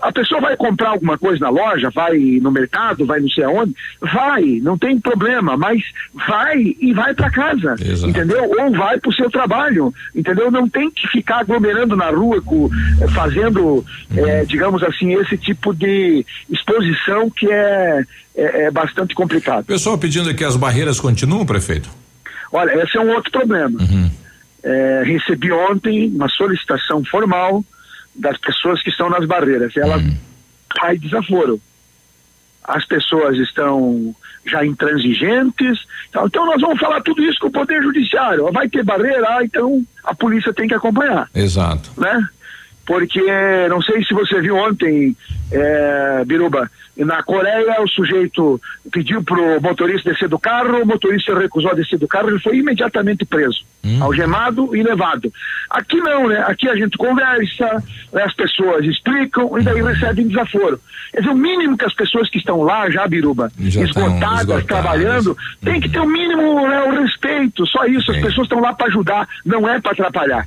a 0.02 0.12
pessoa 0.12 0.40
vai 0.40 0.56
comprar 0.56 0.90
alguma 0.90 1.16
coisa 1.16 1.40
na 1.40 1.48
loja, 1.48 1.90
vai 1.90 2.18
no 2.42 2.50
mercado, 2.50 3.06
vai 3.06 3.20
não 3.20 3.28
sei 3.28 3.44
aonde, 3.44 3.74
vai, 4.00 4.60
não 4.62 4.76
tem 4.76 4.98
problema, 5.00 5.56
mas 5.56 5.82
vai 6.12 6.74
e 6.80 6.92
vai 6.92 7.14
para 7.14 7.30
casa, 7.30 7.74
Exato. 7.80 8.10
entendeu? 8.10 8.44
Ou 8.58 8.70
vai 8.72 8.98
para 8.98 9.08
o 9.08 9.14
seu 9.14 9.30
trabalho, 9.30 9.94
entendeu? 10.14 10.50
Não 10.50 10.68
tem 10.68 10.90
que 10.90 11.06
ficar 11.08 11.40
aglomerando 11.40 11.96
na 11.96 12.10
rua, 12.10 12.42
com, 12.42 12.68
fazendo, 13.14 13.84
uhum. 14.10 14.26
é, 14.26 14.44
digamos 14.44 14.82
assim, 14.82 15.14
esse 15.14 15.38
tipo 15.38 15.74
de 15.74 16.24
exposição 16.50 17.30
que 17.30 17.50
é, 17.50 18.02
é, 18.38 18.64
é 18.66 18.70
bastante 18.70 19.14
complicado. 19.16 19.64
Pessoal 19.64 19.98
pedindo 19.98 20.32
que 20.32 20.44
as 20.44 20.56
barreiras 20.56 20.87
continuam, 20.98 21.44
prefeito? 21.44 21.90
Olha, 22.52 22.82
esse 22.82 22.96
é 22.96 23.00
um 23.00 23.10
outro 23.10 23.30
problema. 23.30 23.78
Uhum. 23.80 24.10
É, 24.62 25.02
recebi 25.04 25.52
ontem 25.52 26.08
uma 26.14 26.28
solicitação 26.28 27.04
formal 27.04 27.64
das 28.14 28.36
pessoas 28.38 28.82
que 28.82 28.90
estão 28.90 29.08
nas 29.10 29.26
barreiras. 29.26 29.76
Ela 29.76 29.98
uhum. 29.98 30.16
cai 30.70 30.96
desaforo. 30.98 31.60
As 32.64 32.84
pessoas 32.84 33.36
estão 33.38 34.14
já 34.46 34.64
intransigentes. 34.64 35.78
Então, 36.08 36.26
então, 36.26 36.46
nós 36.46 36.60
vamos 36.60 36.80
falar 36.80 37.00
tudo 37.02 37.22
isso 37.22 37.38
com 37.40 37.48
o 37.48 37.52
Poder 37.52 37.82
Judiciário. 37.82 38.50
Vai 38.52 38.68
ter 38.68 38.84
barreira, 38.84 39.26
ah, 39.28 39.44
então 39.44 39.84
a 40.04 40.14
polícia 40.14 40.52
tem 40.52 40.66
que 40.66 40.74
acompanhar. 40.74 41.28
Exato. 41.34 41.90
Né? 41.96 42.28
Porque 42.86 43.22
não 43.68 43.82
sei 43.82 44.02
se 44.02 44.14
você 44.14 44.40
viu 44.40 44.56
ontem, 44.56 45.14
é, 45.52 46.24
Biruba, 46.24 46.70
na 47.04 47.22
Coreia, 47.22 47.80
o 47.80 47.88
sujeito 47.88 48.60
pediu 48.90 49.22
pro 49.22 49.60
motorista 49.60 50.10
descer 50.10 50.28
do 50.28 50.38
carro, 50.38 50.82
o 50.82 50.86
motorista 50.86 51.38
recusou 51.38 51.70
a 51.70 51.74
descer 51.74 51.98
do 51.98 52.08
carro, 52.08 52.30
ele 52.30 52.40
foi 52.40 52.56
imediatamente 52.56 53.24
preso, 53.24 53.60
hum. 53.84 54.02
algemado 54.02 54.74
e 54.74 54.82
levado. 54.82 55.32
Aqui 55.70 55.96
não, 55.98 56.28
né? 56.28 56.44
Aqui 56.46 56.68
a 56.68 56.74
gente 56.74 56.98
conversa, 56.98 57.84
né? 58.12 58.22
as 58.22 58.34
pessoas 58.34 58.84
explicam 58.84 59.58
e 59.58 59.62
daí 59.62 59.82
recebem 59.82 60.26
desaforo. 60.26 60.80
Quer 61.12 61.20
dizer, 61.20 61.32
o 61.32 61.36
mínimo 61.36 61.78
que 61.78 61.84
as 61.84 61.94
pessoas 61.94 62.28
que 62.28 62.38
estão 62.38 62.62
lá, 62.62 62.90
já, 62.90 63.06
Biruba, 63.06 63.50
já 63.58 63.82
esgotadas, 63.82 64.40
esgotadas, 64.40 64.64
trabalhando, 64.64 65.36
tem 65.62 65.80
que 65.80 65.88
ter 65.88 66.00
o 66.00 66.06
mínimo, 66.06 66.68
né, 66.68 66.82
o 66.82 67.00
respeito, 67.00 67.66
só 67.66 67.84
isso. 67.86 68.10
As 68.10 68.18
pessoas 68.18 68.46
estão 68.46 68.60
lá 68.60 68.74
para 68.74 68.88
ajudar, 68.88 69.28
não 69.44 69.68
é 69.68 69.80
para 69.80 69.92
atrapalhar. 69.92 70.46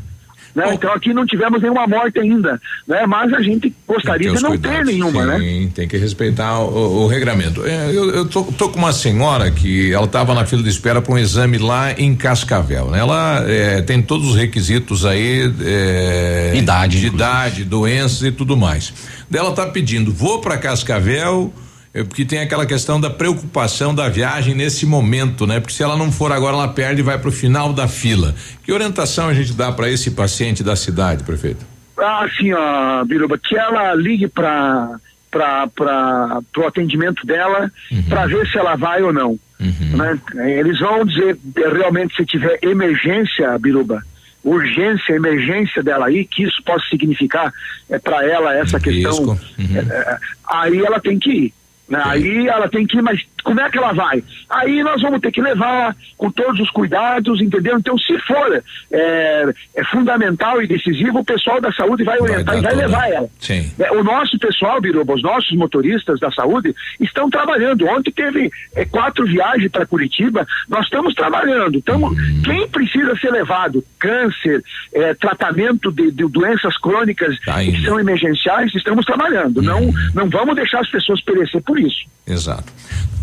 Né? 0.54 0.74
Então 0.74 0.92
aqui 0.92 1.14
não 1.14 1.26
tivemos 1.26 1.62
nenhuma 1.62 1.88
morte 1.88 2.20
ainda, 2.20 2.60
né? 2.88 3.06
Mas 3.06 3.34
a 3.34 3.42
gente 3.42 3.74
gostaria 3.88 4.32
de 4.32 4.42
não 4.42 4.50
cuidados. 4.50 4.78
ter 4.78 4.86
nenhuma, 4.86 5.26
né? 5.26 5.40
Sim, 5.40 5.66
né? 5.66 5.72
Tem 5.74 5.88
que 5.88 5.98
respeitar 5.98 6.60
o, 6.60 7.04
o 7.04 7.08
regramento. 7.08 7.66
É, 7.66 7.90
eu, 7.90 8.10
eu 8.12 8.26
tô, 8.26 8.44
tô, 8.44 8.70
com 8.70 8.78
uma 8.78 8.92
senhora 8.92 9.50
que 9.50 9.94
ela 9.94 10.06
estava 10.06 10.34
na 10.34 10.46
fila 10.46 10.62
de 10.62 10.70
espera 10.70 11.02
para 11.02 11.14
um 11.14 11.18
exame 11.18 11.58
lá 11.58 11.94
em 11.94 12.16
Cascavel, 12.16 12.92
né? 12.92 13.00
Ela 13.00 13.46
é, 13.48 13.82
tem 13.82 14.02
todos 14.02 14.30
os 14.30 14.36
requisitos 14.36 15.06
aí, 15.06 15.52
é, 15.62 16.54
idade, 16.56 17.00
de 17.00 17.08
idade, 17.08 17.64
doenças 17.64 18.24
e 18.24 18.32
tudo 18.32 18.58
mais. 18.58 18.94
Ela 19.34 19.52
está 19.52 19.66
pedindo, 19.68 20.12
vou 20.12 20.42
para 20.42 20.58
Cascavel 20.58 21.54
é 21.94 22.04
porque 22.04 22.24
tem 22.24 22.40
aquela 22.40 22.66
questão 22.66 23.02
da 23.02 23.10
preocupação 23.10 23.94
da 23.94 24.08
viagem 24.08 24.56
nesse 24.56 24.86
momento, 24.86 25.46
né? 25.46 25.60
Porque 25.60 25.74
se 25.74 25.84
ela 25.84 25.98
não 25.98 26.12
for 26.12 26.32
agora, 26.32 26.56
ela 26.56 26.68
perde 26.70 27.02
e 27.02 27.04
vai 27.04 27.18
para 27.18 27.28
o 27.28 27.32
final 27.32 27.74
da 27.74 27.88
fila. 27.88 28.34
Que 28.64 28.72
orientação 28.72 29.28
a 29.28 29.34
gente 29.34 29.54
dá 29.54 29.72
para 29.72 29.90
esse 29.90 30.12
paciente 30.12 30.64
da 30.64 30.76
cidade, 30.76 31.24
prefeito? 31.24 31.66
Ah, 31.98 32.26
sim, 32.38 32.54
ó, 32.54 33.04
Biruba, 33.04 33.38
que 33.38 33.56
ela 33.58 33.94
ligue 33.94 34.28
para 34.28 34.98
para 35.30 36.42
o 36.58 36.68
atendimento 36.68 37.26
dela 37.26 37.72
uhum. 37.90 38.04
para 38.04 38.28
ver 38.28 38.46
se 38.50 38.58
ela 38.58 38.76
vai 38.76 39.02
ou 39.02 39.14
não. 39.14 39.40
Uhum. 39.62 39.96
Né? 39.96 40.20
Eles 40.60 40.78
vão 40.80 41.06
dizer 41.06 41.38
realmente 41.56 42.14
se 42.18 42.26
tiver 42.26 42.60
emergência, 42.62 43.58
Biruba, 43.58 44.04
urgência, 44.44 45.14
emergência 45.14 45.82
dela 45.82 46.08
aí, 46.08 46.26
que 46.26 46.44
isso 46.44 46.62
possa 46.66 46.86
significar 46.90 47.54
é 47.90 47.98
para 47.98 48.26
ela 48.26 48.54
essa 48.58 48.78
questão. 48.78 49.24
Uhum. 49.24 49.78
É, 49.78 50.18
aí 50.50 50.80
ela 50.80 51.00
tem 51.00 51.18
que 51.18 51.32
ir 51.32 51.54
Né? 51.92 52.02
Aí 52.06 52.48
ela 52.48 52.70
tem 52.70 52.88
que 52.88 52.98
ir, 52.98 53.02
mas 53.02 53.22
como 53.44 53.60
é 53.60 53.70
que 53.70 53.78
ela 53.78 53.92
vai? 53.92 54.24
Aí 54.50 54.82
nós 54.82 55.02
vamos 55.02 55.20
ter 55.20 55.30
que 55.30 55.42
levar 55.42 55.94
com 56.18 56.32
todos 56.32 56.58
os 56.62 56.70
cuidados, 56.70 57.42
entendeu? 57.42 57.78
Então, 57.78 57.98
se 57.98 58.18
for 58.20 58.64
é, 58.90 59.54
é 59.76 59.84
fundamental 59.86 60.62
e 60.62 60.68
decisivo, 60.68 61.20
o 61.20 61.26
pessoal 61.26 61.60
da 61.60 61.70
saúde 61.74 62.06
vai 62.06 62.18
orientar 62.18 62.46
vai 62.46 62.60
e 62.60 62.62
vai 62.62 62.72
toda. 62.72 62.86
levar 62.86 63.12
ela. 63.12 63.28
Sim. 63.40 63.70
É, 63.78 63.92
o 63.92 64.06
nosso 64.06 64.40
pessoal, 64.40 64.80
Biruba, 64.80 65.16
os 65.16 65.22
nossos 65.22 65.52
motoristas 65.58 66.18
da 66.22 66.32
saúde 66.32 66.74
estão 66.98 67.30
trabalhando. 67.30 67.86
Ontem 67.88 68.12
teve 68.12 68.50
é, 68.74 68.86
quatro 68.86 69.26
viagens 69.26 69.70
para 69.70 69.86
Curitiba, 69.86 70.48
nós 70.70 70.86
estamos 70.86 71.14
trabalhando. 71.14 71.82
Tamo, 71.82 72.08
hum. 72.08 72.42
Quem 72.46 72.70
precisa 72.70 73.14
ser 73.18 73.32
levado, 73.32 73.84
câncer, 74.00 74.64
é, 74.94 75.14
tratamento 75.14 75.92
de, 75.92 76.10
de, 76.10 76.26
doenças 76.30 76.78
crônicas 76.78 77.38
tá 77.42 77.62
que 77.62 77.84
são 77.84 78.00
emergenciais, 78.00 78.74
estamos 78.74 79.06
trabalhando. 79.06 79.60
Hum. 79.60 79.64
Não, 79.64 79.94
não 80.16 80.30
vamos 80.30 80.56
deixar 80.56 80.80
as 80.80 80.90
pessoas 80.90 81.20
perecer 81.22 81.62
por 81.64 81.81
isso. 81.82 82.06
Exato. 82.26 82.72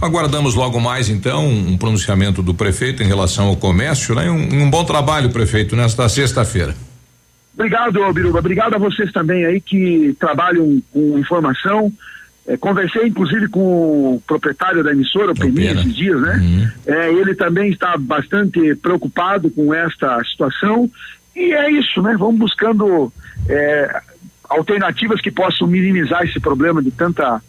Aguardamos 0.00 0.54
logo 0.54 0.80
mais, 0.80 1.08
então, 1.08 1.46
um 1.48 1.76
pronunciamento 1.76 2.42
do 2.42 2.54
prefeito 2.54 3.02
em 3.02 3.06
relação 3.06 3.46
ao 3.46 3.56
comércio, 3.56 4.14
né? 4.14 4.30
Um, 4.30 4.62
um 4.62 4.70
bom 4.70 4.84
trabalho, 4.84 5.30
prefeito, 5.30 5.74
nesta 5.74 6.08
sexta-feira. 6.08 6.74
Obrigado, 7.54 8.12
Biruba. 8.12 8.38
Obrigado 8.38 8.74
a 8.74 8.78
vocês 8.78 9.10
também 9.10 9.44
aí 9.44 9.60
que 9.60 10.14
trabalham 10.20 10.80
com 10.92 11.18
informação. 11.18 11.92
É, 12.46 12.56
conversei, 12.56 13.08
inclusive, 13.08 13.48
com 13.48 14.14
o 14.14 14.22
proprietário 14.26 14.84
da 14.84 14.92
emissora, 14.92 15.32
o 15.32 15.34
Peninha, 15.34 15.72
esses 15.72 15.94
dias, 15.94 16.20
né? 16.20 16.36
Uhum. 16.36 16.70
É, 16.86 17.12
ele 17.12 17.34
também 17.34 17.70
está 17.70 17.96
bastante 17.98 18.74
preocupado 18.76 19.50
com 19.50 19.74
esta 19.74 20.22
situação. 20.24 20.88
E 21.34 21.52
é 21.52 21.70
isso, 21.72 22.00
né? 22.00 22.16
Vamos 22.18 22.38
buscando 22.38 23.12
é, 23.48 24.02
alternativas 24.48 25.20
que 25.20 25.30
possam 25.30 25.66
minimizar 25.66 26.22
esse 26.22 26.40
problema 26.40 26.82
de 26.82 26.90
tanta 26.90 27.42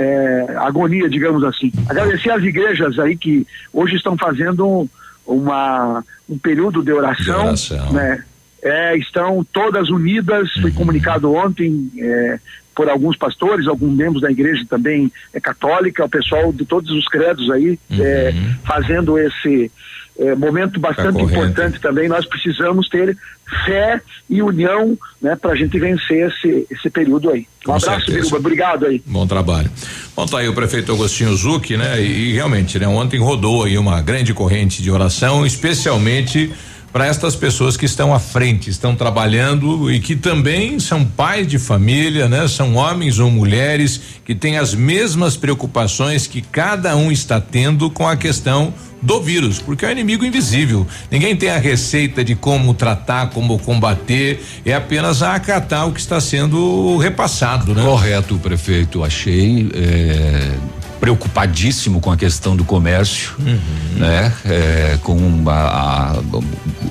é, 0.00 0.56
agonia, 0.56 1.10
digamos 1.10 1.44
assim. 1.44 1.70
Agradecer 1.86 2.30
às 2.30 2.42
igrejas 2.42 2.98
aí 2.98 3.16
que 3.16 3.46
hoje 3.70 3.96
estão 3.96 4.16
fazendo 4.16 4.88
uma, 5.26 6.02
um 6.26 6.38
período 6.38 6.82
de 6.82 6.90
oração, 6.90 7.52
de 7.54 7.74
oração. 7.74 7.92
né? 7.92 8.24
É, 8.62 8.96
estão 8.96 9.46
todas 9.52 9.90
unidas, 9.90 10.54
uhum. 10.56 10.62
foi 10.62 10.72
comunicado 10.72 11.32
ontem 11.34 11.90
é, 11.98 12.38
por 12.74 12.88
alguns 12.88 13.16
pastores, 13.16 13.66
alguns 13.66 13.94
membros 13.94 14.22
da 14.22 14.30
igreja 14.30 14.64
também 14.68 15.12
é 15.34 15.40
católica, 15.40 16.04
o 16.04 16.08
pessoal 16.08 16.50
de 16.50 16.64
todos 16.64 16.90
os 16.90 17.06
credos 17.06 17.50
aí 17.50 17.78
é, 17.90 18.32
uhum. 18.34 18.54
fazendo 18.64 19.18
esse 19.18 19.70
é, 20.18 20.34
momento 20.34 20.78
bastante 20.78 21.16
tá 21.16 21.22
importante 21.22 21.80
também. 21.80 22.08
Nós 22.08 22.26
precisamos 22.26 22.88
ter 22.88 23.16
fé 23.64 24.00
e 24.28 24.42
união 24.42 24.96
né, 25.20 25.36
para 25.36 25.52
a 25.52 25.56
gente 25.56 25.78
vencer 25.78 26.30
esse, 26.30 26.66
esse 26.70 26.90
período 26.90 27.30
aí. 27.30 27.46
Um 27.62 27.66
Com 27.66 27.74
abraço, 27.74 28.06
Biruba. 28.06 28.36
Obrigado 28.36 28.86
aí. 28.86 29.02
Bom 29.04 29.26
trabalho. 29.26 29.70
Bom, 30.14 30.26
tá 30.26 30.38
aí 30.38 30.48
o 30.48 30.54
prefeito 30.54 30.92
Agostinho 30.92 31.34
Zucchi, 31.34 31.76
né? 31.76 32.00
E, 32.00 32.30
e 32.30 32.32
realmente, 32.32 32.78
né? 32.78 32.86
Ontem 32.86 33.18
rodou 33.18 33.64
aí 33.64 33.76
uma 33.76 34.00
grande 34.00 34.32
corrente 34.32 34.82
de 34.82 34.90
oração, 34.90 35.44
especialmente 35.44 36.52
para 36.92 37.06
estas 37.06 37.36
pessoas 37.36 37.76
que 37.76 37.86
estão 37.86 38.12
à 38.12 38.18
frente, 38.18 38.68
estão 38.68 38.96
trabalhando 38.96 39.90
e 39.90 40.00
que 40.00 40.16
também 40.16 40.80
são 40.80 41.04
pais 41.04 41.46
de 41.46 41.58
família, 41.58 42.28
né? 42.28 42.48
São 42.48 42.74
homens 42.74 43.18
ou 43.18 43.30
mulheres 43.30 44.00
que 44.24 44.34
têm 44.34 44.58
as 44.58 44.74
mesmas 44.74 45.36
preocupações 45.36 46.26
que 46.26 46.42
cada 46.42 46.96
um 46.96 47.12
está 47.12 47.40
tendo 47.40 47.90
com 47.90 48.08
a 48.08 48.16
questão 48.16 48.74
do 49.02 49.20
vírus, 49.20 49.58
porque 49.58 49.84
é 49.84 49.88
um 49.88 49.92
inimigo 49.92 50.24
invisível. 50.24 50.86
Ninguém 51.10 51.34
tem 51.34 51.50
a 51.50 51.58
receita 51.58 52.22
de 52.22 52.34
como 52.34 52.74
tratar, 52.74 53.30
como 53.30 53.58
combater, 53.58 54.42
é 54.64 54.74
apenas 54.74 55.22
acatar 55.22 55.88
o 55.88 55.92
que 55.92 56.00
está 56.00 56.20
sendo 56.20 56.96
repassado, 56.98 57.74
né? 57.74 57.82
Correto, 57.82 58.38
prefeito, 58.38 59.02
achei. 59.02 59.68
É 59.74 60.79
preocupadíssimo 61.00 61.98
com 61.98 62.12
a 62.12 62.16
questão 62.16 62.54
do 62.54 62.62
comércio, 62.62 63.34
uhum. 63.38 63.58
né? 63.96 64.32
É, 64.44 64.98
com 65.02 65.18
a, 65.46 65.52
a, 65.52 66.18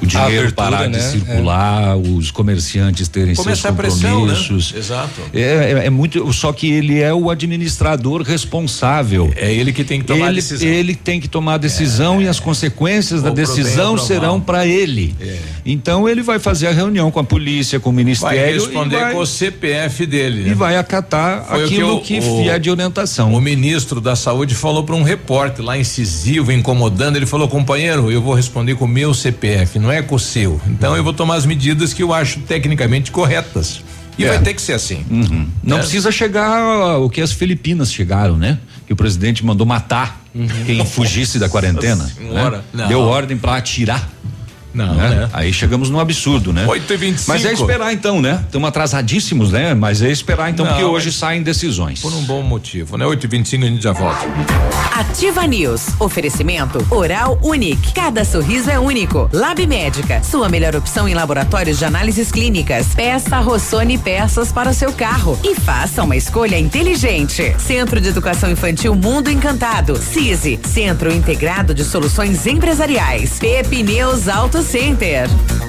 o 0.02 0.06
dinheiro 0.06 0.48
abertura, 0.48 0.52
parar 0.52 0.90
né? 0.90 0.98
de 0.98 1.04
circular, 1.04 1.92
é. 1.92 1.96
os 1.96 2.32
comerciantes 2.32 3.08
terem 3.08 3.36
Começar 3.36 3.74
seus 3.74 3.76
compromissos. 3.76 4.72
Pressão, 4.72 4.76
né? 4.76 4.80
Exato. 4.80 5.22
É, 5.34 5.42
é, 5.42 5.86
é, 5.86 5.90
muito, 5.90 6.34
só 6.34 6.52
que 6.52 6.72
ele 6.72 7.00
é 7.00 7.14
o 7.14 7.30
administrador 7.30 8.24
responsável. 8.24 9.32
É 9.36 9.54
ele 9.54 9.72
que 9.72 9.84
tem 9.84 10.00
que 10.00 10.08
tomar 10.08 10.30
ele, 10.30 10.40
a 10.40 10.42
decisão. 10.42 10.68
Ele 10.68 10.96
tem 10.96 11.22
que 11.22 11.28
tomar 11.28 11.54
a 11.54 11.58
decisão 11.58 12.22
e 12.22 12.28
as 12.28 12.40
consequências 12.40 13.22
da 13.22 13.30
decisão 13.30 13.98
serão 13.98 14.42
para 14.42 14.66
ele. 14.66 15.16
É. 15.22 15.38
Então 15.66 16.10
ele 16.10 16.24
vai 16.24 16.40
fazer 16.40 16.68
a 16.68 16.72
reunião 16.72 17.12
com 17.12 17.20
a 17.20 17.24
polícia, 17.24 17.80
com 17.80 17.92
o 17.92 17.94
ministério. 17.94 18.40
Vai 18.40 18.54
responder 18.54 19.00
vai, 19.00 19.14
com 19.14 19.20
o 19.20 19.26
CPF 19.26 20.06
dele. 20.08 20.44
Né? 20.44 20.50
E 20.50 20.54
vai 20.56 20.78
acatar 20.78 21.46
Foi 21.46 21.66
aquilo 21.66 22.02
que, 22.02 22.18
o, 22.20 22.22
que 22.22 22.50
é 22.50 22.58
de 22.58 22.72
orientação. 22.72 23.34
O 23.34 23.42
ministro 23.42 23.99
ministro 24.00 24.02
da 24.02 24.16
Saúde 24.16 24.56
falou 24.56 24.84
para 24.84 24.96
um 24.96 25.04
repórter 25.04 25.64
lá 25.64 25.78
incisivo, 25.78 26.52
incomodando, 26.52 27.18
ele 27.18 27.26
falou: 27.26 27.48
"Companheiro, 27.48 28.12
eu 28.12 28.22
vou 28.22 28.34
responder 28.34 28.76
com 28.76 28.86
o 28.86 28.88
meu 28.88 29.14
CPF, 29.14 29.78
não 29.78 29.92
é 29.92 30.02
com 30.02 30.16
o 30.16 30.20
seu. 30.20 30.60
Então 30.68 30.96
eu 30.96 31.04
vou 31.04 31.14
tomar 31.14 31.36
as 31.36 31.46
medidas 31.46 31.94
que 31.94 32.02
eu 32.02 32.14
acho 32.14 32.40
tecnicamente 32.42 33.12
corretas." 33.12 33.82
E 34.18 34.26
é. 34.26 34.28
vai 34.28 34.42
ter 34.42 34.54
que 34.54 34.62
ser 34.62 34.74
assim. 34.74 35.06
Uhum. 35.10 35.48
Não 35.64 35.78
é. 35.78 35.80
precisa 35.80 36.12
chegar 36.12 36.98
o 36.98 37.10
que 37.10 37.22
as 37.22 37.32
Filipinas 37.32 37.92
chegaram, 37.92 38.36
né? 38.36 38.60
Que 38.86 38.92
o 38.92 38.96
presidente 38.96 39.46
mandou 39.46 39.66
matar 39.66 40.22
uhum. 40.36 40.48
quem 40.66 40.86
fugisse 40.86 41.40
da 41.40 41.48
quarentena. 41.48 42.04
Né? 42.74 42.88
Deu 42.90 43.00
ordem 43.00 43.38
para 43.38 43.56
atirar. 43.56 44.10
Não, 44.74 44.94
né? 44.94 45.10
né? 45.10 45.30
Aí 45.34 45.52
chegamos 45.52 45.90
no 45.90 46.00
absurdo, 46.00 46.54
né? 46.54 46.66
8 46.68 46.94
e 46.94 46.98
25 46.98 47.32
Mas 47.32 47.46
é 47.46 47.54
esperar 47.54 47.92
então, 47.92 48.22
né? 48.22 48.42
Estamos 48.46 48.68
atrasadíssimos, 48.68 49.52
né? 49.52 49.74
Mas 49.74 50.02
é 50.02 50.12
esperar 50.12 50.50
então, 50.50 50.66
Não, 50.66 50.74
porque 50.74 50.86
hoje 50.86 51.12
saem 51.12 51.42
decisões. 51.42 52.02
Por 52.02 52.14
um 52.14 52.24
bom 52.24 52.42
motivo, 52.42 52.98
né? 52.98 53.06
8 53.06 53.24
e 53.24 53.28
25 53.28 53.64
a 53.64 53.68
gente 53.68 53.84
já 53.84 53.92
volta. 53.92 54.28
Ativa 54.96 55.46
News. 55.48 55.88
Oferecimento 56.00 56.86
Oral 56.92 57.40
Unique. 57.42 57.94
Cada 57.94 58.24
sorriso 58.24 58.70
é 58.70 58.80
único. 58.80 59.30
Lab 59.34 59.66
Médica. 59.66 60.22
Sua 60.24 60.50
melhor 60.50 60.76
opção 60.76 61.08
em 61.08 61.14
laboratórios 61.14 61.80
de 61.80 61.86
análises 61.86 62.32
clínicas. 62.32 62.88
Peça 62.96 63.40
Rossoni 63.40 63.98
peças 63.98 64.52
para 64.52 64.70
o 64.70 64.74
seu 64.74 64.94
carro. 64.94 65.40
E 65.44 65.56
faça 65.56 66.04
uma 66.04 66.16
escolha 66.16 66.60
inteligente. 66.60 67.56
Centro 67.58 68.00
de 68.00 68.10
Educação 68.10 68.52
Infantil 68.52 68.96
Mundo 68.96 69.30
Encantado. 69.30 69.96
CISI. 69.98 70.60
Centro 70.64 71.12
Integrado 71.12 71.74
de 71.74 71.84
Soluções 71.84 72.46
Empresariais. 72.46 73.40
Pepineus 73.40 74.28
Auto 74.28 74.59
Auto 74.60 74.68
Center. 74.68 75.69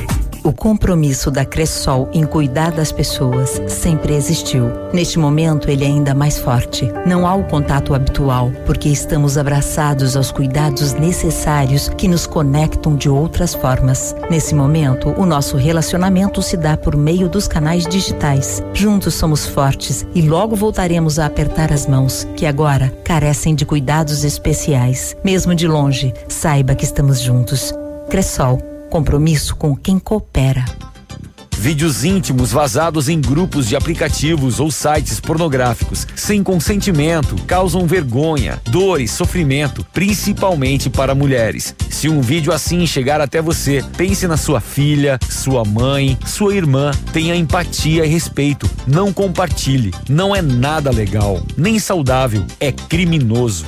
O 0.43 0.51
compromisso 0.51 1.29
da 1.29 1.45
Cressol 1.45 2.09
em 2.11 2.25
cuidar 2.25 2.71
das 2.71 2.91
pessoas 2.91 3.61
sempre 3.67 4.15
existiu. 4.15 4.71
Neste 4.91 5.19
momento, 5.19 5.69
ele 5.69 5.83
é 5.83 5.87
ainda 5.87 6.15
mais 6.15 6.39
forte. 6.39 6.91
Não 7.05 7.27
há 7.27 7.35
o 7.35 7.43
contato 7.43 7.93
habitual, 7.93 8.51
porque 8.65 8.89
estamos 8.89 9.37
abraçados 9.37 10.17
aos 10.17 10.31
cuidados 10.31 10.93
necessários 10.93 11.89
que 11.89 12.07
nos 12.07 12.25
conectam 12.25 12.95
de 12.95 13.07
outras 13.07 13.53
formas. 13.53 14.15
Nesse 14.31 14.55
momento, 14.55 15.09
o 15.09 15.27
nosso 15.27 15.57
relacionamento 15.57 16.41
se 16.41 16.57
dá 16.57 16.75
por 16.75 16.95
meio 16.95 17.29
dos 17.29 17.47
canais 17.47 17.85
digitais. 17.85 18.63
Juntos 18.73 19.13
somos 19.13 19.45
fortes 19.45 20.07
e 20.15 20.23
logo 20.23 20.55
voltaremos 20.55 21.19
a 21.19 21.27
apertar 21.27 21.71
as 21.71 21.85
mãos, 21.85 22.27
que 22.35 22.47
agora 22.47 22.91
carecem 23.03 23.53
de 23.53 23.63
cuidados 23.63 24.23
especiais. 24.23 25.15
Mesmo 25.23 25.53
de 25.53 25.67
longe, 25.67 26.15
saiba 26.27 26.73
que 26.73 26.83
estamos 26.83 27.19
juntos. 27.19 27.71
Cressol 28.09 28.70
Compromisso 28.91 29.55
com 29.55 29.73
quem 29.73 29.97
coopera. 29.97 30.65
Vídeos 31.57 32.03
íntimos 32.03 32.51
vazados 32.51 33.07
em 33.07 33.21
grupos 33.21 33.65
de 33.69 33.75
aplicativos 33.77 34.59
ou 34.59 34.69
sites 34.69 35.17
pornográficos, 35.17 36.05
sem 36.13 36.43
consentimento, 36.43 37.37
causam 37.47 37.87
vergonha, 37.87 38.61
dor 38.69 38.99
e 38.99 39.07
sofrimento, 39.07 39.85
principalmente 39.93 40.89
para 40.89 41.15
mulheres. 41.15 41.73
Se 41.89 42.09
um 42.09 42.19
vídeo 42.19 42.51
assim 42.51 42.85
chegar 42.85 43.21
até 43.21 43.41
você, 43.41 43.81
pense 43.95 44.27
na 44.27 44.35
sua 44.35 44.59
filha, 44.59 45.17
sua 45.29 45.63
mãe, 45.63 46.17
sua 46.25 46.53
irmã. 46.53 46.91
Tenha 47.13 47.33
empatia 47.33 48.05
e 48.05 48.09
respeito. 48.09 48.69
Não 48.85 49.13
compartilhe. 49.13 49.93
Não 50.09 50.35
é 50.35 50.41
nada 50.41 50.91
legal, 50.91 51.41
nem 51.55 51.79
saudável. 51.79 52.43
É 52.59 52.73
criminoso. 52.73 53.67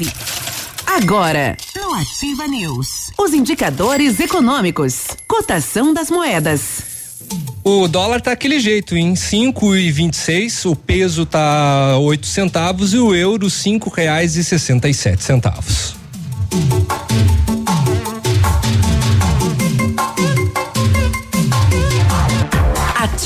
Agora, 0.85 1.57
no 1.75 1.93
Ativa 1.93 2.47
News, 2.47 3.11
os 3.17 3.33
indicadores 3.33 4.19
econômicos, 4.19 5.07
cotação 5.27 5.93
das 5.93 6.09
moedas. 6.09 6.89
O 7.63 7.87
dólar 7.87 8.19
tá 8.19 8.31
aquele 8.31 8.59
jeito, 8.59 8.97
em 8.97 9.15
cinco 9.15 9.75
e 9.75 9.91
vinte 9.91 10.15
e 10.15 10.17
seis, 10.17 10.65
o 10.65 10.75
peso 10.75 11.25
tá 11.25 11.97
oito 11.99 12.27
centavos 12.27 12.93
e 12.93 12.97
o 12.97 13.15
euro 13.15 13.49
cinco 13.49 13.89
reais 13.89 14.35
e 14.35 14.43
sessenta 14.43 14.89
e 14.89 14.93
sete 14.93 15.23
centavos. 15.23 15.95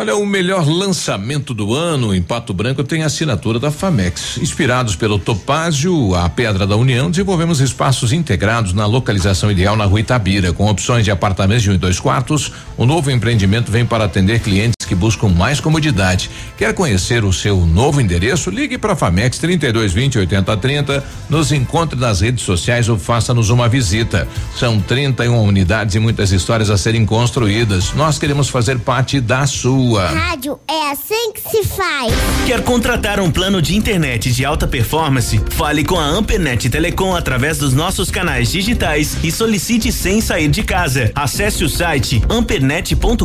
Olha, 0.00 0.16
o 0.16 0.24
melhor 0.24 0.66
lançamento 0.66 1.52
do 1.52 1.74
ano 1.74 2.14
em 2.14 2.22
Pato 2.22 2.54
Branco 2.54 2.82
tem 2.82 3.02
a 3.02 3.06
assinatura 3.06 3.58
da 3.58 3.70
Famex. 3.70 4.38
Inspirados 4.38 4.96
pelo 4.96 5.18
Topázio, 5.18 6.14
a 6.14 6.26
Pedra 6.26 6.66
da 6.66 6.74
União, 6.74 7.10
desenvolvemos 7.10 7.60
espaços 7.60 8.10
integrados 8.10 8.72
na 8.72 8.86
localização 8.86 9.50
ideal 9.50 9.76
na 9.76 9.84
rua 9.84 10.00
Itabira, 10.00 10.54
com 10.54 10.70
opções 10.70 11.04
de 11.04 11.10
apartamentos 11.10 11.64
de 11.64 11.70
um 11.70 11.74
e 11.74 11.76
dois 11.76 12.00
quartos. 12.00 12.50
O 12.78 12.86
novo 12.86 13.10
empreendimento 13.10 13.70
vem 13.70 13.84
para 13.84 14.04
atender 14.04 14.40
clientes 14.40 14.79
que 14.90 14.94
buscam 14.96 15.28
mais 15.28 15.60
comodidade. 15.60 16.28
Quer 16.58 16.74
conhecer 16.74 17.24
o 17.24 17.32
seu 17.32 17.64
novo 17.64 18.00
endereço? 18.00 18.50
Ligue 18.50 18.76
para 18.76 18.94
a 18.94 18.96
Famex 18.96 19.38
3220 19.38 20.18
8030, 20.18 21.04
nos 21.28 21.52
encontre 21.52 21.96
nas 21.96 22.22
redes 22.22 22.42
sociais 22.44 22.88
ou 22.88 22.98
faça-nos 22.98 23.50
uma 23.50 23.68
visita. 23.68 24.26
São 24.58 24.80
31 24.80 25.44
unidades 25.44 25.94
e 25.94 26.00
muitas 26.00 26.32
histórias 26.32 26.70
a 26.70 26.76
serem 26.76 27.06
construídas. 27.06 27.92
Nós 27.92 28.18
queremos 28.18 28.48
fazer 28.48 28.80
parte 28.80 29.20
da 29.20 29.46
sua. 29.46 30.08
Rádio 30.08 30.58
é 30.68 30.90
assim 30.90 31.32
que 31.34 31.40
se 31.40 31.62
faz. 31.68 32.12
Quer 32.44 32.64
contratar 32.64 33.20
um 33.20 33.30
plano 33.30 33.62
de 33.62 33.76
internet 33.76 34.32
de 34.32 34.44
alta 34.44 34.66
performance? 34.66 35.40
Fale 35.50 35.84
com 35.84 36.00
a 36.00 36.04
Ampernet 36.04 36.68
Telecom 36.68 37.14
através 37.14 37.58
dos 37.58 37.72
nossos 37.72 38.10
canais 38.10 38.50
digitais 38.50 39.16
e 39.22 39.30
solicite 39.30 39.92
sem 39.92 40.20
sair 40.20 40.48
de 40.48 40.64
casa. 40.64 41.12
Acesse 41.14 41.62
o 41.62 41.68
site 41.68 42.20
ampernet.com.br 42.28 43.24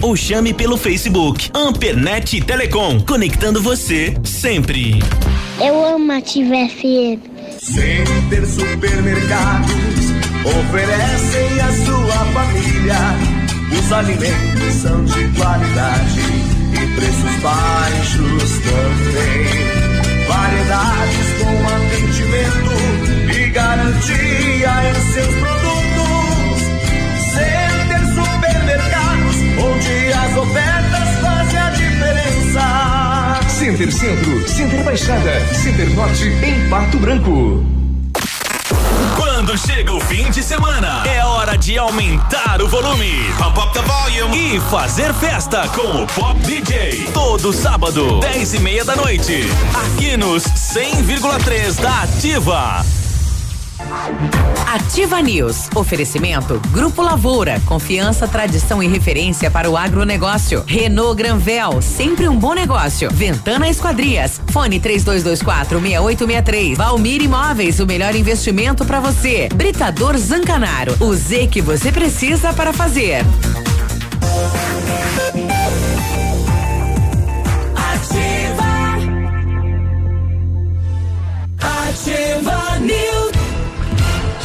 ou 0.00 0.16
chame 0.16 0.53
pelo 0.54 0.76
Facebook. 0.76 1.50
Ampernet 1.52 2.40
Telecom, 2.40 3.00
conectando 3.00 3.60
você 3.60 4.14
sempre. 4.24 5.00
Eu 5.60 5.84
amo 5.84 6.12
a 6.12 6.16
Ativa 6.16 6.54
FM. 6.68 7.20
Center 7.60 8.46
Supermercados 8.46 9.74
oferecem 10.44 11.60
a 11.60 11.72
sua 11.84 12.24
família 12.32 13.44
os 13.78 13.92
alimentos 13.92 14.74
são 14.80 15.04
de 15.04 15.28
qualidade 15.36 16.20
e 16.72 16.94
preços 16.94 17.42
baixos 17.42 18.58
também. 18.60 20.26
Variedades 20.26 21.28
com 21.38 21.54
atendimento 21.68 22.74
e 23.36 23.50
garantia 23.50 24.90
em 24.90 25.12
seus 25.12 25.34
produtos. 25.34 25.63
Onde 29.58 30.12
as 30.12 30.36
ofertas 30.36 31.08
fazem 31.20 31.58
a 31.58 31.70
diferença. 31.70 33.40
Center 33.48 33.92
Centro, 33.92 34.48
Center 34.48 34.84
Baixada, 34.84 35.54
Center 35.54 35.90
Norte, 35.94 36.28
em 36.28 36.68
Pato 36.68 36.98
Branco. 36.98 37.64
Quando 39.16 39.58
chega 39.58 39.92
o 39.92 40.00
fim 40.00 40.30
de 40.30 40.42
semana, 40.42 41.02
é 41.06 41.24
hora 41.24 41.56
de 41.56 41.76
aumentar 41.76 42.62
o 42.62 42.68
volume. 42.68 43.12
Pump 43.38 43.58
up 43.58 43.72
the 43.72 43.82
volume. 43.82 44.56
E 44.56 44.60
fazer 44.70 45.12
festa 45.14 45.68
com 45.68 46.02
o 46.02 46.06
Pop 46.06 46.38
DJ. 46.40 47.08
Todo 47.12 47.52
sábado, 47.52 48.20
10 48.20 48.54
e 48.54 48.58
meia 48.60 48.84
da 48.84 48.96
noite. 48.96 49.44
Aqui 49.74 50.16
nos 50.16 50.44
100,3 50.44 51.80
da 51.80 52.02
Ativa. 52.02 53.03
Ativa 54.66 55.20
News. 55.20 55.68
Oferecimento 55.74 56.60
Grupo 56.70 57.02
Lavoura. 57.02 57.60
Confiança, 57.66 58.26
tradição 58.26 58.82
e 58.82 58.88
referência 58.88 59.50
para 59.50 59.70
o 59.70 59.76
agronegócio. 59.76 60.64
Renault 60.66 61.16
Granvel. 61.16 61.80
Sempre 61.80 62.28
um 62.28 62.36
bom 62.36 62.54
negócio. 62.54 63.10
Ventana 63.12 63.68
Esquadrias. 63.68 64.40
Fone 64.48 64.80
3224 64.80 65.80
6863. 65.80 66.76
Valmir 66.76 67.22
Imóveis. 67.22 67.80
O 67.80 67.86
melhor 67.86 68.14
investimento 68.14 68.84
para 68.84 69.00
você. 69.00 69.48
Britador 69.54 70.16
Zancanaro. 70.16 70.96
O 71.00 71.14
Z 71.14 71.48
que 71.48 71.60
você 71.60 71.92
precisa 71.92 72.52
para 72.52 72.72
fazer. 72.72 73.24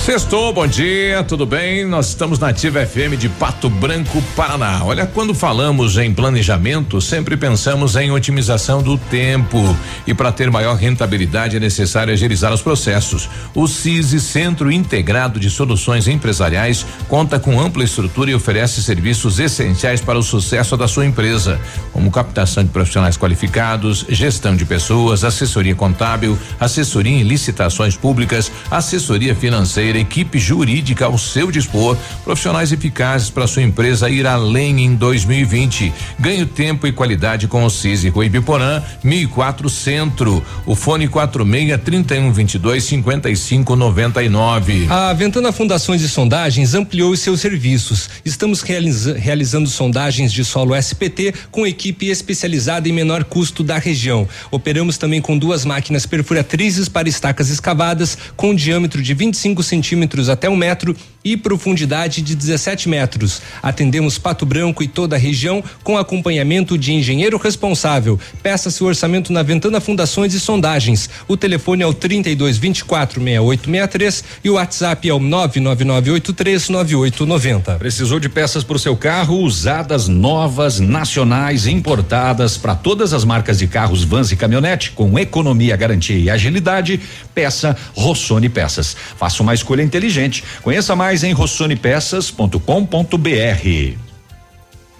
Sextou, 0.10 0.52
bom 0.52 0.66
dia, 0.66 1.24
tudo 1.24 1.46
bem? 1.46 1.86
Nós 1.86 2.08
estamos 2.08 2.40
na 2.40 2.50
Ativa 2.50 2.84
FM 2.84 3.16
de 3.16 3.30
Pato 3.30 3.70
Branco, 3.70 4.20
Paraná. 4.36 4.84
Olha, 4.84 5.06
quando 5.06 5.36
falamos 5.36 6.00
em 6.00 6.12
planejamento, 6.12 7.00
sempre 7.00 7.38
pensamos 7.38 7.96
em 7.96 8.10
otimização 8.10 8.82
do 8.82 8.98
tempo. 8.98 9.78
E 10.08 10.14
para 10.16 10.32
ter 10.32 10.50
maior 10.50 10.76
rentabilidade 10.76 11.58
é 11.58 11.60
necessário 11.60 12.12
agilizar 12.12 12.52
os 12.52 12.60
processos. 12.64 13.30
O 13.54 13.68
CISI, 13.68 14.20
Centro 14.20 14.72
Integrado 14.72 15.40
de 15.40 15.48
Soluções 15.48 16.08
Empresariais, 16.08 16.84
conta 17.08 17.40
com 17.40 17.62
ampla 17.62 17.84
estrutura 17.84 18.32
e 18.32 18.36
oferece 18.36 18.82
serviços 18.82 19.38
essenciais 19.38 20.02
para 20.02 20.18
o 20.18 20.24
sucesso 20.24 20.76
da 20.76 20.88
sua 20.88 21.06
empresa, 21.06 21.62
como 21.94 22.10
captação 22.10 22.64
de 22.64 22.72
profissionais 22.72 23.16
qualificados, 23.16 24.08
gestão 24.10 24.56
de 24.56 24.66
pessoas, 24.66 25.24
assessoria 25.24 25.76
contábil, 25.76 26.36
assessoria 26.60 27.14
em 27.14 27.22
licitações 27.22 27.96
públicas, 27.96 28.52
assessoria 28.72 29.36
financeira 29.36 29.99
equipe 30.00 30.40
jurídica 30.40 31.06
ao 31.06 31.18
seu 31.18 31.52
dispor, 31.52 31.98
profissionais 32.24 32.72
eficazes 32.72 33.30
para 33.30 33.48
sua 33.48 33.64
empresa 33.64 34.10
ir 34.10 34.26
além 34.26 34.86
em 34.86 34.96
2020. 34.96 35.92
Ganhe 36.20 36.46
tempo 36.46 36.88
e 36.88 36.92
qualidade 36.92 37.48
com 37.48 37.64
o 37.66 37.70
CISI 37.70 38.10
Rui 38.10 38.30
Biporã, 38.30 38.82
1004 39.04 39.70
Centro. 39.70 40.44
O 40.66 40.76
fone 40.76 41.08
46 41.08 41.82
31 41.84 42.32
22 42.32 42.84
55 42.84 43.76
99. 43.76 44.88
A 44.90 45.14
Ventana 45.14 45.52
Fundações 45.52 46.02
e 46.02 46.10
Sondagens 46.10 46.74
ampliou 46.74 47.12
os 47.12 47.20
seus 47.20 47.42
serviços. 47.42 48.10
Estamos 48.24 48.62
realiza 48.62 49.14
realizando 49.14 49.70
sondagens 49.70 50.32
de 50.32 50.46
solo 50.46 50.76
SPT 50.76 51.34
com 51.52 51.68
equipe 51.68 52.08
especializada 52.08 52.88
em 52.88 52.94
menor 52.94 53.24
custo 53.24 53.64
da 53.64 53.78
região. 53.78 54.28
Operamos 54.52 54.98
também 54.98 55.22
com 55.22 55.38
duas 55.38 55.66
máquinas 55.66 56.06
perfuratrizes 56.06 56.88
para 56.88 57.10
estacas 57.10 57.50
escavadas 57.50 58.18
com 58.36 58.56
diâmetro 58.56 59.02
de 59.02 59.14
25 59.14 59.64
centímetros 59.64 59.89
até 60.30 60.50
um 60.50 60.56
metro 60.56 60.96
e 61.30 61.38
profundidade 61.38 62.22
de 62.22 62.36
17 62.36 62.90
metros. 62.90 63.42
Atendemos 63.62 64.18
Pato 64.18 64.46
Branco 64.46 64.82
e 64.82 64.88
toda 64.88 65.16
a 65.16 65.20
região 65.20 65.64
com 65.84 65.98
acompanhamento 65.98 66.78
de 66.78 66.92
engenheiro 66.92 67.38
responsável. 67.38 68.20
Peça 68.42 68.72
seu 68.72 68.88
orçamento 68.88 69.32
na 69.32 69.44
Ventana 69.44 69.80
Fundações 69.80 70.34
e 70.34 70.40
Sondagens. 70.40 71.10
O 71.28 71.38
telefone 71.38 71.84
é 71.84 71.88
o 71.88 71.94
32 71.94 72.58
24 72.58 73.22
6863 73.22 74.24
e 74.44 74.50
o 74.50 74.54
WhatsApp 74.54 75.08
é 75.08 75.14
o 75.14 75.20
99983 75.20 76.70
9890. 76.70 77.76
Precisou 77.76 78.20
de 78.20 78.28
peças 78.28 78.64
para 78.64 78.76
o 78.76 78.80
seu 78.80 78.96
carro 78.96 79.38
usadas, 79.38 80.08
novas, 80.08 80.80
nacionais, 80.80 81.68
importadas 81.68 82.58
para 82.58 82.76
todas 82.76 83.14
as 83.14 83.24
marcas 83.24 83.60
de 83.60 83.68
carros, 83.68 84.04
vans 84.04 84.32
e 84.32 84.36
caminhonete 84.36 84.92
com 84.92 85.18
economia, 85.20 85.76
garantia 85.76 86.18
e 86.18 86.30
agilidade? 86.30 87.00
Peça 87.36 87.78
Rossoni 87.96 88.50
Peças. 88.50 88.96
Faça 89.18 89.44
uma 89.44 89.54
escolha 89.54 89.84
inteligente. 89.84 90.44
Conheça 90.62 90.96
mais 90.96 91.19
em 91.24 91.34
rossonepeças.com.br. 91.34 94.09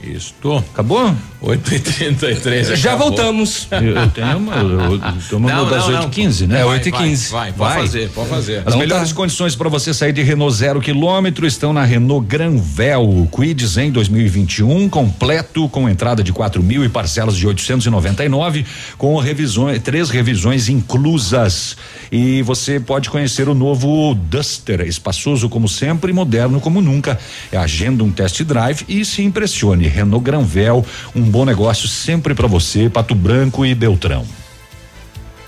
Isto. 0.02 0.58
Acabou? 0.74 1.14
8 1.42 1.74
e 1.76 1.80
33 1.80 2.68
Já 2.80 2.92
acabou. 2.92 3.08
voltamos. 3.10 3.68
Eu, 3.72 3.82
eu 3.96 4.10
tenho 4.10 4.38
uma, 4.38 4.56
eu, 4.56 5.00
eu 5.32 5.38
uma 5.38 5.52
Não, 5.52 5.70
das 5.70 5.84
não, 5.88 5.94
8 5.94 6.02
não. 6.04 6.10
15 6.10 6.48
né? 6.48 6.60
É, 6.62 6.64
Vai, 6.64 6.74
8 6.76 6.88
e 6.88 6.92
vai, 6.92 7.02
15. 7.04 7.32
Vai, 7.32 7.54
pode 7.54 7.76
fazer, 7.76 8.10
pode 8.10 8.30
fazer. 8.30 8.58
As 8.60 8.68
Então 8.68 8.80
melhores 8.80 9.10
tá. 9.10 9.16
condições 9.16 9.56
para 9.56 9.68
você 9.70 9.94
sair 9.94 10.14
de 10.14 10.22
Renault 10.24 10.56
zero 10.56 10.80
quilômetro 10.82 11.46
estão 11.46 11.74
na 11.74 11.84
Renault 11.84 12.26
Granvel. 12.28 13.28
Quids 13.32 13.78
em 13.78 13.92
2021, 13.92 14.88
completo 14.90 15.68
com 15.70 15.88
entrada 15.90 16.24
de 16.24 16.32
4 16.32 16.64
mil 16.64 16.84
e 16.84 16.90
parcelas 16.90 17.36
de 17.36 17.46
899, 17.48 18.66
com 18.98 19.18
revisões, 19.18 19.82
três 19.82 20.10
revisões 20.10 20.70
inclusas. 20.70 21.76
E 22.12 22.42
você 22.42 22.80
pode 22.80 23.10
conhecer 23.10 23.48
o 23.50 23.54
novo 23.54 24.16
Duster, 24.16 24.82
espaçoso 24.82 25.50
como 25.50 25.68
sempre, 25.68 26.12
moderno 26.14 26.60
como 26.60 26.82
nunca. 26.82 27.20
Agenda 27.52 28.04
um 28.04 28.12
test 28.12 28.42
drive 28.44 28.84
e 28.88 29.04
se 29.04 29.22
impressione. 29.22 29.89
Renault 29.90 30.24
Granvel, 30.24 30.86
um 31.16 31.22
bom 31.22 31.44
negócio 31.46 31.88
sempre 31.88 32.34
para 32.34 32.48
você, 32.48 32.90
Pato 32.90 33.14
Branco 33.16 33.66
e 33.66 33.74
Beltrão. 33.76 34.26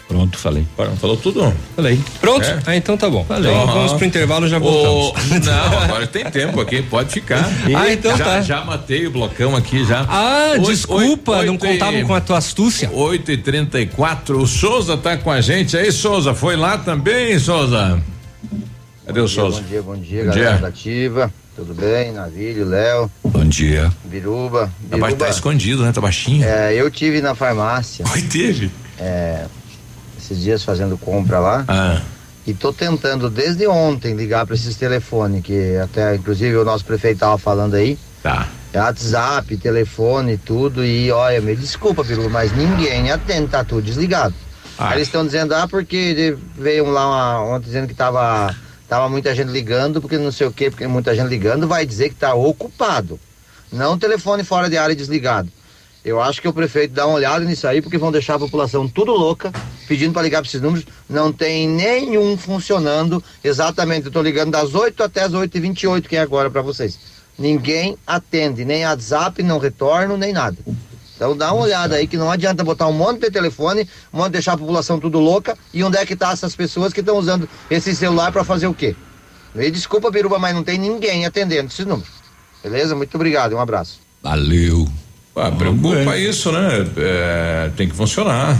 Pronto, 0.07 0.37
falei. 0.37 0.67
Falou 0.99 1.15
tudo? 1.15 1.53
Falei. 1.73 1.97
Pronto? 2.19 2.45
É. 2.45 2.59
Ah, 2.65 2.75
então 2.75 2.97
tá 2.97 3.09
bom. 3.09 3.23
Falei. 3.23 3.49
Então 3.49 3.65
vamos 3.65 3.93
pro 3.93 4.05
intervalo 4.05 4.45
já 4.45 4.59
voltamos. 4.59 5.13
Não, 5.45 5.79
agora 5.83 6.05
tem 6.05 6.25
tempo 6.25 6.59
aqui, 6.59 6.81
pode 6.81 7.11
ficar. 7.13 7.49
Ah, 7.73 7.93
então 7.93 8.17
já, 8.17 8.25
tá. 8.25 8.41
Já 8.41 8.65
matei 8.65 9.07
o 9.07 9.11
blocão 9.11 9.55
aqui 9.55 9.85
já. 9.85 10.01
Ah, 10.09 10.49
Oito- 10.55 10.65
desculpa, 10.69 11.31
oito- 11.37 11.45
não 11.45 11.53
oito 11.53 11.65
e- 11.65 11.69
contavam 11.79 12.03
com 12.05 12.13
a 12.13 12.19
tua 12.19 12.39
astúcia. 12.39 12.91
8 12.91 13.31
e 13.31 13.37
34 13.37 14.37
o 14.41 14.45
Souza 14.45 14.97
tá 14.97 15.15
com 15.15 15.31
a 15.31 15.39
gente 15.39 15.77
aí, 15.77 15.89
Souza. 15.93 16.33
Foi 16.33 16.57
lá 16.57 16.77
também, 16.77 17.39
Souza? 17.39 18.01
Cadê 19.05 19.19
o 19.21 19.23
Bom 19.23 19.27
dia, 19.29 19.35
Souza? 19.41 19.61
Bom 19.61 19.67
dia, 19.69 19.81
bom 19.81 19.95
dia, 19.95 20.23
Bom 20.25 20.29
galera 20.31 20.49
dia. 20.51 20.61
da 20.61 20.67
Ativa. 20.67 21.33
Tudo 21.55 21.73
bem? 21.73 22.11
Navilho, 22.13 22.65
Léo, 22.65 23.11
Bom 23.23 23.43
dia. 23.45 23.91
Biruba. 24.05 24.71
Tá, 24.89 24.97
ba- 24.97 25.11
tá 25.13 25.29
escondido, 25.29 25.83
né? 25.83 25.91
Tá 25.91 25.99
baixinho. 25.99 26.43
É, 26.45 26.73
eu 26.73 26.89
tive 26.89 27.21
na 27.21 27.35
farmácia. 27.35 28.05
Oi, 28.13 28.21
teve? 28.21 28.71
É, 28.97 29.45
esses 30.17 30.39
dias 30.41 30.63
fazendo 30.63 30.97
compra 30.97 31.39
lá. 31.39 31.65
Ah. 31.67 32.01
E 32.47 32.53
tô 32.53 32.71
tentando 32.73 33.29
desde 33.29 33.67
ontem 33.67 34.15
ligar 34.15 34.45
para 34.45 34.55
esses 34.55 34.75
telefones, 34.75 35.43
que 35.43 35.77
até 35.77 36.15
inclusive 36.15 36.55
o 36.55 36.63
nosso 36.65 36.85
prefeito 36.85 37.19
tava 37.19 37.37
falando 37.37 37.75
aí. 37.75 37.99
Tá. 38.23 38.47
É 38.73 38.79
WhatsApp, 38.79 39.57
telefone, 39.57 40.37
tudo. 40.37 40.83
E 40.85 41.11
olha, 41.11 41.41
me 41.41 41.55
desculpa, 41.55 42.03
Biruba, 42.03 42.29
mas 42.29 42.55
ninguém 42.55 43.11
atende, 43.11 43.49
tá 43.49 43.63
tudo 43.63 43.81
desligado. 43.81 44.33
Aí 44.77 44.93
eles 44.97 45.07
estão 45.09 45.25
dizendo, 45.25 45.53
ah, 45.53 45.67
porque 45.67 46.35
veio 46.57 46.89
lá 46.89 47.07
uma, 47.07 47.55
ontem 47.55 47.65
dizendo 47.65 47.87
que 47.87 47.93
tava, 47.93 48.55
tava 48.91 49.07
muita 49.07 49.33
gente 49.33 49.47
ligando, 49.47 50.01
porque 50.01 50.17
não 50.17 50.33
sei 50.33 50.47
o 50.47 50.51
quê, 50.51 50.69
porque 50.69 50.85
muita 50.85 51.15
gente 51.15 51.29
ligando, 51.29 51.65
vai 51.65 51.85
dizer 51.85 52.09
que 52.09 52.15
tá 52.15 52.33
ocupado. 52.33 53.17
Não 53.71 53.97
telefone 53.97 54.43
fora 54.43 54.69
de 54.69 54.77
área 54.77 54.93
desligado. 54.93 55.49
Eu 56.03 56.21
acho 56.21 56.41
que 56.41 56.47
o 56.49 56.51
prefeito 56.51 56.93
dá 56.93 57.07
uma 57.07 57.15
olhada 57.15 57.45
nisso 57.45 57.65
aí, 57.65 57.81
porque 57.81 57.97
vão 57.97 58.11
deixar 58.11 58.35
a 58.35 58.39
população 58.39 58.89
tudo 58.89 59.13
louca, 59.13 59.49
pedindo 59.87 60.11
para 60.11 60.23
ligar 60.23 60.41
para 60.41 60.49
esses 60.49 60.59
números. 60.59 60.85
Não 61.09 61.31
tem 61.31 61.69
nenhum 61.69 62.35
funcionando. 62.35 63.23
Exatamente, 63.41 64.07
eu 64.07 64.11
tô 64.11 64.21
ligando 64.21 64.51
das 64.51 64.75
8 64.75 65.01
até 65.03 65.21
as 65.21 65.33
8 65.33 65.57
e 65.57 65.61
28 65.61 66.09
que 66.09 66.17
é 66.17 66.19
agora 66.19 66.51
para 66.51 66.61
vocês. 66.61 66.99
Ninguém 67.39 67.97
atende, 68.05 68.65
nem 68.65 68.85
WhatsApp, 68.85 69.41
não 69.41 69.57
retorno, 69.57 70.17
nem 70.17 70.33
nada. 70.33 70.57
Então 71.21 71.37
dá 71.37 71.53
uma 71.53 71.61
olhada 71.61 71.97
aí 71.97 72.07
que 72.07 72.17
não 72.17 72.31
adianta 72.31 72.63
botar 72.63 72.87
um 72.87 72.93
monte 72.93 73.19
de 73.19 73.29
telefone, 73.29 73.87
um 74.11 74.17
monte 74.17 74.29
de 74.29 74.31
deixar 74.31 74.53
a 74.53 74.57
população 74.57 74.99
tudo 74.99 75.19
louca. 75.19 75.55
E 75.71 75.83
onde 75.83 75.95
é 75.95 76.03
que 76.03 76.15
tá 76.15 76.31
essas 76.31 76.55
pessoas 76.55 76.91
que 76.91 76.99
estão 76.99 77.15
usando 77.15 77.47
esse 77.69 77.95
celular 77.95 78.31
para 78.31 78.43
fazer 78.43 78.65
o 78.65 78.73
quê? 78.73 78.95
Me 79.53 79.69
desculpa, 79.69 80.09
Biruba, 80.09 80.39
mas 80.39 80.55
não 80.55 80.63
tem 80.63 80.79
ninguém 80.79 81.23
atendendo 81.23 81.67
esses 81.67 81.85
números. 81.85 82.09
Beleza? 82.63 82.95
Muito 82.95 83.13
obrigado, 83.13 83.55
um 83.55 83.59
abraço. 83.59 83.99
Valeu. 84.23 84.87
Ah, 85.35 85.51
preocupa 85.51 86.17
isso, 86.17 86.51
né? 86.51 86.69
É, 86.97 87.71
tem 87.77 87.87
que 87.87 87.95
funcionar. 87.95 88.59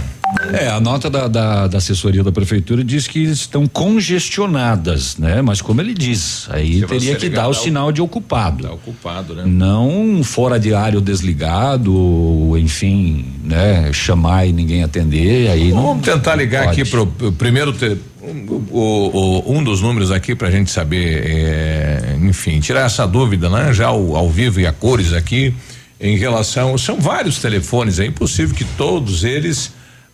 É, 0.54 0.68
a 0.70 0.80
nota 0.80 1.10
da, 1.10 1.28
da, 1.28 1.68
da 1.68 1.78
assessoria 1.78 2.24
da 2.24 2.32
prefeitura 2.32 2.84
diz 2.84 3.08
que 3.08 3.20
estão 3.24 3.68
congestionadas, 3.68 5.18
né? 5.18 5.42
Mas 5.42 5.62
como 5.62 5.82
ele 5.82 5.94
diz, 5.94 6.48
aí 6.50 6.80
Se 6.80 6.86
teria 6.88 7.16
que 7.16 7.28
ligar, 7.30 7.44
dar 7.44 7.48
o 7.50 7.54
sinal 7.54 7.92
de 7.92 8.02
ocupado. 8.02 8.64
Tá 8.64 8.74
ocupado, 8.74 9.36
né? 9.36 9.44
Não 9.46 10.22
fora 10.24 10.60
de 10.60 10.74
área 10.74 10.98
ou 10.98 11.02
desligado, 11.04 11.94
ou, 11.96 12.58
enfim, 12.58 13.26
né? 13.44 13.92
Chamar 13.94 14.46
e 14.46 14.54
ninguém 14.54 14.84
atender, 14.84 15.50
aí 15.50 15.72
não. 15.72 15.82
Vamos 15.88 16.06
tentar 16.06 16.36
ligar 16.36 16.66
pode. 16.66 16.82
aqui 16.82 16.90
pro, 16.90 17.06
primeiro 17.34 17.74
te- 17.74 17.98
o, 18.22 18.62
o- 18.72 19.42
o- 19.50 19.58
um 19.58 19.64
dos 19.64 19.82
números 19.82 20.12
aqui 20.12 20.36
pra 20.36 20.50
gente 20.52 20.70
saber, 20.72 21.24
é, 21.28 22.18
enfim, 22.22 22.60
tirar 22.60 22.86
essa 22.86 23.06
dúvida, 23.06 23.50
né? 23.50 23.74
Já 23.74 23.88
ao, 23.88 24.16
ao 24.16 24.30
vivo 24.30 24.60
e 24.60 24.66
a 24.68 24.72
cores 24.72 25.14
aqui 25.14 25.54
em 26.00 26.18
relação, 26.18 26.78
são 26.78 27.00
vários 27.00 27.40
telefones, 27.40 28.00
é 28.00 28.06
impossível 28.06 28.56
que 28.56 28.64
todos 28.64 29.24
eles 29.24 29.72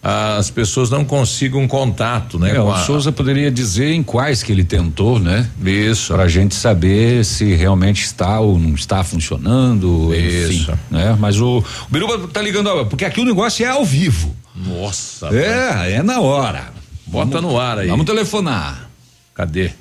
as 0.09 0.49
pessoas 0.49 0.89
não 0.89 1.03
consigam 1.03 1.67
contato, 1.67 2.39
né? 2.39 2.55
É, 2.55 2.61
o 2.61 2.71
a- 2.71 2.77
Souza 2.79 3.11
poderia 3.11 3.51
dizer 3.51 3.91
em 3.91 4.01
quais 4.01 4.41
que 4.41 4.53
ele 4.53 4.63
tentou, 4.63 5.19
né? 5.19 5.49
Isso. 5.65 6.13
Pra 6.13 6.29
gente 6.29 6.55
saber 6.55 7.25
se 7.25 7.53
realmente 7.55 8.05
está 8.05 8.39
ou 8.39 8.57
não 8.57 8.73
está 8.73 9.03
funcionando, 9.03 10.15
enfim, 10.15 10.61
Isso. 10.61 10.79
né? 10.89 11.17
Mas 11.19 11.41
o, 11.41 11.57
o 11.57 11.63
Biruba 11.89 12.25
tá 12.29 12.41
ligando, 12.41 12.67
ó, 12.67 12.85
porque 12.85 13.03
aqui 13.03 13.19
o 13.19 13.25
negócio 13.25 13.65
é 13.65 13.69
ao 13.69 13.83
vivo. 13.83 14.33
Nossa. 14.55 15.27
É, 15.35 15.95
é 15.95 16.03
na 16.03 16.21
hora. 16.21 16.71
Bota 17.05 17.41
no 17.41 17.59
ar 17.59 17.79
aí. 17.79 17.89
Vamos 17.89 18.05
telefonar. 18.05 18.89
Cadê? 19.35 19.71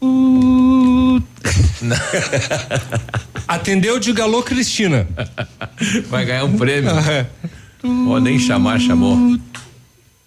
Atendeu 3.46 3.98
de 4.00 4.12
Galô 4.12 4.42
Cristina. 4.42 5.06
Vai 6.10 6.24
ganhar 6.24 6.44
um 6.44 6.56
prêmio. 6.56 6.90
Ah, 6.90 7.02
é. 7.12 7.26
Nem 8.20 8.38
chamar, 8.40 8.80
chamou. 8.80 9.16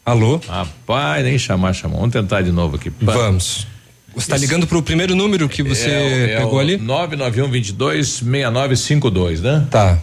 Alô? 0.05 0.39
Rapaz, 0.47 1.23
nem 1.23 1.37
chamar, 1.37 1.73
chamou. 1.73 1.99
Vamos 1.99 2.13
tentar 2.13 2.41
de 2.41 2.51
novo 2.51 2.75
aqui. 2.75 2.89
Pa- 2.89 3.11
Vamos. 3.13 3.67
Você 4.15 4.29
tá 4.29 4.35
ligando 4.35 4.67
pro 4.67 4.81
primeiro 4.81 5.15
número 5.15 5.47
que 5.47 5.63
você 5.63 5.89
É, 5.89 6.23
é 6.33 6.37
pegou 6.39 6.55
o 6.55 6.59
ali? 6.59 6.75
991 6.77 7.49
22 7.49 8.07
6952, 8.09 9.41
né? 9.41 9.65
Tá. 9.69 9.97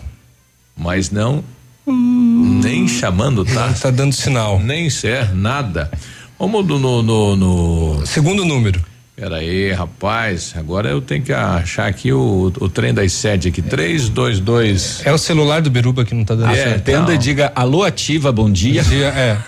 Mas 0.77 1.11
não. 1.11 1.45
Nem 1.87 2.87
chamando, 2.89 3.45
tá? 3.45 3.75
Tá 3.81 3.91
dando 3.91 4.12
sinal. 4.15 4.59
Nem 4.61 4.89
ser, 4.89 5.35
nada. 5.35 5.91
Vamos 6.39 6.65
do- 6.66 6.79
no, 6.79 7.03
no, 7.03 7.37
no. 7.37 8.07
Segundo 8.07 8.45
número. 8.45 8.81
Pera 9.16 9.37
aí, 9.39 9.73
rapaz. 9.73 10.55
Agora 10.57 10.89
eu 10.89 11.01
tenho 11.03 11.23
que 11.25 11.33
achar 11.33 11.87
aqui 11.89 12.12
o, 12.12 12.53
o 12.61 12.69
trem 12.69 12.95
das 12.95 13.12
sete 13.12 13.49
aqui. 13.49 13.61
322. 13.61 15.03
É 15.05 15.12
o 15.12 15.19
celular 15.19 15.61
do 15.61 15.69
Biruba 15.70 16.05
que 16.05 16.15
não 16.15 16.25
tá 16.25 16.37
dando 16.37 16.53
É, 16.53 16.55
certo. 16.55 16.77
Atenda 16.77 17.01
não. 17.03 17.12
e 17.15 17.19
diga 17.19 17.53
alô 17.55 17.83
ativa, 17.83 18.31
bom 18.31 18.49
dia. 18.51 18.83
Dia, 18.85 19.07
é. 19.09 19.39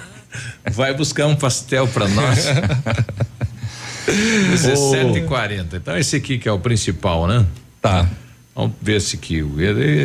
Vai 0.72 0.94
buscar 0.94 1.26
um 1.26 1.36
pastel 1.36 1.86
pra 1.88 2.08
nós. 2.08 2.46
17h40. 4.06 5.66
Então 5.74 5.96
esse 5.96 6.16
aqui 6.16 6.38
que 6.38 6.48
é 6.48 6.52
o 6.52 6.58
principal, 6.58 7.26
né? 7.26 7.44
Tá. 7.80 8.08
Vamos 8.54 8.72
ver 8.82 8.96
esse 8.96 9.16
aqui. 9.16 9.42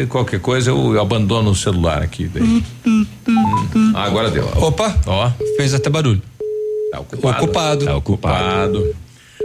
Qualquer 0.10 0.40
coisa 0.40 0.70
eu, 0.70 0.94
eu 0.94 1.02
abandono 1.02 1.50
o 1.52 1.56
celular 1.56 2.02
aqui. 2.02 2.30
daí. 2.32 2.64
Hum. 2.86 3.06
Ah, 3.96 4.04
agora 4.04 4.30
deu. 4.30 4.46
Opa, 4.58 4.96
Ó, 5.08 5.32
fez 5.58 5.74
até 5.74 5.90
barulho. 5.90 6.22
tá 6.92 7.00
ocupado. 7.00 7.44
Ocupado. 7.44 7.86
Tá 7.86 7.96
ocupado. 7.96 8.96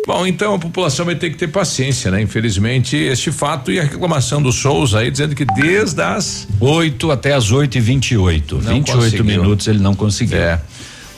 Bom, 0.07 0.27
então 0.27 0.55
a 0.55 0.59
população 0.59 1.05
vai 1.05 1.15
ter 1.15 1.31
que 1.31 1.37
ter 1.37 1.49
paciência, 1.49 2.11
né? 2.11 2.23
Infelizmente, 2.23 2.97
este 2.97 3.31
fato 3.31 3.71
e 3.71 3.79
a 3.79 3.83
reclamação 3.83 4.41
do 4.43 4.51
Souza 4.51 4.99
aí 5.01 5.11
dizendo 5.11 5.35
que 5.35 5.45
desde 5.45 6.01
as 6.01 6.49
8 6.59 7.11
até 7.11 7.35
as 7.35 7.51
8 7.53 7.77
e 7.77 7.81
28 7.81 8.55
Não 8.57 8.75
28 8.75 8.97
conseguiu. 8.99 9.25
minutos 9.25 9.67
ele 9.69 9.79
não 9.79 9.95
conseguiu. 9.95 10.39
É. 10.39 10.61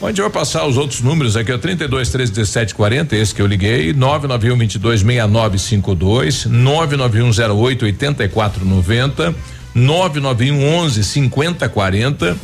A 0.03 0.09
gente 0.09 0.19
vai 0.19 0.29
passar 0.29 0.67
os 0.67 0.75
outros 0.75 0.99
números 0.99 1.37
aqui, 1.37 1.49
ó, 1.53 1.57
32 1.57 2.09
17 2.09 2.75
40, 2.75 3.15
esse 3.15 3.33
que 3.33 3.41
eu 3.41 3.47
liguei, 3.47 3.93
991 3.93 4.57
22 4.57 4.99
6952, 4.99 6.45
99108 6.45 7.85
8490, 7.85 9.35
991 9.73 10.75
11 10.75 11.03
5040. 11.05 12.37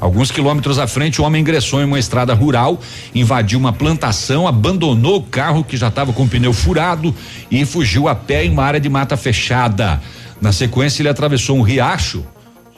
Alguns 0.00 0.30
quilômetros 0.30 0.78
à 0.78 0.86
frente, 0.86 1.20
o 1.20 1.24
homem 1.24 1.40
ingressou 1.40 1.80
em 1.80 1.84
uma 1.84 1.98
estrada 1.98 2.32
rural, 2.32 2.80
invadiu 3.14 3.58
uma 3.58 3.72
plantação, 3.72 4.46
abandonou 4.46 5.16
o 5.16 5.22
carro 5.22 5.64
que 5.64 5.76
já 5.76 5.88
estava 5.88 6.12
com 6.12 6.22
o 6.22 6.28
pneu 6.28 6.52
furado 6.52 7.14
e 7.50 7.64
fugiu 7.64 8.06
a 8.06 8.14
pé 8.14 8.44
em 8.44 8.50
uma 8.50 8.64
área 8.64 8.80
de 8.80 8.88
mata 8.88 9.16
fechada. 9.16 10.00
Na 10.40 10.52
sequência, 10.52 11.02
ele 11.02 11.08
atravessou 11.08 11.56
um 11.56 11.62
riacho, 11.62 12.24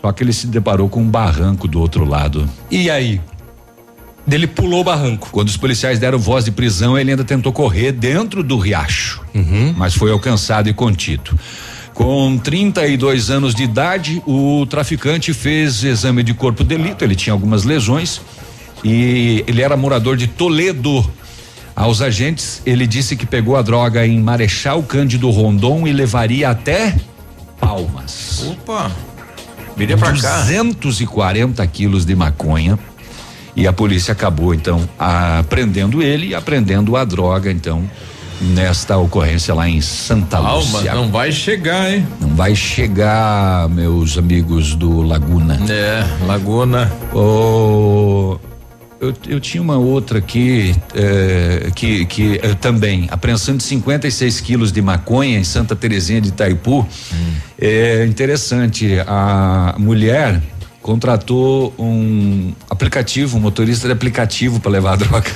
só 0.00 0.10
que 0.12 0.22
ele 0.22 0.32
se 0.32 0.46
deparou 0.46 0.88
com 0.88 1.02
um 1.02 1.10
barranco 1.10 1.68
do 1.68 1.78
outro 1.78 2.06
lado. 2.06 2.48
E 2.70 2.90
aí? 2.90 3.20
Dele 4.26 4.46
pulou 4.46 4.80
o 4.80 4.84
barranco. 4.84 5.28
Quando 5.30 5.48
os 5.48 5.56
policiais 5.56 5.98
deram 5.98 6.18
voz 6.18 6.44
de 6.44 6.52
prisão, 6.52 6.98
ele 6.98 7.10
ainda 7.10 7.24
tentou 7.24 7.52
correr 7.52 7.92
dentro 7.92 8.42
do 8.42 8.58
riacho, 8.58 9.22
mas 9.76 9.94
foi 9.94 10.10
alcançado 10.10 10.68
e 10.68 10.72
contido. 10.72 11.38
Com 12.00 12.38
32 12.38 13.28
anos 13.28 13.54
de 13.54 13.62
idade, 13.64 14.22
o 14.26 14.64
traficante 14.64 15.34
fez 15.34 15.84
exame 15.84 16.22
de 16.22 16.32
corpo 16.32 16.64
de 16.64 16.74
delito. 16.74 17.04
Ele 17.04 17.14
tinha 17.14 17.34
algumas 17.34 17.64
lesões 17.64 18.22
e 18.82 19.44
ele 19.46 19.60
era 19.60 19.76
morador 19.76 20.16
de 20.16 20.26
Toledo. 20.26 21.04
Aos 21.76 22.00
agentes, 22.00 22.62
ele 22.64 22.86
disse 22.86 23.14
que 23.16 23.26
pegou 23.26 23.54
a 23.54 23.60
droga 23.60 24.06
em 24.06 24.18
Marechal 24.18 24.82
Cândido 24.82 25.28
Rondon 25.28 25.86
e 25.86 25.92
levaria 25.92 26.48
até 26.48 26.96
Palmas. 27.60 28.46
Opa! 28.50 28.90
Viria 29.76 29.98
pra 29.98 30.08
cá. 30.08 30.40
240 30.40 31.66
quilos 31.66 32.06
de 32.06 32.16
maconha. 32.16 32.78
E 33.54 33.66
a 33.66 33.74
polícia 33.74 34.12
acabou, 34.12 34.54
então, 34.54 34.88
a- 34.98 35.44
prendendo 35.50 36.02
ele 36.02 36.28
e 36.28 36.34
apreendendo 36.34 36.96
a 36.96 37.04
droga, 37.04 37.52
então, 37.52 37.90
nesta 38.40 38.96
ocorrência 38.96 39.54
lá 39.54 39.68
em 39.68 39.80
Santa 39.80 40.38
Calma, 40.38 40.54
Lúcia. 40.54 40.94
não 40.94 41.10
vai 41.10 41.30
chegar, 41.30 41.92
hein? 41.92 42.06
Não 42.20 42.34
vai 42.34 42.54
chegar, 42.54 43.68
meus 43.68 44.16
amigos 44.16 44.74
do 44.74 45.02
Laguna. 45.02 45.58
É, 45.68 46.04
Laguna. 46.26 46.90
O 47.12 48.38
eu, 49.00 49.14
eu 49.26 49.40
tinha 49.40 49.62
uma 49.62 49.78
outra 49.78 50.18
aqui 50.18 50.76
eh, 50.94 51.70
que, 51.74 52.04
que 52.04 52.38
eh, 52.42 52.54
também 52.60 53.08
apreensão 53.10 53.56
de 53.56 53.62
56 53.62 54.40
quilos 54.40 54.70
de 54.70 54.82
maconha 54.82 55.38
em 55.38 55.44
Santa 55.44 55.74
Terezinha 55.74 56.20
de 56.20 56.28
Itaipu. 56.28 56.86
É 57.58 58.04
interessante. 58.04 58.98
A 59.06 59.74
mulher 59.78 60.42
contratou 60.82 61.74
um 61.78 62.52
aplicativo, 62.68 63.38
um 63.38 63.40
motorista 63.40 63.86
de 63.86 63.92
aplicativo 63.94 64.60
para 64.60 64.70
levar 64.70 64.92
a 64.92 64.96
droga. 64.96 65.30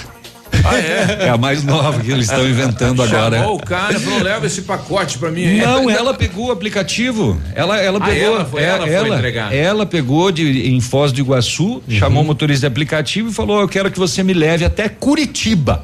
Ah, 0.65 0.77
é? 0.79 1.27
É 1.27 1.29
a 1.29 1.37
mais 1.39 1.65
nova 1.65 2.01
que 2.01 2.11
eles 2.11 2.27
estão 2.29 2.47
inventando 2.49 3.03
agora. 3.03 3.39
Chamou 3.39 3.57
o 3.57 3.61
cara 3.63 3.95
e 3.97 4.01
falou: 4.01 4.23
leva 4.23 4.47
esse 4.47 4.63
pacote 4.63 5.19
pra 5.19 5.31
mim 5.31 5.45
aí. 5.45 5.59
Não, 5.61 5.89
ela 5.91 6.15
pegou 6.15 6.49
o 6.49 6.53
aplicativo. 6.53 7.41
Ela, 7.55 7.81
ela 7.81 7.99
Ah, 8.01 8.07
pegou. 8.07 8.35
ela 8.37 8.45
foi- 8.45 8.63
é, 8.63 8.67
ela 8.67 8.87
foi 8.87 9.09
entregar. 9.17 9.55
ela 9.55 9.87
pegou 9.87 10.31
de, 10.31 10.69
em 10.71 10.81
Foz 10.81 11.13
do 11.13 11.21
Iguaçu, 11.21 11.83
chamou 11.89 12.23
o 12.23 12.27
motorista 12.27 12.61
de 12.61 12.67
aplicativo 12.67 13.31
e 13.31 13.33
falou: 13.33 13.61
Eu 13.61 13.69
quero 13.69 13.91
que 13.91 13.99
você 13.99 14.23
me 14.23 14.33
leve 14.33 14.65
até 14.65 14.89
Curitiba. 14.89 15.83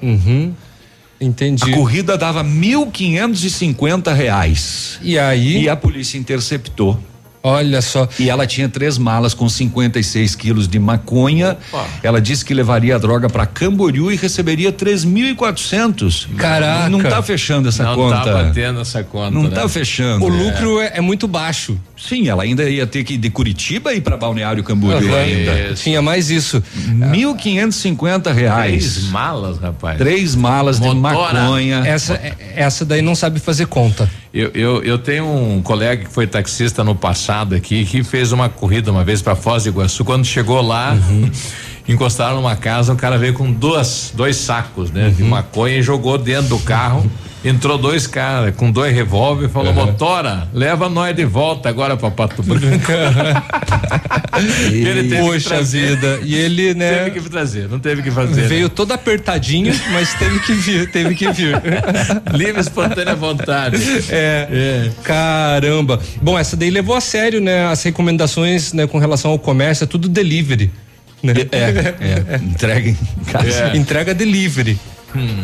Entendi. 1.21 1.71
A 1.71 1.75
corrida 1.77 2.17
dava 2.17 2.43
mil 2.43 2.87
quinhentos 2.87 3.45
e 3.45 3.51
cinquenta 3.51 4.13
reais. 4.15 4.99
E 5.03 5.19
aí? 5.19 5.63
E 5.65 5.69
a 5.69 5.77
polícia 5.77 6.17
interceptou. 6.17 6.99
Olha 7.43 7.81
só. 7.81 8.09
E 8.19 8.29
ela 8.29 8.47
tinha 8.47 8.69
três 8.69 8.99
malas 8.99 9.33
com 9.33 9.49
56 9.49 10.35
quilos 10.35 10.69
de 10.69 10.79
maconha. 10.79 11.57
Opa. 11.73 11.87
Ela 12.03 12.21
disse 12.21 12.45
que 12.45 12.53
levaria 12.53 12.97
a 12.97 12.99
droga 12.99 13.29
para 13.31 13.47
Camboriú 13.47 14.13
e 14.13 14.17
receberia 14.17 14.73
3.400. 14.73 16.29
Caraca. 16.37 16.89
Não 16.89 17.03
tá 17.03 17.23
fechando 17.23 17.69
essa 17.69 17.85
não 17.85 17.95
conta. 17.95 18.21
tá 18.21 18.33
batendo 18.33 18.81
essa 18.81 19.03
conta. 19.03 19.31
Não 19.31 19.45
né? 19.45 19.51
tá 19.51 19.69
fechando. 19.69 20.25
O 20.25 20.29
lucro 20.29 20.81
é, 20.81 20.93
é 20.97 21.01
muito 21.01 21.27
baixo. 21.27 21.79
Sim, 22.09 22.29
ela 22.29 22.43
ainda 22.43 22.69
ia 22.69 22.87
ter 22.87 23.05
que 23.05 23.15
ir 23.15 23.19
de 23.19 23.29
Curitiba 23.31 23.93
ir 23.93 24.01
para 24.01 24.17
Balneário 24.17 24.65
Camboriú 24.65 25.15
ainda. 25.15 25.75
Tinha 25.75 25.99
É 25.99 26.01
mais 26.01 26.31
isso. 26.31 26.63
Mil 26.87 27.35
quinhentos 27.35 27.77
e 27.79 27.81
cinquenta 27.83 28.33
reais. 28.33 28.95
Três 28.95 29.11
malas, 29.11 29.59
rapaz. 29.59 29.99
Três 29.99 30.35
malas 30.35 30.81
de 30.81 30.87
Motora. 30.89 31.41
maconha. 31.43 31.83
Essa, 31.85 32.15
é- 32.15 32.35
essa 32.57 32.85
daí 32.85 33.03
não 33.03 33.15
sabe 33.15 33.39
fazer 33.39 33.67
conta. 33.67 34.11
Eu, 34.33 34.51
eu, 34.55 34.83
eu 34.83 34.99
tenho 34.99 35.27
um 35.27 35.61
colega 35.61 36.05
que 36.05 36.11
foi 36.11 36.27
taxista 36.27 36.83
no 36.83 36.95
passado 36.95 37.55
aqui, 37.55 37.85
que 37.85 38.03
fez 38.03 38.33
uma 38.33 38.49
corrida 38.49 38.91
uma 38.91 39.05
vez 39.05 39.21
para 39.21 39.35
Foz 39.37 39.65
do 39.65 39.69
Iguaçu. 39.69 40.05
Quando 40.05 40.25
chegou 40.25 40.63
lá, 40.63 40.97
encostaram 41.89 42.37
numa 42.37 42.57
casa, 42.57 42.93
o 42.93 42.97
cara 42.97 43.19
veio 43.19 43.35
com 43.35 43.51
duas, 43.53 44.13
dois 44.15 44.37
sacos, 44.37 44.91
né, 44.91 45.11
de 45.11 45.23
maconha 45.23 45.77
e 45.79 45.83
jogou 45.83 46.17
dentro 46.17 46.49
do 46.49 46.59
carro. 46.61 47.11
Entrou 47.43 47.79
dois 47.79 48.07
caras 48.07 48.55
com 48.55 48.71
dois 48.71 48.95
revólver 48.95 49.47
e 49.47 49.49
falou: 49.49 49.73
Motora, 49.73 50.47
leva 50.53 50.91
nós 50.91 51.17
de 51.17 51.25
volta 51.25 51.71
agora 51.71 51.97
pra 51.97 52.11
Pato 52.11 52.43
Branco. 52.43 52.93
Ele 54.71 54.85
teve 54.85 55.09
que 55.09 55.17
Poxa 55.17 55.49
trazer. 55.49 55.97
vida. 55.97 56.21
E 56.23 56.35
ele, 56.35 56.75
né? 56.75 57.05
Teve 57.05 57.21
que 57.21 57.31
trazer, 57.31 57.69
não 57.69 57.79
teve 57.79 58.03
que 58.03 58.11
fazer. 58.11 58.47
Veio 58.47 58.65
né? 58.65 58.73
todo 58.75 58.93
apertadinho, 58.93 59.73
mas 59.93 60.13
teve 60.15 60.39
que 60.41 60.53
vir, 60.53 60.91
teve 60.91 61.15
que 61.15 61.33
vir. 61.33 61.61
Livre, 62.35 62.61
espontânea 62.61 63.15
vontade. 63.15 63.79
É, 64.11 64.91
Caramba. 65.03 65.99
Bom, 66.21 66.39
essa 66.39 66.57
daí 66.57 66.71
levou 66.71 66.95
a 66.95 67.01
sério, 67.01 67.41
né? 67.41 67.67
As 67.67 67.83
recomendações, 67.83 68.73
né, 68.73 68.87
com 68.87 68.99
relação 68.99 69.31
ao 69.31 69.39
comércio, 69.39 69.85
é 69.85 69.87
tudo 69.87 70.09
delivery. 70.09 70.71
Né? 71.23 71.35
É, 71.53 72.35
é, 72.35 72.37
entrega 72.43 72.89
em 72.89 72.97
casa. 73.31 73.77
Entrega 73.77 74.15
delivery. 74.15 74.79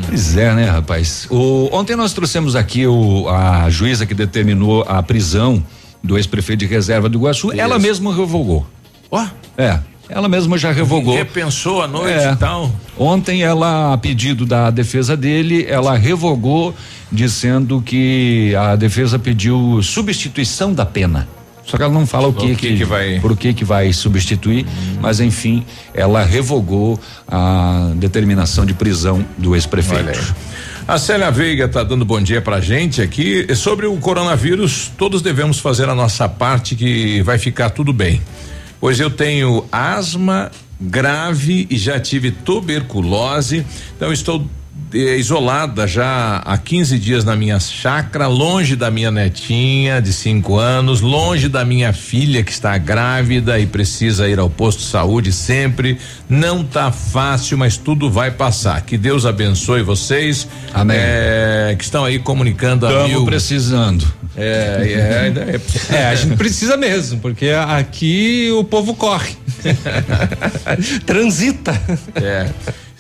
Pois 0.07 0.37
é, 0.37 0.55
né, 0.55 0.65
rapaz? 0.67 1.27
O, 1.31 1.69
ontem 1.73 1.97
nós 1.97 2.13
trouxemos 2.13 2.55
aqui 2.57 2.87
o, 2.87 3.29
a 3.29 3.69
juíza 3.71 4.07
que 4.07 4.15
determinou 4.15 4.85
a 4.87 5.03
prisão 5.03 5.63
do 6.03 6.17
ex-prefeito 6.17 6.61
de 6.61 6.67
reserva 6.67 7.09
do 7.09 7.19
Iguaçu. 7.19 7.53
Ela 7.53 7.79
mesma 7.79 8.15
revogou. 8.15 8.67
Ó, 9.11 9.25
É, 9.59 9.79
ela 10.09 10.29
mesma 10.29 10.57
já 10.57 10.71
revogou. 10.71 11.17
repensou 11.17 11.83
a 11.83 11.89
noite 11.89 12.19
É. 12.19 12.33
e 12.33 12.37
tal. 12.37 12.71
Ontem 12.97 13.43
ela, 13.43 13.93
a 13.93 13.99
pedido 13.99 14.47
da 14.47 14.71
defesa 14.71 15.17
dele, 15.17 15.67
ela 15.69 15.97
revogou 15.97 16.75
dizendo 17.11 17.83
que 17.85 18.55
a 18.55 18.77
defesa 18.77 19.19
pediu 19.19 19.81
substituição 19.83 20.73
da 20.73 20.87
pena. 20.87 21.29
Só 21.67 21.77
que 21.77 21.83
ela 21.83 21.93
não 21.93 22.07
fala 22.07 22.29
o 22.29 22.33
que, 22.33 22.55
que 22.55 22.77
que 22.77 22.85
vai- 22.85 23.19
por 23.21 23.37
que 23.37 23.53
que 23.53 23.65
vai 23.65 23.93
substituir, 23.93 24.65
mas 25.01 25.19
enfim, 25.19 25.65
ela 25.93 26.25
revogou 26.25 26.99
a 27.27 27.91
determinação 27.97 28.65
de 28.65 28.73
prisão 28.73 29.25
do 29.37 29.55
ex-prefeito. 29.57 30.35
A 30.87 30.97
Célia 30.99 31.29
Veiga 31.33 31.67
tá 31.67 31.83
dando 31.83 32.05
bom 32.05 32.21
dia 32.21 32.41
pra 32.41 32.61
gente 32.61 33.03
aqui. 33.03 33.53
Sobre 33.57 33.87
o 33.87 33.97
coronavírus, 33.97 34.93
todos 34.97 35.21
devemos 35.21 35.59
fazer 35.59 35.89
a 35.89 35.95
nossa 35.97 36.29
parte 36.29 36.77
que 36.77 37.21
vai 37.23 37.37
ficar 37.39 37.71
tudo 37.71 37.93
bem. 37.93 38.23
Pois 38.81 39.01
eu 39.01 39.11
tenho 39.11 39.65
asma 39.73 40.51
grave 40.81 41.67
e 41.69 41.77
já 41.77 41.99
tive 41.99 42.31
tuberculose, 42.31 43.67
então 43.97 44.13
estou 44.13 44.47
isolada 44.97 45.87
já 45.87 46.39
há 46.45 46.57
15 46.59 46.99
dias 46.99 47.25
na 47.25 47.37
minha 47.37 47.59
chácara, 47.61 48.27
longe 48.27 48.75
da 48.77 48.91
minha 48.91 49.11
netinha 49.11 50.01
de 50.01 50.13
5 50.13 50.57
anos, 50.59 51.01
longe 51.01 51.49
da 51.49 51.65
minha 51.65 51.93
filha 51.93 52.43
que 52.43 52.51
está 52.53 52.77
grávida 52.79 53.59
e 53.59 53.67
precisa 53.67 54.29
ir 54.29 54.39
ao 54.39 54.49
posto 54.49 54.79
de 54.81 54.87
saúde 54.87 55.33
sempre. 55.33 55.99
Não 56.29 56.65
tá 56.65 56.91
fácil, 56.91 57.57
mas 57.59 57.77
tudo 57.77 58.11
vai 58.11 58.31
passar. 58.31 58.81
Que 58.83 58.97
Deus 58.97 59.25
abençoe 59.27 59.83
vocês. 59.83 60.49
Amém. 60.73 60.97
eh, 60.99 61.75
que 61.79 61.85
estão 61.85 62.05
aí 62.05 62.19
comunicando 62.19 62.87
a 62.87 62.91
Estamos 62.91 63.11
mil. 63.11 63.25
precisando. 63.27 64.07
É, 64.37 64.43
é, 64.83 65.95
é, 65.95 65.97
É, 65.97 66.07
a 66.09 66.15
gente 66.15 66.37
precisa 66.37 66.77
mesmo, 66.77 67.21
porque 67.21 67.49
aqui 67.51 68.51
o 68.53 68.65
povo 68.65 68.95
corre. 68.95 69.35
Transita. 71.07 71.73
É. 72.15 72.47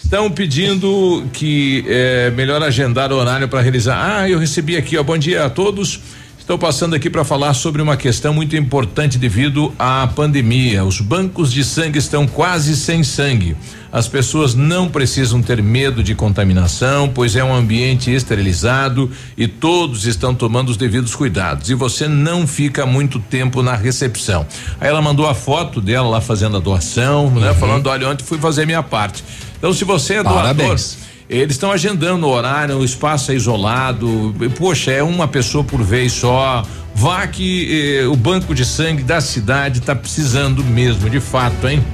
Estão 0.07 0.31
pedindo 0.31 1.25
que 1.33 1.85
é 1.89 2.31
melhor 2.31 2.63
agendar 2.63 3.11
o 3.11 3.17
horário 3.17 3.49
para 3.49 3.61
realizar. 3.61 4.21
Ah, 4.21 4.31
eu 4.31 4.39
recebi 4.39 4.77
aqui, 4.77 4.97
ó. 4.97 5.03
Bom 5.03 5.19
dia 5.19 5.45
a 5.45 5.51
todos. 5.51 5.99
Estou 6.47 6.57
passando 6.57 6.95
aqui 6.95 7.11
para 7.11 7.25
falar 7.25 7.55
sobre 7.55 7.83
uma 7.83 7.97
questão 7.97 8.33
muito 8.33 8.55
importante 8.55 9.19
devido 9.19 9.75
à 9.77 10.07
pandemia. 10.07 10.85
Os 10.85 11.01
bancos 11.01 11.53
de 11.53 11.65
sangue 11.65 11.99
estão 11.99 12.25
quase 12.25 12.77
sem 12.77 13.03
sangue. 13.03 13.57
As 13.91 14.07
pessoas 14.07 14.55
não 14.55 14.89
precisam 14.89 15.43
ter 15.43 15.61
medo 15.61 16.05
de 16.05 16.15
contaminação, 16.15 17.09
pois 17.09 17.35
é 17.35 17.43
um 17.43 17.53
ambiente 17.53 18.15
esterilizado 18.15 19.11
e 19.37 19.49
todos 19.49 20.07
estão 20.07 20.37
tomando 20.37 20.69
os 20.69 20.77
devidos 20.77 21.17
cuidados. 21.17 21.69
E 21.69 21.75
você 21.75 22.07
não 22.07 22.47
fica 22.47 22.87
muito 22.87 23.19
tempo 23.19 23.61
na 23.61 23.75
recepção. 23.75 24.47
Aí 24.81 24.89
ela 24.89 25.03
mandou 25.03 25.27
a 25.27 25.35
foto 25.35 25.81
dela 25.81 26.09
lá 26.09 26.21
fazendo 26.21 26.59
a 26.59 26.61
doação, 26.61 27.29
né? 27.29 27.55
Falando, 27.55 27.89
olha, 27.89 28.09
ontem 28.09 28.25
fui 28.25 28.39
fazer 28.39 28.67
minha 28.67 28.85
parte. 28.85 29.25
Então, 29.59 29.73
se 29.73 29.85
você 29.85 30.15
é 30.15 30.23
doador, 30.23 30.43
Parabéns. 30.43 31.06
Eles 31.29 31.55
estão 31.55 31.73
agendando 31.73 32.27
o 32.27 32.31
horário, 32.31 32.79
o 32.79 32.85
espaço 32.85 33.33
é 33.33 33.35
isolado. 33.35 34.35
Poxa, 34.57 34.93
é 34.93 35.03
uma 35.03 35.27
pessoa 35.27 35.65
por 35.65 35.83
vez 35.83 36.13
só. 36.13 36.63
Vá 36.95 37.27
que 37.27 37.99
eh, 38.01 38.07
o 38.07 38.17
banco 38.17 38.55
de 38.55 38.65
sangue 38.65 39.03
da 39.03 39.21
cidade 39.21 39.81
está 39.81 39.95
precisando 39.95 40.65
mesmo, 40.65 41.11
de 41.11 41.21
fato, 41.21 41.69
hein? 41.69 41.85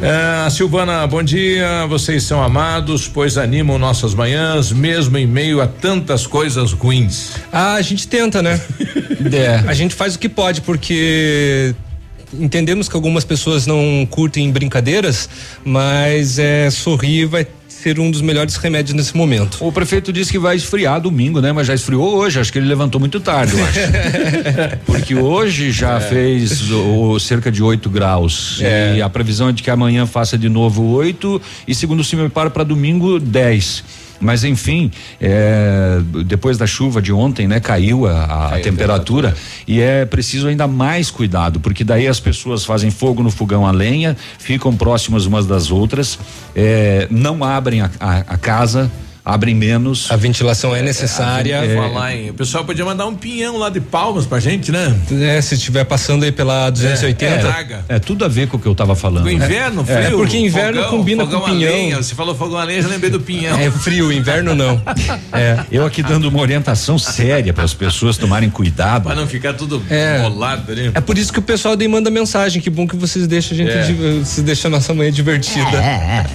É, 0.00 0.50
Silvana, 0.50 1.06
bom 1.06 1.22
dia. 1.22 1.86
Vocês 1.86 2.24
são 2.24 2.42
amados, 2.42 3.06
pois 3.06 3.38
animam 3.38 3.78
nossas 3.78 4.14
manhãs, 4.14 4.72
mesmo 4.72 5.16
em 5.16 5.26
meio 5.26 5.60
a 5.60 5.66
tantas 5.66 6.26
coisas 6.26 6.72
ruins. 6.72 7.34
Ah, 7.52 7.74
a 7.74 7.82
gente 7.82 8.08
tenta, 8.08 8.42
né? 8.42 8.60
É. 9.32 9.62
A 9.68 9.72
gente 9.72 9.94
faz 9.94 10.16
o 10.16 10.18
que 10.18 10.28
pode, 10.28 10.62
porque 10.62 11.72
entendemos 12.34 12.88
que 12.88 12.96
algumas 12.96 13.24
pessoas 13.24 13.68
não 13.68 14.04
curtem 14.10 14.50
brincadeiras, 14.50 15.28
mas 15.64 16.40
é 16.40 16.68
sorrir 16.70 17.26
vai 17.26 17.46
ser 17.82 17.98
um 17.98 18.10
dos 18.10 18.20
melhores 18.20 18.56
remédios 18.56 18.94
nesse 18.94 19.16
momento. 19.16 19.58
O 19.60 19.72
prefeito 19.72 20.12
disse 20.12 20.30
que 20.30 20.38
vai 20.38 20.54
esfriar 20.54 21.00
domingo, 21.00 21.40
né? 21.40 21.50
Mas 21.52 21.66
já 21.66 21.74
esfriou 21.74 22.16
hoje. 22.16 22.38
Acho 22.38 22.52
que 22.52 22.58
ele 22.58 22.68
levantou 22.68 23.00
muito 23.00 23.18
tarde, 23.18 23.58
eu 23.58 23.64
acho. 23.64 23.80
Porque 24.86 25.14
hoje 25.14 25.72
já 25.72 25.98
fez 25.98 26.70
o, 26.70 27.18
cerca 27.18 27.50
de 27.50 27.62
8 27.62 27.90
graus. 27.90 28.60
É. 28.62 28.96
E 28.96 29.02
a 29.02 29.08
previsão 29.08 29.48
é 29.48 29.52
de 29.52 29.62
que 29.62 29.70
amanhã 29.70 30.06
faça 30.06 30.38
de 30.38 30.48
novo 30.48 30.92
8 30.92 31.42
e 31.66 31.74
segundo 31.74 32.00
o 32.00 32.16
me 32.16 32.28
para 32.28 32.50
para 32.50 32.62
domingo 32.62 33.18
10. 33.18 33.84
Mas 34.22 34.44
enfim, 34.44 34.90
é, 35.20 35.98
depois 36.24 36.56
da 36.56 36.66
chuva 36.66 37.02
de 37.02 37.12
ontem, 37.12 37.48
né, 37.48 37.58
caiu 37.60 38.06
a, 38.06 38.24
a 38.54 38.60
temperatura. 38.60 39.34
e 39.66 39.80
é 39.80 40.04
preciso 40.04 40.46
ainda 40.48 40.66
mais 40.68 41.10
cuidado, 41.10 41.58
porque 41.60 41.82
daí 41.84 42.06
as 42.06 42.20
pessoas 42.20 42.64
fazem 42.64 42.90
fogo 42.90 43.22
no 43.22 43.30
fogão 43.30 43.66
a 43.66 43.70
lenha, 43.72 44.16
ficam 44.38 44.74
próximas 44.76 45.26
umas 45.26 45.46
das 45.46 45.70
outras, 45.70 46.18
é, 46.54 47.06
não 47.10 47.42
abrem 47.42 47.80
a, 47.82 47.90
a- 47.98 48.18
a 48.28 48.36
casa, 48.36 48.90
abrem 49.24 49.54
menos. 49.54 50.10
A 50.10 50.16
ventilação 50.16 50.74
é 50.74 50.82
necessária. 50.82 51.54
É, 51.56 51.76
falar 51.76 52.14
em- 52.16 52.30
o 52.30 52.34
pessoal 52.34 52.64
podia 52.64 52.84
mandar 52.84 53.06
um 53.06 53.14
pinhão 53.14 53.56
lá 53.56 53.68
de 53.70 53.80
palmas 53.80 54.26
pra 54.26 54.40
gente, 54.40 54.72
né? 54.72 54.94
É, 55.20 55.40
se 55.40 55.54
estiver 55.54 55.84
passando 55.84 56.24
aí 56.24 56.32
pela 56.32 56.70
280. 56.70 57.38
Traga. 57.40 57.84
É 57.88 57.98
tudo 57.98 58.24
a 58.24 58.28
ver 58.28 58.48
com 58.48 58.56
o 58.56 58.60
que 58.60 58.66
eu 58.66 58.74
tava 58.74 58.94
falando. 58.96 59.26
O 59.26 59.30
inverno, 59.30 59.82
né? 59.82 59.94
frio. 60.02 60.06
É, 60.06 60.10
porque 60.10 60.36
inverno 60.38 60.82
fogão, 60.82 60.98
combina 60.98 61.24
fogão 61.24 61.40
com 61.40 61.46
a 61.46 61.50
pinhão. 61.50 61.72
lenha. 61.72 61.96
Você 61.98 62.14
falou 62.14 62.34
fogão 62.34 62.58
a 62.58 62.64
lenha, 62.64 62.82
já 62.82 62.88
lembrei 62.88 63.10
do 63.10 63.20
pinhão. 63.20 63.58
É 63.58 63.70
frio, 63.70 64.12
inverno 64.12 64.54
não. 64.54 64.80
É. 65.32 65.60
Eu 65.70 65.86
aqui 65.86 66.02
dando 66.02 66.28
uma 66.28 66.40
orientação 66.40 66.98
séria 66.98 67.52
para 67.52 67.64
as 67.64 67.72
pessoas 67.72 68.16
tomarem 68.18 68.50
cuidado. 68.50 69.04
Pra 69.04 69.14
não 69.14 69.26
ficar 69.26 69.54
tudo 69.54 69.82
É. 69.88 70.20
bolado 70.20 70.70
ali. 70.72 70.90
É 70.94 71.00
por 71.00 71.16
isso 71.16 71.32
que 71.32 71.38
o 71.38 71.42
pessoal 71.42 71.74
daí 71.76 71.88
manda 71.88 72.10
mensagem. 72.10 72.60
Que 72.60 72.68
bom 72.68 72.86
que 72.86 72.96
vocês 72.96 73.26
deixam 73.26 73.54
a 73.54 73.60
gente, 73.60 73.70
É. 73.72 74.24
se 74.24 74.42
deixa 74.42 74.68
a 74.68 74.70
nossa 74.70 74.92
manhã 74.92 75.10
divertida. 75.10 75.64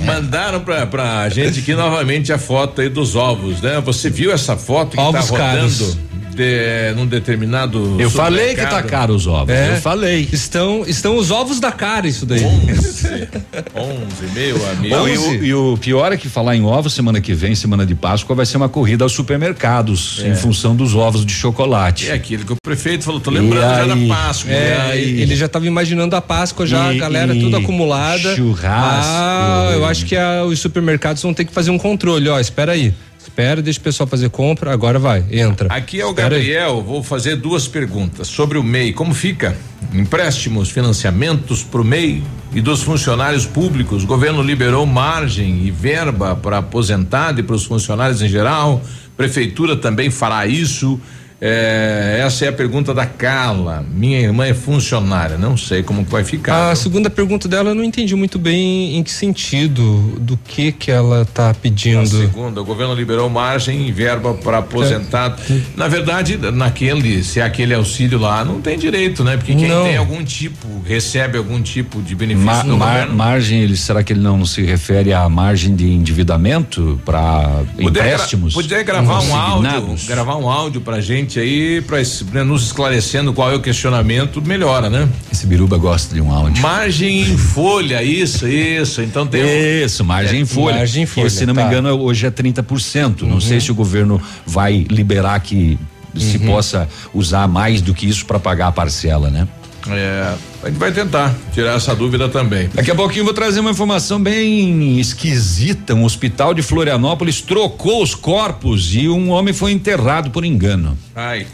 Mandaram 0.06 0.62
pra, 0.62 0.86
pra 0.88 1.28
gente 1.30 1.60
aqui 1.60 1.74
novamente 1.74 2.32
a 2.34 2.38
foto 2.38 2.77
aí 2.82 2.90
dos 2.90 3.16
ovos, 3.16 3.62
né? 3.62 3.80
Você 3.82 4.10
viu 4.10 4.32
essa 4.32 4.58
foto 4.58 4.91
que 4.91 4.99
Ovos 4.99 5.26
tá 5.26 5.32
rodando 5.32 5.38
caros. 5.38 5.98
De, 6.38 6.94
num 6.96 7.06
determinado 7.06 7.98
Eu 8.00 8.10
falei 8.10 8.56
que 8.56 8.62
tá 8.66 8.82
caro 8.84 9.14
os 9.16 9.26
ovos. 9.28 9.54
É. 9.54 9.74
Eu 9.78 9.82
falei. 9.82 10.28
Estão, 10.32 10.84
estão 10.88 11.18
os 11.18 11.32
ovos 11.32 11.60
da 11.60 11.72
cara, 11.72 12.08
isso 12.08 12.26
daí. 12.26 12.44
11, 12.46 13.28
11, 13.76 14.34
meu 14.34 14.70
amigo. 14.70 14.96
Bom, 14.96 15.08
e, 15.08 15.18
o, 15.18 15.44
e 15.46 15.54
o 15.54 15.78
pior 15.78 16.12
é 16.12 16.18
que 16.18 16.30
falar 16.30 16.56
em 16.56 16.64
ovos 16.64 16.94
semana 16.94 17.20
que 17.20 17.34
vem, 17.34 17.56
semana 17.56 17.86
de 17.86 17.96
Páscoa, 17.96 18.36
vai 18.36 18.46
ser 18.46 18.58
uma 18.58 18.70
corrida 18.70 19.04
aos 19.04 19.12
supermercados 19.14 20.22
É. 20.24 20.30
em 20.30 20.36
função 20.36 20.76
dos 20.76 20.96
ovos 20.96 21.26
de 21.26 21.34
chocolate. 21.34 22.10
É 22.10 22.14
aquilo 22.14 22.46
que 22.46 22.54
o 22.54 22.58
prefeito 22.64 23.04
falou, 23.04 23.20
tô 23.20 23.32
lembrando 23.32 23.58
E 23.58 23.88
já 23.88 23.96
da? 23.96 24.16
Páscoa. 24.16 24.52
É, 24.52 24.92
aí? 24.92 25.22
ele 25.22 25.36
já 25.36 25.48
estava 25.48 25.66
imaginando 25.66 26.16
a 26.16 26.22
Páscoa 26.22 26.66
já, 26.68 26.94
E- 26.94 26.98
a 26.98 27.00
galera 27.00 27.36
e 27.36 27.40
tudo 27.42 27.58
acumulada. 27.58 28.36
churrasco. 28.36 29.12
Ah, 29.12 29.72
eu 29.74 29.86
acho 29.86 30.06
que 30.06 30.16
a- 30.16 30.44
os 30.44 30.60
supermercados 30.60 31.22
vão 31.24 31.34
ter 31.34 31.46
que 31.46 31.52
fazer 31.54 31.72
um 31.72 31.78
controle, 31.78 32.30
ó, 32.30 32.40
espera 32.40 32.74
aí. 32.74 32.94
Espera, 33.28 33.62
deixa 33.62 33.78
o 33.78 33.84
pessoal 33.84 34.08
fazer 34.08 34.30
compra, 34.30 34.72
agora 34.72 34.98
vai, 34.98 35.24
entra. 35.30 35.68
Aqui 35.72 35.99
é 35.99 36.06
o 36.06 36.12
Espera 36.12 36.38
aí. 36.38 36.41
Gabriel, 36.41 36.82
vou 36.82 37.04
fazer 37.04 37.36
duas 37.36 37.68
perguntas 37.68 38.30
sobre 38.30 38.58
o 38.58 38.64
MEI. 38.64 38.94
Como 38.94 39.14
fica? 39.14 39.56
Empréstimos, 39.94 40.70
financiamentos 40.70 41.62
para 41.62 41.82
o 41.82 41.84
MEI 41.84 42.24
e 42.54 42.62
dos 42.62 42.82
funcionários 42.82 43.45
públicos. 43.45 44.06
O 44.06 44.08
governo 44.08 44.41
liberou 44.41 44.86
margem 44.86 45.66
e 45.66 45.70
verba 45.70 46.38
para 46.38 46.60
aposentado 46.60 47.41
e 47.41 47.44
para 47.44 47.56
os 47.56 47.66
funcionários 47.66 48.22
em 48.22 48.30
geral. 48.30 48.82
Prefeitura 49.18 49.76
também 49.76 50.10
fará 50.10 50.48
isso. 50.48 50.99
É, 51.40 52.22
essa 52.26 52.46
é 52.46 52.48
a 52.48 52.52
pergunta 52.52 52.94
da 52.96 53.06
Carla. 53.06 53.86
Minha 53.94 54.20
irmã 54.20 54.46
é 54.48 54.56
funcionária, 54.56 55.38
não 55.38 55.56
sei 55.56 55.84
como 55.84 56.04
vai 56.04 56.24
ficar. 56.24 56.72
A 56.72 56.76
segunda 56.76 57.10
pergunta 57.12 57.48
dela 57.48 57.70
eu 57.70 57.76
não 57.76 57.84
entendi 57.84 58.16
muito 58.16 58.40
bem 58.40 58.98
em 58.98 59.04
que 59.04 59.12
sentido, 59.12 60.16
do 60.20 60.36
que 60.36 60.72
que 60.72 60.90
ela 60.90 61.26
tá 61.26 61.50
Na 61.50 61.54
pedindo. 61.54 62.08
segunda, 62.08 62.60
o 62.60 62.66
governo 62.66 62.96
liberou 62.96 63.30
margem 63.30 63.88
e 63.88 63.92
verba 63.92 64.34
para 64.34 64.58
aposentado. 64.60 65.40
Na 65.76 65.88
verdade, 65.88 66.38
naquele, 66.38 67.24
se 67.24 67.40
é 67.40 67.44
aquele 67.44 67.74
auxílio 67.76 68.18
lá, 68.18 68.44
não 68.44 68.60
tem 68.60 68.78
direito, 68.78 69.24
né? 69.24 69.38
Porque 69.38 69.54
quem 69.54 69.68
Não. 69.68 69.84
tem 69.84 69.96
algum 69.96 70.24
tipo, 70.24 70.68
recebe 70.86 71.38
algum 71.38 71.62
tipo 71.62 72.02
de 72.02 72.16
benefício 72.16 72.46
Ma- 72.48 72.64
do 72.64 72.78
mar- 72.78 72.94
governo. 72.94 73.16
margem, 73.16 73.62
ele, 73.62 73.78
será 73.78 74.04
que 74.04 74.12
ele 74.14 74.22
não 74.22 74.44
se 74.44 74.64
refere 74.64 75.14
à 75.14 75.30
margem 75.30 75.76
de 75.76 75.88
endividamento 75.88 77.00
para 77.06 77.64
Poder 77.80 77.92
gra- 77.92 78.08
empréstimos? 78.14 78.54
Poder 78.56 78.84
gravar 78.84 79.22
um 79.22 79.36
áudio, 79.36 79.96
gravar 80.08 80.36
um 80.38 80.50
áudio 80.50 80.82
pra 80.82 81.00
gente 81.00 81.27
aí, 81.40 81.82
pra, 81.82 81.99
es- 82.02 82.24
pra 82.24 82.44
nos 82.45 82.68
esclarecendo 82.68 83.34
qual 83.34 83.52
é 83.52 83.56
o 83.56 83.60
questionamento, 83.60 84.41
melhora, 84.41 84.90
né? 84.90 85.08
Esse 85.32 85.45
biruba 85.45 85.78
gosta 85.78 86.14
de 86.16 86.22
um 86.22 86.32
áudio. 86.32 86.62
Margem 86.62 87.22
em 87.22 87.38
folha, 87.38 88.02
isso, 88.04 88.48
isso. 88.48 89.02
Então 89.02 89.28
tem. 89.28 89.41
Isso, 89.84 90.04
margem 90.06 90.41
em 90.41 90.45
folha. 90.45 90.78
margem 90.78 91.04
em 91.04 91.06
folha, 91.06 91.28
E, 91.28 91.30
se 91.30 91.45
não 91.45 91.54
me 91.54 91.62
tá. 91.62 91.68
engano, 91.68 91.90
hoje 91.99 92.26
é 92.26 92.32
30%. 92.32 93.24
Não 93.24 93.34
Uhum. 93.34 93.41
sei 93.41 93.60
se 93.60 93.72
o 93.72 93.76
governo 93.76 94.22
vai 94.45 94.86
liberar 94.90 95.40
que 95.41 95.78
se 96.16 96.38
Uhum. 96.38 96.45
possa 96.48 96.88
usar 97.14 97.48
mais 97.48 97.82
do 97.82 97.94
que 97.94 98.08
isso 98.08 98.26
para 98.26 98.40
pagar 98.40 98.68
a 98.68 98.72
parcela, 98.72 99.30
né? 99.30 99.48
É, 99.90 100.36
a 100.64 100.68
gente 100.70 100.78
vai 100.78 100.92
tentar 100.92 101.34
tirar 101.54 101.76
essa 101.76 101.96
dúvida 101.96 102.28
também. 102.28 102.70
Daqui 102.74 102.92
a 102.92 102.96
pouquinho 102.96 103.22
eu 103.22 103.26
vou 103.26 103.34
trazer 103.34 103.60
uma 103.60 103.72
informação 103.72 104.22
bem 104.22 105.00
esquisita. 105.00 105.94
Um 105.94 106.04
hospital 106.04 106.54
de 106.54 106.62
Florianópolis 106.62 107.42
trocou 107.42 108.04
os 108.04 108.14
corpos 108.14 108.94
e 108.94 109.08
um 109.08 109.30
homem 109.30 109.54
foi 109.54 109.72
enterrado 109.72 110.30
por 110.30 110.44
engano. 110.44 110.98
Ai. 111.16 111.48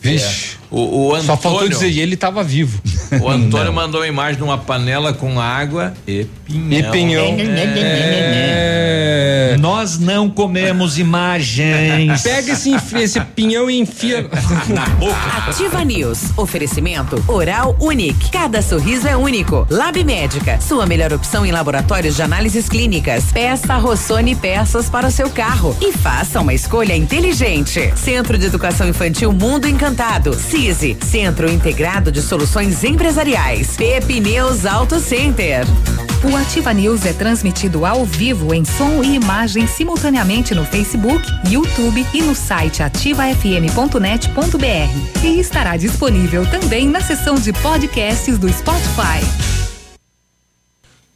Vixe. 0.00 0.58
O, 0.70 0.80
o 0.80 1.14
Antônio, 1.14 1.26
Só 1.26 1.36
faltou 1.36 1.68
dizer, 1.68 1.90
e 1.90 2.00
ele 2.00 2.16
tava 2.16 2.42
vivo. 2.42 2.80
O 3.20 3.28
Antônio 3.28 3.72
mandou 3.72 4.00
uma 4.00 4.06
imagem 4.06 4.36
de 4.36 4.42
uma 4.42 4.58
panela 4.58 5.12
com 5.12 5.40
água 5.40 5.94
e 6.06 6.26
pinhão. 6.44 6.78
E 6.78 6.82
pinhão. 6.90 7.36
É. 7.38 9.56
Nós 9.60 9.98
não 9.98 10.28
comemos 10.28 10.98
imagens. 10.98 12.22
Pega 12.22 12.52
esse, 12.52 12.74
esse 12.96 13.20
pinhão 13.20 13.70
e 13.70 13.78
enfia 13.78 14.22
na 14.68 14.86
boca. 14.86 15.14
Ativa 15.48 15.84
News. 15.84 16.36
Oferecimento 16.36 17.22
Oral 17.28 17.76
Unique. 17.80 18.30
Cada 18.30 18.60
sorriso 18.62 19.06
é 19.06 19.16
único. 19.16 19.66
Lab 19.70 20.02
Médica. 20.02 20.60
Sua 20.60 20.86
melhor 20.86 21.12
opção 21.12 21.46
em 21.46 21.52
laboratórios 21.52 22.16
de 22.16 22.22
análises 22.22 22.68
clínicas. 22.68 23.24
Peça 23.32 23.76
Rossoni 23.76 24.34
peças 24.34 24.88
para 24.90 25.06
o 25.06 25.10
seu 25.10 25.30
carro. 25.30 25.76
E 25.80 25.92
faça 25.92 26.40
uma 26.40 26.52
escolha 26.54 26.96
inteligente. 26.96 27.92
Centro 27.96 28.36
de 28.36 28.46
Educação 28.46 28.88
Infantil 28.88 29.32
Mundo 29.32 29.68
Encantado. 29.68 30.34
CISI. 30.64 30.96
Centro 31.04 31.50
Integrado 31.50 32.10
de 32.10 32.22
Soluções 32.22 32.82
Empresariais. 32.84 33.76
Pepineus 33.76 34.64
Auto 34.64 34.98
Center. 34.98 35.66
O 36.24 36.34
Ativa 36.34 36.72
News 36.72 37.04
é 37.04 37.12
transmitido 37.12 37.84
ao 37.84 38.06
vivo 38.06 38.54
em 38.54 38.64
som 38.64 39.04
e 39.04 39.14
imagem 39.14 39.66
simultaneamente 39.66 40.54
no 40.54 40.64
Facebook, 40.64 41.22
YouTube 41.50 42.06
e 42.14 42.22
no 42.22 42.34
site 42.34 42.82
ativafm.net.br. 42.82 45.22
E 45.22 45.38
estará 45.38 45.76
disponível 45.76 46.46
também 46.46 46.88
na 46.88 47.02
seção 47.02 47.34
de 47.34 47.52
podcasts 47.52 48.38
do 48.38 48.50
Spotify. 48.50 49.20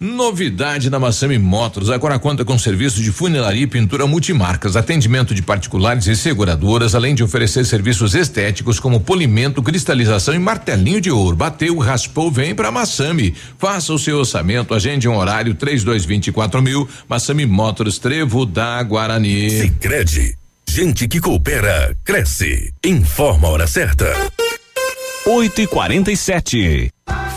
Novidade 0.01 0.91
na 0.91 0.99
Massami 0.99 1.39
Motors. 1.39 1.91
Agora 1.91 2.21
conta 2.21 2.45
com 2.45 2.57
serviço 2.57 3.03
de 3.03 3.11
funilaria 3.11 3.63
e 3.63 3.67
pintura 3.67 4.07
multimarcas, 4.07 4.77
atendimento 4.77 5.35
de 5.35 5.43
particulares 5.43 6.07
e 6.07 6.15
seguradoras, 6.15 6.95
além 6.95 7.17
de 7.17 7.25
oferecer 7.25 7.65
serviços 7.67 8.15
estéticos 8.15 8.79
como 8.79 9.01
polimento, 9.01 9.61
cristalização 9.61 10.35
e 10.35 10.39
martelinho 10.39 11.01
de 11.01 11.11
ouro. 11.11 11.35
Bateu, 11.35 11.77
raspou, 11.79 12.31
vem 12.31 12.55
para 12.55 12.71
Massami. 12.71 13.35
Faça 13.59 13.93
o 13.93 13.99
seu 13.99 14.19
orçamento, 14.19 14.73
agende 14.73 15.09
um 15.09 15.17
horário 15.17 15.55
três 15.55 15.83
dois 15.83 16.05
vinte 16.05 16.29
e 16.29 16.33
quatro 16.33 16.63
mil. 16.63 16.89
Massami 17.09 17.45
Motors, 17.45 17.99
Trevo 17.99 18.47
da 18.47 18.81
Guarani. 18.85 19.51
Sicredi, 19.51 20.37
gente 20.69 21.09
que 21.09 21.21
coopera 21.21 21.97
cresce. 22.05 22.73
Informa 22.85 23.49
a 23.49 23.51
hora 23.51 23.67
certa. 23.67 24.15
8 25.27 25.61
e 25.61 25.67
47 25.67 26.91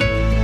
は。 0.00 0.43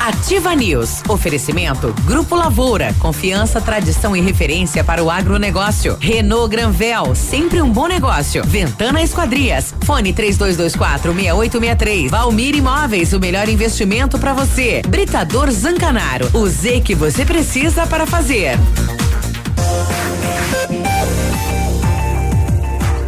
Ativa 0.00 0.54
News. 0.54 1.02
Oferecimento 1.08 1.92
Grupo 2.04 2.36
Lavoura. 2.36 2.94
Confiança, 2.98 3.60
tradição 3.60 4.14
e 4.16 4.20
referência 4.20 4.84
para 4.84 5.02
o 5.02 5.10
agronegócio. 5.10 5.96
Renault 6.00 6.48
Granvel. 6.48 7.14
Sempre 7.14 7.60
um 7.60 7.70
bom 7.70 7.86
negócio. 7.88 8.44
Ventana 8.44 9.02
Esquadrias. 9.02 9.74
Fone 9.84 10.12
3224 10.12 11.12
6863. 11.12 12.10
Valmir 12.10 12.54
Imóveis. 12.54 13.12
O 13.12 13.20
melhor 13.20 13.48
investimento 13.48 14.18
para 14.18 14.32
você. 14.32 14.82
Britador 14.86 15.50
Zancanaro. 15.50 16.30
O 16.32 16.46
Z 16.46 16.82
que 16.82 16.94
você 16.94 17.24
precisa 17.24 17.86
para 17.86 18.06
fazer. 18.06 18.56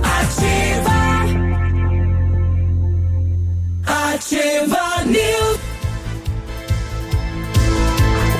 Ativa. 0.02 0.98
Ativa 3.86 5.04
News. 5.06 5.67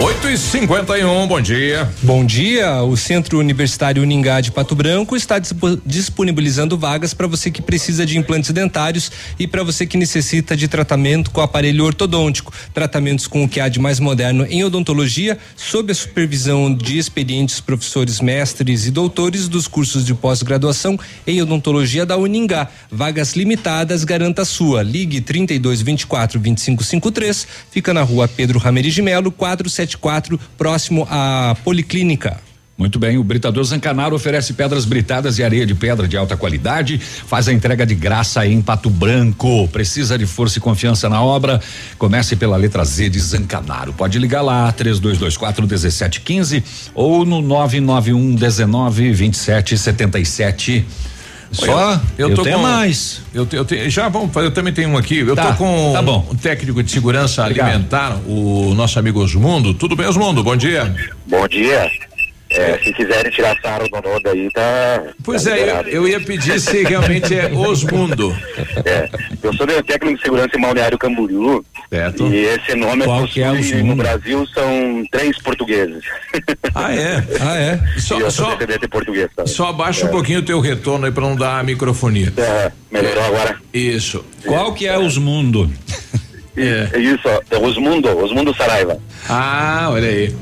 8 0.01 0.29
e 0.31 0.39
51 0.39 1.27
bom 1.27 1.41
dia. 1.41 1.91
Bom 2.03 2.25
dia. 2.25 2.83
O 2.85 2.97
Centro 2.97 3.37
Universitário 3.41 4.01
Uningá 4.01 4.41
de 4.41 4.53
Pato 4.53 4.77
Branco 4.77 5.17
está 5.17 5.41
dispo- 5.41 5.77
disponibilizando 5.85 6.79
vagas 6.79 7.13
para 7.13 7.27
você 7.27 7.51
que 7.51 7.61
precisa 7.61 8.07
de 8.07 8.17
implantes 8.17 8.53
dentários 8.53 9.11
e 9.41 9.47
para 9.49 9.65
você 9.65 9.85
que 9.87 9.97
necessita 9.97 10.57
de 10.57 10.69
tratamento 10.69 11.33
com 11.33 11.41
aparelho 11.41 11.85
ortodôntico. 11.85 12.53
Tratamentos 12.73 13.27
com 13.27 13.43
o 13.43 13.49
que 13.49 13.59
há 13.59 13.69
de 13.69 13.81
mais 13.81 13.99
moderno 13.99 14.47
em 14.49 14.63
odontologia, 14.63 15.37
sob 15.57 15.91
a 15.91 15.95
supervisão 15.95 16.73
de 16.73 16.97
experientes 16.97 17.61
professores, 17.61 18.21
mestres 18.21 18.87
e 18.87 18.93
doutores 18.93 19.49
dos 19.49 19.67
cursos 19.67 20.07
de 20.07 20.15
pós-graduação 20.15 20.97
em 21.27 21.43
odontologia 21.43 22.07
da 22.07 22.17
Uningá. 22.17 22.69
Vagas 22.89 23.35
limitadas, 23.35 24.05
garanta 24.05 24.43
a 24.43 24.45
sua. 24.45 24.81
Ligue 24.81 25.21
32 25.21 25.83
24 25.83 26.39
25 26.39 26.85
53. 26.85 27.49
Fica 27.73 27.93
na 27.93 28.03
rua 28.03 28.29
Pedro 28.29 28.61
Ramirez 28.61 28.95
de 28.95 29.03
Melo, 29.03 29.33
474, 29.97 30.39
próximo 30.57 31.07
à 31.11 31.57
Policlínica. 31.65 32.49
Muito 32.79 32.97
bem, 32.97 33.19
o 33.19 33.25
Britador 33.25 33.65
Zancanaro 33.65 34.15
oferece 34.15 34.53
pedras 34.53 34.85
britadas 34.85 35.37
e 35.37 35.43
areia 35.43 35.67
de 35.67 35.75
pedra 35.75 36.07
de 36.07 36.17
alta 36.17 36.37
qualidade, 36.37 36.97
faz 36.97 37.49
a 37.49 37.53
entrega 37.53 37.85
de 37.85 37.93
graça 37.93 38.47
em 38.47 38.63
Pato 38.63 38.89
Branco. 38.89 39.67
Precisa 39.67 40.17
de 40.17 40.27
força 40.27 40.59
e 40.59 40.61
confiança 40.61 41.09
na 41.09 41.21
obra? 41.21 41.61
Comece 41.99 42.37
pela 42.37 42.57
letra 42.57 42.85
Z 42.85 43.09
de 43.09 43.19
Zancanaro. 43.19 43.93
Pode 43.93 44.17
ligar 44.21 44.43
lá, 44.43 44.71
3224 44.71 45.67
1715 45.67 46.63
ou 46.95 47.25
no 47.25 47.43
991 47.43 48.37
19 48.37 49.13
27 49.13 49.77
77. 49.77 50.87
Só? 51.51 52.01
Eu, 52.19 52.29
eu 52.31 52.35
tô 52.35 52.43
tenho 52.43 52.57
com, 52.57 52.63
mais. 52.63 53.23
Eu, 53.33 53.47
eu 53.53 53.65
tenho, 53.65 53.89
já 53.91 54.09
vamos 54.09 54.33
fazer, 54.33 54.47
eu 54.49 54.51
também 54.53 54.73
tenho 54.73 54.91
um 54.91 54.97
aqui. 54.99 55.19
Eu 55.19 55.35
Tá, 55.35 55.53
tô 55.53 55.55
com 55.59 55.93
tá 55.93 56.03
bom. 56.03 56.27
um 56.31 56.35
técnico 56.37 56.83
de 56.83 56.91
segurança 56.91 57.43
Obrigado. 57.43 57.69
alimentar, 57.69 58.17
o 58.27 58.75
nosso 58.75 58.99
amigo 58.99 59.23
Osmundo. 59.23 59.73
Tudo 59.75 59.97
bem, 59.97 60.07
Osmundo? 60.07 60.43
Bom 60.43 60.57
dia. 60.57 60.95
Bom 61.27 61.47
dia. 61.49 61.91
É, 62.51 62.79
se 62.79 62.93
quiserem 62.95 63.31
tirar 63.31 63.57
sarro 63.61 63.89
do 63.89 64.01
Noda 64.01 64.31
aí, 64.31 64.51
tá. 64.53 65.03
Pois 65.23 65.45
tá 65.45 65.51
é, 65.59 65.81
eu, 65.87 65.89
eu 65.89 66.09
ia 66.09 66.21
pedir 66.21 66.59
se 66.61 66.83
realmente 66.83 67.35
é 67.39 67.47
Osmundo. 67.53 68.35
É, 68.85 69.09
eu 69.43 69.53
sou 69.55 69.67
técnico 69.83 70.17
de 70.17 70.23
segurança 70.23 70.57
em 70.57 70.61
Balneário 70.61 70.97
Camboriú. 70.99 71.65
Certo. 71.91 72.27
E 72.29 72.45
esse 72.45 72.75
nome 72.75 73.05
Qual 73.05 73.21
possui, 73.21 73.35
que 73.35 73.43
é 73.43 73.51
o 73.51 73.85
no? 73.85 73.97
Brasil 73.97 74.47
são 74.49 75.05
três 75.11 75.39
portugueses. 75.43 76.03
Ah, 76.75 76.95
é? 76.95 77.25
Ah, 77.41 77.57
é? 77.59 77.81
Só, 77.99 78.19
e 78.19 78.21
eu 78.23 78.31
sou 78.31 78.47
só, 78.47 78.55
descendente 78.57 78.89
português 78.89 79.29
também. 79.37 79.53
só 79.53 79.69
abaixa 79.69 80.05
um 80.07 80.09
É. 80.09 80.13
pouquinho 80.13 80.39
o 80.41 80.45
teu 80.45 80.61
retorno 80.61 81.07
aí 81.07 81.13
pra 81.13 81.23
não 81.23 81.37
dar 81.37 81.59
a 81.59 81.63
microfonia. 81.63 82.33
É, 82.37 82.73
melhorou 82.91 83.25
agora? 83.25 83.57
Isso. 83.75 84.25
Qual 84.47 84.73
que 84.73 84.87
é 84.87 84.99
os 84.99 85.19
mundo? 85.19 85.71
É. 86.57 86.99
Isso, 86.99 87.29
é 87.29 87.57
Osmundo, 87.57 88.09
Osmundo 88.19 88.55
Saraiva. 88.57 88.99
Ah, 89.29 89.89
olha 89.93 90.09
aí. 90.09 90.35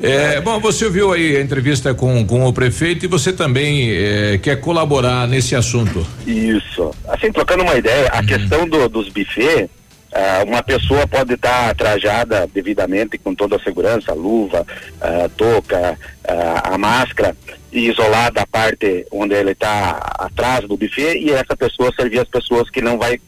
É, 0.00 0.40
bom, 0.40 0.60
você 0.60 0.84
ouviu 0.84 1.12
aí 1.12 1.36
a 1.36 1.40
entrevista 1.40 1.92
com, 1.92 2.24
com 2.24 2.46
o 2.46 2.52
prefeito 2.52 3.04
e 3.04 3.08
você 3.08 3.32
também 3.32 3.90
é, 3.90 4.38
quer 4.38 4.56
colaborar 4.60 5.26
nesse 5.26 5.56
assunto. 5.56 6.06
Isso. 6.26 6.92
Assim, 7.08 7.32
trocando 7.32 7.64
uma 7.64 7.74
ideia, 7.76 8.04
Uhum. 8.12 8.18
a 8.18 8.22
questão 8.24 8.68
do- 8.68 8.88
dos 8.88 9.08
buffets, 9.08 9.68
ah, 10.14 10.44
uma 10.46 10.62
pessoa 10.62 11.06
pode 11.06 11.34
estar 11.34 11.74
trajada 11.74 12.48
devidamente 12.54 13.18
com 13.18 13.34
toda 13.34 13.56
a 13.56 13.60
segurança, 13.60 14.12
luva, 14.14 14.64
ah, 15.00 15.28
touca, 15.36 15.98
ah, 16.26 16.74
a 16.74 16.78
máscara, 16.78 17.36
e 17.72 17.90
isolada 17.90 18.42
a 18.42 18.46
parte 18.46 19.04
onde 19.10 19.34
ele 19.34 19.50
está 19.50 19.98
atrás 20.18 20.60
do 20.66 20.76
buffet, 20.76 21.18
e 21.18 21.30
essa 21.32 21.56
pessoa 21.56 21.92
servir 21.94 22.20
as 22.20 22.28
pessoas 22.28 22.70
que 22.70 22.80
não 22.80 22.96
vai 22.98 23.20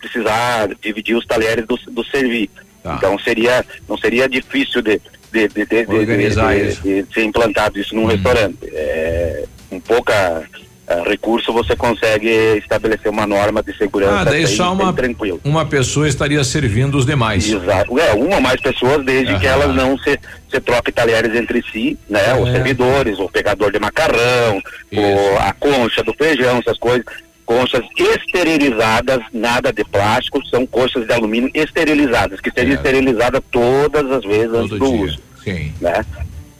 precisar 0.00 0.68
dividir 0.82 1.16
os 1.16 1.24
talheres 1.24 1.64
do, 1.66 1.76
do 1.90 2.04
servir. 2.04 2.50
Então 2.98 3.18
seria, 3.18 3.64
não 3.88 3.96
seria 3.98 4.28
difícil 4.28 4.80
de, 4.80 5.00
de, 5.48 5.48
de, 5.66 5.84
de- 5.84 5.94
Organizar 5.94 6.54
de- 6.54 6.74
de- 6.76 7.02
de 7.02 7.14
ser 7.14 7.24
implantado 7.24 7.78
isso 7.78 7.94
num 7.94 8.06
restaurante. 8.06 8.56
É, 8.72 9.44
com 9.68 9.80
pouca 9.80 10.42
ah, 10.88 11.02
recurso 11.04 11.52
você 11.52 11.74
consegue 11.74 12.28
estabelecer 12.58 13.10
uma 13.10 13.26
norma 13.26 13.60
de 13.62 13.76
segurança 13.76 14.20
Ah, 14.20 14.24
daí 14.24 14.46
só 14.46 14.72
uma, 14.72 14.92
tranquilo. 14.92 15.40
uma 15.44 15.66
pessoa 15.66 16.06
estaria 16.08 16.42
servindo 16.44 16.96
os 16.96 17.04
demais. 17.04 17.50
Exato. 17.50 17.98
É, 17.98 18.12
uma 18.14 18.36
ou 18.36 18.40
mais 18.40 18.60
pessoas, 18.60 19.04
desde 19.04 19.36
que 19.40 19.46
Aham. 19.48 19.62
elas 19.62 19.74
não 19.74 19.98
se, 19.98 20.16
se 20.48 20.60
troquem 20.60 20.94
talheres 20.94 21.34
entre 21.34 21.60
si, 21.72 21.98
né? 22.08 22.34
Os 22.40 22.48
É. 22.48 22.52
servidores, 22.52 23.18
o 23.18 23.28
pegador 23.28 23.72
de 23.72 23.80
macarrão, 23.80 24.62
o, 24.92 25.38
a 25.40 25.52
concha 25.52 26.02
do 26.04 26.14
feijão, 26.14 26.58
essas 26.58 26.78
coisas. 26.78 27.04
Conchas 27.44 27.82
esterilizadas, 27.96 29.20
nada 29.32 29.72
de 29.72 29.84
plástico, 29.84 30.44
são 30.48 30.66
conchas 30.66 31.06
de 31.06 31.12
alumínio 31.12 31.48
esterilizadas, 31.54 32.40
que 32.40 32.50
sejam 32.50 32.74
esterilizadas 32.74 33.40
todas 33.52 34.10
as 34.10 34.24
vezes 34.24 34.52
antes 34.52 34.78
do 34.78 34.92
uso. 34.92 35.18
Sim. 35.46 35.72
Né? 35.80 36.04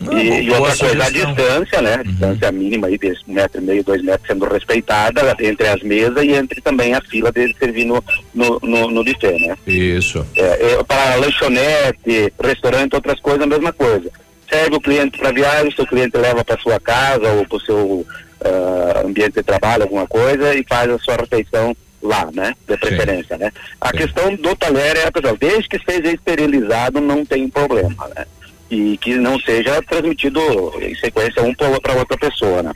Ah, 0.09 0.23
e, 0.23 0.45
e 0.45 0.51
outra 0.51 0.77
coisa, 0.77 1.05
a 1.05 1.11
distância, 1.11 1.83
né? 1.83 1.95
A 1.95 2.03
distância 2.03 2.53
mínima 2.53 2.87
aí 2.87 2.97
de 2.99 3.09
um 3.27 3.33
metro 3.33 3.61
e 3.61 3.65
meio, 3.65 3.83
dois 3.83 4.03
metros 4.03 4.29
sendo 4.29 4.47
respeitada 4.47 5.35
entre 5.41 5.67
as 5.67 5.83
mesas 5.83 6.23
e 6.23 6.33
entre 6.33 6.61
também 6.61 6.95
a 6.95 7.01
fila 7.01 7.33
de 7.33 7.53
servir 7.59 7.87
no, 7.87 8.05
no, 8.33 8.61
no, 8.63 8.91
no 8.91 9.05
buffet, 9.05 9.39
né? 9.41 9.57
Isso. 9.67 10.25
É, 10.37 10.73
é, 10.73 10.85
para 10.85 11.17
lanchonete, 11.17 12.33
restaurante, 12.41 12.95
outras 12.95 13.19
coisas, 13.21 13.43
a 13.43 13.47
mesma 13.47 13.73
coisa. 13.73 14.11
Serve 14.49 14.77
o 14.77 14.81
cliente 14.81 15.19
para 15.19 15.33
viagem, 15.33 15.75
seu 15.75 15.87
cliente 15.87 16.17
leva 16.17 16.45
para 16.45 16.61
sua 16.61 16.79
casa 16.79 17.29
ou 17.33 17.45
para 17.47 17.57
o 17.57 17.61
seu 17.61 18.07
ah, 18.45 19.03
ambiente 19.05 19.35
de 19.35 19.43
trabalho, 19.43 19.85
alguma 19.85 20.07
coisa, 20.07 20.55
e 20.55 20.65
faz 20.69 20.89
a 20.91 20.99
sua 20.99 21.17
refeição 21.17 21.75
lá, 22.03 22.29
né? 22.33 22.55
De 22.69 22.77
preferência, 22.77 23.37
né? 23.39 23.51
A 23.81 23.91
questão 23.91 24.35
do 24.37 24.55
talher 24.55 24.97
é, 24.99 25.11
pessoal, 25.11 25.37
desde 25.37 25.69
que 25.69 25.79
seja 25.79 26.13
esterilizado, 26.13 27.01
não 27.01 27.25
tem 27.25 27.49
problema, 27.49 28.09
né? 28.15 28.27
E 28.71 28.97
que 28.99 29.15
não 29.17 29.39
seja 29.41 29.81
transmitido 29.83 30.41
em 30.83 30.95
sequência 30.97 31.43
um 31.43 31.55
para 31.55 31.95
outra 31.95 32.17
pessoa, 32.19 32.63
né? 32.63 32.73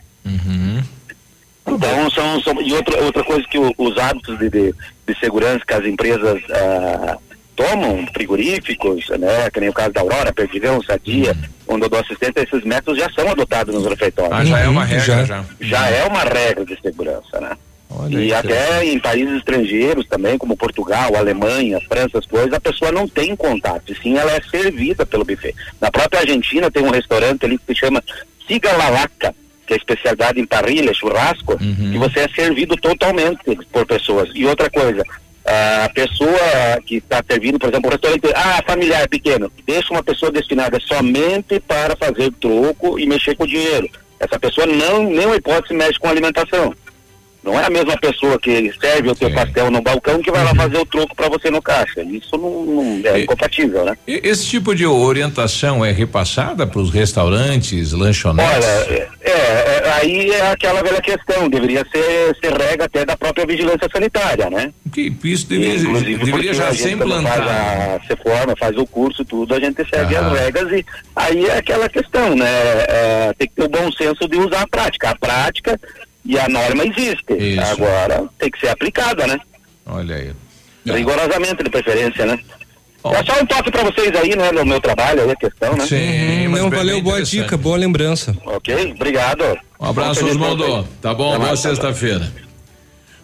Então, 1.66 2.10
são, 2.10 2.40
são- 2.42 2.60
e 2.62 2.72
outra, 2.72 3.02
outra 3.04 3.22
coisa 3.24 3.46
que 3.48 3.58
o- 3.58 3.74
os 3.78 3.96
hábitos 3.98 4.38
de, 4.38 4.48
de, 4.50 4.74
de 5.06 5.18
segurança 5.20 5.64
que 5.66 5.74
as 5.74 5.84
empresas 5.84 6.40
ah, 6.50 7.18
tomam, 7.54 8.06
frigoríficos, 8.14 9.08
né, 9.10 9.50
que 9.52 9.60
nem 9.60 9.68
o 9.68 9.72
caso 9.72 9.92
da 9.92 10.00
Aurora, 10.00 10.32
Perdigão, 10.32 10.82
Sadia, 10.82 11.36
onde 11.68 11.84
eu 11.84 11.88
dou 11.88 12.00
assistência, 12.00 12.40
esses 12.42 12.64
métodos 12.64 12.98
já 13.00 13.10
são 13.12 13.28
adotados 13.28 13.74
nos 13.74 13.86
refeitórios. 13.86 14.32
Ah, 14.34 14.44
já 14.44 14.58
é 14.58 14.68
uma 14.68 14.84
regra, 14.84 15.04
já. 15.26 15.44
Já 15.60 15.88
é 15.88 16.04
uma 16.06 16.22
regra 16.24 16.64
de 16.64 16.80
segurança, 16.80 17.40
né? 17.40 17.50
Olha 17.90 18.18
e 18.20 18.32
até 18.32 18.84
em 18.84 18.98
países 19.00 19.36
estrangeiros 19.36 20.06
também, 20.06 20.38
como 20.38 20.56
Portugal, 20.56 21.14
Alemanha, 21.16 21.80
França, 21.88 22.18
as 22.18 22.26
coisas, 22.26 22.52
a 22.52 22.60
pessoa 22.60 22.92
não 22.92 23.08
tem 23.08 23.34
contato, 23.34 23.92
sim 24.00 24.16
ela 24.16 24.32
é 24.32 24.40
servida 24.42 25.04
pelo 25.04 25.24
buffet. 25.24 25.54
Na 25.80 25.90
própria 25.90 26.20
Argentina 26.20 26.70
tem 26.70 26.84
um 26.84 26.90
restaurante 26.90 27.44
ali 27.44 27.58
que 27.58 27.74
se 27.74 27.80
chama 27.80 28.02
Cigalalaca, 28.46 29.34
que 29.66 29.74
é 29.74 29.76
especialidade 29.76 30.40
em 30.40 30.46
parrilha, 30.46 30.92
churrasco, 30.94 31.52
Uhum. 31.60 31.92
e 31.94 31.98
você 31.98 32.20
é 32.20 32.28
servido 32.28 32.76
totalmente 32.76 33.38
por 33.72 33.86
pessoas. 33.86 34.28
E 34.34 34.44
outra 34.46 34.68
coisa, 34.70 35.02
a 35.44 35.88
pessoa 35.94 36.80
que 36.86 36.96
está 36.96 37.22
servindo, 37.28 37.58
por 37.58 37.68
exemplo, 37.70 37.88
o 37.88 37.92
restaurante, 37.92 38.22
ah, 38.34 38.62
familiar 38.66 39.08
pequeno, 39.08 39.50
deixa 39.66 39.92
uma 39.92 40.02
pessoa 40.02 40.30
destinada 40.30 40.78
somente 40.80 41.58
para 41.60 41.96
fazer 41.96 42.32
troco 42.40 42.98
e 42.98 43.06
mexer 43.06 43.34
com 43.36 43.44
o 43.44 43.48
dinheiro. 43.48 43.88
Essa 44.18 44.38
pessoa 44.38 44.66
não, 44.66 45.04
nem 45.04 45.26
uma 45.26 45.36
hipótese 45.36 45.74
mexe 45.74 45.98
com 45.98 46.08
alimentação. 46.08 46.74
Não 47.42 47.58
é 47.58 47.64
a 47.64 47.70
mesma 47.70 47.96
pessoa 47.98 48.38
que 48.38 48.70
serve 48.80 49.08
o 49.10 49.14
teu 49.14 49.32
pastel 49.32 49.70
no 49.70 49.80
balcão 49.80 50.20
que 50.20 50.30
vai 50.30 50.44
lá 50.44 50.54
fazer 50.54 50.76
o 50.76 50.84
troco 50.84 51.14
para 51.16 51.28
você 51.28 51.50
no 51.50 51.62
caixa. 51.62 52.02
Isso 52.02 52.36
não, 52.36 52.64
não 52.64 53.00
é 53.04 53.20
incompatível, 53.20 53.84
né? 53.84 53.96
E- 54.06 54.20
Esse 54.22 54.46
tipo 54.46 54.74
de 54.74 54.84
orientação 54.86 55.84
é 55.84 55.90
repassada 55.90 56.66
para 56.66 56.80
os 56.80 56.90
restaurantes, 56.90 57.92
lanchonetes? 57.92 58.52
Olha, 58.54 59.08
é, 59.22 59.30
é, 59.30 59.92
aí 60.00 60.30
é 60.30 60.50
aquela 60.50 60.82
velha 60.82 61.00
questão, 61.00 61.48
deveria 61.48 61.84
ser, 61.90 62.36
ser 62.42 62.52
regra 62.52 62.84
até 62.84 63.04
da 63.06 63.16
própria 63.16 63.46
vigilância 63.46 63.88
sanitária, 63.90 64.50
né? 64.50 64.72
Que 64.92 65.12
isso 65.24 65.46
deveria, 65.48 65.76
Inclusive, 65.80 66.24
deveria 66.24 66.54
já 66.54 66.68
a 66.68 66.74
ser 66.74 66.90
implantado. 66.92 67.42
Faz 67.44 67.50
a, 67.50 68.00
se 68.06 68.16
forma, 68.22 68.54
faz 68.56 68.76
o 68.76 68.86
curso, 68.86 69.24
tudo, 69.24 69.54
a 69.54 69.60
gente 69.60 69.82
segue 69.88 70.14
as 70.14 70.32
regras 70.38 70.70
e 70.72 70.84
aí 71.16 71.46
é 71.46 71.56
aquela 71.56 71.88
questão, 71.88 72.34
né? 72.36 72.46
É, 72.88 73.34
tem 73.38 73.48
que 73.48 73.54
ter 73.54 73.62
o 73.64 73.68
bom 73.68 73.90
senso 73.92 74.28
de 74.28 74.36
usar 74.36 74.62
a 74.62 74.68
prática. 74.68 75.10
A 75.10 75.16
prática 75.16 75.80
e 76.24 76.38
a 76.38 76.48
norma 76.48 76.84
existe. 76.84 77.32
Isso. 77.38 77.60
Agora 77.72 78.24
tem 78.38 78.50
que 78.50 78.60
ser 78.60 78.68
aplicada, 78.68 79.26
né? 79.26 79.38
Olha 79.86 80.16
aí. 80.16 80.30
Rigorosamente, 80.86 81.62
de 81.62 81.70
preferência, 81.70 82.24
né? 82.26 82.38
É 83.04 83.24
só 83.24 83.40
um 83.40 83.46
toque 83.46 83.70
pra 83.70 83.82
vocês 83.82 84.14
aí, 84.14 84.36
né, 84.36 84.52
no 84.52 84.64
meu 84.64 84.80
trabalho 84.80 85.22
aí, 85.22 85.30
a 85.30 85.36
questão, 85.36 85.74
né? 85.74 85.86
Sim, 85.86 86.48
mas 86.48 86.60
Não, 86.60 86.68
valeu, 86.70 87.00
boa 87.00 87.22
dica, 87.22 87.56
boa 87.56 87.76
lembrança. 87.76 88.36
Ok, 88.44 88.92
obrigado. 88.94 89.42
Um 89.80 89.86
abraço, 89.86 90.20
feliz 90.20 90.36
Tá 91.00 91.14
bom, 91.14 91.30
Até 91.34 91.44
boa 91.44 91.56
sexta-feira. 91.56 92.30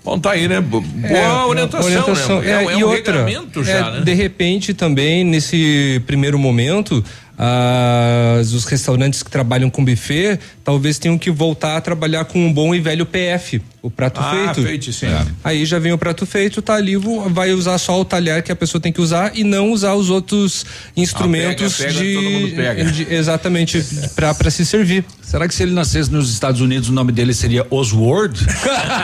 Bom, 0.02 0.18
tá 0.20 0.30
aí, 0.30 0.46
né? 0.46 0.60
Bo- 0.60 0.80
Boa 0.80 1.18
É, 1.18 1.44
orientação, 1.46 1.84
orientação, 1.86 2.40
né? 2.40 2.48
É, 2.50 2.64
é 2.64 2.78
e 2.78 2.84
um 2.84 2.88
outra, 2.88 3.24
regramento 3.24 3.60
é, 3.60 3.64
já, 3.64 3.90
né? 3.90 4.00
De 4.00 4.14
repente 4.14 4.72
também, 4.72 5.24
nesse 5.24 6.00
primeiro 6.06 6.38
momento, 6.38 7.04
as- 7.38 8.52
os 8.52 8.64
restaurantes 8.64 9.22
que 9.22 9.30
trabalham 9.30 9.68
com 9.70 9.84
buffet 9.84 10.38
talvez 10.64 10.98
tenham 10.98 11.18
que 11.18 11.30
voltar 11.30 11.76
a 11.76 11.80
trabalhar 11.80 12.24
com 12.24 12.44
um 12.44 12.52
bom 12.52 12.74
e 12.74 12.80
velho 12.80 13.06
PF, 13.06 13.62
o 13.82 13.90
prato 13.90 14.20
Ah, 14.20 14.52
feito. 14.54 14.62
feito, 14.68 14.92
sim. 14.92 15.06
É. 15.06 15.24
Aí 15.44 15.64
já 15.64 15.78
vem 15.78 15.92
o 15.92 15.98
prato 15.98 16.26
feito, 16.26 16.60
tá 16.60 16.74
ali, 16.74 16.96
vai 16.96 17.52
usar 17.52 17.78
só 17.78 18.00
o 18.00 18.04
talher 18.04 18.42
que 18.42 18.50
a 18.50 18.56
pessoa 18.56 18.80
tem 18.80 18.92
que 18.92 19.00
usar 19.00 19.30
e 19.34 19.44
não 19.44 19.70
usar 19.70 19.94
os 19.94 20.10
outros 20.10 20.66
instrumentos 20.96 21.74
Ah, 21.80 21.84
pega, 21.84 21.92
pega, 21.94 22.04
de, 22.04 22.14
todo 22.14 22.30
mundo 22.30 22.56
pega. 22.56 22.84
de- 22.84 23.14
exatamente 23.14 23.84
para 24.16 24.34
para 24.34 24.50
se 24.50 24.66
servir. 24.66 25.04
Será 25.22 25.46
que 25.46 25.54
se 25.54 25.62
ele 25.62 25.72
nascesse 25.72 26.10
nos 26.10 26.32
Estados 26.32 26.60
Unidos 26.60 26.88
o 26.88 26.92
nome 26.92 27.12
dele 27.12 27.32
seria 27.34 27.64
Oswald? 27.70 28.44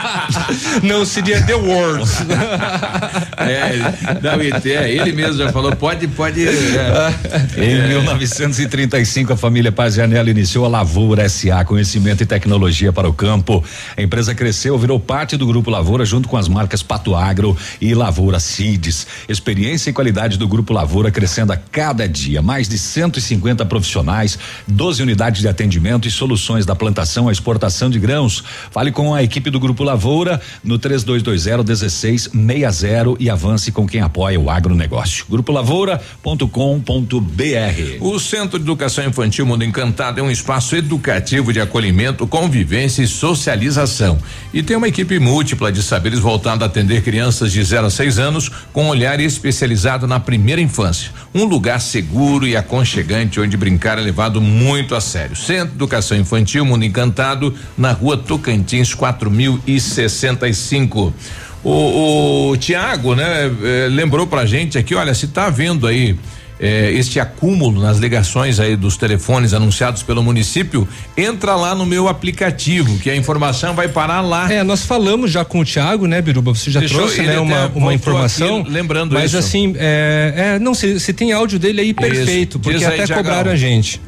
não, 0.83 1.05
seria 1.05 1.41
The 1.45 1.55
World. 1.55 2.03
É, 3.35 3.73
não, 4.21 4.39
é, 4.71 4.89
ele 4.91 5.11
mesmo 5.11 5.37
já 5.37 5.51
falou, 5.51 5.75
pode, 5.75 6.07
pode. 6.07 6.47
é, 6.47 6.51
Em 7.57 7.73
é, 7.73 7.87
1935, 8.23 9.33
a 9.33 9.37
família 9.37 9.71
Paz 9.71 9.97
iniciou 9.97 10.63
a 10.63 10.69
Lavoura 10.69 11.27
SA, 11.27 11.65
conhecimento 11.65 12.23
e 12.23 12.25
tecnologia 12.25 12.93
para 12.93 13.09
o 13.09 13.13
campo. 13.13 13.61
A 13.97 14.01
empresa 14.01 14.33
cresceu, 14.33 14.77
virou 14.77 14.97
parte 14.97 15.35
do 15.35 15.45
Grupo 15.45 15.69
Lavoura, 15.69 16.05
junto 16.05 16.29
com 16.29 16.37
as 16.37 16.47
marcas 16.47 16.81
Pato 16.81 17.15
Agro 17.15 17.57
e 17.81 17.93
Lavoura 17.93 18.39
Seeds. 18.39 19.05
Experiência 19.27 19.89
e 19.89 19.93
qualidade 19.93 20.37
do 20.37 20.47
Grupo 20.47 20.71
Lavoura 20.71 21.11
crescendo 21.11 21.51
a 21.51 21.57
cada 21.57 22.07
dia. 22.07 22.41
Mais 22.41 22.69
de 22.69 22.77
150 22.77 23.65
profissionais, 23.65 24.39
12 24.67 25.03
unidades 25.03 25.41
de 25.41 25.49
atendimento 25.49 26.07
e 26.07 26.11
soluções 26.11 26.65
da 26.65 26.75
plantação 26.75 27.27
à 27.27 27.31
exportação 27.31 27.89
de 27.89 27.99
grãos. 27.99 28.41
Fale 28.71 28.91
com 28.91 29.13
a 29.13 29.21
equipe 29.21 29.49
do 29.49 29.59
Grupo 29.59 29.83
Lavoura 29.83 30.39
no 30.63 30.79
3220 30.79 31.63
1660 31.63 33.17
e 33.19 33.29
avance 33.29 33.71
com 33.71 33.85
quem 33.85 33.99
apoia 33.99 34.39
o 34.39 34.49
agronegócio. 34.49 35.25
Grupolavoura.com.br 35.29 38.12
O 38.13 38.19
Centro 38.19 38.59
de 38.59 38.65
Educação 38.65 39.03
Infantil 39.03 39.43
Mundo 39.43 39.63
Encantado 39.63 40.19
é 40.19 40.23
um 40.23 40.29
espaço 40.29 40.75
educativo 40.75 41.51
de 41.51 41.59
acolhimento, 41.59 42.27
convivência 42.27 43.01
e 43.01 43.07
socialização. 43.07 44.19
E 44.53 44.61
tem 44.61 44.77
uma 44.77 44.87
equipe 44.87 45.17
múltipla 45.17 45.71
de 45.71 45.81
saberes 45.81 46.19
voltada 46.19 46.63
a 46.63 46.67
atender 46.67 47.01
crianças 47.01 47.51
de 47.51 47.63
0 47.63 47.87
a 47.87 47.89
6 47.89 48.19
anos 48.19 48.51
com 48.71 48.83
um 48.83 48.89
olhar 48.89 49.19
especializado 49.19 50.05
na 50.05 50.19
primeira 50.19 50.61
infância. 50.61 51.09
Um 51.33 51.45
lugar 51.45 51.81
seguro 51.81 52.45
e 52.45 52.55
aconchegante 52.55 53.39
onde 53.39 53.57
brincar 53.57 53.97
é 53.97 54.01
levado 54.01 54.39
muito 54.39 54.93
a 54.93 55.01
sério. 55.01 55.35
Centro 55.35 55.69
de 55.69 55.73
Educação 55.73 56.15
Infantil 56.15 56.63
Mundo 56.63 56.85
Encantado, 56.85 57.55
na 57.75 57.93
rua 57.93 58.15
Tocantins 58.15 58.93
4065. 58.93 61.11
O, 61.63 62.51
o 62.51 62.57
Tiago, 62.57 63.15
né, 63.15 63.51
eh, 63.63 63.87
lembrou 63.89 64.27
pra 64.27 64.45
gente 64.45 64.77
aqui, 64.77 64.93
olha, 64.93 65.15
se 65.15 65.29
tá 65.29 65.49
vendo 65.49 65.87
aí 65.87 66.15
eh, 66.65 66.91
este 66.93 67.19
acúmulo 67.19 67.81
nas 67.81 67.97
ligações 67.97 68.57
aí 68.59 68.75
dos 68.77 68.95
telefones 68.95 69.53
anunciados 69.53 70.01
pelo 70.01 70.23
município, 70.23 70.87
entra 71.17 71.55
lá 71.55 71.75
no 71.75 71.85
meu 71.85 72.07
aplicativo, 72.07 72.97
que 72.99 73.09
a 73.09 73.15
informação 73.15 73.75
vai 73.75 73.89
parar 73.89 74.21
lá. 74.21 74.51
É, 74.51 74.63
nós 74.63 74.85
falamos 74.85 75.29
já 75.29 75.43
com 75.43 75.59
o 75.59 75.65
Tiago, 75.65 76.07
né, 76.07 76.21
Biruba? 76.21 76.55
Você 76.55 76.71
já 76.71 76.79
Deixou- 76.79 76.99
trouxe, 76.99 77.21
né, 77.21 77.37
uma, 77.37 77.67
uma 77.75 77.93
informação. 77.93 78.61
aqui 78.61 78.71
lembrando 78.71 79.13
Mas 79.13 79.25
isso. 79.31 79.37
assim, 79.37 79.73
é, 79.77 80.53
é, 80.55 80.59
não, 80.59 80.73
se, 80.73 80.99
se 81.01 81.11
tem 81.11 81.33
áudio 81.33 81.59
dele 81.59 81.81
aí, 81.81 81.93
perfeito, 81.93 82.57
Diz 82.57 82.71
porque 82.71 82.85
aí, 82.85 82.93
até 82.95 83.05
Tiagão. 83.07 83.23
cobraram 83.25 83.51
a 83.51 83.55
gente. 83.57 83.99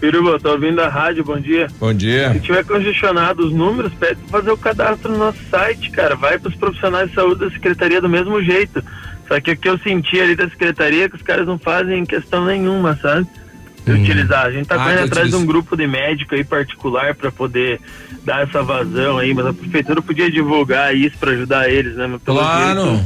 Piruba, 0.00 0.38
tô 0.40 0.52
ouvindo 0.52 0.80
a 0.80 0.88
rádio, 0.88 1.22
bom 1.22 1.38
dia. 1.38 1.66
Bom 1.78 1.92
dia. 1.92 2.32
Se 2.32 2.40
tiver 2.40 2.64
congestionado 2.64 3.46
os 3.46 3.52
números, 3.52 3.92
pede 4.00 4.16
pra 4.30 4.40
fazer 4.40 4.50
o 4.50 4.56
cadastro 4.56 5.12
no 5.12 5.18
nosso 5.18 5.38
site, 5.50 5.90
cara. 5.90 6.16
Vai 6.16 6.38
pros 6.38 6.54
profissionais 6.54 7.10
de 7.10 7.14
saúde 7.14 7.40
da 7.40 7.50
secretaria 7.50 8.00
do 8.00 8.08
mesmo 8.08 8.42
jeito. 8.42 8.82
Só 9.30 9.40
que 9.40 9.52
o 9.52 9.56
que 9.56 9.68
eu 9.68 9.78
senti 9.78 10.20
ali 10.20 10.34
da 10.34 10.48
secretaria 10.48 11.04
é 11.04 11.08
que 11.08 11.14
os 11.14 11.22
caras 11.22 11.46
não 11.46 11.56
fazem 11.56 12.04
questão 12.04 12.44
nenhuma, 12.44 12.96
sabe? 13.00 13.28
De 13.86 13.92
utilizar. 13.92 14.46
A 14.46 14.50
gente 14.50 14.66
tá 14.66 14.74
Ah, 14.74 14.78
correndo 14.78 15.04
atrás 15.04 15.30
de 15.30 15.36
um 15.36 15.46
grupo 15.46 15.76
de 15.76 15.86
médico 15.86 16.34
aí 16.34 16.42
particular 16.42 17.14
pra 17.14 17.30
poder 17.30 17.80
dar 18.24 18.42
essa 18.42 18.60
vazão 18.60 19.18
aí, 19.18 19.32
mas 19.32 19.46
a 19.46 19.52
prefeitura 19.52 20.02
podia 20.02 20.28
divulgar 20.28 20.94
isso 20.96 21.16
pra 21.16 21.30
ajudar 21.30 21.70
eles, 21.70 21.94
né? 21.94 22.08
Mas 22.08 22.20
Claro. 22.24 22.80
jeito- 22.86 23.04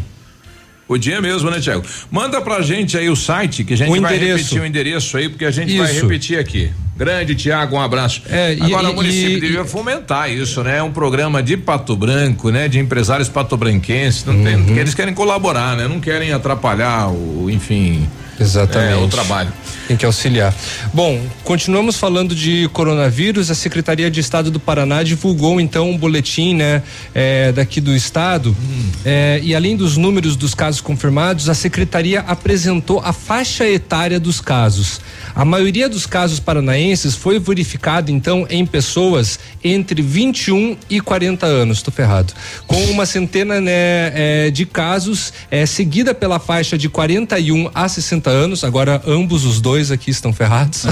Podia 0.87 1.21
mesmo, 1.21 1.51
né, 1.51 1.61
Tiago? 1.61 1.83
Manda 2.11 2.41
pra 2.43 2.61
gente 2.61 2.97
aí 2.99 3.09
o 3.09 3.17
site, 3.17 3.65
que 3.65 3.73
a 3.73 3.77
gente 3.77 3.89
O 3.89 4.01
vai 4.03 4.15
endereço. 4.17 4.37
repetir 4.37 4.61
o 4.63 4.67
endereço 4.67 5.17
aí, 5.17 5.29
porque 5.31 5.45
a 5.47 5.51
gente 5.51 5.77
vai 5.79 5.91
Isso. 5.91 6.03
repetir 6.03 6.39
aqui. 6.39 6.71
Grande 6.97 7.35
Tiago, 7.35 7.75
um 7.77 7.81
abraço. 7.81 8.23
É, 8.29 8.55
e- 8.55 8.63
Agora 8.63 8.89
e- 8.89 8.91
o 8.93 8.95
município 8.95 9.39
e- 9.39 9.41
devia 9.41 9.65
fomentar 9.65 10.31
isso, 10.31 10.63
né? 10.63 10.79
É 10.79 10.83
um 10.83 10.93
programa 10.93 11.43
de 11.43 11.57
Pato 11.57 11.97
Branco, 11.97 12.51
né? 12.51 12.69
De 12.69 12.79
empresários 12.79 13.29
patobranquenses, 13.29 14.25
não 14.25 14.35
Uhum. 14.35 14.45
tem, 14.45 14.63
porque 14.63 14.79
eles 14.79 14.95
querem 14.95 15.15
colaborar, 15.15 15.75
né? 15.77 15.89
Não 15.89 15.99
querem 15.99 16.33
atrapalhar 16.33 17.09
o, 17.09 17.49
enfim. 17.51 18.07
Exatamente. 18.39 18.93
é, 18.93 18.97
o 18.97 19.09
trabalho. 19.09 19.53
Tem 19.87 19.97
que 19.97 20.07
auxiliar. 20.07 20.55
Bom, 20.93 21.21
continuamos 21.43 21.97
falando 21.97 22.35
de 22.35 22.69
coronavírus. 22.73 23.51
A 23.51 23.55
Secretaria 23.55 24.11
de 24.11 24.19
Estado 24.21 24.51
do 24.51 24.59
Paraná 24.59 25.03
divulgou 25.03 25.61
então 25.61 25.91
um 25.91 25.99
boletim, 25.99 26.55
né, 26.55 26.83
é, 27.15 27.53
daqui 27.53 27.81
do 27.81 27.95
estado. 27.95 28.57
É, 29.05 29.41
e 29.43 29.55
além 29.55 29.77
dos 29.77 29.97
números 29.97 30.37
dos 30.37 30.55
casos 30.55 30.81
confirmados, 30.81 31.49
a 31.49 31.55
secretaria 31.55 32.21
apresentou 32.21 33.01
a 33.01 33.13
faixa 33.13 33.69
etária 33.69 34.19
dos 34.19 34.41
casos. 34.41 35.01
A 35.35 35.45
maioria 35.45 35.89
dos 35.89 36.07
casos 36.07 36.41
paranaenses 36.41 37.15
foi 37.15 37.39
verificado 37.39 38.11
então 38.11 38.47
em 38.49 38.65
pessoas 38.65 39.39
entre 39.63 40.01
21 40.01 40.77
e 40.89 41.01
40 41.01 41.45
anos. 41.45 41.83
Tô 41.83 41.91
ferrado. 41.91 42.33
Com 42.67 42.83
uma 42.85 43.05
centena 43.05 43.61
né, 43.61 44.13
é, 44.15 44.51
de 44.51 44.65
casos, 44.65 45.33
é, 45.51 45.67
seguida 45.67 46.15
pela 46.15 46.39
faixa 46.39 46.79
de 46.79 46.89
41 46.89 47.71
a 47.75 47.89
60 47.89 48.24
anos. 48.31 48.65
Agora 48.65 49.03
ambos 49.07 49.45
os 49.45 49.61
dois 49.61 49.91
aqui 49.91 50.11
estão 50.11 50.33
ferrados. 50.33 50.85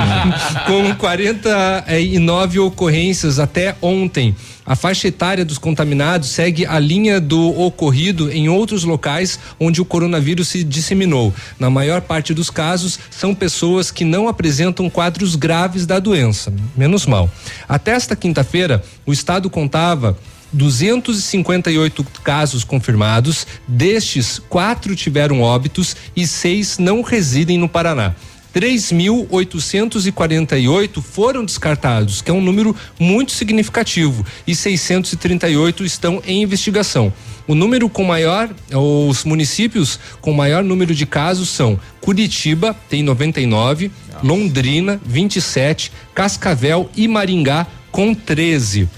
Com 0.66 0.94
49 0.94 2.58
ocorrências 2.60 3.38
até 3.38 3.76
ontem. 3.80 4.34
A 4.66 4.74
faixa 4.74 5.06
etária 5.06 5.44
dos 5.44 5.58
contaminados 5.58 6.30
segue 6.30 6.66
a 6.66 6.78
linha 6.80 7.20
do 7.20 7.56
ocorrido 7.60 8.32
em 8.32 8.48
outros 8.48 8.82
locais 8.82 9.38
onde 9.60 9.80
o 9.80 9.84
coronavírus 9.84 10.48
se 10.48 10.64
disseminou. 10.64 11.32
Na 11.58 11.70
maior 11.70 12.00
parte 12.00 12.34
dos 12.34 12.50
casos, 12.50 12.98
são 13.08 13.32
pessoas 13.32 13.92
que 13.92 14.04
não 14.04 14.26
apresentam 14.26 14.90
quadros 14.90 15.36
graves 15.36 15.86
da 15.86 16.00
doença. 16.00 16.52
Menos 16.76 17.06
mal. 17.06 17.30
Até 17.68 17.92
esta 17.92 18.16
quinta-feira, 18.16 18.82
o 19.06 19.12
estado 19.12 19.48
contava 19.48 20.18
258 20.52 22.04
casos 22.22 22.64
confirmados, 22.64 23.46
destes, 23.66 24.40
quatro 24.48 24.96
tiveram 24.96 25.40
óbitos 25.40 25.96
e 26.14 26.26
seis 26.26 26.78
não 26.78 27.02
residem 27.02 27.58
no 27.58 27.68
Paraná. 27.68 28.14
3.848 28.56 31.02
foram 31.02 31.44
descartados, 31.44 32.22
que 32.22 32.30
é 32.30 32.34
um 32.34 32.40
número 32.40 32.74
muito 32.98 33.32
significativo, 33.32 34.24
e 34.46 34.54
638 34.54 35.84
estão 35.84 36.22
em 36.26 36.42
investigação. 36.42 37.12
O 37.46 37.54
número 37.54 37.90
com 37.90 38.02
maior, 38.02 38.48
os 38.72 39.24
municípios 39.24 40.00
com 40.22 40.32
maior 40.32 40.64
número 40.64 40.94
de 40.94 41.04
casos 41.04 41.50
são 41.50 41.78
Curitiba, 42.00 42.74
tem 42.88 43.02
99, 43.02 43.90
Londrina, 44.22 44.98
27, 45.04 45.92
Cascavel 46.14 46.88
e 46.96 47.06
Maringá, 47.06 47.66
com 47.92 48.14
13. 48.14 48.88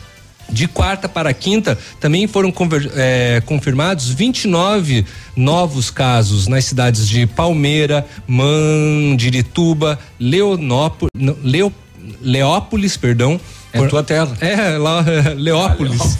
De 0.50 0.66
quarta 0.66 1.08
para 1.08 1.32
quinta, 1.34 1.78
também 2.00 2.26
foram 2.26 2.50
conver- 2.50 2.90
eh, 2.96 3.42
confirmados 3.44 4.08
29 4.08 5.04
novos 5.36 5.90
casos 5.90 6.46
nas 6.48 6.64
cidades 6.64 7.06
de 7.06 7.26
Palmeira, 7.26 8.06
Mandirituba, 8.26 9.98
Leonópolis, 10.18 11.10
Leo, 11.42 11.72
Leópolis, 12.20 12.96
perdão. 12.96 13.38
É 13.70 13.86
tua 13.86 14.02
terra. 14.02 14.34
É, 14.40 14.78
lá, 14.78 15.04
Leópolis. 15.36 16.18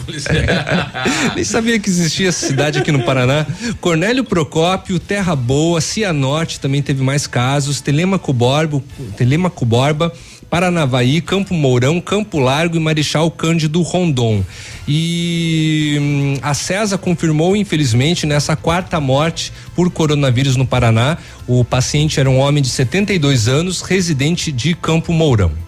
Nem 1.35 1.45
sabia 1.45 1.79
que 1.79 1.89
existia 1.89 2.29
essa 2.29 2.47
cidade 2.47 2.79
aqui 2.79 2.93
no 2.93 3.03
Paraná. 3.05 3.47
Cornélio 3.81 4.23
Procópio, 4.23 4.99
Terra 4.99 5.35
Boa, 5.35 5.81
Cianorte 5.81 6.61
também 6.61 6.83
teve 6.83 7.03
mais 7.03 7.27
casos, 7.27 7.81
Telemaco 7.81 8.33
Borba, 8.35 8.83
Telemaco 9.17 9.65
Borba, 9.65 10.13
Paranavaí, 10.51 11.21
Campo 11.21 11.53
Mourão, 11.55 12.01
Campo 12.01 12.39
Largo 12.39 12.77
e 12.77 12.81
Marechal 12.81 13.31
Cândido 13.31 13.83
Rondon. 13.83 14.43
E 14.87 15.97
hum, 16.01 16.39
a 16.43 16.55
CESA 16.55 16.97
confirmou, 16.97 17.55
infelizmente, 17.55 18.27
nessa 18.27 18.57
quarta 18.57 18.99
morte 18.99 19.53
por 19.75 19.91
coronavírus 19.91 20.57
no 20.57 20.67
Paraná. 20.67 21.19
O 21.47 21.65
paciente 21.65 22.19
era 22.19 22.31
um 22.31 22.39
homem 22.39 22.63
de 22.63 22.71
72 22.71 23.49
anos, 23.49 23.83
residente 23.83 24.51
de 24.51 24.75
Campo 24.75 25.13
Mourão. 25.13 25.68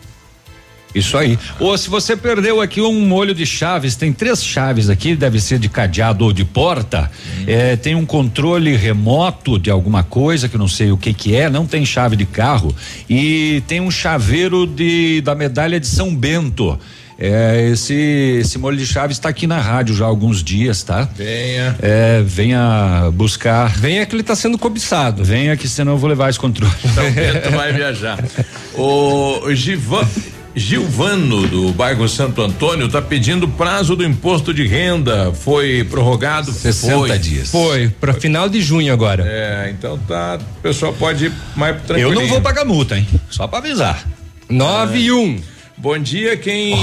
Isso 0.95 1.17
aí. 1.17 1.39
Ou 1.59 1.77
se 1.79 1.89
você 1.89 2.17
perdeu 2.17 2.61
aqui 2.61 2.81
um 2.81 3.01
molho 3.07 3.35
de 3.35 3.47
chaves, 3.47 3.95
tem 3.95 4.13
três 4.13 4.45
chaves 4.45 4.91
aqui, 4.91 5.15
deve 5.15 5.41
ser 5.41 5.59
de 5.59 5.69
cadeado 5.69 6.25
ou 6.25 6.33
de 6.33 6.45
porta. 6.45 7.11
É, 7.47 7.77
tem 7.77 7.95
um 7.95 8.05
controle 8.05 8.75
remoto 8.75 9.59
de 9.59 9.71
alguma 9.71 10.03
coisa 10.03 10.49
que 10.49 10.57
eu 10.57 10.59
não 10.59 10.69
sei 10.69 10.91
o 10.91 10.97
que 10.97 11.15
que 11.15 11.35
é, 11.35 11.49
não 11.49 11.67
tem 11.67 11.85
chave 11.85 12.17
de 12.17 12.27
carro 12.27 12.75
e 13.09 13.63
tem 13.67 13.81
um 13.81 13.91
chaveiro 13.91 14.67
de 14.67 15.21
da 15.21 15.35
medalha 15.35 15.79
de 15.79 15.87
São 15.87 16.15
Bento. 16.15 16.79
É, 17.23 17.69
esse 17.73 17.93
esse 18.41 18.57
molho 18.57 18.79
de 18.79 18.87
chaves 18.87 19.19
está 19.19 19.29
aqui 19.29 19.47
na 19.47 19.61
rádio 19.61 19.95
já 19.95 20.07
há 20.07 20.09
alguns 20.09 20.43
dias, 20.43 20.83
tá? 20.83 21.07
Venha. 21.15 21.77
É, 21.83 22.23
venha 22.25 23.11
buscar. 23.13 23.69
Venha 23.77 24.07
que 24.07 24.15
ele 24.15 24.23
está 24.23 24.35
sendo 24.35 24.57
cobiçado. 24.57 25.23
Venha 25.23 25.55
que 25.55 25.69
senão 25.69 25.93
eu 25.93 25.99
vou 25.99 26.09
levar 26.09 26.31
esse 26.31 26.41
controle. 26.41 26.73
São 26.95 27.13
Bento 27.13 27.51
vai 27.51 27.73
viajar. 27.73 28.19
O 28.73 29.53
Givan. 29.53 30.09
Gilvano, 30.55 31.47
do 31.47 31.73
bairro 31.73 32.09
Santo 32.09 32.43
Antônio, 32.43 32.87
está 32.87 33.01
pedindo 33.01 33.47
prazo 33.47 33.95
do 33.95 34.05
imposto 34.05 34.53
de 34.53 34.67
renda. 34.67 35.33
Foi 35.33 35.85
prorrogado? 35.85 36.53
60 36.53 36.95
Foi. 36.97 37.19
dias. 37.19 37.51
Foi, 37.51 37.89
para 37.89 38.13
final 38.13 38.49
de 38.49 38.61
junho 38.61 38.93
agora. 38.93 39.25
É, 39.27 39.71
então 39.71 39.99
tá. 39.99 40.39
O 40.59 40.61
pessoal 40.61 40.93
pode 40.93 41.27
ir 41.27 41.33
mais 41.55 41.81
tranquilo. 41.83 42.13
Eu 42.13 42.21
não 42.21 42.27
vou 42.27 42.41
pagar 42.41 42.65
multa, 42.65 42.99
hein? 42.99 43.07
Só 43.31 43.47
para 43.47 43.59
avisar. 43.59 44.05
9 44.49 44.99
e 44.99 45.13
1. 45.13 45.41
Bom 45.83 45.99
dia, 45.99 46.37
quem. 46.37 46.75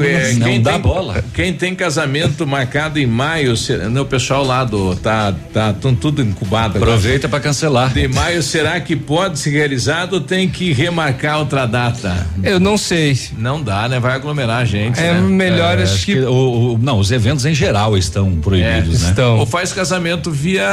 É, 0.00 0.32
não 0.34 0.46
quem 0.48 0.60
dá 0.60 0.72
tem, 0.72 0.80
bola. 0.80 1.24
Quem 1.32 1.52
tem 1.52 1.72
casamento 1.72 2.44
marcado 2.44 2.98
em 2.98 3.06
maio, 3.06 3.54
no 3.88 4.04
pessoal 4.04 4.44
lá 4.44 4.64
do. 4.64 4.96
Tá, 4.96 5.32
tá 5.52 5.72
tão 5.72 5.94
tudo 5.94 6.20
incubado. 6.20 6.76
Aproveita 6.78 7.28
para 7.28 7.38
cancelar. 7.38 7.92
De 7.92 8.08
maio, 8.08 8.42
será 8.42 8.80
que 8.80 8.96
pode 8.96 9.38
ser 9.38 9.50
realizado 9.50 10.14
ou 10.14 10.20
tem 10.20 10.48
que 10.48 10.72
remarcar 10.72 11.38
outra 11.38 11.64
data? 11.64 12.26
Eu 12.42 12.58
não 12.58 12.76
sei. 12.76 13.16
Não 13.38 13.62
dá, 13.62 13.88
né? 13.88 14.00
Vai 14.00 14.14
aglomerar 14.16 14.62
a 14.62 14.64
gente. 14.64 14.98
É 14.98 15.14
né? 15.14 15.20
melhor, 15.20 15.78
É, 15.78 15.84
acho 15.84 16.04
que. 16.04 16.14
que 16.14 16.20
o- 16.20 16.74
o- 16.74 16.78
não, 16.78 16.98
os 16.98 17.12
eventos 17.12 17.46
em 17.46 17.54
geral 17.54 17.96
estão 17.96 18.34
proibidos, 18.40 19.02
né? 19.02 19.10
estão. 19.10 19.38
Ou 19.38 19.46
faz 19.46 19.72
casamento 19.72 20.28
via. 20.28 20.66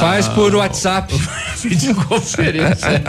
Faz 0.00 0.26
por 0.26 0.52
WhatsApp. 0.56 1.14
Videoconferência. 1.62 3.00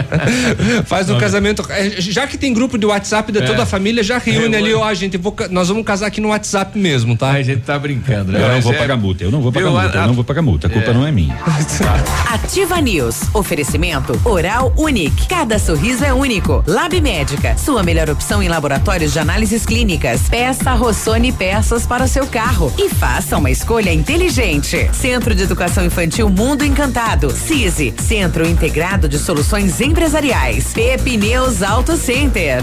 Faz 0.86 1.10
um 1.10 1.18
casamento. 1.18 1.62
é, 1.68 2.00
Já 2.00 2.26
que 2.26 2.38
tem 2.38 2.54
grupo 2.54 2.78
de 2.78 2.86
WhatsApp 2.86 3.30
de 3.30 3.41
É. 3.42 3.46
toda 3.46 3.62
a 3.62 3.66
família, 3.66 4.02
já 4.02 4.18
reúne 4.18 4.54
É, 4.54 4.58
ali, 4.58 4.70
eu- 4.70 4.80
ó, 4.80 4.94
gente, 4.94 5.16
vou 5.16 5.34
nós 5.50 5.68
vamos 5.68 5.84
casar 5.84 6.06
aqui 6.06 6.20
no 6.20 6.28
WhatsApp 6.28 6.78
mesmo, 6.78 7.16
tá? 7.16 7.30
A 7.30 7.42
gente 7.42 7.62
tá 7.62 7.78
brincando, 7.78 8.32
né? 8.32 8.42
Eu 8.42 8.48
não 8.54 8.60
vou 8.60 8.72
é- 8.72 8.78
pagar 8.78 8.96
multa, 8.96 9.24
eu 9.24 9.30
não 9.30 9.40
vou 9.40 9.52
pagar 9.52 9.70
multa, 9.70 9.98
a- 9.98 10.02
eu 10.02 10.06
não 10.08 10.14
vou 10.14 10.24
pagar 10.24 10.42
multa, 10.42 10.66
a 10.66 10.70
culpa 10.70 10.90
É. 10.90 10.94
não 10.94 11.06
é 11.06 11.12
minha. 11.12 11.36
Ativa 12.30 12.80
News. 12.80 13.20
Oferecimento 13.34 14.18
Oral 14.24 14.72
Unique. 14.76 15.26
Cada 15.28 15.58
sorriso 15.58 16.04
é 16.04 16.12
único. 16.12 16.62
Lab 16.66 16.98
Médica. 17.00 17.56
Sua 17.56 17.82
melhor 17.82 18.08
opção 18.10 18.42
em 18.42 18.48
laboratórios 18.48 19.12
de 19.12 19.18
análises 19.18 19.64
clínicas. 19.66 20.22
Peça 20.28 20.72
Rossoni 20.74 21.32
peças 21.32 21.86
para 21.86 22.04
o 22.04 22.08
seu 22.08 22.26
carro. 22.26 22.72
E 22.78 22.88
faça 22.88 23.36
uma 23.38 23.50
escolha 23.50 23.92
inteligente. 23.92 24.88
Centro 24.92 25.34
de 25.34 25.42
Educação 25.42 25.84
Infantil 25.84 26.28
Mundo 26.28 26.64
Encantado. 26.64 27.30
CISI. 27.30 27.94
Centro 27.98 28.46
Integrado 28.46 29.08
de 29.08 29.18
Soluções 29.18 29.80
Empresariais. 29.80 30.72
Pepineus 30.72 31.62
Auto 31.62 31.96
Center. 31.96 32.62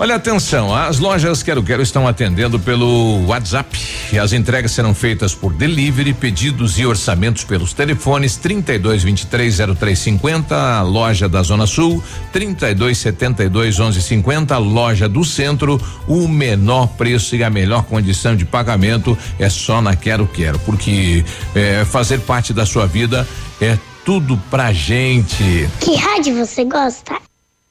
Olha, 0.00 0.14
atenção, 0.14 0.72
as 0.72 1.00
lojas 1.00 1.42
Quero 1.42 1.60
Quero 1.60 1.82
estão 1.82 2.06
atendendo 2.06 2.56
pelo 2.60 3.26
WhatsApp. 3.26 3.76
As 4.22 4.32
entregas 4.32 4.70
serão 4.70 4.94
feitas 4.94 5.34
por 5.34 5.52
delivery, 5.52 6.14
pedidos 6.14 6.78
e 6.78 6.86
orçamentos 6.86 7.42
pelos 7.42 7.72
telefones 7.72 8.36
32 8.36 9.02
23 9.02 9.56
0350, 9.56 10.82
loja 10.82 11.28
da 11.28 11.42
Zona 11.42 11.66
Sul, 11.66 12.00
32 12.32 12.96
72 12.96 13.78
1150, 13.80 14.56
loja 14.58 15.08
do 15.08 15.24
Centro. 15.24 15.80
O 16.06 16.28
menor 16.28 16.86
preço 16.90 17.34
e 17.34 17.42
a 17.42 17.50
melhor 17.50 17.82
condição 17.82 18.36
de 18.36 18.44
pagamento 18.44 19.18
é 19.36 19.48
só 19.48 19.82
na 19.82 19.96
Quero 19.96 20.28
Quero, 20.28 20.60
porque 20.60 21.24
é, 21.56 21.84
fazer 21.84 22.20
parte 22.20 22.52
da 22.52 22.64
sua 22.64 22.86
vida 22.86 23.26
é 23.60 23.76
tudo 24.04 24.40
pra 24.48 24.72
gente. 24.72 25.68
Que 25.80 25.96
rádio 25.96 26.36
você 26.36 26.64
gosta? 26.64 27.27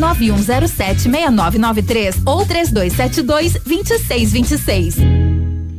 6993 0.00 2.22
ou 2.24 2.44
3272 2.44 3.52
2626. 3.64 5.29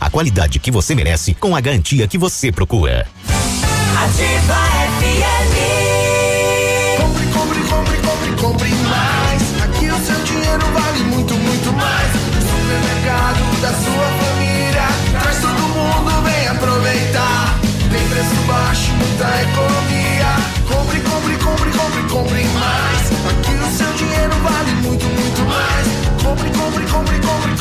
a 0.00 0.10
qualidade 0.10 0.58
que 0.58 0.70
você 0.70 0.94
merece 0.94 1.34
com 1.34 1.54
a 1.54 1.60
garantia 1.60 2.06
que 2.06 2.18
você 2.18 2.50
procura. 2.52 3.06
Ativa 4.04 4.54
FM. 5.00 5.54
Compre, 7.00 7.26
compre, 7.26 7.60
compre, 7.60 7.96
compre, 7.98 8.32
compre 8.42 8.68
mais. 8.88 9.42
Aqui 9.62 9.86
o 9.86 9.98
seu 10.04 10.20
dinheiro 10.24 10.66
vale 10.72 11.04
muito, 11.04 11.34
muito 11.34 11.72
mais. 11.72 12.12
Supermercado 12.50 13.60
da 13.60 13.72
sua 13.72 14.08
família. 14.20 14.88
Traz 15.20 15.38
todo 15.40 15.60
mundo, 15.60 16.22
vem 16.22 16.48
aproveitar. 16.48 17.58
Tem 17.90 18.08
preço 18.08 18.34
baixo, 18.46 18.92
muita 18.92 19.42
economia. 19.42 19.63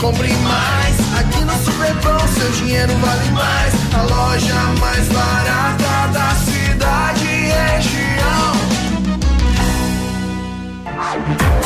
Compre, 0.04 0.34
mais. 0.34 0.96
Aqui 1.18 1.46
no 1.46 1.54
Superpão 1.64 2.20
seu 2.28 2.52
dinheiro 2.52 2.92
vale 2.98 3.32
mais. 3.32 3.74
A 3.94 4.02
loja 4.02 4.54
mais 4.82 5.08
barata 5.08 6.12
da 6.12 6.36
cidade 6.36 7.26
e 7.26 7.78
região. 7.78 8.13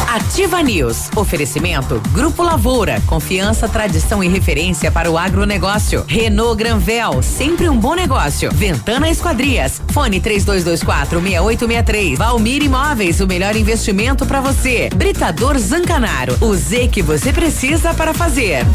Ativa 0.07 0.61
News. 0.63 1.09
Oferecimento 1.15 2.01
Grupo 2.11 2.41
Lavoura. 2.41 3.01
Confiança, 3.05 3.67
tradição 3.67 4.23
e 4.23 4.27
referência 4.27 4.91
para 4.91 5.11
o 5.11 5.17
agronegócio. 5.17 6.03
Renault 6.07 6.57
Granvel. 6.57 7.21
Sempre 7.21 7.69
um 7.69 7.77
bom 7.77 7.93
negócio. 7.93 8.51
Ventana 8.51 9.09
Esquadrias. 9.09 9.81
Fone 9.89 10.19
3224 10.19 11.21
6863. 11.21 12.17
Valmir 12.17 12.63
Imóveis. 12.63 13.19
O 13.19 13.27
melhor 13.27 13.55
investimento 13.55 14.25
para 14.25 14.41
você. 14.41 14.89
Britador 14.95 15.57
Zancanaro. 15.57 16.37
O 16.41 16.55
Z 16.55 16.87
que 16.87 17.01
você 17.01 17.31
precisa 17.31 17.93
para 17.93 18.13
fazer. 18.13 18.65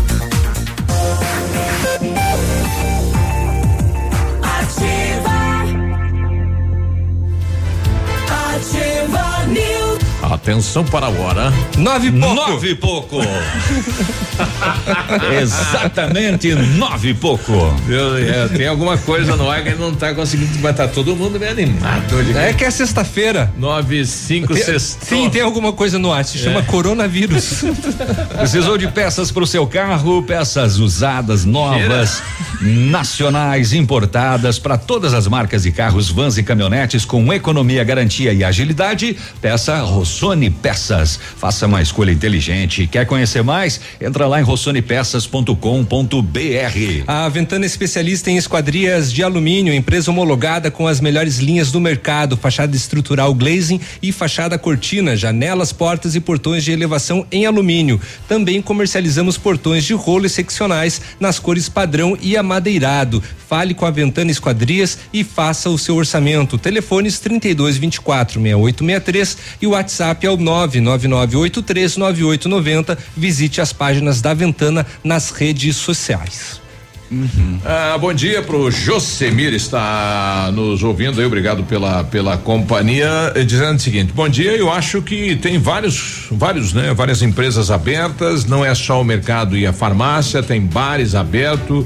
Ativa. 4.42 5.32
Ativa 8.54 9.46
News. 9.46 9.81
Atenção 10.22 10.84
para 10.84 11.06
a 11.06 11.10
hora. 11.10 11.52
Nove 11.76 12.08
e 12.08 12.12
pouco. 12.12 12.34
Nove 12.34 12.70
e 12.70 12.74
pouco. 12.74 13.16
Exatamente 15.40 16.54
nove 16.54 17.10
e 17.10 17.14
pouco. 17.14 17.52
Eu, 17.88 18.16
é, 18.16 18.48
tem 18.48 18.66
alguma 18.68 18.96
coisa 18.96 19.36
no 19.36 19.50
ar 19.50 19.62
que 19.62 19.74
não 19.74 19.92
tá 19.94 20.14
conseguindo, 20.14 20.58
mas 20.60 20.76
tá 20.76 20.86
todo 20.88 21.14
mundo 21.16 21.38
bem 21.38 21.48
animado. 21.50 22.02
É 22.36 22.52
que 22.52 22.64
é 22.64 22.70
sexta-feira. 22.70 23.52
Nove, 23.58 24.04
cinco, 24.06 24.54
Tem- 24.54 24.62
sexto. 24.64 25.04
Sim, 25.04 25.28
tem 25.28 25.42
alguma 25.42 25.72
coisa 25.72 25.98
no 25.98 26.12
ar, 26.12 26.24
se 26.24 26.38
chama 26.38 26.60
É. 26.60 26.62
coronavírus. 26.62 27.62
Precisou 28.38 28.78
de 28.78 28.88
peças 28.88 29.30
para 29.30 29.42
o 29.42 29.46
seu 29.46 29.66
carro, 29.66 30.22
peças 30.22 30.78
usadas, 30.78 31.44
novas, 31.44 32.22
nacionais, 32.60 33.72
importadas 33.72 34.58
para 34.58 34.78
todas 34.78 35.12
as 35.14 35.26
marcas 35.26 35.62
de 35.64 35.72
carros, 35.72 36.08
vans 36.10 36.38
e 36.38 36.42
caminhonetes 36.42 37.04
com 37.04 37.32
economia, 37.32 37.82
garantia 37.84 38.32
e 38.32 38.42
agilidade. 38.44 39.16
Peça 39.40 39.82
Rossoni 40.12 40.50
Peças. 40.50 41.18
Faça 41.38 41.66
uma 41.66 41.80
escolha 41.80 42.12
inteligente. 42.12 42.86
Quer 42.86 43.06
conhecer 43.06 43.42
mais? 43.42 43.80
Entra 43.98 44.26
lá 44.26 44.38
em 44.38 44.44
rossonepeças.com.br. 44.44 47.04
A 47.06 47.28
Ventana 47.30 47.64
é 47.64 47.66
especialista 47.66 48.30
em 48.30 48.36
esquadrias 48.36 49.10
de 49.10 49.22
alumínio, 49.22 49.72
empresa 49.72 50.10
homologada 50.10 50.70
com 50.70 50.86
as 50.86 51.00
melhores 51.00 51.38
linhas 51.38 51.72
do 51.72 51.80
mercado, 51.80 52.36
fachada 52.36 52.76
estrutural 52.76 53.34
glazing 53.34 53.80
e 54.02 54.12
fachada 54.12 54.58
cortina, 54.58 55.16
janelas, 55.16 55.72
portas 55.72 56.14
e 56.14 56.20
portões 56.20 56.62
de 56.62 56.72
elevação 56.72 57.26
em 57.32 57.46
alumínio. 57.46 57.98
Também 58.28 58.60
comercializamos 58.60 59.38
portões 59.38 59.82
de 59.82 59.94
rolo 59.94 60.26
e 60.26 60.30
seccionais 60.30 61.00
nas 61.18 61.38
cores 61.38 61.70
padrão 61.70 62.18
e 62.20 62.36
amadeirado. 62.36 63.22
fale 63.48 63.74
com 63.74 63.84
a 63.84 63.90
Ventana 63.90 64.30
Esquadrias 64.30 64.98
e 65.12 65.22
faça 65.22 65.68
o 65.68 65.78
seu 65.78 65.96
orçamento. 65.96 66.56
Telefones 66.56 67.18
32 67.18 67.76
24 67.76 68.40
6863 68.40 69.36
e 69.60 69.66
o 69.66 69.74
WhatsApp 70.02 70.26
é 70.26 70.30
o 70.30 70.36
99983 70.36 71.96
9890. 71.96 72.98
Visite 73.16 73.60
as 73.60 73.72
páginas 73.72 74.20
da 74.20 74.34
Ventana 74.34 74.84
nas 75.04 75.30
redes 75.30 75.76
sociais. 75.76 76.60
Uhum. 77.10 77.58
Ah, 77.64 77.96
bom 78.00 78.12
dia 78.12 78.40
pro 78.42 78.70
Josemir 78.70 79.52
está 79.52 80.50
nos 80.52 80.82
ouvindo 80.82 81.20
aí, 81.20 81.26
obrigado 81.26 81.62
pela 81.62 82.02
pela 82.04 82.38
companhia, 82.38 83.34
dizendo 83.46 83.76
o 83.76 83.80
seguinte: 83.80 84.12
Bom 84.14 84.28
dia, 84.28 84.56
eu 84.56 84.72
acho 84.72 85.02
que 85.02 85.36
tem 85.36 85.58
vários 85.58 86.26
vários, 86.30 86.72
né, 86.72 86.94
várias 86.94 87.20
empresas 87.20 87.70
abertas, 87.70 88.46
não 88.46 88.64
é 88.64 88.74
só 88.74 89.00
o 89.00 89.04
mercado 89.04 89.58
e 89.58 89.66
a 89.66 89.74
farmácia, 89.74 90.42
tem 90.42 90.62
bares 90.62 91.14
abertos 91.14 91.84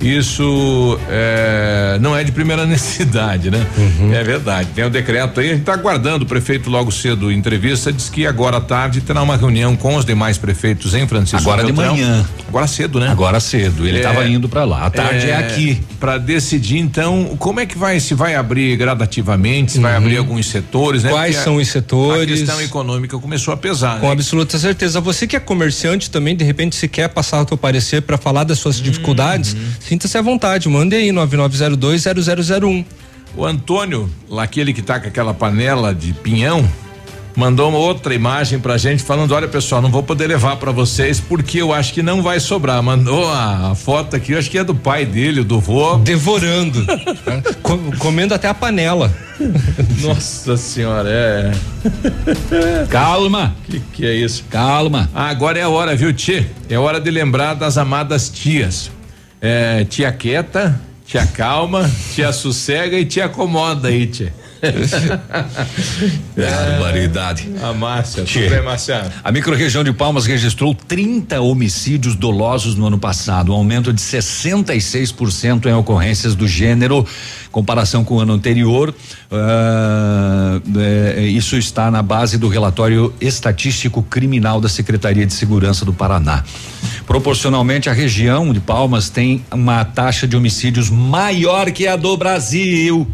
isso 0.00 0.98
é, 1.08 1.98
não 2.00 2.16
é 2.16 2.22
de 2.22 2.32
primeira 2.32 2.64
necessidade, 2.66 3.50
né? 3.50 3.66
Uhum. 3.76 4.12
É 4.12 4.22
verdade. 4.22 4.68
Tem 4.74 4.84
o 4.84 4.90
decreto 4.90 5.40
aí, 5.40 5.46
a 5.46 5.50
gente 5.50 5.60
está 5.60 5.74
aguardando. 5.74 6.24
O 6.24 6.28
prefeito 6.28 6.70
logo 6.70 6.90
cedo 6.90 7.32
entrevista 7.32 7.92
diz 7.92 8.08
que 8.08 8.26
agora 8.26 8.58
à 8.58 8.60
tarde 8.60 9.00
terá 9.00 9.22
uma 9.22 9.36
reunião 9.36 9.76
com 9.76 9.96
os 9.96 10.04
demais 10.04 10.38
prefeitos 10.38 10.94
em 10.94 11.06
Francisco. 11.06 11.38
Agora 11.40 11.64
Beltrão. 11.64 11.94
de 11.94 12.02
manhã. 12.02 12.26
Agora 12.48 12.66
cedo, 12.66 13.00
né? 13.00 13.08
Agora 13.08 13.40
cedo. 13.40 13.86
Ele 13.86 13.98
estava 13.98 14.24
é, 14.24 14.28
indo 14.28 14.48
para 14.48 14.64
lá. 14.64 14.86
À 14.86 14.90
tarde 14.90 15.26
é, 15.26 15.30
é 15.30 15.36
aqui. 15.36 15.80
Para 15.98 16.18
decidir 16.18 16.78
então 16.78 17.36
como 17.38 17.60
é 17.60 17.66
que 17.66 17.76
vai 17.76 17.98
se 18.00 18.14
vai 18.14 18.34
abrir 18.34 18.76
gradativamente, 18.76 19.72
se 19.72 19.78
uhum. 19.78 19.82
vai 19.82 19.96
abrir 19.96 20.16
alguns 20.16 20.46
setores, 20.46 21.02
né? 21.02 21.10
Quais 21.10 21.34
Porque 21.34 21.44
são 21.44 21.58
a, 21.58 21.62
os 21.62 21.68
setores? 21.68 22.22
A 22.22 22.36
questão 22.36 22.60
econômica 22.60 23.18
começou 23.18 23.52
a 23.52 23.56
pesar. 23.56 24.00
Com 24.00 24.06
né? 24.06 24.12
absoluta 24.12 24.58
certeza. 24.58 25.00
Você 25.00 25.26
que 25.26 25.36
é 25.36 25.40
comerciante 25.40 26.10
também, 26.10 26.36
de 26.36 26.44
repente, 26.44 26.76
se 26.76 26.88
quer 26.88 27.08
passar 27.08 27.42
o 27.42 27.44
teu 27.44 27.56
parecer 27.56 28.02
para 28.02 28.16
falar 28.16 28.44
das 28.44 28.58
suas 28.58 28.78
uhum. 28.78 28.84
dificuldades, 28.84 29.56
Sinta-se 29.88 30.18
à 30.18 30.20
vontade, 30.20 30.68
mande 30.68 30.94
aí 30.94 31.08
99020001. 31.08 32.84
O 33.34 33.42
Antônio, 33.46 34.10
aquele 34.38 34.74
que 34.74 34.82
tá 34.82 35.00
com 35.00 35.08
aquela 35.08 35.32
panela 35.32 35.94
de 35.94 36.12
pinhão, 36.12 36.68
mandou 37.34 37.70
uma 37.70 37.78
outra 37.78 38.14
imagem 38.14 38.58
pra 38.58 38.76
gente 38.76 39.02
falando: 39.02 39.32
olha 39.32 39.48
pessoal, 39.48 39.80
não 39.80 39.90
vou 39.90 40.02
poder 40.02 40.26
levar 40.26 40.56
para 40.56 40.72
vocês 40.72 41.20
porque 41.20 41.62
eu 41.62 41.72
acho 41.72 41.94
que 41.94 42.02
não 42.02 42.22
vai 42.22 42.38
sobrar. 42.38 42.82
Mandou 42.82 43.26
a, 43.30 43.70
a, 43.70 43.74
foto 43.74 44.14
aqui, 44.14 44.32
eu 44.32 44.38
acho 44.38 44.50
que 44.50 44.58
é 44.58 44.64
do 44.64 44.74
pai 44.74 45.06
dele, 45.06 45.42
do 45.42 45.58
vô. 45.58 45.96
Devorando. 45.96 46.84
comendo 47.98 48.34
até 48.34 48.46
a 48.46 48.52
panela. 48.52 49.10
Nossa 50.02 50.58
senhora, 50.58 51.08
é. 51.08 51.52
Calma. 52.90 53.56
Que 53.64 53.80
que 53.80 54.06
é 54.06 54.12
isso? 54.12 54.44
Calma. 54.50 55.08
Ah, 55.14 55.30
agora 55.30 55.58
é 55.58 55.62
a 55.62 55.68
hora, 55.70 55.96
viu, 55.96 56.12
Tchê? 56.12 56.44
É 56.68 56.78
hora 56.78 57.00
de 57.00 57.10
lembrar 57.10 57.54
das 57.54 57.78
amadas 57.78 58.28
tias 58.28 58.90
é, 59.40 59.84
te 59.84 60.04
aquieta, 60.04 60.80
te 61.06 61.18
acalma, 61.18 61.90
te 62.14 62.22
assossega 62.22 62.98
e 62.98 63.04
te 63.04 63.20
acomoda 63.20 63.88
aí, 63.88 64.06
tia. 64.06 64.32
Barbaridade. 66.36 67.48
A 67.62 67.72
Márcia, 67.72 68.24
tudo 68.24 68.50
bem, 68.50 68.62
Márcia? 68.62 69.12
A 69.22 69.30
microrregião 69.30 69.84
de 69.84 69.92
Palmas 69.92 70.26
registrou 70.26 70.74
30 70.74 71.40
homicídios 71.40 72.14
dolosos 72.14 72.74
no 72.74 72.86
ano 72.86 72.98
passado, 72.98 73.52
um 73.52 73.54
aumento 73.54 73.92
de 73.92 74.00
66% 74.00 75.66
em 75.66 75.74
ocorrências 75.74 76.34
do 76.34 76.48
gênero, 76.48 77.06
comparação 77.52 78.04
com 78.04 78.16
o 78.16 78.20
ano 78.20 78.32
anterior. 78.32 78.94
Uh, 79.30 80.60
é, 80.78 81.22
isso 81.22 81.56
está 81.56 81.90
na 81.90 82.02
base 82.02 82.38
do 82.38 82.48
relatório 82.48 83.14
estatístico 83.20 84.02
criminal 84.02 84.60
da 84.60 84.68
Secretaria 84.68 85.26
de 85.26 85.32
Segurança 85.32 85.84
do 85.84 85.92
Paraná. 85.92 86.42
Proporcionalmente, 87.06 87.88
a 87.88 87.92
região 87.92 88.52
de 88.52 88.60
Palmas 88.60 89.08
tem 89.08 89.44
uma 89.50 89.84
taxa 89.84 90.26
de 90.26 90.36
homicídios 90.36 90.90
maior 90.90 91.70
que 91.70 91.86
a 91.86 91.96
do 91.96 92.16
Brasil 92.16 93.06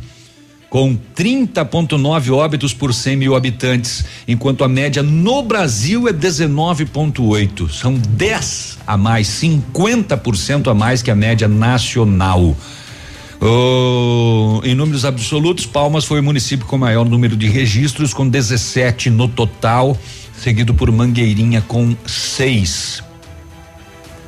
com 0.75 0.99
30,9 1.15 2.35
óbitos 2.35 2.75
por 2.75 2.93
100 2.93 3.17
mil 3.17 3.37
habitantes, 3.37 4.05
enquanto 4.27 4.65
a 4.65 4.69
média 4.69 5.05
no 5.05 5.41
Brasil 5.41 6.09
é 6.09 6.13
19,8. 6.13 7.71
São 7.71 7.95
10 7.95 8.79
a 8.85 8.97
mais, 8.97 9.29
50% 9.29 10.69
a 10.69 10.75
mais 10.75 11.01
que 11.01 11.13
a 11.13 11.15
média 11.15 11.47
nacional. 11.47 12.57
Oh, 13.41 14.61
em 14.65 14.75
números 14.75 15.05
absolutos, 15.05 15.65
Palmas 15.65 16.07
foi 16.07 16.19
o 16.19 16.25
município 16.25 16.67
com 16.67 16.77
maior 16.77 17.09
número 17.09 17.37
de 17.37 17.47
registros, 17.47 18.13
com 18.13 18.29
17 18.29 19.11
no 19.11 19.29
total, 19.29 19.97
seguido 20.37 20.75
por 20.75 20.91
Mangueirinha 20.91 21.61
com 21.61 21.95
seis. 22.05 23.01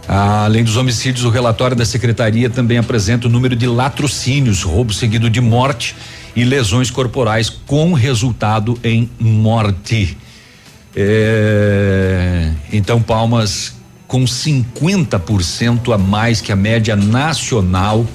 Além 0.07 0.63
dos 0.63 0.77
homicídios, 0.77 1.25
o 1.25 1.29
relatório 1.29 1.77
da 1.77 1.85
secretaria 1.85 2.49
também 2.49 2.79
apresenta 2.79 3.27
o 3.27 3.31
número 3.31 3.57
de 3.57 3.67
latrocínios, 3.67 4.63
roubo 4.63 4.93
seguido 4.93 5.29
de 5.29 5.41
morte 5.41 5.97
e 6.37 6.45
lesões 6.45 6.91
corporais 6.91 7.49
com 7.49 7.95
resultado 7.95 8.79
em 8.85 9.11
morte. 9.19 10.17
É, 10.95 12.53
então, 12.71 13.01
Palmas 13.01 13.75
com 14.07 14.25
50% 14.25 15.93
a 15.93 15.99
mais 15.99 16.41
que 16.41 16.53
a 16.53 16.57
média 16.57 16.95
nacional 16.95 18.07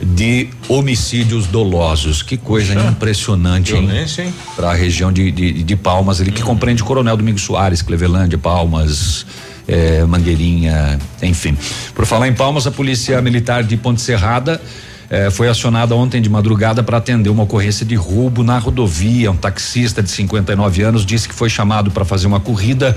de 0.00 0.48
homicídios 0.68 1.46
dolosos. 1.46 2.22
Que 2.22 2.36
coisa 2.36 2.74
Puxa, 2.74 2.88
impressionante, 2.88 3.74
hein? 3.74 4.32
Para 4.54 4.70
a 4.70 4.74
região 4.74 5.12
de, 5.12 5.30
de, 5.30 5.62
de, 5.62 5.76
Palmas, 5.76 6.20
ali, 6.20 6.30
hum. 6.30 6.34
que 6.34 6.42
compreende 6.42 6.82
Coronel 6.82 7.16
Domingos 7.16 7.42
Soares, 7.42 7.82
Clevelândia, 7.82 8.38
Palmas, 8.38 9.26
eh, 9.66 10.04
Mangueirinha, 10.04 10.98
enfim. 11.22 11.56
Por 11.94 12.06
falar 12.06 12.28
em 12.28 12.34
Palmas, 12.34 12.66
a 12.66 12.70
Polícia 12.70 13.20
Militar 13.20 13.64
de 13.64 13.76
Ponte 13.76 14.00
Serrada 14.00 14.60
eh, 15.08 15.30
foi 15.30 15.48
acionada 15.48 15.94
ontem 15.94 16.20
de 16.20 16.28
madrugada 16.28 16.82
para 16.82 16.98
atender 16.98 17.30
uma 17.30 17.44
ocorrência 17.44 17.86
de 17.86 17.94
roubo 17.94 18.42
na 18.42 18.58
rodovia. 18.58 19.30
Um 19.30 19.36
taxista 19.36 20.02
de 20.02 20.10
59 20.10 20.82
anos 20.82 21.06
disse 21.06 21.28
que 21.28 21.34
foi 21.34 21.48
chamado 21.48 21.90
para 21.90 22.04
fazer 22.04 22.26
uma 22.26 22.40
corrida. 22.40 22.96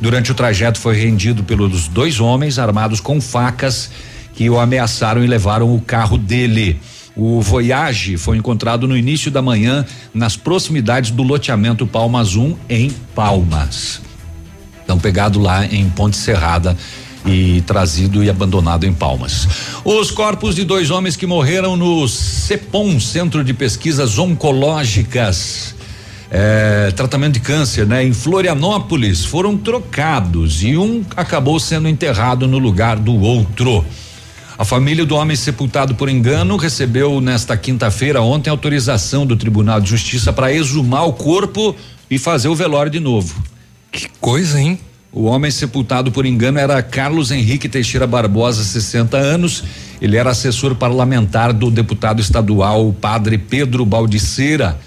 Durante 0.00 0.32
o 0.32 0.34
trajeto 0.34 0.78
foi 0.78 0.96
rendido 0.96 1.44
pelos 1.44 1.88
dois 1.88 2.20
homens 2.20 2.58
armados 2.58 3.00
com 3.00 3.20
facas 3.20 3.90
que 4.34 4.48
o 4.48 4.58
ameaçaram 4.58 5.22
e 5.22 5.26
levaram 5.26 5.74
o 5.74 5.80
carro 5.80 6.16
dele. 6.16 6.80
O 7.14 7.42
Voyage 7.42 8.16
foi 8.16 8.38
encontrado 8.38 8.88
no 8.88 8.96
início 8.96 9.30
da 9.30 9.42
manhã 9.42 9.84
nas 10.14 10.36
proximidades 10.36 11.10
do 11.10 11.22
loteamento 11.22 11.86
Palmas 11.86 12.34
1 12.34 12.56
em 12.68 12.90
Palmas. 13.14 14.00
Então 14.82 14.98
pegado 14.98 15.38
lá 15.38 15.66
em 15.66 15.88
Ponte 15.90 16.16
Serrada 16.16 16.76
e 17.26 17.60
trazido 17.62 18.22
e 18.22 18.30
abandonado 18.30 18.84
em 18.84 18.92
Palmas. 18.92 19.46
Os 19.84 20.10
corpos 20.10 20.54
de 20.54 20.64
dois 20.64 20.90
homens 20.90 21.16
que 21.16 21.26
morreram 21.26 21.76
no 21.76 22.08
CEPOM, 22.08 22.98
Centro 22.98 23.44
de 23.44 23.54
Pesquisas 23.54 24.18
Oncológicas, 24.18 25.74
é, 26.30 26.90
tratamento 26.96 27.34
de 27.34 27.40
câncer, 27.40 27.86
né? 27.86 28.04
Em 28.04 28.12
Florianópolis 28.12 29.24
foram 29.24 29.56
trocados 29.56 30.62
e 30.62 30.76
um 30.76 31.04
acabou 31.14 31.60
sendo 31.60 31.88
enterrado 31.88 32.48
no 32.48 32.58
lugar 32.58 32.96
do 32.98 33.14
outro. 33.20 33.84
A 34.58 34.64
família 34.64 35.04
do 35.04 35.14
homem 35.14 35.36
sepultado 35.36 35.94
por 35.94 36.08
engano 36.08 36.56
recebeu 36.56 37.20
nesta 37.20 37.56
quinta-feira 37.56 38.22
ontem 38.22 38.48
autorização 38.48 39.26
do 39.26 39.36
Tribunal 39.36 39.80
de 39.80 39.90
Justiça 39.90 40.32
para 40.32 40.52
exumar 40.52 41.06
o 41.06 41.12
corpo 41.12 41.74
e 42.10 42.18
fazer 42.18 42.48
o 42.48 42.54
velório 42.54 42.90
de 42.90 43.00
novo. 43.00 43.34
Que 43.90 44.08
coisa, 44.20 44.60
hein? 44.60 44.78
O 45.12 45.24
homem 45.24 45.50
sepultado 45.50 46.10
por 46.10 46.24
engano 46.24 46.58
era 46.58 46.82
Carlos 46.82 47.30
Henrique 47.30 47.68
Teixeira 47.68 48.06
Barbosa, 48.06 48.64
60 48.64 49.18
anos. 49.18 49.62
Ele 50.00 50.16
era 50.16 50.30
assessor 50.30 50.74
parlamentar 50.74 51.52
do 51.52 51.70
deputado 51.70 52.20
estadual 52.20 52.94
Padre 52.98 53.36
Pedro 53.36 53.84
Baldiceira. 53.84 54.80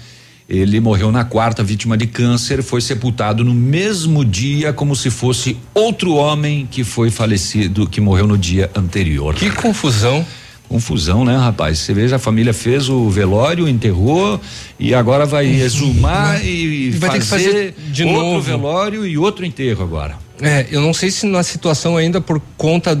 Ele 0.48 0.80
morreu 0.80 1.12
na 1.12 1.24
quarta, 1.24 1.62
vítima 1.62 1.96
de 1.96 2.08
câncer, 2.08 2.62
foi 2.62 2.80
sepultado 2.80 3.44
no 3.44 3.54
mesmo 3.54 4.24
dia, 4.24 4.72
como 4.72 4.96
se 4.96 5.10
fosse 5.10 5.56
outro 5.72 6.14
homem 6.14 6.66
que 6.68 6.82
foi 6.82 7.10
falecido, 7.10 7.88
que 7.88 8.00
morreu 8.00 8.26
no 8.26 8.38
dia 8.38 8.68
anterior. 8.74 9.34
Que 9.34 9.50
confusão. 9.50 10.26
Confusão, 10.68 11.24
né, 11.24 11.36
rapaz? 11.36 11.78
Você 11.78 11.94
veja, 11.94 12.16
a 12.16 12.18
família 12.18 12.52
fez 12.52 12.88
o 12.88 13.08
velório, 13.08 13.68
enterrou 13.68 14.40
e 14.78 14.94
agora 14.94 15.24
vai 15.24 15.46
exumar 15.46 16.44
e 16.44 16.90
vai 16.90 17.10
ter 17.10 17.20
que 17.20 17.26
fazer 17.26 17.74
de 17.88 18.04
outro 18.04 18.20
novo. 18.20 18.40
velório 18.40 19.06
e 19.06 19.16
outro 19.16 19.44
enterro 19.44 19.84
agora. 19.84 20.16
É, 20.40 20.66
eu 20.70 20.80
não 20.80 20.92
sei 20.92 21.10
se 21.10 21.26
na 21.26 21.42
situação 21.42 21.96
ainda 21.96 22.20
por 22.20 22.42
conta 22.56 22.98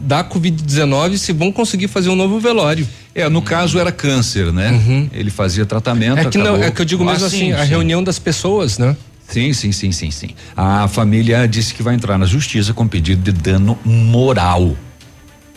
da 0.00 0.22
Covid-19 0.24 1.16
se 1.16 1.32
vão 1.32 1.50
conseguir 1.50 1.88
fazer 1.88 2.08
um 2.08 2.16
novo 2.16 2.38
velório. 2.38 2.86
É, 3.14 3.28
no 3.28 3.40
caso 3.40 3.78
era 3.78 3.90
câncer, 3.90 4.52
né? 4.52 4.70
Uhum. 4.70 5.10
Ele 5.12 5.30
fazia 5.30 5.64
tratamento. 5.64 6.18
É 6.18 6.24
que, 6.26 6.38
não, 6.38 6.56
é 6.56 6.70
que 6.70 6.80
eu 6.80 6.84
digo 6.84 7.04
mesmo 7.04 7.24
ah, 7.24 7.26
assim, 7.28 7.38
sim, 7.38 7.52
a 7.52 7.62
sim. 7.62 7.70
reunião 7.70 8.04
das 8.04 8.18
pessoas, 8.18 8.78
né? 8.78 8.96
Sim, 9.28 9.52
sim, 9.52 9.72
sim, 9.72 9.90
sim, 9.90 10.10
sim. 10.10 10.28
A 10.56 10.86
família 10.86 11.46
disse 11.48 11.74
que 11.74 11.82
vai 11.82 11.94
entrar 11.94 12.16
na 12.18 12.26
justiça 12.26 12.72
com 12.72 12.86
pedido 12.86 13.22
de 13.22 13.32
dano 13.32 13.76
moral. 13.84 14.76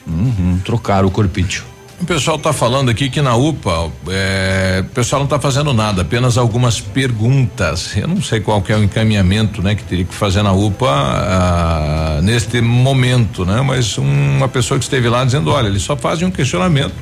Uhum, 0.09 0.59
trocar 0.65 1.05
o 1.05 1.11
corpício. 1.11 1.63
O 2.01 2.05
pessoal 2.05 2.37
está 2.37 2.53
falando 2.53 2.89
aqui 2.89 3.09
que 3.09 3.21
na 3.21 3.35
UPA 3.35 3.91
é, 4.07 4.81
o 4.85 4.93
pessoal 4.93 5.19
não 5.19 5.25
está 5.25 5.37
fazendo 5.37 5.73
nada, 5.73 6.01
apenas 6.03 6.37
algumas 6.37 6.79
perguntas. 6.79 7.95
Eu 7.97 8.07
não 8.07 8.21
sei 8.21 8.39
qual 8.39 8.63
é 8.69 8.75
o 8.75 8.83
encaminhamento, 8.83 9.61
né, 9.61 9.75
que 9.75 9.83
teria 9.83 10.05
que 10.05 10.13
fazer 10.13 10.41
na 10.41 10.53
UPA 10.53 10.87
ah, 10.89 12.19
neste 12.23 12.61
momento, 12.61 13.45
né? 13.45 13.61
Mas 13.61 13.97
uma 13.97 14.47
pessoa 14.47 14.77
que 14.79 14.85
esteve 14.85 15.09
lá 15.09 15.25
dizendo, 15.25 15.51
olha, 15.51 15.67
eles 15.67 15.81
só 15.81 15.97
fazem 15.97 16.25
um 16.25 16.31
questionamento 16.31 16.95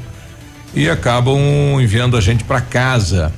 e 0.73 0.89
acabam 0.89 1.39
enviando 1.79 2.17
a 2.17 2.21
gente 2.21 2.43
para 2.43 2.59
casa. 2.59 3.31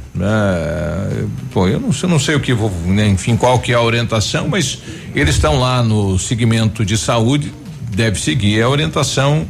Pô, 1.52 1.68
eu 1.68 1.80
não, 1.80 1.90
não 2.10 2.20
sei 2.20 2.36
o 2.36 2.40
que 2.40 2.54
vou, 2.54 2.72
né, 2.86 3.06
enfim, 3.10 3.36
qual 3.36 3.60
que 3.60 3.74
é 3.74 3.76
a 3.76 3.82
orientação, 3.82 4.48
mas 4.48 4.80
eles 5.14 5.36
estão 5.36 5.60
lá 5.60 5.84
no 5.84 6.18
segmento 6.18 6.86
de 6.86 6.98
saúde, 6.98 7.54
deve 7.92 8.18
seguir 8.18 8.62
a 8.62 8.70
orientação 8.70 9.46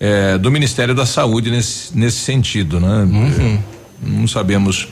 eh, 0.00 0.38
do 0.38 0.50
Ministério 0.50 0.94
da 0.94 1.06
Saúde 1.06 1.50
nesse, 1.50 1.96
nesse 1.96 2.18
sentido, 2.18 2.80
né? 2.80 3.08
Uhum. 3.10 3.58
Não 4.02 4.28
sabemos. 4.28 4.88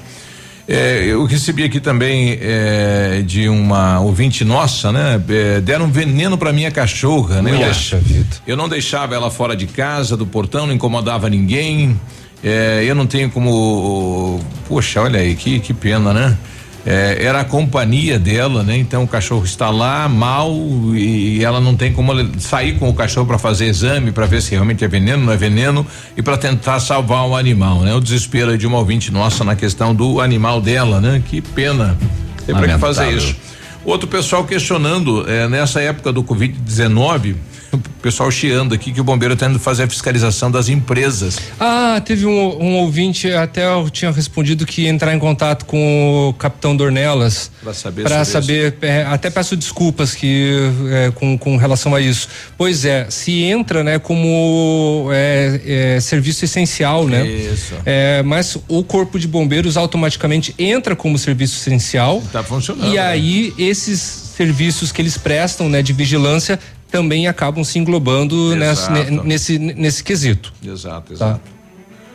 Eh, 0.69 1.07
eu 1.09 1.25
recebi 1.25 1.65
aqui 1.65 1.81
também 1.81 2.39
eh, 2.41 3.23
de 3.27 3.49
uma 3.49 4.01
ouvinte 4.01 4.45
nossa, 4.45 4.93
né? 4.93 5.21
Eh, 5.29 5.61
deram 5.61 5.91
veneno 5.91 6.39
para 6.39 6.53
minha 6.53 6.71
cachorra, 6.71 7.43
né? 7.43 7.67
Poxa 7.67 7.99
vida. 7.99 8.37
Eu 8.47 8.57
não 8.57 8.69
deixava 8.69 9.15
ela 9.15 9.31
fora 9.31 9.57
de 9.57 9.67
casa, 9.67 10.17
do 10.17 10.27
portão, 10.27 10.67
não 10.67 10.75
incomodava 10.75 11.29
ninguém. 11.29 11.99
É, 12.45 12.83
eu 12.85 12.95
não 12.95 13.07
tenho 13.07 13.31
como. 13.31 14.41
Poxa, 14.69 15.01
olha 15.01 15.21
aí, 15.21 15.35
que, 15.37 15.61
que 15.61 15.73
pena, 15.73 16.13
né? 16.13 16.37
É, 16.85 17.25
era 17.25 17.41
a 17.41 17.45
companhia 17.45 18.19
dela, 18.19 18.65
né? 18.65 18.77
Então 18.77 19.05
o 19.05 19.09
cachorro 19.09 19.45
está 19.45 19.71
lá 19.71 20.09
mal 20.09 20.51
e, 20.95 21.39
e 21.39 21.45
ela 21.45 21.61
não 21.61 21.77
tem 21.77 21.93
como 21.93 22.13
sair 22.41 22.77
com 22.79 22.89
o 22.89 22.95
cachorro 22.95 23.27
para 23.27 23.39
fazer 23.39 23.67
exame 23.67 24.11
para 24.11 24.27
ver 24.27 24.43
se 24.43 24.51
realmente 24.51 24.85
é 24.85 24.89
veneno, 24.89 25.25
não 25.25 25.33
é 25.33 25.37
veneno 25.37 25.87
e 26.17 26.23
para 26.23 26.37
tentar 26.37 26.81
salvar 26.81 27.27
o 27.27 27.37
animal, 27.37 27.83
né? 27.83 27.95
O 27.95 28.01
desespero 28.01 28.59
de 28.59 28.67
uma 28.67 28.79
ouvinte 28.79 29.13
nossa 29.13 29.45
na 29.45 29.55
questão 29.55 29.95
do 29.95 30.21
animal 30.21 30.61
dela, 30.61 31.01
né? 31.01 31.23
Que 31.25 31.41
pena. 31.41 31.97
Tem 32.45 32.55
para 32.55 32.67
que 32.67 32.79
fazer 32.79 33.11
isso. 33.11 33.37
Outro 33.85 34.09
pessoal 34.09 34.45
questionando 34.45 35.29
eh, 35.29 35.49
nessa 35.49 35.81
época 35.81 36.13
do 36.13 36.23
Covid-19, 36.23 37.35
o 37.73 37.79
pessoal 38.03 38.31
chiando 38.31 38.75
aqui 38.75 38.93
que 38.93 39.01
o 39.01 39.05
bombeiro 39.05 39.33
está 39.33 39.47
indo 39.47 39.59
fazer 39.59 39.85
a 39.85 39.89
fiscalização 39.89 40.51
das 40.51 40.69
empresas. 40.69 41.39
Ah, 41.59 42.01
teve 42.05 42.27
um, 42.27 42.63
um 42.63 42.77
ouvinte, 42.77 43.33
até 43.33 43.67
eu 43.67 43.89
tinha 43.89 44.11
respondido 44.11 44.67
que 44.67 44.83
ia 44.83 44.91
entrar 44.91 45.15
em 45.15 45.19
contato 45.19 45.65
com 45.65 46.29
o 46.29 46.35
capitão 46.35 46.77
Dornelas. 46.77 47.51
Pra 47.63 47.73
saber 47.73 48.03
Para 48.03 48.25
saber, 48.25 48.77
é, 48.83 49.05
até 49.05 49.31
peço 49.31 49.57
desculpas 49.57 50.15
que 50.15 50.53
é, 50.91 51.11
com, 51.13 51.39
com 51.39 51.57
relação 51.57 51.95
a 51.95 52.01
isso. 52.01 52.29
Pois 52.59 52.85
é, 52.85 53.07
se 53.09 53.43
entra, 53.43 53.83
né, 53.83 53.99
como 53.99 55.09
é, 55.11 55.95
é, 55.97 56.01
serviço 56.01 56.45
essencial, 56.45 57.09
né? 57.09 57.27
Isso. 57.27 57.75
É, 57.87 58.23
mas 58.23 58.59
o 58.69 58.85
corpo 58.85 59.19
de 59.19 59.27
bombeiros 59.27 59.79
automaticamente 59.79 60.55
entra 60.59 60.95
como 60.95 61.17
serviço 61.17 61.57
essencial. 61.59 62.23
Tá 62.33 62.43
funcionando. 62.43 62.91
E 62.91 62.97
né? 62.97 63.01
aí 63.01 63.55
esses 63.57 64.23
serviços 64.37 64.91
que 64.93 65.01
eles 65.01 65.17
prestam, 65.17 65.69
né, 65.69 65.83
de 65.83 65.93
vigilância 65.93 66.59
também 66.93 67.27
acabam 67.27 67.65
se 67.65 67.79
englobando 67.79 68.55
nesse, 68.55 68.93
Exato. 68.93 69.25
nesse 69.25 69.59
nesse 69.59 70.05
quesito. 70.05 70.53
Exato, 70.63 71.15
Tá. 71.17 71.41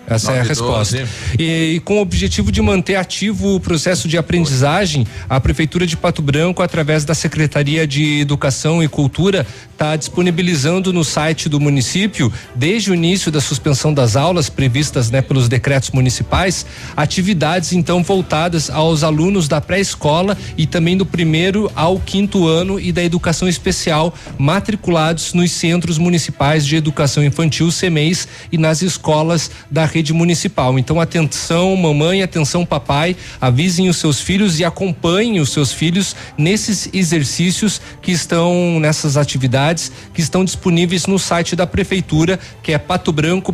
Essa 0.08 0.32
é 0.32 0.40
a 0.40 0.44
resposta. 0.44 1.06
E, 1.38 1.76
e 1.76 1.80
com 1.82 1.98
o 1.98 2.02
objetivo 2.02 2.50
de 2.50 2.62
manter 2.62 2.96
ativo 2.96 3.56
o 3.56 3.60
processo 3.60 4.08
de 4.08 4.18
aprendizagem, 4.18 5.06
a 5.30 5.38
Prefeitura 5.40 5.86
de 5.86 5.98
Pato 5.98 6.22
Branco, 6.22 6.64
através 6.64 7.04
da 7.04 7.14
Secretaria 7.14 7.86
de 7.86 8.22
Educação 8.22 8.82
e 8.82 8.88
Cultura, 8.88 9.46
está 9.74 9.96
disponibilizando 9.96 10.94
no 10.94 11.04
site 11.04 11.50
do 11.50 11.60
município, 11.60 12.32
desde 12.56 12.90
o 12.90 12.96
início 12.96 13.32
da 13.32 13.42
suspensão 13.42 13.94
das 13.94 14.16
aulas 14.16 14.50
previstas 14.50 15.12
né, 15.12 15.22
pelos 15.22 15.50
decretos 15.50 15.92
municipais, 15.92 16.66
atividades 16.96 17.74
então 17.74 18.02
voltadas 18.02 18.70
aos 18.70 19.04
alunos 19.04 19.48
da 19.48 19.60
pré-escola 19.60 20.38
e 20.58 20.66
também 20.66 20.98
do 20.98 21.06
primeiro 21.06 21.70
ao 21.76 22.00
quinto 22.00 22.48
ano 22.48 22.80
e 22.80 22.92
da 22.92 23.04
educação 23.04 23.48
especial 23.48 24.16
matriculados 24.38 25.34
nos 25.34 25.52
centros 25.52 25.98
municipais 25.98 26.66
de 26.66 26.76
educação 26.76 27.24
infantil 27.24 27.70
CEMEIS 27.70 28.28
e 28.52 28.58
nas 28.58 28.82
escolas 28.82 29.52
da 29.70 29.86
rede 29.98 30.14
municipal. 30.14 30.78
Então, 30.78 31.02
atenção, 31.02 31.76
mamãe, 31.76 32.22
atenção, 32.22 32.64
papai, 32.66 33.16
avisem 33.42 33.90
os 33.90 33.98
seus 33.98 34.22
filhos 34.22 34.60
e 34.60 34.66
acompanhem 34.66 35.40
os 35.40 35.50
seus 35.50 35.74
filhos 35.74 36.16
nesses 36.38 36.88
exercícios 36.94 37.82
que 38.02 38.12
estão 38.12 38.80
nessas 38.80 39.18
atividades 39.18 39.92
que 40.14 40.22
estão 40.22 40.46
disponíveis 40.46 41.08
no 41.08 41.18
site 41.18 41.56
da 41.56 41.66
prefeitura, 41.66 42.40
que 42.62 42.72
é 42.72 42.78
patobranco.br 42.78 43.52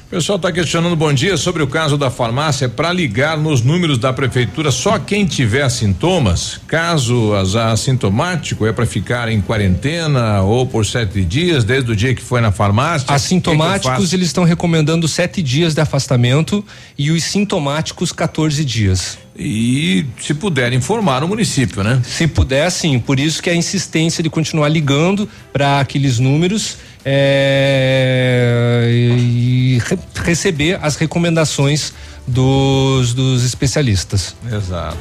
O 0.07 0.09
pessoal 0.09 0.37
está 0.37 0.53
questionando 0.53 0.95
bom 0.95 1.11
dia 1.11 1.35
sobre 1.35 1.61
o 1.61 1.67
caso 1.67 1.97
da 1.97 2.09
farmácia 2.09 2.69
para 2.69 2.93
ligar 2.93 3.37
nos 3.37 3.61
números 3.61 3.97
da 3.97 4.13
prefeitura 4.13 4.71
só 4.71 4.97
quem 4.97 5.25
tiver 5.25 5.67
sintomas. 5.67 6.61
Caso 6.65 7.33
as- 7.33 7.55
assintomático 7.57 8.65
é 8.65 8.71
para 8.71 8.85
ficar 8.85 9.27
em 9.27 9.41
quarentena 9.41 10.41
ou 10.43 10.65
por 10.65 10.85
sete 10.85 11.25
dias 11.25 11.65
desde 11.65 11.91
o 11.91 11.95
dia 11.95 12.15
que 12.15 12.21
foi 12.21 12.39
na 12.39 12.53
farmácia. 12.53 12.99
O 12.99 13.01
que 13.01 13.07
que 13.07 13.13
Assintomáticos 13.15 14.13
eles 14.13 14.27
estão 14.27 14.45
recomendando 14.45 15.09
sete 15.09 15.41
dias 15.43 15.73
de 15.75 15.81
afastamento 15.81 16.63
e 16.97 17.11
os 17.11 17.25
sintomáticos 17.25 18.13
14 18.13 18.63
dias. 18.63 19.17
E 19.37 20.05
se 20.21 20.33
puder 20.33 20.71
informar 20.71 21.21
o 21.21 21.27
município, 21.27 21.83
né? 21.83 22.01
Se 22.03 22.27
puder, 22.27 22.71
sim. 22.71 22.97
Por 22.97 23.19
isso 23.19 23.43
que 23.43 23.49
a 23.49 23.55
insistência 23.55 24.23
de 24.23 24.29
continuar 24.29 24.69
ligando 24.69 25.29
para 25.51 25.81
aqueles 25.81 26.17
números 26.17 26.77
é, 27.09 28.85
e 28.91 29.79
re- 29.79 29.97
receber 30.25 30.77
as 30.81 30.97
recomendações 30.97 31.93
dos, 32.27 33.13
dos 33.13 33.45
especialistas. 33.45 34.35
Exato. 34.51 34.97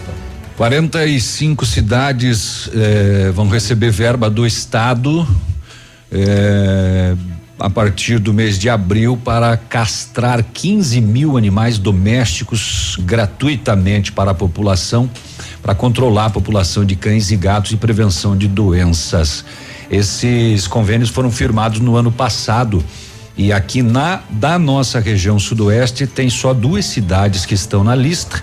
45 0.56 1.66
cidades 1.66 2.70
eh, 2.72 3.32
vão 3.34 3.48
receber 3.48 3.90
verba 3.90 4.30
do 4.30 4.46
Estado 4.46 5.26
eh, 6.10 7.14
a 7.58 7.68
partir 7.68 8.18
do 8.18 8.32
mês 8.32 8.58
de 8.58 8.70
abril 8.70 9.20
para 9.22 9.56
castrar 9.56 10.42
15 10.42 11.00
mil 11.00 11.36
animais 11.36 11.76
domésticos 11.76 12.96
gratuitamente 13.00 14.12
para 14.12 14.30
a 14.30 14.34
população, 14.34 15.10
para 15.60 15.74
controlar 15.74 16.26
a 16.26 16.30
população 16.30 16.84
de 16.86 16.94
cães 16.96 17.30
e 17.30 17.36
gatos 17.36 17.72
e 17.72 17.76
prevenção 17.76 18.36
de 18.36 18.46
doenças. 18.48 19.44
Esses 19.90 20.66
convênios 20.66 21.10
foram 21.10 21.30
firmados 21.30 21.80
no 21.80 21.96
ano 21.96 22.10
passado. 22.10 22.84
E 23.36 23.52
aqui 23.52 23.82
na 23.82 24.22
da 24.30 24.58
nossa 24.58 24.98
região 24.98 25.38
sudoeste 25.38 26.06
tem 26.06 26.30
só 26.30 26.54
duas 26.54 26.86
cidades 26.86 27.44
que 27.44 27.54
estão 27.54 27.84
na 27.84 27.94
lista, 27.94 28.42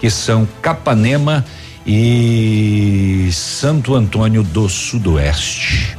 que 0.00 0.08
são 0.08 0.48
Capanema 0.62 1.44
e 1.84 3.28
Santo 3.32 3.94
Antônio 3.94 4.42
do 4.42 4.68
Sudoeste. 4.68 5.96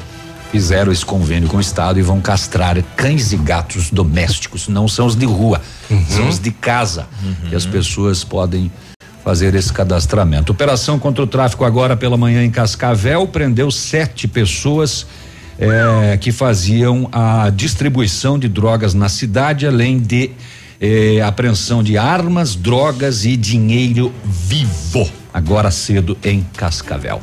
Fizeram 0.52 0.92
esse 0.92 1.06
convênio 1.06 1.48
com 1.48 1.58
o 1.58 1.62
estado 1.62 2.00
e 2.00 2.02
vão 2.02 2.22
castrar 2.22 2.82
cães 2.96 3.32
e 3.34 3.38
gatos 3.38 3.92
domésticos, 3.92 4.68
não 4.68 4.88
são 4.88 5.06
os 5.06 5.16
de 5.16 5.26
rua, 5.26 5.62
são 6.08 6.28
os 6.28 6.40
de 6.40 6.50
casa. 6.50 7.08
E 7.52 7.56
as 7.56 7.66
pessoas 7.66 8.24
podem 8.24 8.72
fazer 9.30 9.54
esse 9.54 9.72
cadastramento. 9.72 10.52
Operação 10.52 10.98
contra 10.98 11.24
o 11.24 11.28
tráfico 11.28 11.64
agora 11.64 11.96
pela 11.96 12.18
manhã 12.18 12.44
em 12.44 12.50
Cascavel 12.50 13.28
prendeu 13.28 13.70
sete 13.70 14.28
pessoas 14.28 15.06
eh, 15.60 16.18
que 16.20 16.32
faziam 16.32 17.08
a 17.12 17.52
distribuição 17.52 18.40
de 18.40 18.50
drogas 18.50 18.96
na 18.96 19.08
cidade, 19.08 19.68
além 19.68 20.00
de 20.00 20.32
eh, 20.82 21.22
apreensão 21.22 21.84
de 21.84 21.96
armas, 21.96 22.56
drogas 22.56 23.24
e 23.24 23.38
dinheiro 23.38 24.12
vivo. 24.26 25.08
Agora 25.32 25.70
cedo 25.70 26.18
em 26.24 26.44
Cascavel. 26.58 27.22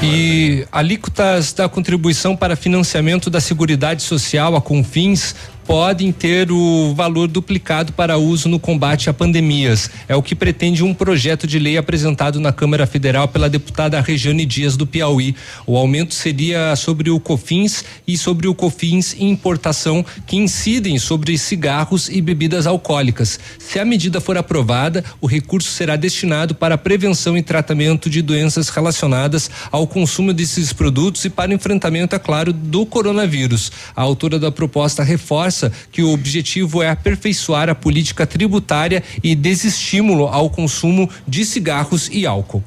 E 0.00 0.64
alíquotas 0.70 1.52
da 1.52 1.68
contribuição 1.68 2.36
para 2.36 2.54
financiamento 2.54 3.28
da 3.28 3.40
Seguridade 3.40 4.04
Social, 4.04 4.54
a 4.54 4.60
Confins, 4.60 5.34
podem 5.68 6.10
ter 6.10 6.50
o 6.50 6.94
valor 6.94 7.28
duplicado 7.28 7.92
para 7.92 8.16
uso 8.16 8.48
no 8.48 8.58
combate 8.58 9.10
a 9.10 9.12
pandemias. 9.12 9.90
É 10.08 10.16
o 10.16 10.22
que 10.22 10.34
pretende 10.34 10.82
um 10.82 10.94
projeto 10.94 11.46
de 11.46 11.58
lei 11.58 11.76
apresentado 11.76 12.40
na 12.40 12.50
Câmara 12.50 12.86
Federal 12.86 13.28
pela 13.28 13.50
deputada 13.50 14.00
Regiane 14.00 14.46
Dias 14.46 14.78
do 14.78 14.86
Piauí. 14.86 15.36
O 15.66 15.76
aumento 15.76 16.14
seria 16.14 16.74
sobre 16.74 17.10
o 17.10 17.20
COFINS 17.20 17.84
e 18.06 18.16
sobre 18.16 18.48
o 18.48 18.54
COFINS 18.54 19.14
importação 19.20 20.02
que 20.26 20.38
incidem 20.38 20.98
sobre 20.98 21.36
cigarros 21.36 22.08
e 22.08 22.22
bebidas 22.22 22.66
alcoólicas. 22.66 23.38
Se 23.58 23.78
a 23.78 23.84
medida 23.84 24.22
for 24.22 24.38
aprovada, 24.38 25.04
o 25.20 25.26
recurso 25.26 25.70
será 25.70 25.96
destinado 25.96 26.54
para 26.54 26.76
a 26.76 26.78
prevenção 26.78 27.36
e 27.36 27.42
tratamento 27.42 28.08
de 28.08 28.22
doenças 28.22 28.70
relacionadas 28.70 29.50
ao 29.70 29.86
consumo 29.86 30.32
desses 30.32 30.72
produtos 30.72 31.26
e 31.26 31.28
para 31.28 31.52
enfrentamento, 31.52 32.16
é 32.16 32.18
claro, 32.18 32.54
do 32.54 32.86
coronavírus. 32.86 33.70
A 33.94 34.00
autora 34.00 34.38
da 34.38 34.50
proposta 34.50 35.04
reforça 35.04 35.57
que 35.90 36.02
o 36.02 36.12
objetivo 36.12 36.82
é 36.82 36.90
aperfeiçoar 36.90 37.68
a 37.68 37.74
política 37.74 38.26
tributária 38.26 39.02
e 39.22 39.34
desestímulo 39.34 40.26
ao 40.26 40.50
consumo 40.50 41.08
de 41.26 41.44
cigarros 41.44 42.08
e 42.12 42.26
álcool. 42.26 42.62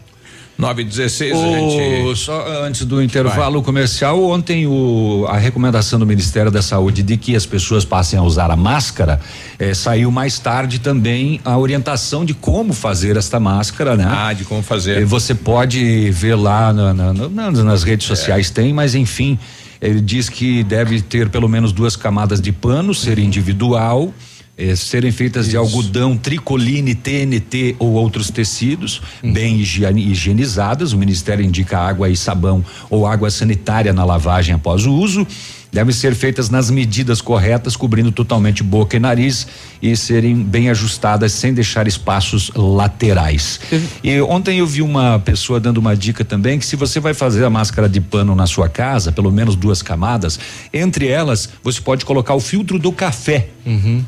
9 0.61 0.83
e 0.83 0.85
16 0.85 1.33
o, 1.33 1.35
a 1.35 1.59
gente. 1.59 2.19
Só 2.19 2.63
antes 2.63 2.85
do 2.85 3.01
intervalo 3.01 3.55
Vai. 3.55 3.65
comercial, 3.65 4.23
ontem 4.23 4.67
o, 4.67 5.25
a 5.27 5.37
recomendação 5.37 5.97
do 5.97 6.05
Ministério 6.05 6.51
da 6.51 6.61
Saúde 6.61 7.01
de 7.01 7.17
que 7.17 7.35
as 7.35 7.47
pessoas 7.47 7.83
passem 7.83 8.19
a 8.19 8.21
usar 8.21 8.51
a 8.51 8.55
máscara 8.55 9.19
eh, 9.57 9.73
saiu 9.73 10.11
mais 10.11 10.37
tarde 10.37 10.79
também 10.79 11.41
a 11.43 11.57
orientação 11.57 12.23
de 12.23 12.35
como 12.35 12.73
fazer 12.73 13.17
esta 13.17 13.39
máscara, 13.39 13.97
né? 13.97 14.05
Ah, 14.07 14.33
de 14.33 14.45
como 14.45 14.61
fazer. 14.61 15.01
E 15.01 15.05
você 15.05 15.33
pode 15.33 16.11
ver 16.11 16.35
lá 16.35 16.71
na, 16.71 16.93
na, 16.93 17.13
na, 17.13 17.51
nas 17.51 17.81
redes 17.81 18.05
é. 18.05 18.15
sociais, 18.15 18.51
tem, 18.51 18.71
mas 18.71 18.93
enfim. 18.93 19.39
Ele 19.81 19.99
diz 19.99 20.29
que 20.29 20.63
deve 20.63 21.01
ter 21.01 21.29
pelo 21.29 21.49
menos 21.49 21.71
duas 21.71 21.95
camadas 21.95 22.39
de 22.39 22.51
pano, 22.51 22.93
ser 22.93 23.17
individual 23.17 24.13
eh, 24.57 24.75
serem 24.75 25.11
feitas 25.11 25.45
Isso. 25.45 25.51
de 25.51 25.57
algodão, 25.57 26.15
tricoline, 26.15 26.93
TNT 26.93 27.75
ou 27.79 27.93
outros 27.93 28.29
tecidos, 28.29 29.01
hum. 29.23 29.33
bem 29.33 29.59
higienizadas. 29.59 30.93
O 30.93 30.97
Ministério 30.97 31.43
indica 31.43 31.79
água 31.79 32.09
e 32.09 32.15
sabão 32.15 32.63
ou 32.89 33.07
água 33.07 33.31
sanitária 33.31 33.91
na 33.91 34.03
lavagem 34.03 34.53
após 34.53 34.85
o 34.85 34.93
uso. 34.93 35.25
Devem 35.71 35.93
ser 35.93 36.13
feitas 36.13 36.49
nas 36.49 36.69
medidas 36.69 37.21
corretas, 37.21 37.75
cobrindo 37.77 38.11
totalmente 38.11 38.61
boca 38.61 38.97
e 38.97 38.99
nariz 38.99 39.47
e 39.81 39.95
serem 39.95 40.35
bem 40.35 40.69
ajustadas 40.69 41.31
sem 41.31 41.53
deixar 41.53 41.87
espaços 41.87 42.51
laterais. 42.53 43.59
E 44.03 44.19
ontem 44.21 44.59
eu 44.59 44.67
vi 44.67 44.81
uma 44.81 45.19
pessoa 45.19 45.59
dando 45.59 45.77
uma 45.77 45.95
dica 45.95 46.25
também 46.25 46.59
que 46.59 46.65
se 46.65 46.75
você 46.75 46.99
vai 46.99 47.13
fazer 47.13 47.45
a 47.45 47.49
máscara 47.49 47.87
de 47.87 48.01
pano 48.01 48.35
na 48.35 48.45
sua 48.45 48.67
casa, 48.67 49.11
pelo 49.11 49.31
menos 49.31 49.55
duas 49.55 49.81
camadas, 49.81 50.39
entre 50.73 51.07
elas 51.07 51.49
você 51.63 51.79
pode 51.79 52.03
colocar 52.03 52.33
o 52.33 52.39
filtro 52.39 52.77
do 52.77 52.91
café. 52.91 53.49
Uhum 53.65 54.03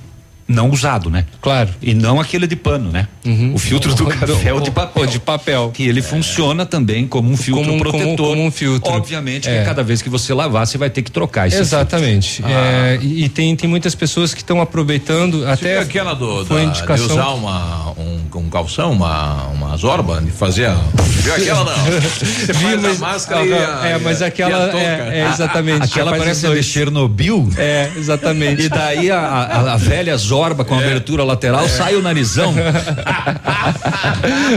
não 0.48 0.70
usado, 0.70 1.10
né? 1.10 1.26
Claro. 1.42 1.70
E 1.82 1.94
não 1.94 2.20
aquele 2.20 2.48
de 2.48 2.56
pano, 2.56 2.92
né? 2.92 3.08
Uhum. 3.26 3.54
O 3.54 3.58
filtro 3.58 3.94
do 3.96 4.06
café 4.08 4.50
é 4.50 4.54
o 4.54 4.60
de 4.60 4.72
papel. 4.72 5.06
de 5.06 5.20
papel. 5.20 5.72
Que 5.74 5.88
ele 5.88 6.00
é. 6.00 6.04
funciona 6.04 6.66
também 6.66 7.08
como 7.08 7.32
um 7.32 7.38
filtro 7.38 7.66
como, 7.66 7.80
protetor. 7.80 8.16
Como, 8.16 8.30
como, 8.30 8.46
um 8.46 8.52
filtro. 8.52 8.92
Obviamente 8.92 9.50
é. 9.50 9.60
que 9.60 9.66
cada 9.66 9.84
vez 9.84 10.02
que 10.02 10.10
você 10.10 10.34
lavar, 10.34 10.68
você 10.68 10.78
vai 10.78 10.90
ter 10.90 11.02
que 11.02 11.12
trocar 11.12 11.48
esse 11.48 11.58
Exatamente. 11.58 12.44
É, 12.44 13.00
e, 13.02 13.24
e 13.24 13.30
tem, 13.30 13.56
tem 13.56 13.70
muitas 13.70 13.96
pessoas 13.96 14.34
que 14.34 14.42
estão 14.42 14.62
aproveitando 14.62 15.48
até. 15.48 15.80
aquela 15.80 16.14
do, 16.14 16.44
da, 16.44 16.64
indicação... 16.64 17.08
de 17.08 17.14
usar 17.14 17.30
uma, 17.30 17.92
um, 17.92 18.22
um 18.36 18.50
calção, 18.50 18.92
uma, 18.92 19.48
uma 19.48 19.78
zorba, 19.78 20.22
de 20.22 20.32
fazer. 20.32 20.66
A, 20.66 20.74
viu 20.74 21.34
aquela 21.34 21.64
não? 21.64 21.74
Você 22.14 22.54
faz 22.54 22.82
mas, 22.82 23.02
a 23.02 23.06
máscara 23.06 23.46
e 23.46 23.54
a, 23.54 23.82
É, 23.86 23.98
mas 24.00 24.22
aquela. 24.22 24.78
É, 24.78 25.22
é, 25.22 25.30
exatamente. 25.32 25.84
aquela 25.84 26.18
parece 26.18 26.48
de 26.50 26.64
Chernobyl. 26.64 27.50
É, 27.58 27.92
exatamente. 27.96 28.64
E 28.64 28.70
daí 28.70 29.10
a, 29.10 29.20
a, 29.20 29.74
a 29.74 29.78
velha 29.78 30.16
zorba 30.18 30.33
Zorba 30.34 30.66
com 30.66 30.74
é. 30.74 30.84
abertura 30.84 31.24
lateral, 31.24 31.66
é. 31.66 31.70
sai 31.70 31.96
o 31.96 32.02
narizão. 32.02 32.52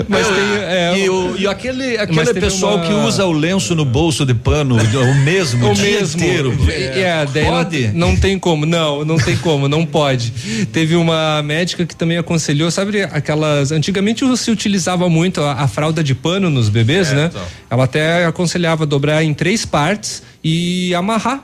mas 0.08 0.26
tem, 0.26 0.36
é, 0.62 0.98
e, 0.98 1.10
o, 1.10 1.36
e 1.36 1.46
aquele, 1.46 1.98
aquele 1.98 2.32
pessoal 2.32 2.76
uma... 2.76 2.86
que 2.86 2.92
usa 2.94 3.26
o 3.26 3.32
lenço 3.32 3.74
no 3.74 3.84
bolso 3.84 4.24
de 4.24 4.32
pano, 4.32 4.76
o 4.76 5.14
mesmo, 5.16 5.70
o 5.70 5.76
mesmo 5.76 6.22
inteiro. 6.22 6.56
É, 6.70 7.26
pode? 7.44 7.88
Não, 7.88 8.08
não, 8.08 8.16
tem 8.16 8.38
como, 8.38 8.64
não, 8.64 9.04
não 9.04 9.18
tem 9.18 9.36
como, 9.36 9.68
não 9.68 9.84
pode. 9.84 10.32
Teve 10.72 10.96
uma 10.96 11.42
médica 11.42 11.84
que 11.84 11.94
também 11.94 12.16
aconselhou, 12.16 12.70
sabe 12.70 13.02
aquelas, 13.02 13.70
antigamente 13.70 14.24
se 14.38 14.50
utilizava 14.50 15.10
muito 15.10 15.42
a, 15.42 15.52
a 15.52 15.68
fralda 15.68 16.02
de 16.02 16.14
pano 16.14 16.48
nos 16.48 16.70
bebês, 16.70 17.12
né? 17.12 17.26
Então. 17.26 17.42
Ela 17.68 17.84
até 17.84 18.24
aconselhava 18.24 18.86
dobrar 18.86 19.22
em 19.22 19.34
três 19.34 19.66
partes 19.66 20.22
e 20.42 20.94
amarrar 20.94 21.42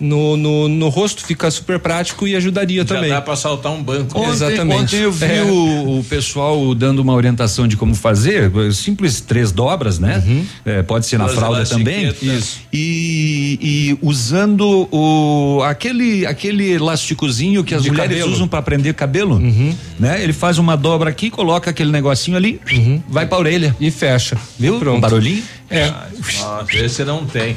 no, 0.00 0.36
no, 0.36 0.68
no, 0.68 0.88
rosto 0.88 1.24
fica 1.24 1.50
super 1.50 1.78
prático 1.78 2.26
e 2.26 2.34
ajudaria 2.34 2.82
Já 2.82 2.94
também. 2.94 3.10
Dá 3.10 3.20
para 3.20 3.36
saltar 3.36 3.72
um 3.72 3.82
banco. 3.82 4.18
Ontem, 4.18 4.30
Exatamente. 4.30 4.82
Ontem 4.82 5.00
eu 5.00 5.12
vi 5.12 5.24
é. 5.24 5.42
o, 5.42 6.00
o, 6.00 6.04
pessoal 6.04 6.74
dando 6.74 6.98
uma 6.98 7.14
orientação 7.14 7.68
de 7.68 7.76
como 7.76 7.94
fazer, 7.94 8.50
simples 8.72 9.20
três 9.20 9.52
dobras, 9.52 9.98
né? 9.98 10.22
Uhum. 10.26 10.46
É, 10.64 10.82
pode 10.82 11.06
ser 11.06 11.18
na 11.18 11.28
fralda 11.28 11.64
também. 11.64 12.12
Isso. 12.20 12.60
E, 12.72 13.58
e, 13.62 13.98
usando 14.02 14.88
o 14.90 15.62
aquele 15.62 16.26
aquele 16.26 16.72
elásticozinho 16.72 17.62
que 17.62 17.74
as 17.74 17.82
de 17.82 17.90
mulheres 17.90 18.18
cabelo. 18.18 18.32
usam 18.32 18.48
para 18.48 18.62
prender 18.62 18.94
cabelo, 18.94 19.36
uhum. 19.36 19.74
né? 19.98 20.22
Ele 20.22 20.32
faz 20.32 20.58
uma 20.58 20.76
dobra 20.76 21.10
aqui, 21.10 21.30
coloca 21.30 21.70
aquele 21.70 21.92
negocinho 21.92 22.36
ali, 22.36 22.60
uhum. 22.72 23.00
vai 23.08 23.26
para 23.26 23.38
orelha 23.38 23.76
e 23.80 23.90
fecha. 23.90 24.36
Viu? 24.58 24.78
Pronto. 24.78 24.98
Um 24.98 25.00
barulhinho. 25.00 25.42
É. 25.70 25.90
Nossa, 25.90 26.76
esse 26.76 27.04
não 27.04 27.24
tem. 27.26 27.56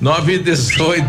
9 0.00 0.34
e 0.34 0.38
18. 0.38 1.06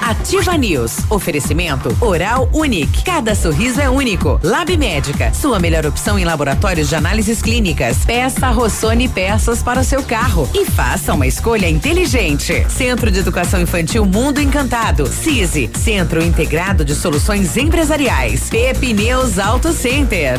Ativa 0.00 0.56
News. 0.56 0.98
Oferecimento 1.10 1.96
Oral 2.00 2.48
Unique. 2.52 3.02
Cada 3.02 3.34
sorriso 3.34 3.80
é 3.80 3.90
único. 3.90 4.38
Lab 4.44 4.76
Médica. 4.76 5.34
Sua 5.34 5.58
melhor 5.58 5.84
opção 5.84 6.16
em 6.16 6.24
laboratórios 6.24 6.88
de 6.88 6.94
análises 6.94 7.42
clínicas. 7.42 8.04
Peça 8.04 8.48
Rossoni 8.50 9.08
peças 9.08 9.60
para 9.60 9.80
o 9.80 9.84
seu 9.84 10.04
carro. 10.04 10.48
E 10.54 10.64
faça 10.64 11.14
uma 11.14 11.26
escolha 11.26 11.68
inteligente. 11.68 12.64
Centro 12.70 13.10
de 13.10 13.18
Educação 13.18 13.60
Infantil 13.60 14.06
Mundo 14.06 14.40
Encantado. 14.40 15.08
CISI. 15.08 15.68
Centro 15.74 16.22
Integrado 16.22 16.84
de 16.84 16.94
Soluções 16.94 17.56
Empresariais. 17.56 18.48
Pepineus 18.48 19.36
Auto 19.36 19.72
Center. 19.72 20.38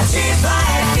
Ativa 0.01 0.49
FM. 0.95 1.00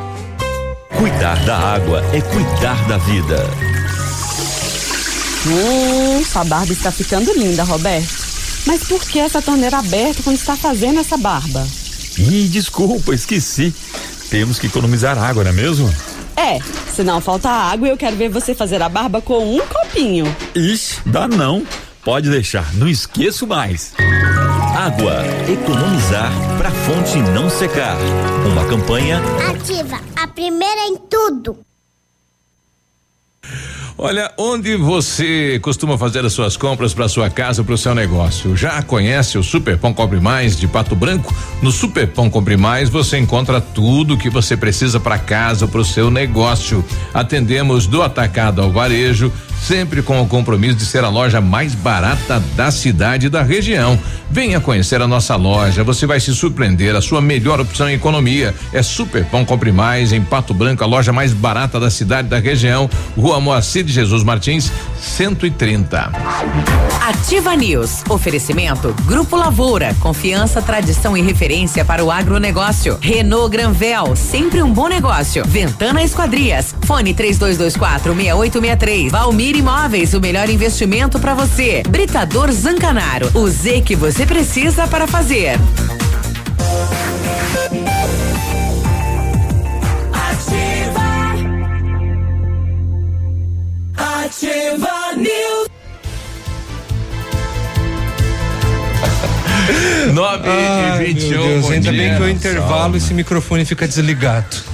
Cuidar 1.01 1.43
da 1.45 1.57
água 1.57 2.03
é 2.13 2.21
cuidar 2.21 2.87
da 2.87 2.99
vida. 2.99 3.43
Hum, 5.47 6.23
sua 6.23 6.43
barba 6.43 6.71
está 6.71 6.91
ficando 6.91 7.33
linda, 7.33 7.63
Roberto. 7.63 8.23
Mas 8.67 8.83
por 8.83 9.01
que 9.01 9.17
essa 9.17 9.41
torneira 9.41 9.79
aberta 9.79 10.21
quando 10.21 10.35
está 10.35 10.55
fazendo 10.55 10.99
essa 10.99 11.17
barba? 11.17 11.67
Ih, 12.19 12.47
desculpa, 12.49 13.15
esqueci. 13.15 13.73
Temos 14.29 14.59
que 14.59 14.67
economizar 14.67 15.17
água, 15.17 15.43
não 15.43 15.49
é 15.49 15.53
mesmo? 15.55 15.91
É, 16.37 16.59
senão 16.95 17.19
falta 17.19 17.49
água 17.49 17.87
eu 17.87 17.97
quero 17.97 18.15
ver 18.15 18.29
você 18.29 18.53
fazer 18.53 18.79
a 18.83 18.87
barba 18.87 19.23
com 19.23 19.55
um 19.55 19.59
copinho. 19.65 20.27
Ixi, 20.53 20.99
dá 21.07 21.27
não. 21.27 21.65
Pode 22.03 22.31
deixar, 22.31 22.73
não 22.73 22.87
esqueço 22.87 23.45
mais. 23.45 23.93
Água, 24.75 25.23
economizar 25.47 26.31
para 26.57 26.71
fonte 26.71 27.19
não 27.31 27.47
secar. 27.47 27.95
Uma 28.51 28.65
campanha 28.65 29.21
ativa, 29.47 29.99
a 30.15 30.27
primeira 30.27 30.87
em 30.87 30.97
tudo. 30.97 31.59
Olha, 34.03 34.31
onde 34.35 34.75
você 34.77 35.59
costuma 35.61 35.95
fazer 35.95 36.25
as 36.25 36.33
suas 36.33 36.57
compras 36.57 36.91
para 36.91 37.07
sua 37.07 37.29
casa, 37.29 37.63
para 37.63 37.75
o 37.75 37.77
seu 37.77 37.93
negócio? 37.93 38.57
Já 38.57 38.81
conhece 38.81 39.37
o 39.37 39.43
Super 39.43 39.77
Pão 39.77 39.93
Compre 39.93 40.19
Mais 40.19 40.55
de 40.55 40.67
Pato 40.67 40.95
Branco? 40.95 41.31
No 41.61 41.71
Super 41.71 42.07
Pão 42.07 42.27
Compre 42.27 42.57
Mais 42.57 42.89
você 42.89 43.19
encontra 43.19 43.61
tudo 43.61 44.17
que 44.17 44.27
você 44.27 44.57
precisa 44.57 44.99
para 44.99 45.19
casa, 45.19 45.67
para 45.67 45.81
o 45.81 45.85
seu 45.85 46.09
negócio. 46.09 46.83
Atendemos 47.13 47.85
do 47.85 48.01
atacado 48.01 48.59
ao 48.59 48.71
varejo 48.71 49.31
sempre 49.61 50.01
com 50.01 50.21
o 50.21 50.27
compromisso 50.27 50.75
de 50.75 50.85
ser 50.85 51.03
a 51.03 51.09
loja 51.09 51.39
mais 51.39 51.75
barata 51.75 52.41
da 52.55 52.71
cidade 52.71 53.27
e 53.27 53.29
da 53.29 53.43
região. 53.43 53.97
Venha 54.29 54.59
conhecer 54.59 55.01
a 55.01 55.07
nossa 55.07 55.35
loja, 55.35 55.83
você 55.83 56.05
vai 56.05 56.19
se 56.19 56.33
surpreender. 56.33 56.95
A 56.95 57.01
sua 57.01 57.21
melhor 57.21 57.59
opção 57.59 57.89
em 57.89 57.93
economia 57.93 58.55
é 58.73 58.81
Super 58.81 59.25
Pão 59.25 59.45
Compre 59.45 59.71
Mais 59.71 60.11
em 60.11 60.21
Pato 60.21 60.53
Branco, 60.53 60.83
a 60.83 60.87
loja 60.87 61.13
mais 61.13 61.33
barata 61.33 61.79
da 61.79 61.89
cidade 61.89 62.27
e 62.27 62.31
da 62.31 62.39
região. 62.39 62.89
Rua 63.15 63.39
Moacir 63.39 63.83
de 63.83 63.93
Jesus 63.93 64.23
Martins, 64.23 64.71
130. 64.99 66.11
Ativa 67.01 67.55
News. 67.55 68.03
Oferecimento 68.09 68.95
Grupo 69.05 69.35
Lavoura. 69.35 69.93
Confiança, 69.99 70.61
tradição 70.61 71.17
e 71.17 71.21
referência 71.21 71.83
para 71.83 72.03
o 72.03 72.09
agronegócio. 72.09 72.97
Renault 73.01 73.49
Granvel. 73.49 74.15
Sempre 74.15 74.63
um 74.63 74.71
bom 74.71 74.87
negócio. 74.87 75.43
Ventana 75.45 76.03
Esquadrias. 76.03 76.73
Fone 76.85 77.13
3224 77.13 78.13
6863. 78.13 79.11
Valmir 79.11 79.50
Imóveis. 79.55 80.13
O 80.13 80.19
melhor 80.19 80.49
investimento 80.49 81.19
para 81.19 81.33
você. 81.33 81.83
Britador 81.87 82.51
Zancanaro. 82.51 83.29
O 83.33 83.47
Z 83.47 83.81
que 83.81 83.95
você 83.95 84.25
precisa 84.25 84.87
para 84.87 85.07
fazer. 85.07 85.57
Ativa 93.97 95.15
News. 95.17 95.70
9 100.13 100.49
Ai, 100.49 101.01
e 101.01 101.13
21. 101.13 101.29
meu 101.29 101.41
Deus, 101.43 101.65
bom 101.65 101.71
ainda 101.71 101.91
dia. 101.91 102.01
bem 102.01 102.15
que 102.15 102.21
eu 102.21 102.29
intervalo 102.29 102.97
esse 102.97 103.13
microfone 103.13 103.65
fica 103.65 103.87
desligado. 103.87 104.57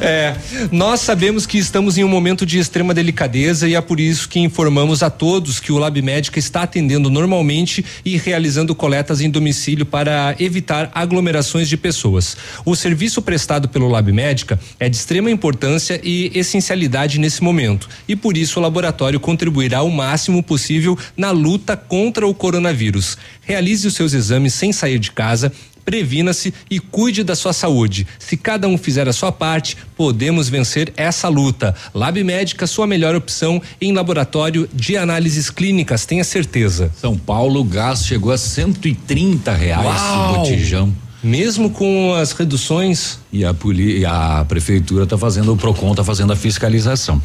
É, 0.00 0.36
nós 0.70 1.00
sabemos 1.00 1.44
que 1.44 1.58
estamos 1.58 1.98
em 1.98 2.04
um 2.04 2.08
momento 2.08 2.46
de 2.46 2.58
extrema 2.58 2.94
delicadeza 2.94 3.68
e 3.68 3.74
é 3.74 3.80
por 3.80 3.98
isso 3.98 4.28
que 4.28 4.38
informamos 4.38 5.02
a 5.02 5.10
todos 5.10 5.58
que 5.58 5.72
o 5.72 5.78
Lab 5.78 6.00
Médica 6.00 6.38
está 6.38 6.62
atendendo 6.62 7.10
normalmente 7.10 7.84
e 8.04 8.16
realizando 8.16 8.74
coletas 8.76 9.20
em 9.20 9.28
domicílio 9.28 9.84
para 9.84 10.36
evitar 10.38 10.90
aglomerações 10.94 11.68
de 11.68 11.76
pessoas. 11.76 12.36
O 12.64 12.76
serviço 12.76 13.20
prestado 13.20 13.68
pelo 13.68 13.88
Lab 13.88 14.12
Médica 14.12 14.58
é 14.78 14.88
de 14.88 14.96
extrema 14.96 15.30
importância 15.30 16.00
e 16.02 16.30
essencialidade 16.32 17.18
nesse 17.18 17.42
momento 17.42 17.88
e 18.06 18.14
por 18.14 18.36
isso 18.36 18.60
o 18.60 18.62
laboratório 18.62 19.18
contribuirá 19.18 19.82
o 19.82 19.90
máximo 19.90 20.44
possível 20.44 20.96
na 21.16 21.32
luta 21.32 21.76
contra 21.76 22.26
o 22.26 22.32
coronavírus. 22.32 22.59
Realize 23.42 23.86
os 23.86 23.94
seus 23.94 24.12
exames 24.12 24.54
sem 24.54 24.72
sair 24.72 24.98
de 24.98 25.10
casa. 25.10 25.52
Previna-se 25.84 26.52
e 26.70 26.78
cuide 26.78 27.24
da 27.24 27.34
sua 27.34 27.52
saúde. 27.52 28.06
Se 28.18 28.36
cada 28.36 28.68
um 28.68 28.76
fizer 28.76 29.08
a 29.08 29.12
sua 29.12 29.32
parte, 29.32 29.76
podemos 29.96 30.48
vencer 30.48 30.92
essa 30.96 31.28
luta. 31.28 31.74
Lab 31.94 32.22
Médica, 32.22 32.66
sua 32.66 32.86
melhor 32.86 33.14
opção 33.14 33.60
em 33.80 33.92
laboratório 33.92 34.68
de 34.72 34.96
análises 34.96 35.50
clínicas, 35.50 36.04
tenha 36.04 36.22
certeza. 36.22 36.92
São 37.00 37.16
Paulo, 37.16 37.60
o 37.60 37.64
gás 37.64 38.04
chegou 38.04 38.30
a 38.30 38.38
130 38.38 39.52
reais 39.52 39.84
Uau! 39.84 40.34
o 40.34 40.38
botijão. 40.38 40.94
Mesmo 41.22 41.70
com 41.70 42.14
as 42.14 42.32
reduções. 42.32 43.18
E 43.32 43.44
a, 43.44 43.52
poli, 43.52 43.98
e 43.98 44.06
a 44.06 44.44
prefeitura 44.48 45.04
está 45.04 45.18
fazendo, 45.18 45.52
o 45.52 45.56
PROCON 45.56 45.90
está 45.90 46.02
fazendo 46.02 46.32
a 46.32 46.36
fiscalização. 46.36 47.20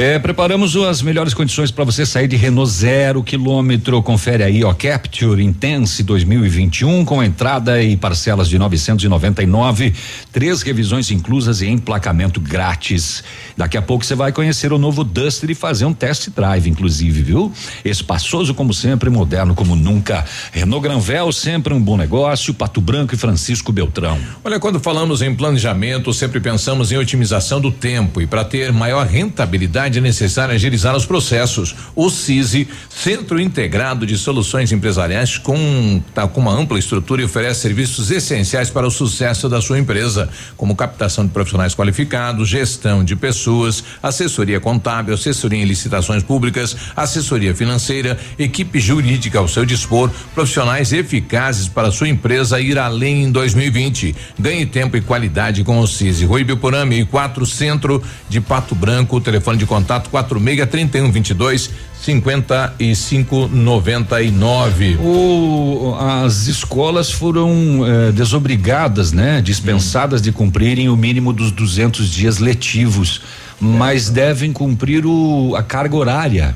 É, 0.00 0.16
preparamos 0.16 0.76
as 0.76 1.02
melhores 1.02 1.34
condições 1.34 1.72
para 1.72 1.82
você 1.82 2.06
sair 2.06 2.28
de 2.28 2.36
Renault 2.36 2.70
zero 2.70 3.20
quilômetro. 3.20 4.00
Confere 4.00 4.44
aí, 4.44 4.62
ó, 4.62 4.72
Capture 4.72 5.42
Intense 5.42 6.04
2021 6.04 7.04
com 7.04 7.20
entrada 7.20 7.82
e 7.82 7.96
parcelas 7.96 8.48
de 8.48 8.56
999, 8.60 9.92
três 10.30 10.62
revisões 10.62 11.10
inclusas 11.10 11.62
e 11.62 11.66
emplacamento 11.66 12.40
grátis. 12.40 13.24
Daqui 13.56 13.76
a 13.76 13.82
pouco 13.82 14.04
você 14.04 14.14
vai 14.14 14.30
conhecer 14.30 14.72
o 14.72 14.78
novo 14.78 15.02
Duster 15.02 15.50
e 15.50 15.54
fazer 15.56 15.84
um 15.84 15.92
test 15.92 16.28
drive, 16.30 16.70
inclusive, 16.70 17.20
viu? 17.20 17.52
Espaçoso 17.84 18.54
como 18.54 18.72
sempre, 18.72 19.10
moderno 19.10 19.52
como 19.52 19.74
nunca. 19.74 20.24
Renault 20.52 20.80
Granvel 20.80 21.32
sempre 21.32 21.74
um 21.74 21.82
bom 21.82 21.96
negócio. 21.96 22.54
Pato 22.54 22.80
Branco 22.80 23.16
e 23.16 23.18
Francisco 23.18 23.72
Beltrão. 23.72 24.16
Olha, 24.44 24.60
quando 24.60 24.78
falamos 24.78 25.22
em 25.22 25.34
planejamento, 25.34 26.14
sempre 26.14 26.38
pensamos 26.38 26.92
em 26.92 26.96
otimização 26.96 27.60
do 27.60 27.72
tempo 27.72 28.20
e 28.20 28.28
para 28.28 28.44
ter 28.44 28.72
maior 28.72 29.04
rentabilidade 29.04 29.87
é 29.96 30.00
necessário 30.00 30.54
agilizar 30.54 30.94
os 30.94 31.06
processos. 31.06 31.74
O 31.96 32.10
CISI, 32.10 32.68
Centro 32.90 33.40
Integrado 33.40 34.04
de 34.04 34.18
Soluções 34.18 34.70
Empresariais, 34.70 35.38
com, 35.38 36.02
tá, 36.14 36.28
com 36.28 36.40
uma 36.40 36.52
ampla 36.52 36.78
estrutura 36.78 37.22
e 37.22 37.24
oferece 37.24 37.60
serviços 37.60 38.10
essenciais 38.10 38.68
para 38.68 38.86
o 38.86 38.90
sucesso 38.90 39.48
da 39.48 39.62
sua 39.62 39.78
empresa, 39.78 40.28
como 40.56 40.76
captação 40.76 41.24
de 41.24 41.32
profissionais 41.32 41.74
qualificados, 41.74 42.48
gestão 42.48 43.02
de 43.02 43.16
pessoas, 43.16 43.82
assessoria 44.02 44.60
contábil, 44.60 45.14
assessoria 45.14 45.62
em 45.62 45.64
licitações 45.64 46.22
públicas, 46.22 46.76
assessoria 46.94 47.54
financeira, 47.54 48.18
equipe 48.38 48.78
jurídica 48.78 49.38
ao 49.38 49.48
seu 49.48 49.64
dispor, 49.64 50.10
profissionais 50.34 50.92
eficazes 50.92 51.68
para 51.68 51.90
sua 51.90 52.08
empresa 52.08 52.60
ir 52.60 52.78
além 52.78 53.24
em 53.24 53.32
2020. 53.32 54.14
Ganhe 54.38 54.66
tempo 54.66 54.96
e 54.96 55.00
qualidade 55.00 55.64
com 55.64 55.78
o 55.78 55.86
CISI. 55.86 56.26
Rui 56.26 56.44
Belporame, 56.44 57.04
4 57.06 57.46
Centro 57.46 58.02
de 58.28 58.40
Pato 58.40 58.74
Branco, 58.74 59.20
telefone 59.20 59.56
de 59.58 59.66
contato 59.66 59.77
46 59.84 60.68
31 60.68 61.10
22 61.10 61.70
55 62.00 63.48
99. 63.48 64.96
O, 64.96 65.96
as 65.98 66.46
escolas 66.46 67.10
foram 67.10 67.84
eh, 67.84 68.12
desobrigadas, 68.12 69.12
né? 69.12 69.42
Dispensadas 69.42 70.22
de 70.22 70.32
cumprirem 70.32 70.88
o 70.88 70.96
mínimo 70.96 71.32
dos 71.32 71.50
200 71.50 72.08
dias 72.08 72.38
letivos, 72.38 73.20
mas 73.60 74.08
devem 74.08 74.52
cumprir 74.52 75.04
o, 75.04 75.54
a 75.56 75.62
carga 75.62 75.96
horária. 75.96 76.54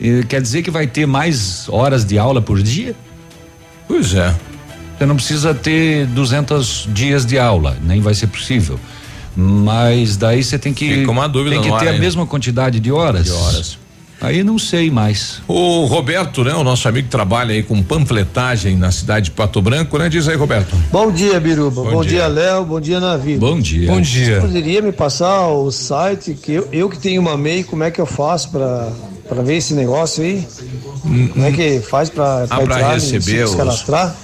Eh, 0.00 0.24
quer 0.28 0.40
dizer 0.40 0.62
que 0.62 0.70
vai 0.70 0.86
ter 0.86 1.06
mais 1.06 1.68
horas 1.68 2.04
de 2.04 2.18
aula 2.18 2.40
por 2.40 2.62
dia? 2.62 2.94
Pois 3.86 4.14
é. 4.14 4.34
Você 4.98 5.06
não 5.06 5.16
precisa 5.16 5.54
ter 5.54 6.06
200 6.06 6.88
dias 6.92 7.24
de 7.24 7.38
aula, 7.38 7.76
nem 7.82 8.00
vai 8.00 8.14
ser 8.14 8.26
possível. 8.26 8.78
Mas 9.36 10.16
daí 10.16 10.42
você 10.42 10.58
tem 10.58 10.72
que 10.74 10.92
Fica 10.94 11.10
uma 11.10 11.28
dúvida 11.28 11.56
tem 11.60 11.62
que 11.72 11.78
ter 11.78 11.86
a 11.88 11.90
ainda. 11.90 12.00
mesma 12.02 12.26
quantidade 12.26 12.80
de 12.80 12.90
horas. 12.92 13.24
De 13.24 13.30
horas. 13.32 13.78
Aí 14.22 14.44
não 14.44 14.58
sei 14.58 14.90
mais. 14.90 15.40
O 15.48 15.86
Roberto, 15.86 16.44
né? 16.44 16.52
O 16.54 16.62
nosso 16.62 16.86
amigo 16.86 17.06
que 17.06 17.10
trabalha 17.10 17.54
aí 17.54 17.62
com 17.62 17.82
panfletagem 17.82 18.76
na 18.76 18.90
cidade 18.90 19.26
de 19.26 19.30
Pato 19.30 19.62
Branco, 19.62 19.96
né? 19.96 20.10
Diz 20.10 20.28
aí, 20.28 20.36
Roberto. 20.36 20.76
Bom 20.92 21.10
dia, 21.10 21.40
Biruba. 21.40 21.82
Bom 21.84 21.90
Bom, 21.90 22.04
dia. 22.04 22.26
Léo. 22.26 22.64
Bom 22.66 22.80
dia, 22.80 23.00
Navi. 23.00 23.38
Bom 23.38 23.58
dia. 23.58 23.90
Bom 23.90 23.98
dia. 23.98 24.34
Você 24.42 24.46
poderia 24.46 24.82
me 24.82 24.92
passar 24.92 25.46
o 25.48 25.70
site 25.70 26.34
que 26.34 26.52
eu, 26.52 26.68
eu 26.70 26.90
que 26.90 26.98
tenho 26.98 27.18
uma 27.22 27.34
MEI, 27.34 27.64
como 27.64 27.82
é 27.82 27.90
que 27.90 27.98
eu 27.98 28.04
faço 28.04 28.50
pra, 28.50 28.92
pra 29.26 29.40
ver 29.42 29.56
esse 29.56 29.72
negócio 29.72 30.22
aí? 30.22 30.46
Como 31.32 31.46
é 31.46 31.50
que 31.52 31.80
faz 31.80 32.10
pra, 32.10 32.44
Ah, 32.50 32.56
pra 32.56 32.62
entrar, 32.64 32.92
receber 32.92 33.22
se 33.22 33.42
os- 33.44 33.54
cadastrar? 33.54 34.14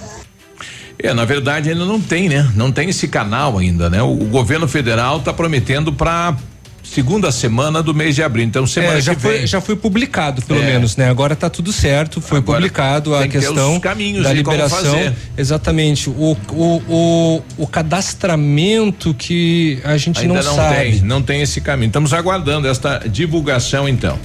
É, 0.99 1.13
na 1.13 1.25
verdade 1.25 1.69
ainda 1.69 1.85
não 1.85 2.01
tem, 2.01 2.27
né? 2.29 2.49
Não 2.55 2.71
tem 2.71 2.89
esse 2.89 3.07
canal 3.07 3.57
ainda, 3.57 3.89
né? 3.89 4.01
O, 4.01 4.11
o 4.11 4.25
governo 4.25 4.67
federal 4.67 5.17
está 5.17 5.31
prometendo 5.31 5.93
para 5.93 6.35
segunda 6.83 7.31
semana 7.31 7.83
do 7.83 7.93
mês 7.93 8.15
de 8.15 8.23
abril. 8.23 8.45
Então 8.45 8.65
semana 8.65 8.97
É, 8.97 9.01
já 9.01 9.13
que 9.13 9.21
foi, 9.21 9.37
vem. 9.39 9.47
já 9.47 9.59
foi 9.61 9.75
publicado, 9.75 10.41
pelo 10.41 10.61
É. 10.61 10.65
menos, 10.65 10.95
né? 10.95 11.09
Agora 11.09 11.35
tá 11.35 11.49
tudo 11.49 11.71
certo, 11.71 12.21
foi 12.21 12.39
Agora 12.39 12.59
publicado 12.59 13.13
a 13.13 13.23
que 13.23 13.29
questão 13.39 13.79
da 13.79 14.33
liberação. 14.33 15.13
Exatamente. 15.37 16.09
O, 16.09 16.35
o, 16.49 16.81
o, 16.87 17.41
o 17.57 17.67
cadastramento 17.67 19.13
que 19.13 19.79
a 19.83 19.97
gente 19.97 20.21
Ainda 20.21 20.35
não, 20.35 20.43
não, 20.43 20.55
sabe. 20.55 20.75
tem, 20.75 21.01
não 21.01 21.21
tem 21.21 21.41
esse 21.41 21.61
caminho. 21.61 21.87
Estamos 21.89 22.13
aguardando 22.13 22.67
esta 22.67 22.99
divulgação 23.07 23.87
então. 23.87 24.17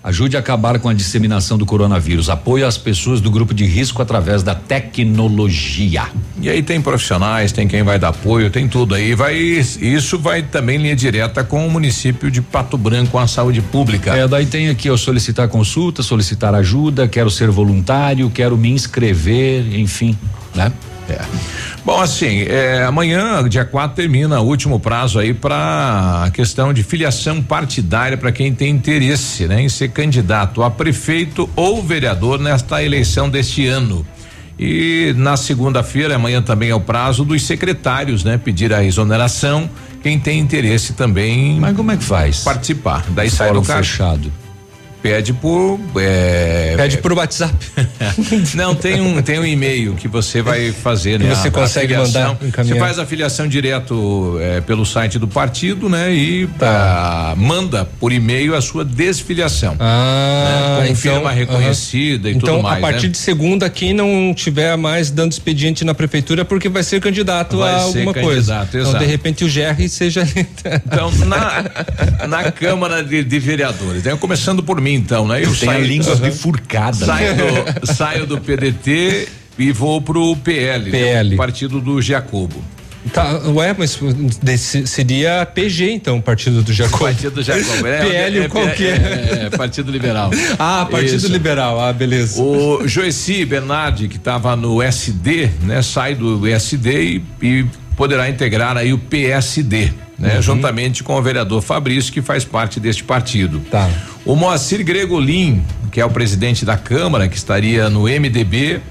Ajude 0.04 0.36
a 0.36 0.42
acabar 0.42 0.80
com 0.80 0.90
a 0.90 0.94
disseminação 0.94 1.58
do 1.58 1.66
coronavírus. 1.66 2.30
Apoio 2.30 2.68
às 2.68 2.78
pessoas 2.78 3.22
do 3.22 3.32
grupo 3.32 3.54
de 3.54 3.66
risco 3.66 4.02
através 4.02 4.44
da 4.44 4.54
tecnologia. 4.54 6.08
E 6.42 6.50
aí 6.50 6.62
tem 6.62 6.82
profissionais, 6.82 7.54
tem 7.54 7.70
quem 7.70 7.84
vai 7.84 7.98
dar 7.98 8.10
apoio, 8.10 8.50
tem 8.50 8.68
tudo 8.68 8.96
aí. 8.96 9.16
Vai 9.16 9.36
isso 9.38 10.20
vai 10.20 10.44
também 10.44 10.78
linha 10.78 10.96
direta 10.96 11.42
com 11.42 11.66
o 11.66 11.72
município 11.72 12.30
de 12.30 12.42
Pato 12.42 12.78
Branco, 12.78 13.18
a 13.18 13.28
saúde 13.28 13.62
pública. 13.62 14.14
É, 14.14 14.28
daí 14.28 14.46
tem 14.46 14.68
aqui, 14.68 14.90
ó, 14.90 14.98
solicitar 14.98 15.48
consulta, 15.48 16.04
solicitar 16.04 16.54
ajuda, 16.54 17.08
quero 17.08 17.30
ser 17.30 17.50
voluntário, 17.50 18.30
quero 18.30 18.58
me 18.58 18.70
inscrever, 18.72 19.80
enfim, 19.80 20.18
né? 20.54 20.72
É. 21.10 21.20
Bom, 21.86 22.00
assim, 22.00 22.44
é, 22.44 22.84
amanhã, 22.84 23.48
dia 23.48 23.66
4, 23.66 23.96
termina 23.96 24.40
o 24.40 24.46
último 24.46 24.80
prazo 24.80 25.20
aí 25.20 25.34
para 25.34 26.24
a 26.26 26.32
questão 26.32 26.74
de 26.74 26.82
filiação 26.82 27.42
partidária 27.42 28.18
para 28.18 28.32
quem 28.32 28.54
tem 28.54 28.70
interesse 28.70 29.48
né, 29.48 29.62
em 29.62 29.70
ser 29.70 29.90
candidato 29.90 30.64
a 30.64 30.72
prefeito 30.72 31.50
ou 31.56 31.84
vereador 31.84 32.40
nesta 32.40 32.82
eleição 32.82 33.30
deste 33.30 33.68
ano. 33.68 34.06
E 34.58 35.14
na 35.18 35.36
segunda-feira, 35.36 36.16
amanhã 36.16 36.42
também 36.42 36.70
é 36.70 36.76
o 36.76 36.80
prazo 36.80 37.26
dos 37.26 37.44
secretários, 37.44 38.24
né? 38.24 38.38
Pedir 38.38 38.72
a 38.72 38.84
exoneração. 38.84 39.68
Quem 40.02 40.20
tem 40.20 40.40
interesse 40.40 40.94
também. 40.94 41.60
Mas 41.60 41.76
como 41.76 41.92
é 41.92 41.98
que 41.98 42.04
faz? 42.04 42.44
Participar. 42.44 43.04
Daí 43.10 43.32
sai 43.32 43.52
do 43.52 43.64
caixa. 43.64 43.92
fechado 43.92 44.43
pede 45.04 45.34
por 45.34 45.78
é, 45.98 46.76
pede 46.78 46.98
por 47.00 47.12
WhatsApp 47.12 47.54
não 48.56 48.74
tem 48.74 49.02
um 49.02 49.22
tem 49.22 49.38
um 49.38 49.46
e-mail 49.46 49.96
que 49.96 50.08
você 50.08 50.42
vai 50.42 50.72
fazer 50.72 51.20
né 51.20 51.36
você 51.36 51.50
a, 51.50 51.52
consegue 51.52 51.94
a 51.94 52.00
mandar 52.00 52.38
você 52.56 52.76
faz 52.80 52.98
a 52.98 53.06
filiação 53.06 53.46
direto 53.46 54.38
é, 54.40 54.62
pelo 54.62 54.86
site 54.86 55.20
do 55.20 55.28
partido 55.28 55.90
né 55.90 56.14
e 56.14 56.48
tá. 56.48 57.34
manda 57.36 57.84
por 57.84 58.14
e-mail 58.14 58.56
a 58.56 58.62
sua 58.62 58.86
desfiliação 58.86 59.76
ah 59.78 60.78
né, 60.78 60.78
com 60.78 60.84
então, 60.86 60.96
firma 60.96 61.32
reconhecida 61.32 62.30
uh 62.30 62.32
-huh. 62.32 62.34
e 62.34 62.38
então, 62.38 62.56
tudo 62.56 62.64
mais 62.64 62.78
a 62.78 62.82
partir 62.82 63.08
né? 63.08 63.12
de 63.12 63.18
segunda 63.18 63.70
quem 63.70 63.94
não 63.94 64.34
tiver 64.34 64.78
mais 64.78 65.12
dando 65.12 65.34
expediente 65.34 65.84
na 65.84 65.94
prefeitura 65.94 66.46
porque 66.46 66.70
vai 66.70 66.82
ser 66.82 67.02
candidato 67.02 67.58
vai 67.58 67.74
a 67.74 67.82
alguma 67.82 68.14
candidato, 68.14 68.24
coisa 68.24 68.54
exato. 68.54 68.78
então 68.78 69.00
de 69.00 69.06
repente 69.06 69.44
o 69.44 69.48
GR 69.50 69.90
seja 69.90 70.26
então 70.88 71.12
na 71.26 71.66
na 72.26 72.52
câmara 72.54 73.04
de, 73.04 73.22
de 73.22 73.40
vereadores 73.40 74.04
né? 74.04 74.16
começando 74.16 74.64
por 74.64 74.80
mim 74.80 74.93
então, 74.94 75.28
né? 75.28 75.40
Eu 75.40 75.56
Tem 75.56 75.70
saio, 75.70 75.84
a 75.84 75.88
língua 75.88 76.16
bifurcada. 76.16 77.06
Saio, 77.06 77.36
né? 77.36 77.74
do, 77.82 77.88
saio 77.88 78.26
do 78.26 78.40
PDT 78.40 79.28
e 79.58 79.72
vou 79.72 80.02
pro 80.02 80.36
PL, 80.38 80.90
PL. 80.90 81.30
Né? 81.32 81.36
Partido 81.36 81.80
do 81.80 82.02
Jacobo. 82.02 82.64
Tá, 83.12 83.38
ué, 83.50 83.76
mas 83.78 84.00
seria 84.86 85.46
PG 85.46 85.92
então, 85.92 86.22
Partido 86.22 86.64
do 86.64 86.72
Jacobo. 86.72 87.04
Partido 87.04 87.36
do 87.36 87.44
Jacobo. 87.44 87.74
É, 87.86 88.06
PL 88.06 88.40
é, 88.40 88.48
qual 88.48 88.70
que 88.70 88.86
é? 88.86 89.50
é? 89.52 89.58
Partido 89.58 89.92
Liberal. 89.92 90.32
ah, 90.58 90.88
Partido 90.90 91.18
Isso. 91.18 91.28
Liberal, 91.28 91.82
ah, 91.82 91.92
beleza. 91.92 92.42
O 92.42 92.88
Joeci 92.88 93.44
Bernardi, 93.44 94.08
que 94.08 94.16
estava 94.16 94.56
no 94.56 94.82
SD, 94.82 95.50
né? 95.64 95.82
Sai 95.82 96.16
do 96.16 96.48
SD 96.48 97.04
e, 97.04 97.24
e 97.42 97.66
poderá 97.98 98.30
integrar 98.30 98.78
aí 98.78 98.94
o 98.94 98.98
PSD 98.98 99.92
né? 100.18 100.36
Uhum. 100.36 100.42
Juntamente 100.42 101.04
com 101.04 101.16
o 101.16 101.22
vereador 101.22 101.62
Fabrício, 101.62 102.12
que 102.12 102.22
faz 102.22 102.46
parte 102.46 102.80
deste 102.80 103.04
partido. 103.04 103.60
Tá. 103.72 103.90
O 104.26 104.36
Moacir 104.36 104.84
Gregolin, 104.84 105.64
que 105.92 106.00
é 106.00 106.06
o 106.06 106.10
presidente 106.10 106.66
da 106.66 106.78
Câmara, 106.78 107.28
que 107.28 107.36
estaria 107.36 107.90
no 107.90 108.04
MDB, 108.04 108.82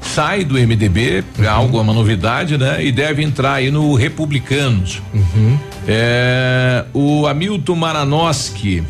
sai 0.00 0.44
do 0.44 0.54
MDB, 0.54 1.24
uhum. 1.38 1.50
algo, 1.50 1.80
uma 1.80 1.92
novidade, 1.92 2.58
né? 2.58 2.84
E 2.84 2.92
deve 2.92 3.22
entrar 3.22 3.54
aí 3.54 3.70
no 3.70 3.94
Republicanos. 3.94 5.02
Uhum. 5.12 5.58
É, 5.86 6.84
o 6.92 7.26
Hamilton 7.26 7.76
Maranoski 7.76 8.82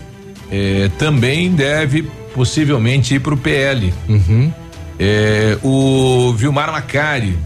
é, 0.50 0.90
também 0.98 1.50
deve 1.52 2.02
possivelmente 2.34 3.14
ir 3.14 3.20
para 3.20 3.34
o 3.34 3.36
PL. 3.36 3.92
Uhum. 4.08 4.52
É, 4.98 5.58
o 5.62 6.32
Vilmar 6.36 6.70
Macari 6.70 7.36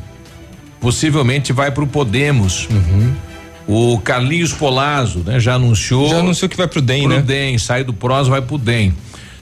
possivelmente 0.80 1.52
vai 1.52 1.70
para 1.70 1.84
o 1.84 1.86
Podemos. 1.86 2.68
Uhum. 2.70 3.12
O 3.68 3.98
Carlinhos 3.98 4.52
Polazzo, 4.52 5.24
né, 5.26 5.40
já 5.40 5.54
anunciou. 5.54 6.08
Já 6.08 6.18
anunciou 6.18 6.48
que 6.48 6.56
vai 6.56 6.68
pro 6.68 6.80
DEM, 6.80 7.02
pro 7.02 7.16
né? 7.16 7.22
DEM, 7.22 7.58
sai 7.58 7.82
do 7.82 7.92
PROS, 7.92 8.28
vai 8.28 8.40
pro 8.40 8.58
DEM. 8.58 8.94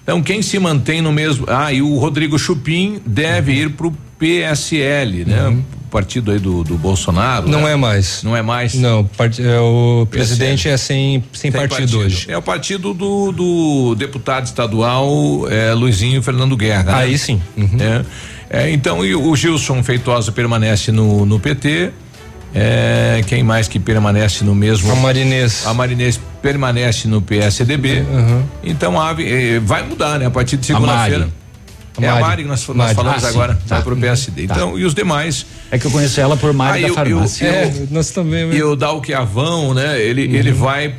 Então, 0.03 0.23
quem 0.23 0.43
se 0.43 0.59
mantém 0.59 1.01
no 1.01 1.13
mesmo. 1.13 1.47
Ah, 1.49 1.73
e 1.73 1.81
o 1.81 1.97
Rodrigo 1.97 2.39
Chupim 2.39 3.01
deve 3.07 3.53
uhum. 3.53 3.59
ir 3.59 3.71
pro 3.71 3.97
PSL, 4.19 5.25
né? 5.25 5.49
Uhum. 5.49 5.63
Partido 5.91 6.33
aí 6.33 6.39
do, 6.39 6.65
do 6.65 6.77
Bolsonaro. 6.77 7.49
Não 7.49 7.63
né? 7.63 7.73
é 7.73 7.77
mais. 7.77 8.23
Não 8.23 8.37
é 8.37 8.43
mais? 8.43 8.75
Não, 8.75 9.05
part, 9.05 9.41
é, 9.41 9.61
o 9.61 10.07
PSL. 10.11 10.11
presidente 10.11 10.69
é 10.69 10.77
sem, 10.77 11.23
sem, 11.33 11.53
partido, 11.53 11.77
partido, 11.79 11.99
hoje. 11.99 12.27
É 12.29 12.37
o 12.37 12.43
partido 12.43 12.93
do, 12.93 13.31
do 13.31 13.95
deputado 13.95 14.45
estadual 14.45 15.49
é, 15.49 15.73
Luizinho 15.73 16.21
Fernando 16.21 16.57
Guerra. 16.57 16.85
Né? 16.85 16.95
Aí 16.95 17.17
sim. 17.17 17.41
Uhum. 17.57 17.79
É, 17.81 18.05
é, 18.51 18.71
então, 18.71 18.99
o 18.99 19.37
Gilson 19.37 19.83
Feitosa 19.83 20.33
permanece 20.33 20.93
no, 20.93 21.25
no 21.25 21.39
PT. 21.39 21.93
É, 22.55 23.23
quem 23.27 23.43
mais 23.43 23.67
que 23.67 23.81
permanece 23.81 24.45
no 24.45 24.55
mesmo? 24.55 24.93
A 24.93 24.95
Marinês. 24.95 25.67
A 25.67 25.75
Marinês 25.75 26.21
permanece 26.41 27.09
no 27.09 27.21
PSDB. 27.21 28.01
Uhum. 28.03 28.45
Então 28.63 29.01
a, 29.01 29.15
eh, 29.21 29.59
vai 29.59 29.83
mudar, 29.83 30.21
né? 30.21 30.27
A 30.27 30.31
partir 30.31 30.57
de 30.57 30.67
segunda-feira. 30.67 31.29
É 32.01 32.09
a 32.09 32.21
Mari 32.21 32.43
que 32.43 32.49
nós, 32.49 32.67
nós 32.69 32.77
Mari. 32.77 32.95
falamos 32.95 33.25
ah, 33.25 33.29
agora, 33.29 33.55
tá. 33.55 33.77
vai 33.77 33.83
pro 33.83 33.97
PSD. 33.97 34.47
Tá. 34.47 34.55
Então, 34.55 34.79
e 34.79 34.85
os 34.85 34.95
demais. 34.95 35.47
É 35.71 35.79
que 35.79 35.87
eu 35.87 35.91
conheço 35.91 36.21
ela 36.21 36.37
por 36.37 36.53
Mari 36.53 36.85
ah, 36.85 36.89
da 36.89 36.95
farmácia. 36.95 37.47
Eu, 37.47 37.53
é, 37.53 37.73
nós 37.91 38.11
também. 38.11 38.53
E 38.53 38.63
o 38.63 38.75
Dalquiavão, 38.75 39.75
né? 39.75 40.01
Ele, 40.01 40.27
uhum. 40.27 40.35
ele 40.35 40.53
vai 40.53 40.95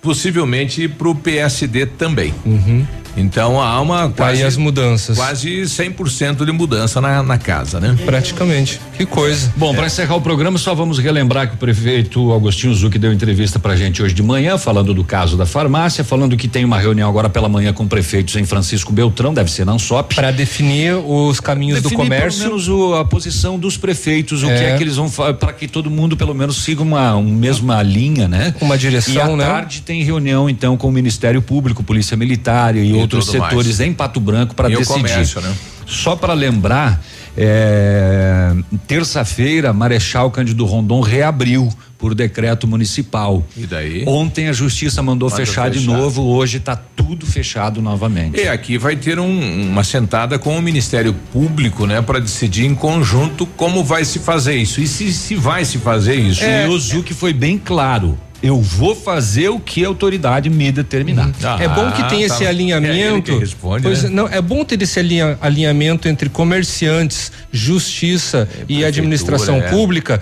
possivelmente 0.00 0.88
pro 0.88 1.14
PSD 1.14 1.86
também. 1.86 2.34
Uhum. 2.44 2.86
Então 3.16 3.60
há 3.60 3.80
uma 3.80 4.08
tá 4.08 4.24
quase 4.24 4.42
as 4.42 4.56
mudanças. 4.56 5.16
Quase 5.16 5.62
100% 5.62 6.44
de 6.44 6.52
mudança 6.52 7.00
na, 7.00 7.22
na 7.22 7.38
casa, 7.38 7.78
né? 7.78 7.96
Praticamente. 8.04 8.80
Que 8.96 9.04
coisa. 9.04 9.52
Bom, 9.56 9.72
é. 9.72 9.76
para 9.76 9.86
encerrar 9.86 10.16
o 10.16 10.20
programa, 10.20 10.58
só 10.58 10.74
vamos 10.74 10.98
relembrar 10.98 11.48
que 11.48 11.54
o 11.54 11.58
prefeito 11.58 12.32
Agostinho 12.32 12.74
Zuc 12.74 12.98
deu 12.98 13.12
entrevista 13.12 13.58
pra 13.58 13.76
gente 13.76 14.02
hoje 14.02 14.14
de 14.14 14.22
manhã, 14.22 14.56
falando 14.56 14.94
do 14.94 15.04
caso 15.04 15.36
da 15.36 15.46
farmácia, 15.46 16.02
falando 16.04 16.36
que 16.36 16.48
tem 16.48 16.64
uma 16.64 16.78
reunião 16.78 17.08
agora 17.08 17.28
pela 17.28 17.48
manhã 17.48 17.72
com 17.72 17.86
prefeitos 17.86 18.36
em 18.36 18.44
Francisco 18.44 18.92
Beltrão, 18.92 19.34
deve 19.34 19.50
ser 19.50 19.66
na 19.66 19.72
Ansop. 19.72 20.14
Para 20.14 20.30
definir 20.30 20.94
os 20.94 21.40
caminhos 21.40 21.82
definir 21.82 21.96
do 21.96 22.02
comércio. 22.02 22.40
Pelo 22.40 22.50
menos 22.50 22.68
o, 22.68 22.94
a 22.94 23.04
posição 23.04 23.58
dos 23.58 23.76
prefeitos, 23.76 24.42
o 24.42 24.50
é. 24.50 24.56
que 24.56 24.64
é 24.64 24.76
que 24.76 24.82
eles 24.82 24.96
vão 24.96 25.10
para 25.10 25.52
que 25.52 25.68
todo 25.68 25.90
mundo 25.90 26.16
pelo 26.16 26.34
menos 26.34 26.62
siga 26.62 26.82
uma, 26.82 27.14
uma 27.16 27.38
mesma 27.38 27.82
linha, 27.82 28.28
né? 28.28 28.54
Uma 28.60 28.78
direção, 28.78 29.14
e 29.14 29.20
à 29.20 29.36
né? 29.36 29.44
tarde 29.44 29.82
tem 29.82 30.02
reunião 30.02 30.48
então 30.48 30.76
com 30.76 30.88
o 30.88 30.92
Ministério 30.92 31.42
Público, 31.42 31.82
Polícia 31.82 32.16
Militar 32.16 32.76
e, 32.76 32.90
e 32.90 33.01
outros 33.02 33.26
setores 33.26 33.78
mais. 33.78 33.80
em 33.80 33.92
Pato 33.92 34.20
Branco 34.20 34.54
para 34.54 34.68
decidir. 34.68 34.88
Comércio, 34.88 35.40
né? 35.40 35.54
Só 35.86 36.16
para 36.16 36.32
lembrar, 36.32 37.02
é, 37.36 38.54
terça-feira, 38.86 39.72
Marechal 39.72 40.30
Cândido 40.30 40.64
Rondon 40.64 41.00
reabriu 41.00 41.68
por 41.98 42.14
decreto 42.14 42.66
municipal. 42.66 43.46
E 43.56 43.64
daí? 43.64 44.04
Ontem 44.08 44.48
a 44.48 44.52
justiça 44.52 45.02
mandou, 45.02 45.30
fechar, 45.30 45.44
fechar, 45.46 45.70
de 45.70 45.86
novo, 45.86 46.22
hoje 46.22 46.56
está 46.56 46.74
tudo 46.74 47.24
fechado 47.24 47.80
novamente. 47.80 48.40
E 48.40 48.48
aqui 48.48 48.76
vai 48.76 48.96
ter 48.96 49.20
um, 49.20 49.70
uma 49.70 49.84
sentada 49.84 50.38
com 50.38 50.58
o 50.58 50.60
Ministério 50.62 51.14
Público, 51.32 51.86
né, 51.86 52.02
para 52.02 52.18
decidir 52.18 52.66
em 52.66 52.74
conjunto 52.74 53.46
como 53.46 53.84
vai 53.84 54.04
se 54.04 54.18
fazer 54.18 54.56
isso 54.56 54.80
e 54.80 54.86
se, 54.88 55.12
se 55.12 55.36
vai 55.36 55.64
se 55.64 55.78
fazer 55.78 56.16
isso. 56.16 56.42
É, 56.42 56.66
e 56.66 56.68
o 56.68 56.78
Zuc 56.78 57.14
foi 57.14 57.32
bem 57.32 57.56
claro 57.56 58.18
eu 58.42 58.60
vou 58.60 58.96
fazer 58.96 59.48
o 59.50 59.60
que 59.60 59.84
a 59.84 59.88
autoridade 59.88 60.50
me 60.50 60.72
determinar. 60.72 61.30
Ah, 61.44 61.58
é 61.60 61.68
bom 61.68 61.90
que 61.92 62.02
tenha 62.08 62.26
tá 62.26 62.34
esse 62.34 62.44
alinhamento. 62.44 63.32
É 63.32 63.38
responde, 63.38 63.84
pois 63.84 64.02
né? 64.02 64.10
não, 64.10 64.26
é 64.26 64.40
bom 64.40 64.64
ter 64.64 64.82
esse 64.82 64.98
alinha, 64.98 65.38
alinhamento 65.40 66.08
entre 66.08 66.28
comerciantes, 66.28 67.30
justiça 67.52 68.48
é, 68.60 68.64
e 68.68 68.84
administração 68.84 69.56
é. 69.56 69.70
pública, 69.70 70.20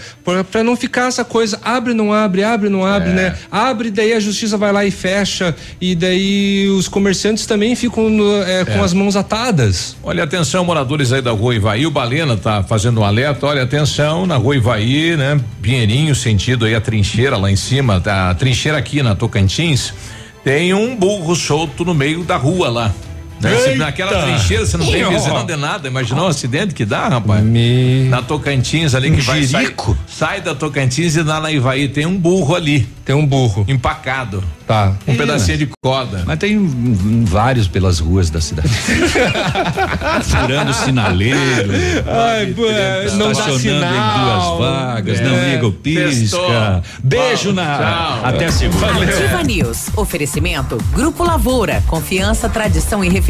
para 0.51 0.63
não 0.63 0.77
ficar 0.77 1.09
essa 1.09 1.25
coisa 1.25 1.59
abre 1.65 1.95
não 1.95 2.13
abre, 2.13 2.45
abre 2.45 2.69
não 2.69 2.85
abre, 2.85 3.11
é. 3.11 3.15
né? 3.15 3.37
Abre 3.51 3.91
daí 3.91 4.13
a 4.13 4.21
justiça 4.21 4.59
vai 4.59 4.73
lá 4.73 4.85
e 4.85 4.91
fecha 4.91 5.55
e 5.81 5.95
daí 5.95 6.69
os 6.69 6.89
comerciantes 6.89 7.47
também 7.47 7.75
ficam 7.75 8.11
no, 8.11 8.43
é, 8.43 8.65
com 8.67 8.73
é. 8.73 8.81
as 8.81 8.93
mãos 8.93 9.17
atadas. 9.17 9.97
Olha 10.03 10.25
atenção 10.25 10.65
moradores 10.65 11.11
aí 11.13 11.23
da 11.23 11.31
Rua 11.31 11.55
Ivaí, 11.55 11.87
o 11.87 11.91
Balena 11.91 12.37
tá 12.37 12.63
fazendo 12.63 13.01
um 13.01 13.05
alerta, 13.05 13.47
olha 13.47 13.63
atenção 13.63 14.27
na 14.27 14.37
Rua 14.37 14.57
Ivaí, 14.57 15.17
né? 15.17 15.41
Pinheirinho 15.63 16.15
sentido 16.15 16.67
aí 16.67 16.75
a 16.75 16.81
trincheira 16.81 17.37
lá 17.37 17.51
em 17.51 17.57
cima, 17.57 18.01
tá 18.01 18.10
a 18.11 18.35
trincheira 18.35 18.77
aqui 18.77 19.03
na 19.03 19.15
Tocantins, 19.15 19.95
tem 20.43 20.75
um 20.75 20.97
burro 20.97 21.37
solto 21.37 21.85
no 21.85 21.95
meio 21.95 22.25
da 22.25 22.37
rua 22.37 22.69
lá. 22.69 22.95
Né? 23.41 23.75
naquela 23.77 24.23
trincheira 24.23 24.67
você 24.67 24.77
não 24.77 24.87
tem 24.87 25.09
visão 25.09 25.45
de 25.45 25.57
nada. 25.57 25.89
Imaginou 25.89 26.27
o 26.27 26.29
acidente 26.29 26.75
que 26.75 26.85
dá, 26.85 27.09
rapaz? 27.09 27.43
Me... 27.43 28.05
Na 28.05 28.21
Tocantins 28.23 28.95
ali 28.95 29.11
um 29.11 29.15
que 29.15 29.23
vai 29.23 29.43
sai, 29.45 29.75
sai, 30.07 30.41
da 30.41 30.55
Tocantins 30.55 31.17
e 31.17 31.23
lá 31.23 31.41
na 31.41 31.51
Ivaí 31.51 31.89
tem 31.89 32.05
um 32.05 32.19
burro 32.19 32.55
ali. 32.55 32.87
Tem 33.05 33.17
um 33.17 33.27
burro. 33.27 33.65
Empacado. 33.67 34.45
Tá. 34.67 34.95
Um 35.09 35.15
é. 35.15 35.17
pedacinho 35.17 35.59
de 35.59 35.69
corda. 35.83 36.23
Mas 36.25 36.39
tem 36.39 37.25
vários 37.25 37.67
pelas 37.67 37.99
ruas 37.99 38.31
da 38.31 38.41
cidade. 38.41 38.69
Furando 40.23 40.73
sinaleiro. 40.73 41.73
Ai, 42.07 42.47
pô, 42.55 42.63
não 43.17 43.33
dá 43.33 43.59
sinal. 43.59 43.91
em 43.91 44.21
duas 44.21 44.59
vagas, 44.61 45.19
é. 45.19 45.25
não 45.25 45.51
liga 45.51 45.67
o 45.67 45.73
pisca. 45.73 46.83
Beijo 47.03 47.53
na. 47.53 47.79
Tchau. 47.79 48.21
Até 48.23 48.51
segunda. 48.51 48.87
Ativa 48.87 49.43
News. 49.43 49.89
Oferecimento 49.97 50.79
Grupo 50.93 51.25
Lavoura. 51.25 51.83
Confiança, 51.89 52.49
tradição 52.49 53.05
e 53.05 53.09
referência 53.09 53.30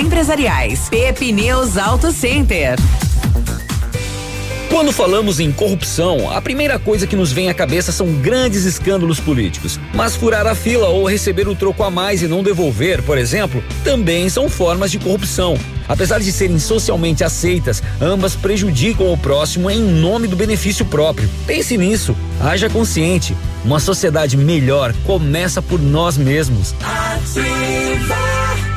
Empresariais. 0.00 0.88
Pepineus 0.88 1.76
Auto 1.76 2.10
Center. 2.10 2.78
Quando 4.70 4.92
falamos 4.92 5.40
em 5.40 5.52
corrupção, 5.52 6.30
a 6.30 6.40
primeira 6.40 6.78
coisa 6.78 7.06
que 7.06 7.14
nos 7.14 7.32
vem 7.32 7.50
à 7.50 7.54
cabeça 7.54 7.92
são 7.92 8.10
grandes 8.14 8.64
escândalos 8.64 9.20
políticos. 9.20 9.78
Mas 9.92 10.16
furar 10.16 10.46
a 10.46 10.54
fila 10.54 10.88
ou 10.88 11.06
receber 11.06 11.46
o 11.48 11.54
troco 11.54 11.82
a 11.82 11.90
mais 11.90 12.22
e 12.22 12.28
não 12.28 12.42
devolver, 12.42 13.02
por 13.02 13.18
exemplo, 13.18 13.62
também 13.84 14.30
são 14.30 14.48
formas 14.48 14.90
de 14.90 14.98
corrupção. 14.98 15.58
Apesar 15.86 16.20
de 16.20 16.32
serem 16.32 16.58
socialmente 16.58 17.22
aceitas, 17.22 17.82
ambas 18.00 18.34
prejudicam 18.34 19.12
o 19.12 19.18
próximo 19.18 19.70
em 19.70 19.80
nome 19.82 20.28
do 20.28 20.36
benefício 20.36 20.86
próprio. 20.86 21.28
Pense 21.46 21.76
nisso, 21.76 22.16
haja 22.40 22.70
consciente. 22.70 23.36
Uma 23.62 23.78
sociedade 23.78 24.34
melhor 24.34 24.94
começa 25.04 25.60
por 25.60 25.78
nós 25.78 26.16
mesmos. 26.16 26.74
Ativa. 26.80 28.69